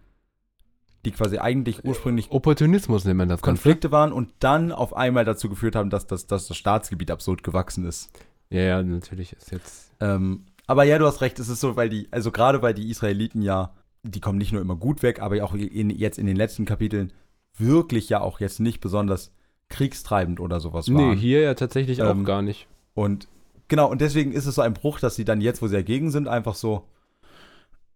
die 1.05 1.11
quasi 1.13 1.39
eigentlich 1.39 1.85
ursprünglich 1.85 2.31
Opportunismus 2.31 3.05
nennt 3.05 3.19
man 3.19 3.29
das 3.29 3.43
Ganze. 3.43 3.63
Konflikte 3.63 3.93
waren 3.93 4.13
und 4.13 4.31
dann 4.41 4.73
auf 4.73 4.97
einmal 4.97 5.25
dazu 5.25 5.49
geführt 5.49 5.77
haben, 5.77 5.91
dass, 5.91 6.07
das- 6.07 6.27
dass 6.27 6.47
das 6.49 6.57
Staatsgebiet 6.57 7.11
absurd 7.11 7.43
gewachsen 7.43 7.85
ist. 7.87 8.11
Ja, 8.51 8.61
ja, 8.63 8.83
natürlich 8.83 9.33
ist 9.33 9.51
jetzt. 9.53 9.93
Ähm, 10.01 10.45
aber 10.67 10.85
ja, 10.85 10.99
du 10.99 11.07
hast 11.07 11.21
recht, 11.21 11.39
es 11.39 11.49
ist 11.49 11.61
so, 11.61 11.77
weil 11.77 11.89
die, 11.89 12.09
also 12.11 12.31
gerade 12.31 12.63
weil 12.63 12.75
die 12.75 12.89
Israeliten 12.91 13.43
ja, 13.43 13.75
die 14.03 14.21
kommen 14.21 14.39
nicht 14.39 14.53
nur 14.53 14.61
immer 14.61 14.77
gut 14.77 15.03
weg, 15.03 15.21
aber 15.21 15.43
auch 15.45 15.55
in, 15.55 15.91
jetzt 15.91 16.19
in 16.19 16.27
den 16.27 16.37
letzten 16.37 16.65
Kapiteln 16.65 17.13
wirklich 17.57 18.09
ja 18.09 18.21
auch 18.21 18.41
jetzt 18.41 18.61
nicht 18.61 18.81
besonders 18.81 19.33
kriegstreibend 19.69 20.41
oder 20.41 20.61
sowas 20.61 20.89
waren. 20.93 21.11
Nee, 21.11 21.17
hier 21.17 21.41
ja 21.41 21.55
tatsächlich 21.55 21.99
Ähm, 22.01 22.23
auch 22.23 22.25
gar 22.25 22.43
nicht. 22.43 22.67
Und 22.95 23.29
genau, 23.69 23.91
und 23.91 24.01
deswegen 24.01 24.33
ist 24.33 24.47
es 24.47 24.55
so 24.57 24.63
ein 24.63 24.75
Bruch, 24.75 25.01
dass 25.01 25.17
sie 25.17 25.25
dann 25.25 25.41
jetzt, 25.41 25.63
wo 25.63 25.67
sie 25.67 25.75
dagegen 25.77 26.11
sind, 26.11 26.29
einfach 26.29 26.55
so, 26.55 26.85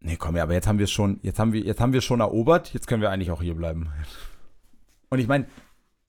nee, 0.01 0.17
komm 0.17 0.37
ja, 0.37 0.43
aber 0.43 0.55
jetzt 0.55 0.67
haben 0.67 0.79
wir 0.79 0.85
es 0.85 0.91
schon, 0.91 1.19
jetzt 1.23 1.39
haben 1.39 1.53
wir, 1.53 1.61
jetzt 1.63 1.81
haben 1.81 1.93
wir 1.93 2.01
schon 2.01 2.21
erobert, 2.21 2.73
jetzt 2.75 2.87
können 2.87 3.03
wir 3.03 3.11
eigentlich 3.11 3.31
auch 3.31 3.43
hier 3.43 3.55
bleiben. 3.55 3.91
Und 5.11 5.19
ich 5.19 5.29
meine, 5.29 5.47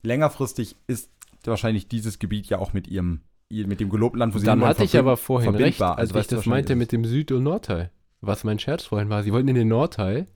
längerfristig 0.04 0.76
ist 0.88 1.10
wahrscheinlich 1.44 1.88
dieses 1.88 2.20
Gebiet 2.20 2.48
ja 2.48 2.60
auch 2.60 2.74
mit 2.74 2.88
ihrem, 2.88 3.22
mit 3.50 3.80
dem 3.80 3.90
gelobten 3.90 4.20
Land, 4.20 4.36
wo 4.36 4.40
sie 4.40 4.46
Dann 4.46 4.64
hatte 4.64 4.84
ich 4.84 4.98
aber 4.98 5.18
vorhin 5.18 5.56
recht, 5.56 5.82
als 5.82 5.98
Also, 5.98 6.16
weißt 6.16 6.32
ich 6.32 6.38
das 6.38 6.46
meinte 6.46 6.74
ist 6.74 6.80
mit 6.80 6.92
dem 6.92 7.06
Süd- 7.06 7.32
und 7.32 7.44
Nordteil. 7.44 7.92
Was 8.22 8.44
mein 8.44 8.60
Scherz 8.60 8.84
vorhin 8.84 9.10
war. 9.10 9.24
Sie 9.24 9.32
wollten 9.32 9.48
in 9.48 9.56
den 9.56 9.70
Nordteil, 9.70 10.28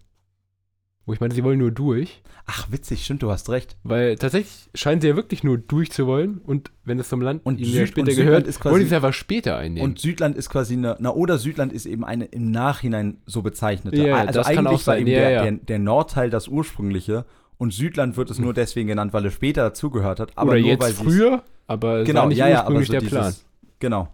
wo 1.05 1.13
ich 1.13 1.19
meinte, 1.19 1.35
sie 1.35 1.43
wollen 1.43 1.59
nur 1.59 1.71
durch. 1.71 2.21
Ach, 2.45 2.67
witzig, 2.71 3.03
stimmt, 3.05 3.23
du 3.23 3.31
hast 3.31 3.49
recht. 3.49 3.77
Weil 3.83 4.15
tatsächlich 4.17 4.69
scheinen 4.75 4.99
sie 5.01 5.07
ja 5.07 5.15
wirklich 5.15 5.43
nur 5.43 5.57
durchzuwollen 5.57 6.39
und 6.39 6.71
wenn 6.85 6.99
es 6.99 7.09
zum 7.09 7.21
Land 7.21 7.41
Und 7.45 7.59
Süd- 7.59 7.87
später 7.87 8.01
und 8.01 8.09
Südland 8.11 8.17
gehört, 8.27 8.47
ist 8.47 8.59
quasi- 8.59 8.73
wollen 8.73 8.81
sie 8.83 8.87
es 8.87 8.93
einfach 8.93 9.13
später 9.13 9.57
einnehmen. 9.57 9.89
Und 9.89 9.99
Südland 9.99 10.35
ist 10.35 10.49
quasi 10.49 10.73
eine, 10.73 10.95
na 10.99 11.11
oder 11.11 11.37
Südland 11.37 11.71
ist 11.73 11.85
eben 11.85 12.03
eine 12.03 12.25
im 12.25 12.51
Nachhinein 12.51 13.17
so 13.25 13.41
bezeichnete. 13.41 14.05
Ja, 14.05 14.15
also 14.17 14.39
das 14.39 14.47
kann 14.47 14.57
eigentlich 14.59 14.67
auch 14.67 14.71
war 14.87 14.95
sein, 14.95 15.01
eben 15.01 15.11
ja, 15.11 15.19
der, 15.19 15.29
ja. 15.31 15.41
Der, 15.43 15.51
der 15.53 15.79
Nordteil 15.79 16.29
das 16.29 16.47
ursprüngliche 16.47 17.25
und 17.57 17.73
Südland 17.73 18.17
wird 18.17 18.29
es 18.31 18.39
nur 18.39 18.53
deswegen 18.53 18.87
genannt, 18.87 19.13
weil 19.13 19.25
es 19.25 19.33
später 19.33 19.63
dazugehört 19.63 20.19
hat. 20.19 20.31
Aber 20.37 20.51
Oder 20.51 20.59
nur, 20.59 20.69
jetzt 20.69 20.81
weil 20.81 20.93
früher, 20.93 21.43
aber 21.67 21.99
es 21.99 22.07
Genau, 22.07 22.21
war 22.21 22.27
nicht 22.27 22.37
ja, 22.39 22.47
ja, 22.49 22.65
aber 22.65 22.83
so 22.83 22.91
der 22.91 22.99
dieses, 23.01 23.13
Plan. 23.13 23.33
Genau. 23.79 24.07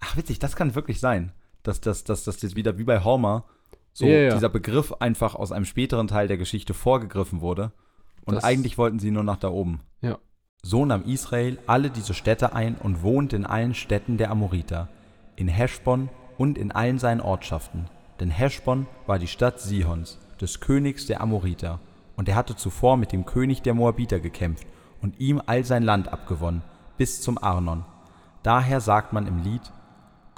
Ach, 0.00 0.16
witzig, 0.16 0.38
das 0.38 0.56
kann 0.56 0.74
wirklich 0.74 1.00
sein, 1.00 1.32
dass 1.62 1.80
das 1.80 2.04
dass, 2.04 2.24
dass 2.24 2.40
jetzt 2.42 2.56
wieder 2.56 2.76
wie 2.78 2.84
bei 2.84 3.02
Homer 3.04 3.44
so 3.92 4.06
Ja, 4.06 4.18
ja. 4.18 4.34
dieser 4.34 4.48
Begriff 4.48 4.92
einfach 5.00 5.34
aus 5.34 5.52
einem 5.52 5.64
späteren 5.64 6.06
Teil 6.08 6.28
der 6.28 6.36
Geschichte 6.38 6.74
vorgegriffen 6.74 7.40
wurde. 7.40 7.72
Und 8.24 8.34
Das- 8.36 8.44
eigentlich 8.44 8.78
wollten 8.78 8.98
sie 8.98 9.10
nur 9.10 9.24
nach 9.24 9.36
da 9.38 9.48
oben. 9.48 9.80
Ja. 10.00 10.18
So 10.62 10.84
nahm 10.84 11.04
Israel 11.04 11.58
alle 11.66 11.90
diese 11.90 12.14
Städte 12.14 12.54
ein 12.54 12.74
und 12.76 13.02
wohnte 13.02 13.34
in 13.36 13.46
allen 13.46 13.74
Städten 13.74 14.18
der 14.18 14.30
Amoriter, 14.30 14.88
in 15.36 15.48
Heschbon 15.48 16.10
und 16.36 16.58
in 16.58 16.70
allen 16.70 16.98
seinen 16.98 17.20
Ortschaften. 17.22 17.86
Denn 18.20 18.30
Heschbon 18.30 18.86
war 19.06 19.18
die 19.18 19.26
Stadt 19.26 19.58
Sihons, 19.60 20.18
des 20.40 20.60
Königs 20.60 21.06
der 21.06 21.22
Amoriter, 21.22 21.80
und 22.16 22.28
er 22.28 22.34
hatte 22.36 22.56
zuvor 22.56 22.98
mit 22.98 23.12
dem 23.12 23.24
König 23.24 23.62
der 23.62 23.72
Moabiter 23.72 24.20
gekämpft 24.20 24.66
und 25.00 25.18
ihm 25.18 25.40
all 25.46 25.64
sein 25.64 25.82
Land 25.82 26.08
abgewonnen, 26.12 26.62
bis 26.98 27.22
zum 27.22 27.38
Arnon. 27.42 27.84
Daher 28.42 28.80
sagt 28.80 29.14
man 29.14 29.26
im 29.26 29.42
Lied, 29.42 29.62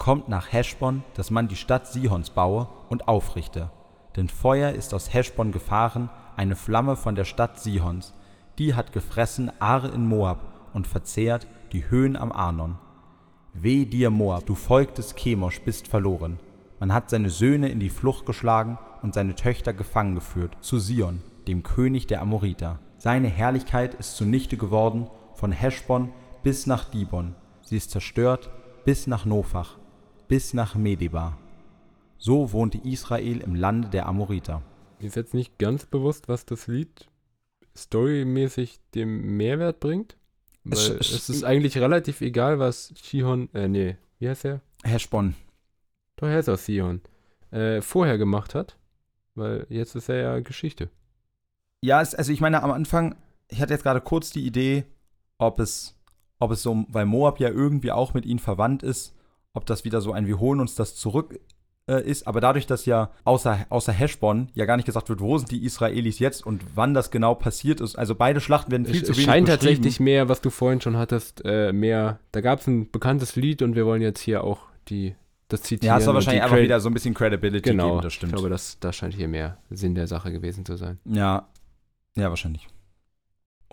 Kommt 0.02 0.28
nach 0.28 0.52
Heschbon, 0.52 1.04
dass 1.14 1.30
man 1.30 1.46
die 1.46 1.54
Stadt 1.54 1.86
Sihons 1.86 2.30
baue 2.30 2.66
und 2.88 3.06
aufrichte. 3.06 3.70
Denn 4.16 4.28
Feuer 4.28 4.72
ist 4.72 4.94
aus 4.94 5.14
Heschbon 5.14 5.52
gefahren, 5.52 6.10
eine 6.36 6.56
Flamme 6.56 6.96
von 6.96 7.14
der 7.14 7.24
Stadt 7.24 7.60
Sihons. 7.60 8.12
Die 8.58 8.74
hat 8.74 8.92
gefressen 8.92 9.52
Ar 9.60 9.94
in 9.94 10.08
Moab 10.08 10.40
und 10.72 10.88
verzehrt 10.88 11.46
die 11.70 11.88
Höhen 11.88 12.16
am 12.16 12.32
Arnon. 12.32 12.78
Weh 13.54 13.84
dir, 13.84 14.10
Moab, 14.10 14.44
du 14.44 14.56
Volk 14.56 14.96
des 14.96 15.14
Chemosh 15.14 15.60
bist 15.60 15.86
verloren. 15.86 16.40
Man 16.80 16.92
hat 16.92 17.08
seine 17.08 17.30
Söhne 17.30 17.68
in 17.68 17.78
die 17.78 17.88
Flucht 17.88 18.26
geschlagen 18.26 18.78
und 19.02 19.14
seine 19.14 19.36
Töchter 19.36 19.72
gefangen 19.72 20.16
geführt, 20.16 20.56
zu 20.62 20.80
Sion, 20.80 21.22
dem 21.46 21.62
König 21.62 22.08
der 22.08 22.22
Amoriter. 22.22 22.80
Seine 22.98 23.28
Herrlichkeit 23.28 23.94
ist 23.94 24.16
zunichte 24.16 24.56
geworden, 24.56 25.06
von 25.34 25.52
Heschbon 25.52 26.10
bis 26.42 26.66
nach 26.66 26.86
Dibon. 26.86 27.36
Sie 27.60 27.76
ist 27.76 27.92
zerstört 27.92 28.50
bis 28.84 29.06
nach 29.06 29.24
Nophach, 29.24 29.76
bis 30.32 30.54
nach 30.54 30.76
Medeba. 30.76 31.36
So 32.16 32.52
wohnte 32.54 32.78
Israel 32.78 33.42
im 33.42 33.54
Lande 33.54 33.90
der 33.90 34.06
Amoriter. 34.06 34.62
Mir 34.98 35.08
ist 35.08 35.16
jetzt 35.16 35.34
nicht 35.34 35.58
ganz 35.58 35.84
bewusst, 35.84 36.26
was 36.26 36.46
das 36.46 36.68
Lied 36.68 37.06
storymäßig 37.76 38.80
dem 38.94 39.36
Mehrwert 39.36 39.78
bringt. 39.78 40.16
Weil 40.64 40.78
Es- 40.78 41.12
es, 41.12 41.28
ist 41.28 41.44
eigentlich 41.44 41.76
relativ 41.76 42.22
egal, 42.22 42.58
was 42.58 42.94
Shihon, 42.96 43.50
äh, 43.52 43.68
nee, 43.68 43.96
wie 44.20 44.28
heißt 44.30 44.46
er? 44.46 44.62
Heshbon. 44.84 45.34
Doch, 46.16 46.28
er 46.28 46.38
ist 46.38 46.48
aus 46.48 46.64
Sion. 46.64 47.02
Äh, 47.50 47.82
vorher 47.82 48.16
gemacht 48.16 48.54
hat. 48.54 48.78
Weil 49.34 49.66
jetzt 49.68 49.94
ist 49.96 50.08
er 50.08 50.16
ja 50.16 50.40
Geschichte. 50.40 50.88
Ja, 51.82 52.00
es, 52.00 52.14
also 52.14 52.32
ich 52.32 52.40
meine, 52.40 52.62
am 52.62 52.70
Anfang, 52.70 53.16
ich 53.48 53.60
hatte 53.60 53.74
jetzt 53.74 53.82
gerade 53.82 54.00
kurz 54.00 54.30
die 54.30 54.46
Idee, 54.46 54.84
ob 55.36 55.60
es, 55.60 55.94
ob 56.38 56.52
es 56.52 56.62
so, 56.62 56.86
weil 56.88 57.04
Moab 57.04 57.38
ja 57.38 57.50
irgendwie 57.50 57.92
auch 57.92 58.14
mit 58.14 58.24
ihnen 58.24 58.38
verwandt 58.38 58.82
ist, 58.82 59.14
ob 59.54 59.66
das 59.66 59.84
wieder 59.84 60.00
so 60.00 60.12
ein 60.12 60.26
Wir 60.26 60.38
holen 60.38 60.60
uns 60.60 60.74
das 60.74 60.94
zurück 60.96 61.38
äh, 61.88 62.02
ist. 62.02 62.26
Aber 62.26 62.40
dadurch, 62.40 62.66
dass 62.66 62.86
ja 62.86 63.10
außer, 63.24 63.66
außer 63.68 63.92
Heshbon 63.92 64.48
ja 64.54 64.64
gar 64.64 64.76
nicht 64.76 64.86
gesagt 64.86 65.08
wird, 65.08 65.20
wo 65.20 65.36
sind 65.38 65.50
die 65.50 65.64
Israelis 65.64 66.18
jetzt 66.18 66.46
und 66.46 66.62
wann 66.74 66.94
das 66.94 67.10
genau 67.10 67.34
passiert 67.34 67.80
ist. 67.80 67.96
Also 67.96 68.14
beide 68.14 68.40
Schlachten 68.40 68.70
werden 68.70 68.86
viel 68.86 68.96
Es, 69.02 69.04
zu 69.06 69.12
es 69.12 69.18
wenig 69.18 69.26
scheint 69.26 69.46
beschrieben. 69.46 69.60
tatsächlich 69.60 70.00
mehr, 70.00 70.28
was 70.28 70.40
du 70.40 70.50
vorhin 70.50 70.80
schon 70.80 70.96
hattest, 70.96 71.42
äh, 71.44 71.72
mehr. 71.72 72.18
Da 72.32 72.40
gab 72.40 72.60
es 72.60 72.66
ein 72.66 72.90
bekanntes 72.90 73.36
Lied 73.36 73.62
und 73.62 73.74
wir 73.74 73.84
wollen 73.86 74.02
jetzt 74.02 74.20
hier 74.20 74.44
auch 74.44 74.60
die, 74.88 75.14
das 75.48 75.62
zitieren. 75.62 75.94
Ja, 75.94 75.98
es 76.00 76.06
und 76.08 76.14
wahrscheinlich 76.14 76.42
einfach 76.42 76.56
wieder 76.58 76.80
so 76.80 76.88
ein 76.88 76.94
bisschen 76.94 77.14
Credibility 77.14 77.70
Genau, 77.70 77.90
geben, 77.90 78.02
das 78.02 78.12
stimmt. 78.14 78.32
ich 78.32 78.36
glaube, 78.36 78.48
das, 78.48 78.78
das 78.80 78.96
scheint 78.96 79.14
hier 79.14 79.28
mehr 79.28 79.58
Sinn 79.70 79.94
der 79.94 80.06
Sache 80.06 80.32
gewesen 80.32 80.64
zu 80.64 80.76
sein. 80.76 80.98
Ja, 81.04 81.48
ja, 82.16 82.28
wahrscheinlich. 82.28 82.68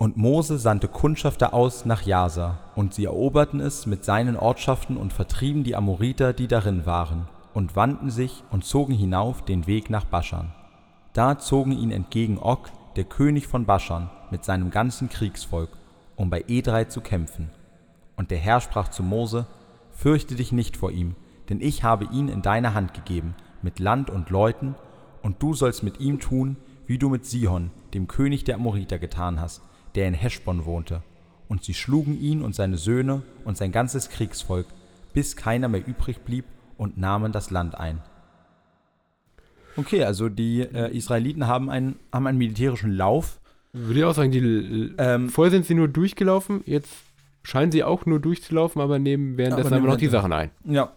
Und 0.00 0.16
Mose 0.16 0.58
sandte 0.58 0.88
Kundschafter 0.88 1.52
aus 1.52 1.84
nach 1.84 2.00
Jasa, 2.00 2.58
und 2.74 2.94
sie 2.94 3.04
eroberten 3.04 3.60
es 3.60 3.84
mit 3.84 4.02
seinen 4.02 4.34
Ortschaften 4.34 4.96
und 4.96 5.12
vertrieben 5.12 5.62
die 5.62 5.76
Amoriter, 5.76 6.32
die 6.32 6.48
darin 6.48 6.86
waren, 6.86 7.28
und 7.52 7.76
wandten 7.76 8.08
sich 8.08 8.42
und 8.50 8.64
zogen 8.64 8.94
hinauf 8.94 9.44
den 9.44 9.66
Weg 9.66 9.90
nach 9.90 10.06
Baschan. 10.06 10.54
Da 11.12 11.38
zogen 11.38 11.72
ihn 11.72 11.90
entgegen 11.90 12.38
Og, 12.38 12.70
der 12.96 13.04
König 13.04 13.46
von 13.46 13.66
Baschan, 13.66 14.08
mit 14.30 14.42
seinem 14.42 14.70
ganzen 14.70 15.10
Kriegsvolk, 15.10 15.68
um 16.16 16.30
bei 16.30 16.46
Edrei 16.48 16.84
zu 16.84 17.02
kämpfen. 17.02 17.50
Und 18.16 18.30
der 18.30 18.38
Herr 18.38 18.62
sprach 18.62 18.88
zu 18.88 19.02
Mose, 19.02 19.46
Fürchte 19.90 20.34
dich 20.34 20.50
nicht 20.50 20.78
vor 20.78 20.92
ihm, 20.92 21.14
denn 21.50 21.60
ich 21.60 21.84
habe 21.84 22.06
ihn 22.06 22.28
in 22.28 22.40
deine 22.40 22.72
Hand 22.72 22.94
gegeben, 22.94 23.34
mit 23.60 23.78
Land 23.78 24.08
und 24.08 24.30
Leuten, 24.30 24.76
und 25.20 25.42
du 25.42 25.52
sollst 25.52 25.82
mit 25.82 26.00
ihm 26.00 26.20
tun, 26.20 26.56
wie 26.86 26.96
du 26.96 27.10
mit 27.10 27.26
Sihon, 27.26 27.70
dem 27.92 28.08
König 28.08 28.44
der 28.44 28.54
Amoriter, 28.54 28.98
getan 28.98 29.38
hast, 29.38 29.60
der 29.94 30.08
in 30.08 30.14
Heschbon 30.14 30.64
wohnte. 30.64 31.02
Und 31.48 31.64
sie 31.64 31.74
schlugen 31.74 32.20
ihn 32.20 32.42
und 32.42 32.54
seine 32.54 32.76
Söhne 32.76 33.22
und 33.44 33.56
sein 33.56 33.72
ganzes 33.72 34.08
Kriegsvolk, 34.08 34.66
bis 35.12 35.36
keiner 35.36 35.68
mehr 35.68 35.86
übrig 35.86 36.20
blieb, 36.20 36.44
und 36.76 36.96
nahmen 36.96 37.30
das 37.30 37.50
Land 37.50 37.74
ein. 37.74 38.00
Okay, 39.76 40.02
also 40.02 40.30
die 40.30 40.60
äh, 40.60 40.96
Israeliten 40.96 41.46
haben 41.46 41.68
einen, 41.68 41.96
haben 42.10 42.26
einen 42.26 42.38
militärischen 42.38 42.92
Lauf. 42.92 43.38
Würde 43.72 44.00
ich 44.00 44.04
auch 44.04 44.14
sagen, 44.14 44.30
die 44.30 44.94
Ähm, 44.98 45.28
vorher 45.28 45.50
sind 45.50 45.66
sie 45.66 45.74
nur 45.74 45.88
durchgelaufen, 45.88 46.62
jetzt 46.64 46.90
scheinen 47.42 47.70
sie 47.70 47.84
auch 47.84 48.06
nur 48.06 48.18
durchzulaufen, 48.18 48.80
aber 48.80 48.98
nehmen 48.98 49.36
währenddessen 49.36 49.74
Aber 49.74 49.86
noch 49.86 49.96
die 49.96 50.08
Sachen 50.08 50.32
ein. 50.32 50.50
Ja. 50.64 50.92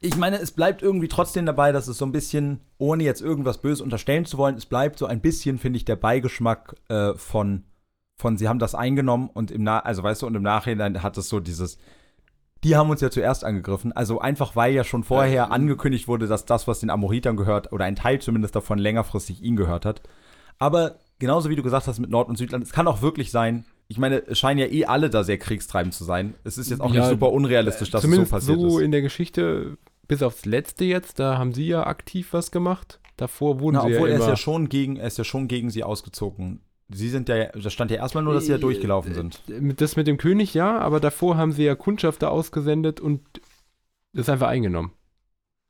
Ich 0.00 0.16
meine, 0.16 0.38
es 0.38 0.50
bleibt 0.50 0.82
irgendwie 0.82 1.08
trotzdem 1.08 1.46
dabei, 1.46 1.72
dass 1.72 1.88
es 1.88 1.98
so 1.98 2.04
ein 2.04 2.12
bisschen, 2.12 2.60
ohne 2.76 3.02
jetzt 3.02 3.22
irgendwas 3.22 3.58
Böses 3.58 3.80
unterstellen 3.80 4.26
zu 4.26 4.36
wollen, 4.36 4.56
es 4.56 4.66
bleibt 4.66 4.98
so 4.98 5.06
ein 5.06 5.20
bisschen, 5.20 5.58
finde 5.58 5.78
ich, 5.78 5.84
der 5.84 5.96
Beigeschmack 5.96 6.76
äh, 6.88 7.14
von, 7.14 7.64
von, 8.16 8.36
sie 8.38 8.48
haben 8.48 8.58
das 8.58 8.74
eingenommen 8.74 9.28
und 9.32 9.50
im 9.50 9.62
Na 9.62 9.78
also 9.80 10.02
weißt 10.02 10.22
du, 10.22 10.26
und 10.26 10.34
im 10.34 10.42
Nachhinein 10.42 11.02
hat 11.02 11.18
es 11.18 11.28
so 11.28 11.38
dieses, 11.40 11.78
die 12.64 12.74
haben 12.76 12.88
uns 12.90 13.00
ja 13.02 13.10
zuerst 13.10 13.44
angegriffen. 13.44 13.92
Also 13.92 14.20
einfach, 14.20 14.56
weil 14.56 14.72
ja 14.74 14.84
schon 14.84 15.04
vorher 15.04 15.32
Ja. 15.34 15.44
angekündigt 15.48 16.08
wurde, 16.08 16.26
dass 16.26 16.46
das, 16.46 16.66
was 16.66 16.80
den 16.80 16.90
Amoritern 16.90 17.36
gehört, 17.36 17.72
oder 17.72 17.84
ein 17.84 17.96
Teil 17.96 18.20
zumindest 18.20 18.56
davon 18.56 18.78
längerfristig 18.78 19.42
ihnen 19.42 19.56
gehört 19.56 19.84
hat. 19.84 20.00
Aber 20.58 20.96
genauso 21.18 21.50
wie 21.50 21.56
du 21.56 21.62
gesagt 21.62 21.86
hast 21.86 21.98
mit 21.98 22.10
Nord- 22.10 22.28
und 22.28 22.36
Südland, 22.38 22.64
es 22.64 22.72
kann 22.72 22.88
auch 22.88 23.02
wirklich 23.02 23.30
sein, 23.30 23.66
ich 23.88 23.98
meine, 23.98 24.26
es 24.26 24.38
scheinen 24.38 24.58
ja 24.58 24.66
eh 24.66 24.86
alle 24.86 25.10
da 25.10 25.22
sehr 25.22 25.38
kriegstreibend 25.38 25.94
zu 25.94 26.02
sein. 26.04 26.34
Es 26.42 26.56
ist 26.58 26.70
jetzt 26.70 26.80
auch 26.80 26.92
Ja, 26.92 27.02
nicht 27.02 27.10
super 27.10 27.30
unrealistisch, 27.30 27.90
dass 27.90 28.02
es 28.02 28.10
so 28.16 28.24
passiert 28.24 28.58
so 28.58 28.78
ist. 28.78 28.84
in 28.84 28.90
der 28.90 29.02
Geschichte, 29.02 29.76
bis 30.08 30.22
aufs 30.22 30.44
letzte 30.46 30.84
jetzt, 30.86 31.18
da 31.20 31.36
haben 31.38 31.52
sie 31.52 31.66
ja 31.68 31.86
aktiv 31.86 32.32
was 32.32 32.50
gemacht. 32.50 32.98
Davor 33.18 33.60
wurden 33.60 33.76
Na, 33.76 33.82
sie 33.86 33.94
obwohl 33.94 34.08
ja 34.08 34.14
er 34.14 34.18
ist 34.18 34.22
immer 34.24 34.30
ja 34.32 34.36
schon 34.36 34.68
gegen, 34.68 34.96
er 34.96 35.06
ist 35.06 35.18
ja 35.18 35.24
schon 35.24 35.46
gegen 35.46 35.70
sie 35.70 35.84
ausgezogen. 35.84 36.60
Sie 36.88 37.08
sind 37.08 37.28
ja, 37.28 37.46
da 37.46 37.70
stand 37.70 37.90
ja 37.90 37.96
erstmal 37.96 38.22
nur, 38.22 38.34
dass 38.34 38.46
sie 38.46 38.52
ja 38.52 38.58
durchgelaufen 38.58 39.12
sind. 39.12 39.40
Das 39.80 39.96
mit 39.96 40.06
dem 40.06 40.18
König, 40.18 40.54
ja, 40.54 40.78
aber 40.78 41.00
davor 41.00 41.36
haben 41.36 41.50
sie 41.52 41.64
ja 41.64 41.74
Kundschafter 41.74 42.30
ausgesendet 42.30 43.00
und 43.00 43.22
das 44.12 44.28
einfach 44.28 44.48
eingenommen. 44.48 44.92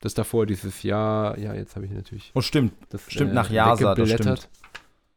Das 0.01 0.12
davor 0.12 0.45
dieses 0.45 0.83
Jahr, 0.83 1.39
ja, 1.39 1.55
jetzt 1.55 1.75
habe 1.75 1.87
ich 1.87 1.93
natürlich 1.93 2.31
Oh, 2.35 2.43
stimmt. 2.43 2.75
das 2.91 3.09
äh, 3.09 3.11
Stimmt, 3.11 3.33
nach 3.33 3.51
Jasa, 3.51 3.95
das 3.95 4.09
weggeblättert. 4.11 4.51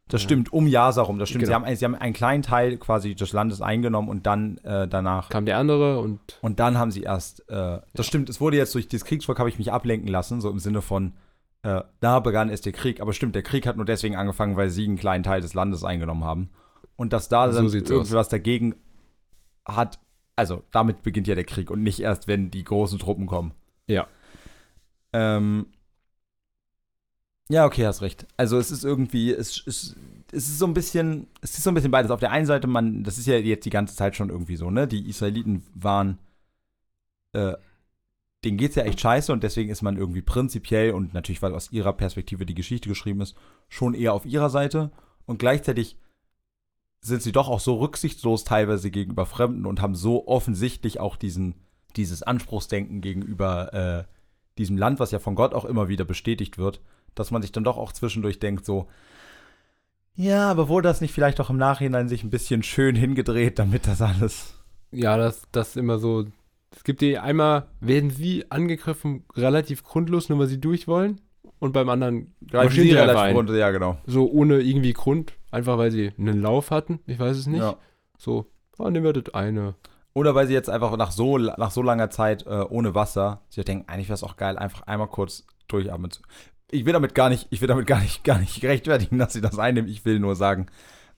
Das 0.08 0.22
Ja. 0.22 0.24
stimmt, 0.24 0.52
um 0.52 0.66
Jasa 0.66 1.02
rum. 1.02 1.18
Das 1.18 1.28
stimmt. 1.28 1.44
Sie, 1.46 1.52
Genau. 1.52 1.66
haben, 1.66 1.76
sie 1.76 1.84
haben 1.84 1.94
einen 1.94 2.14
kleinen 2.14 2.42
Teil 2.42 2.78
quasi 2.78 3.14
des 3.14 3.32
Landes 3.32 3.60
eingenommen 3.60 4.08
und 4.08 4.26
dann 4.26 4.56
äh, 4.64 4.88
danach. 4.88 5.28
Kam 5.28 5.44
der 5.44 5.58
andere 5.58 6.00
und 6.00 6.18
Und 6.40 6.58
dann 6.60 6.78
haben 6.78 6.90
sie 6.90 7.02
erst. 7.02 7.48
Äh, 7.50 7.78
das 7.94 8.06
stimmt, 8.06 8.28
es 8.30 8.40
wurde 8.40 8.56
jetzt 8.56 8.74
durch 8.74 8.88
das 8.88 9.04
Kriegsvolk, 9.04 9.38
habe 9.38 9.50
ich 9.50 9.58
mich 9.58 9.70
ablenken 9.70 10.08
lassen, 10.08 10.40
so 10.40 10.48
im 10.50 10.58
Sinne 10.58 10.80
von. 10.82 11.12
Äh, 11.62 11.82
da 12.00 12.20
begann 12.20 12.48
erst 12.48 12.66
der 12.66 12.72
Krieg. 12.72 13.00
Aber 13.00 13.12
stimmt, 13.12 13.34
der 13.34 13.42
Krieg 13.42 13.66
hat 13.66 13.76
nur 13.76 13.84
deswegen 13.84 14.16
angefangen, 14.16 14.56
weil 14.56 14.70
sie 14.70 14.84
einen 14.84 14.96
kleinen 14.96 15.24
Teil 15.24 15.40
des 15.40 15.54
Landes 15.54 15.84
eingenommen 15.84 16.24
haben. 16.24 16.50
Und 16.96 17.12
dass 17.12 17.28
da 17.28 17.50
So 17.50 17.62
dann 17.62 17.72
irgendwie 17.72 18.16
aus. 18.16 18.28
dagegen 18.28 18.74
hat. 19.66 19.98
Also, 20.36 20.62
damit 20.70 21.02
beginnt 21.02 21.26
ja 21.26 21.34
der 21.34 21.44
Krieg 21.44 21.70
und 21.70 21.82
nicht 21.82 22.00
erst, 22.00 22.26
wenn 22.26 22.50
die 22.50 22.64
großen 22.64 22.98
Truppen 22.98 23.26
kommen. 23.26 23.52
Ja. 23.86 24.06
Ähm, 25.12 25.66
ja, 27.50 27.66
okay, 27.66 27.84
hast 27.84 28.00
recht. 28.00 28.26
Also 28.36 28.58
es 28.58 28.70
ist 28.70 28.84
irgendwie, 28.84 29.32
es, 29.32 29.66
es, 29.66 29.96
es 30.30 30.48
ist 30.48 30.58
so 30.58 30.66
ein 30.66 30.72
bisschen, 30.72 31.26
es 31.40 31.58
ist 31.58 31.64
so 31.64 31.70
ein 31.70 31.74
bisschen 31.74 31.90
beides. 31.90 32.12
Auf 32.12 32.20
der 32.20 32.30
einen 32.30 32.46
Seite, 32.46 32.68
man, 32.68 33.02
das 33.02 33.18
ist 33.18 33.26
ja 33.26 33.36
jetzt 33.38 33.66
die 33.66 33.70
ganze 33.70 33.96
Zeit 33.96 34.14
schon 34.14 34.30
irgendwie 34.30 34.54
so, 34.56 34.70
ne? 34.70 34.86
Die 34.86 35.08
Israeliten 35.08 35.64
waren, 35.74 36.18
äh, 37.32 37.54
denen 38.44 38.56
geht's 38.56 38.76
ja 38.76 38.84
echt 38.84 39.00
scheiße 39.00 39.32
und 39.32 39.42
deswegen 39.42 39.70
ist 39.70 39.82
man 39.82 39.96
irgendwie 39.96 40.22
prinzipiell 40.22 40.92
und 40.92 41.12
natürlich, 41.12 41.42
weil 41.42 41.54
aus 41.54 41.72
ihrer 41.72 41.92
Perspektive 41.92 42.46
die 42.46 42.54
Geschichte 42.54 42.88
geschrieben 42.88 43.20
ist, 43.20 43.36
schon 43.68 43.94
eher 43.94 44.14
auf 44.14 44.24
ihrer 44.24 44.50
Seite. 44.50 44.90
Und 45.26 45.38
gleichzeitig 45.38 45.96
sind 47.02 47.22
sie 47.22 47.32
doch 47.32 47.48
auch 47.48 47.60
so 47.60 47.76
rücksichtslos 47.76 48.44
teilweise 48.44 48.90
gegenüber 48.90 49.26
Fremden 49.26 49.66
und 49.66 49.80
haben 49.80 49.94
so 49.94 50.26
offensichtlich 50.26 51.00
auch 51.00 51.16
diesen, 51.16 51.54
dieses 51.96 52.22
Anspruchsdenken 52.22 53.00
gegenüber 53.00 53.74
äh, 53.74 54.04
diesem 54.58 54.76
Land, 54.78 55.00
was 55.00 55.10
ja 55.10 55.18
von 55.18 55.34
Gott 55.34 55.54
auch 55.54 55.64
immer 55.64 55.88
wieder 55.88 56.04
bestätigt 56.04 56.58
wird, 56.58 56.80
dass 57.14 57.30
man 57.30 57.42
sich 57.42 57.52
dann 57.52 57.64
doch 57.64 57.76
auch 57.76 57.92
zwischendurch 57.92 58.38
denkt, 58.38 58.64
so, 58.64 58.88
ja, 60.14 60.50
aber 60.50 60.68
wurde 60.68 60.88
das 60.88 61.00
nicht 61.00 61.14
vielleicht 61.14 61.40
auch 61.40 61.50
im 61.50 61.56
Nachhinein 61.56 62.08
sich 62.08 62.24
ein 62.24 62.30
bisschen 62.30 62.62
schön 62.62 62.94
hingedreht, 62.94 63.58
damit 63.58 63.86
das 63.86 64.02
alles. 64.02 64.54
ja, 64.92 65.16
das, 65.16 65.42
das 65.52 65.76
immer 65.76 65.98
so. 65.98 66.26
Es 66.80 66.84
gibt 66.84 67.02
die 67.02 67.18
einmal, 67.18 67.66
werden 67.80 68.08
sie 68.08 68.50
angegriffen, 68.50 69.24
relativ 69.36 69.84
grundlos, 69.84 70.30
nur 70.30 70.38
weil 70.38 70.46
sie 70.46 70.58
durch 70.58 70.88
wollen. 70.88 71.20
Und 71.58 71.72
beim 71.72 71.90
anderen 71.90 72.34
marschieren 72.50 72.88
sie 72.88 72.98
einfach 72.98 73.20
ein. 73.20 73.36
runter, 73.36 73.54
ja, 73.54 73.70
genau. 73.70 73.98
So 74.06 74.30
ohne 74.30 74.60
irgendwie 74.60 74.94
Grund, 74.94 75.34
einfach 75.50 75.76
weil 75.76 75.90
sie 75.90 76.12
einen 76.16 76.40
Lauf 76.40 76.70
hatten. 76.70 77.00
Ich 77.04 77.18
weiß 77.18 77.36
es 77.36 77.46
nicht. 77.46 77.60
Ja. 77.60 77.76
So, 78.16 78.46
oh, 78.78 78.88
nehmen 78.88 79.04
wir 79.04 79.12
das 79.12 79.34
eine. 79.34 79.74
Oder 80.14 80.34
weil 80.34 80.46
sie 80.46 80.54
jetzt 80.54 80.70
einfach 80.70 80.96
nach 80.96 81.10
so, 81.10 81.36
nach 81.36 81.70
so 81.70 81.82
langer 81.82 82.08
Zeit 82.08 82.46
äh, 82.46 82.64
ohne 82.70 82.94
Wasser 82.94 83.42
sich 83.50 83.62
denken, 83.62 83.86
eigentlich 83.86 84.08
wäre 84.08 84.14
es 84.14 84.24
auch 84.24 84.38
geil, 84.38 84.56
einfach 84.56 84.80
einmal 84.86 85.08
kurz 85.08 85.46
durchatmen 85.68 86.10
zu. 86.10 86.22
Ich 86.70 86.86
will 86.86 86.94
damit 86.94 87.14
gar 87.14 87.28
nicht, 87.28 87.46
ich 87.50 87.60
will 87.60 87.68
damit 87.68 87.86
gar 87.86 88.00
nicht, 88.00 88.24
gar 88.24 88.38
nicht 88.38 88.64
rechtfertigen, 88.64 89.18
dass 89.18 89.34
sie 89.34 89.42
das 89.42 89.58
einnehmen. 89.58 89.90
Ich 89.90 90.06
will 90.06 90.18
nur 90.18 90.34
sagen, 90.34 90.68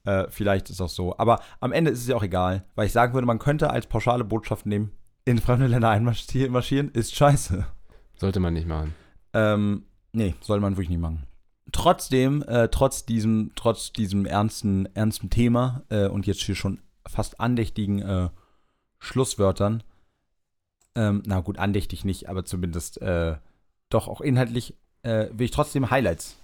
äh, 0.06 0.24
vielleicht 0.28 0.70
ist 0.70 0.80
das 0.80 0.96
so. 0.96 1.16
Aber 1.18 1.38
am 1.60 1.70
Ende 1.70 1.92
ist 1.92 2.00
es 2.00 2.08
ja 2.08 2.16
auch 2.16 2.24
egal, 2.24 2.64
weil 2.74 2.86
ich 2.86 2.92
sagen 2.92 3.14
würde, 3.14 3.28
man 3.28 3.38
könnte 3.38 3.70
als 3.70 3.86
pauschale 3.86 4.24
Botschaft 4.24 4.66
nehmen, 4.66 4.90
in 5.24 5.38
fremde 5.38 5.66
Länder 5.66 5.90
einmarschieren 5.90 6.90
ist 6.92 7.14
scheiße. 7.14 7.66
Sollte 8.16 8.40
man 8.40 8.54
nicht 8.54 8.66
machen. 8.66 8.94
Ähm, 9.32 9.84
nee, 10.12 10.34
soll 10.40 10.60
man 10.60 10.72
wirklich 10.74 10.90
nicht 10.90 11.00
machen. 11.00 11.24
Trotzdem, 11.70 12.42
äh, 12.42 12.68
trotz 12.68 13.06
diesem, 13.06 13.52
trotz 13.54 13.92
diesem 13.92 14.26
ernsten, 14.26 14.86
ernsten 14.94 15.30
Thema 15.30 15.82
äh, 15.88 16.06
und 16.06 16.26
jetzt 16.26 16.42
hier 16.42 16.54
schon 16.54 16.80
fast 17.06 17.40
andächtigen 17.40 18.00
äh, 18.02 18.28
Schlusswörtern, 18.98 19.82
ähm, 20.94 21.22
na 21.24 21.40
gut, 21.40 21.58
andächtig 21.58 22.04
nicht, 22.04 22.28
aber 22.28 22.44
zumindest 22.44 23.00
äh, 23.00 23.36
doch 23.88 24.08
auch 24.08 24.20
inhaltlich, 24.20 24.76
äh, 25.02 25.28
will 25.32 25.46
ich 25.46 25.50
trotzdem 25.50 25.90
Highlights 25.90 26.36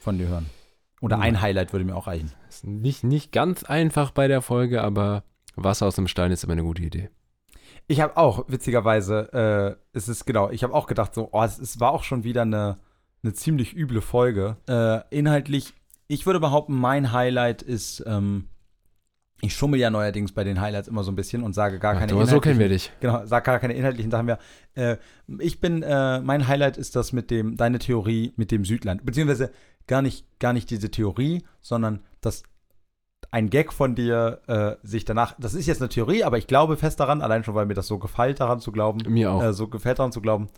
von 0.00 0.18
dir 0.18 0.28
hören. 0.28 0.46
Oder 1.00 1.16
Ja. 1.16 1.22
ein 1.22 1.40
Highlight 1.40 1.72
würde 1.72 1.84
mir 1.84 1.96
auch 1.96 2.06
reichen. 2.06 2.32
Ist 2.48 2.64
nicht, 2.64 3.02
nicht 3.04 3.32
ganz 3.32 3.64
einfach 3.64 4.12
bei 4.12 4.28
der 4.28 4.40
Folge, 4.40 4.82
aber 4.82 5.24
Wasser 5.56 5.86
aus 5.86 5.96
dem 5.96 6.06
Stein 6.08 6.30
ist 6.30 6.44
immer 6.44 6.52
eine 6.52 6.62
gute 6.62 6.82
Idee. 6.82 7.10
Ich 7.88 8.00
habe 8.00 8.16
auch, 8.16 8.44
witzigerweise, 8.48 9.76
äh, 9.92 9.96
es 9.96 10.08
ist 10.08 10.24
genau, 10.26 10.50
ich 10.50 10.62
habe 10.64 10.74
auch 10.74 10.86
gedacht, 10.86 11.14
so, 11.14 11.28
oh, 11.32 11.42
es, 11.42 11.58
es 11.58 11.78
war 11.80 11.92
auch 11.92 12.02
schon 12.04 12.24
wieder 12.24 12.42
eine, 12.42 12.78
eine 13.22 13.32
ziemlich 13.32 13.76
üble 13.76 14.00
Folge. 14.00 14.56
Äh, 14.68 15.00
inhaltlich, 15.16 15.72
ich 16.08 16.26
würde 16.26 16.40
behaupten, 16.40 16.74
mein 16.74 17.12
Highlight 17.12 17.62
ist, 17.62 18.02
ähm, 18.06 18.48
Ich 19.42 19.54
schummel 19.54 19.78
ja 19.78 19.90
neuerdings 19.90 20.32
bei 20.32 20.44
den 20.44 20.60
Highlights 20.60 20.88
immer 20.88 21.04
so 21.04 21.12
ein 21.12 21.16
bisschen 21.16 21.42
und 21.42 21.52
sage 21.52 21.78
gar 21.78 21.94
Ach, 21.94 22.00
keine 22.00 22.12
aber 22.12 22.26
so 22.26 22.40
kennen 22.40 22.58
wir 22.58 22.66
inhaltlichen- 22.66 22.90
dich. 22.90 23.00
Genau, 23.00 23.24
sag 23.26 23.44
gar 23.44 23.58
keine 23.60 23.74
inhaltlichen 23.74 24.10
Sachen 24.10 24.26
mehr. 24.26 24.38
Äh, 24.74 24.96
ich 25.38 25.60
bin, 25.60 25.82
äh, 25.82 26.20
mein 26.20 26.48
Highlight 26.48 26.76
ist 26.78 26.96
das 26.96 27.12
mit 27.12 27.30
dem, 27.30 27.56
deine 27.56 27.78
Theorie 27.78 28.32
mit 28.36 28.50
dem 28.50 28.64
Südland. 28.64 29.04
Beziehungsweise 29.04 29.52
gar 29.86 30.02
nicht, 30.02 30.26
gar 30.40 30.52
nicht 30.52 30.70
diese 30.70 30.90
Theorie, 30.90 31.44
sondern 31.60 32.00
dass 32.20 32.42
ein 33.36 33.50
Gag 33.50 33.70
von 33.74 33.94
dir 33.94 34.40
äh, 34.46 34.76
sich 34.82 35.04
danach, 35.04 35.34
das 35.38 35.52
ist 35.52 35.66
jetzt 35.66 35.82
eine 35.82 35.90
Theorie, 35.90 36.24
aber 36.24 36.38
ich 36.38 36.46
glaube 36.46 36.78
fest 36.78 37.00
daran, 37.00 37.20
allein 37.20 37.44
schon, 37.44 37.54
weil 37.54 37.66
mir 37.66 37.74
das 37.74 37.86
so 37.86 37.98
gefällt, 37.98 38.40
daran 38.40 38.60
zu 38.60 38.72
glauben, 38.72 39.00
Mir 39.12 39.30
auch. 39.30 39.42
äh, 39.42 39.52
so 39.52 39.68
gefällt 39.68 39.98
daran 39.98 40.10
zu 40.10 40.22
glauben, 40.22 40.48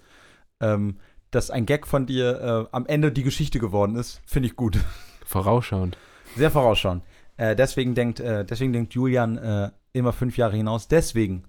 ähm, 0.61 0.99
dass 1.33 1.51
ein 1.51 1.67
Gag 1.67 1.89
von 1.89 2.07
dir 2.07 2.69
äh, 2.71 2.75
am 2.77 2.87
Ende 2.87 3.11
die 3.11 3.25
Geschichte 3.25 3.59
geworden 3.59 3.97
ist, 3.97 4.23
finde 4.27 4.47
ich 4.49 4.55
gut. 4.55 4.79
Vorausschauend. 5.27 5.99
Sehr 6.37 6.53
vorausschauend. 6.53 7.03
Äh, 7.37 7.57
deswegen, 7.57 7.97
denkt, 7.97 8.21
äh, 8.21 8.45
deswegen 8.45 8.73
denkt 8.73 8.95
Julian 8.95 9.39
äh, 9.39 9.71
immer 9.93 10.13
fünf 10.13 10.37
Jahre 10.37 10.57
hinaus. 10.57 10.87
Deswegen 10.87 11.47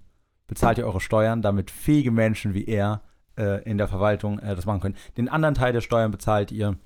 bezahlt 0.48 0.78
ihr 0.78 0.86
eure 0.86 1.00
Steuern, 1.00 1.42
damit 1.42 1.70
fähige 1.70 2.10
Menschen 2.10 2.54
wie 2.54 2.64
er 2.64 3.02
in 3.64 3.78
der 3.78 3.88
Verwaltung 3.88 4.38
das 4.38 4.66
machen 4.66 4.80
können. 4.80 4.96
Den 5.16 5.30
anderen 5.30 5.54
Teil 5.54 5.72
der 5.72 5.80
Steuern 5.80 6.10
bezahlt 6.10 6.52
ihr, 6.52 6.76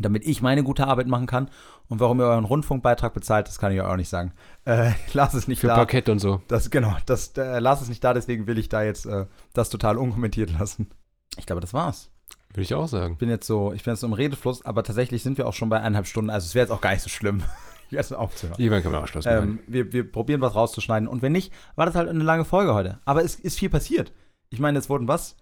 damit 0.00 0.26
ich 0.26 0.42
meine 0.42 0.62
gute 0.62 0.86
Arbeit 0.86 1.06
machen 1.06 1.26
kann. 1.26 1.50
Und 1.88 2.00
warum 2.00 2.20
ihr 2.20 2.26
euren 2.26 2.44
Rundfunkbeitrag 2.44 3.12
bezahlt, 3.14 3.46
das 3.46 3.58
kann 3.58 3.72
ich 3.72 3.80
euch 3.80 3.86
auch 3.86 3.96
nicht 3.96 4.08
sagen. 4.08 4.32
Äh, 4.66 4.92
ich 5.06 5.12
lasse 5.12 5.36
es 5.36 5.46
nicht 5.46 5.60
Für 5.60 5.66
da. 5.66 5.74
Parkett 5.74 6.08
und 6.08 6.20
so. 6.20 6.40
Das, 6.48 6.70
genau, 6.70 6.96
das 7.04 7.36
äh, 7.36 7.58
lass 7.58 7.82
es 7.82 7.90
nicht 7.90 8.02
da, 8.02 8.14
deswegen 8.14 8.46
will 8.46 8.56
ich 8.56 8.70
da 8.70 8.82
jetzt 8.82 9.04
äh, 9.04 9.26
das 9.52 9.68
total 9.68 9.98
unkommentiert 9.98 10.58
lassen. 10.58 10.88
Ich 11.36 11.44
glaube, 11.44 11.60
das 11.60 11.74
war's. 11.74 12.10
Würde 12.48 12.62
ich 12.62 12.72
auch 12.72 12.88
sagen. 12.88 13.12
Ich 13.12 13.18
bin 13.18 13.28
jetzt 13.28 13.46
so, 13.46 13.74
ich 13.74 13.84
bin 13.84 13.92
jetzt 13.92 14.00
so 14.00 14.06
im 14.06 14.14
Redefluss, 14.14 14.64
aber 14.64 14.82
tatsächlich 14.82 15.22
sind 15.22 15.36
wir 15.36 15.46
auch 15.46 15.52
schon 15.52 15.68
bei 15.68 15.76
eineinhalb 15.78 16.06
Stunden, 16.06 16.30
also 16.30 16.46
es 16.46 16.54
wäre 16.54 16.64
jetzt 16.64 16.70
auch 16.70 16.80
gar 16.80 16.92
nicht 16.92 17.02
so 17.02 17.10
schlimm, 17.10 17.42
jetzt 17.90 18.14
aufzuhören. 18.14 18.58
Irgendwann 18.58 18.82
können 18.82 18.94
wir 18.94 19.02
auch 19.02 19.06
Schluss 19.06 19.26
machen. 19.26 19.42
Ähm, 19.42 19.58
wir, 19.66 19.92
wir 19.92 20.10
probieren 20.10 20.40
was 20.40 20.54
rauszuschneiden 20.54 21.06
und 21.06 21.20
wenn 21.20 21.32
nicht, 21.32 21.52
war 21.74 21.84
das 21.84 21.94
halt 21.94 22.08
eine 22.08 22.24
lange 22.24 22.46
Folge 22.46 22.72
heute. 22.72 23.00
Aber 23.04 23.22
es 23.22 23.34
ist 23.34 23.58
viel 23.58 23.68
passiert. 23.68 24.12
Ich 24.48 24.60
meine, 24.60 24.78
es 24.78 24.88
wurden 24.88 25.08
was? 25.08 25.36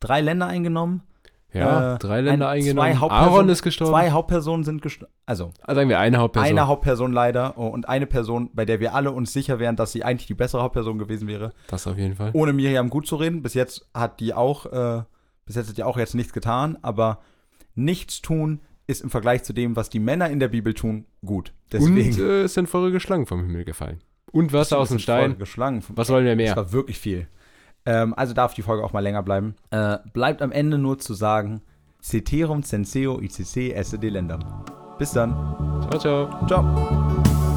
Drei 0.00 0.20
Länder 0.20 0.46
eingenommen, 0.46 1.02
ja, 1.52 1.94
äh, 1.94 1.98
drei 1.98 2.20
Länder 2.20 2.48
ein- 2.48 2.58
eingenommen. 2.60 2.96
Aaron 3.10 3.48
ist 3.48 3.62
gestorben. 3.62 3.92
zwei 3.92 4.10
Hauptpersonen 4.10 4.64
sind 4.64 4.82
gestorben. 4.82 5.12
Also 5.26 5.50
Ah, 5.62 5.74
sagen 5.74 5.88
wir 5.88 5.98
eine 5.98 6.18
Hauptperson. 6.18 6.48
eine 6.50 6.66
Hauptperson 6.66 7.12
leider 7.12 7.54
oh, 7.58 7.66
und 7.68 7.88
eine 7.88 8.06
Person, 8.06 8.50
bei 8.54 8.64
der 8.64 8.80
wir 8.80 8.94
alle 8.94 9.10
uns 9.12 9.32
sicher 9.32 9.58
wären, 9.58 9.76
dass 9.76 9.92
sie 9.92 10.04
eigentlich 10.04 10.26
die 10.26 10.34
bessere 10.34 10.62
Hauptperson 10.62 10.98
gewesen 10.98 11.28
wäre. 11.28 11.52
das 11.68 11.86
auf 11.86 11.98
jeden 11.98 12.14
Fall. 12.16 12.30
Ohne 12.32 12.52
Miriam 12.52 12.88
gut 12.90 13.06
zu 13.06 13.16
reden. 13.16 13.42
Bis 13.42 13.54
jetzt 13.54 13.86
hat 13.94 14.20
die 14.20 14.34
auch, 14.34 14.66
äh, 14.66 15.02
bis 15.46 15.56
jetzt 15.56 15.68
hat 15.68 15.76
die 15.76 15.84
auch 15.84 15.98
jetzt 15.98 16.14
nichts 16.14 16.32
getan, 16.32 16.78
aber 16.82 17.18
nichts 17.74 18.22
tun 18.22 18.60
ist 18.86 19.02
im 19.02 19.10
Vergleich 19.10 19.42
zu 19.44 19.52
dem, 19.52 19.76
was 19.76 19.90
die 19.90 20.00
Männer 20.00 20.28
in 20.28 20.40
der 20.40 20.48
Bibel 20.48 20.74
tun, 20.74 21.06
gut. 21.24 21.52
Deswegen. 21.70 22.12
Und 22.14 22.18
äh, 22.20 22.42
es 22.42 22.54
sind 22.54 22.68
feurige 22.68 22.98
Schlangen 23.00 23.26
vom 23.26 23.40
Himmel 23.40 23.64
gefallen. 23.64 24.00
Und 24.32 24.52
Wasser 24.52 24.78
aus 24.78 24.88
dem 24.88 24.98
Stein. 24.98 25.38
Geschlagen. 25.38 25.82
Was 25.94 26.08
wollen 26.10 26.24
wir 26.24 26.32
Das 26.34 26.36
mehr? 26.44 26.56
war 26.56 26.72
wirklich 26.72 26.98
viel. 26.98 27.28
Ähm, 27.84 28.14
also 28.14 28.34
darf 28.34 28.54
die 28.54 28.62
Folge 28.62 28.84
auch 28.84 28.92
mal 28.92 29.00
länger 29.00 29.22
bleiben. 29.22 29.56
Äh, 29.70 29.98
bleibt 30.12 30.42
am 30.42 30.52
Ende 30.52 30.78
nur 30.78 30.98
zu 30.98 31.14
sagen, 31.14 31.62
Ceterum 32.02 32.62
censeo 32.62 33.20
ICC 33.20 33.72
esse 33.74 33.98
delendam. 33.98 34.40
Bis 34.98 35.12
dann. 35.12 35.32
Ciao, 35.90 35.98
ciao. 35.98 36.46
Ciao. 36.46 37.51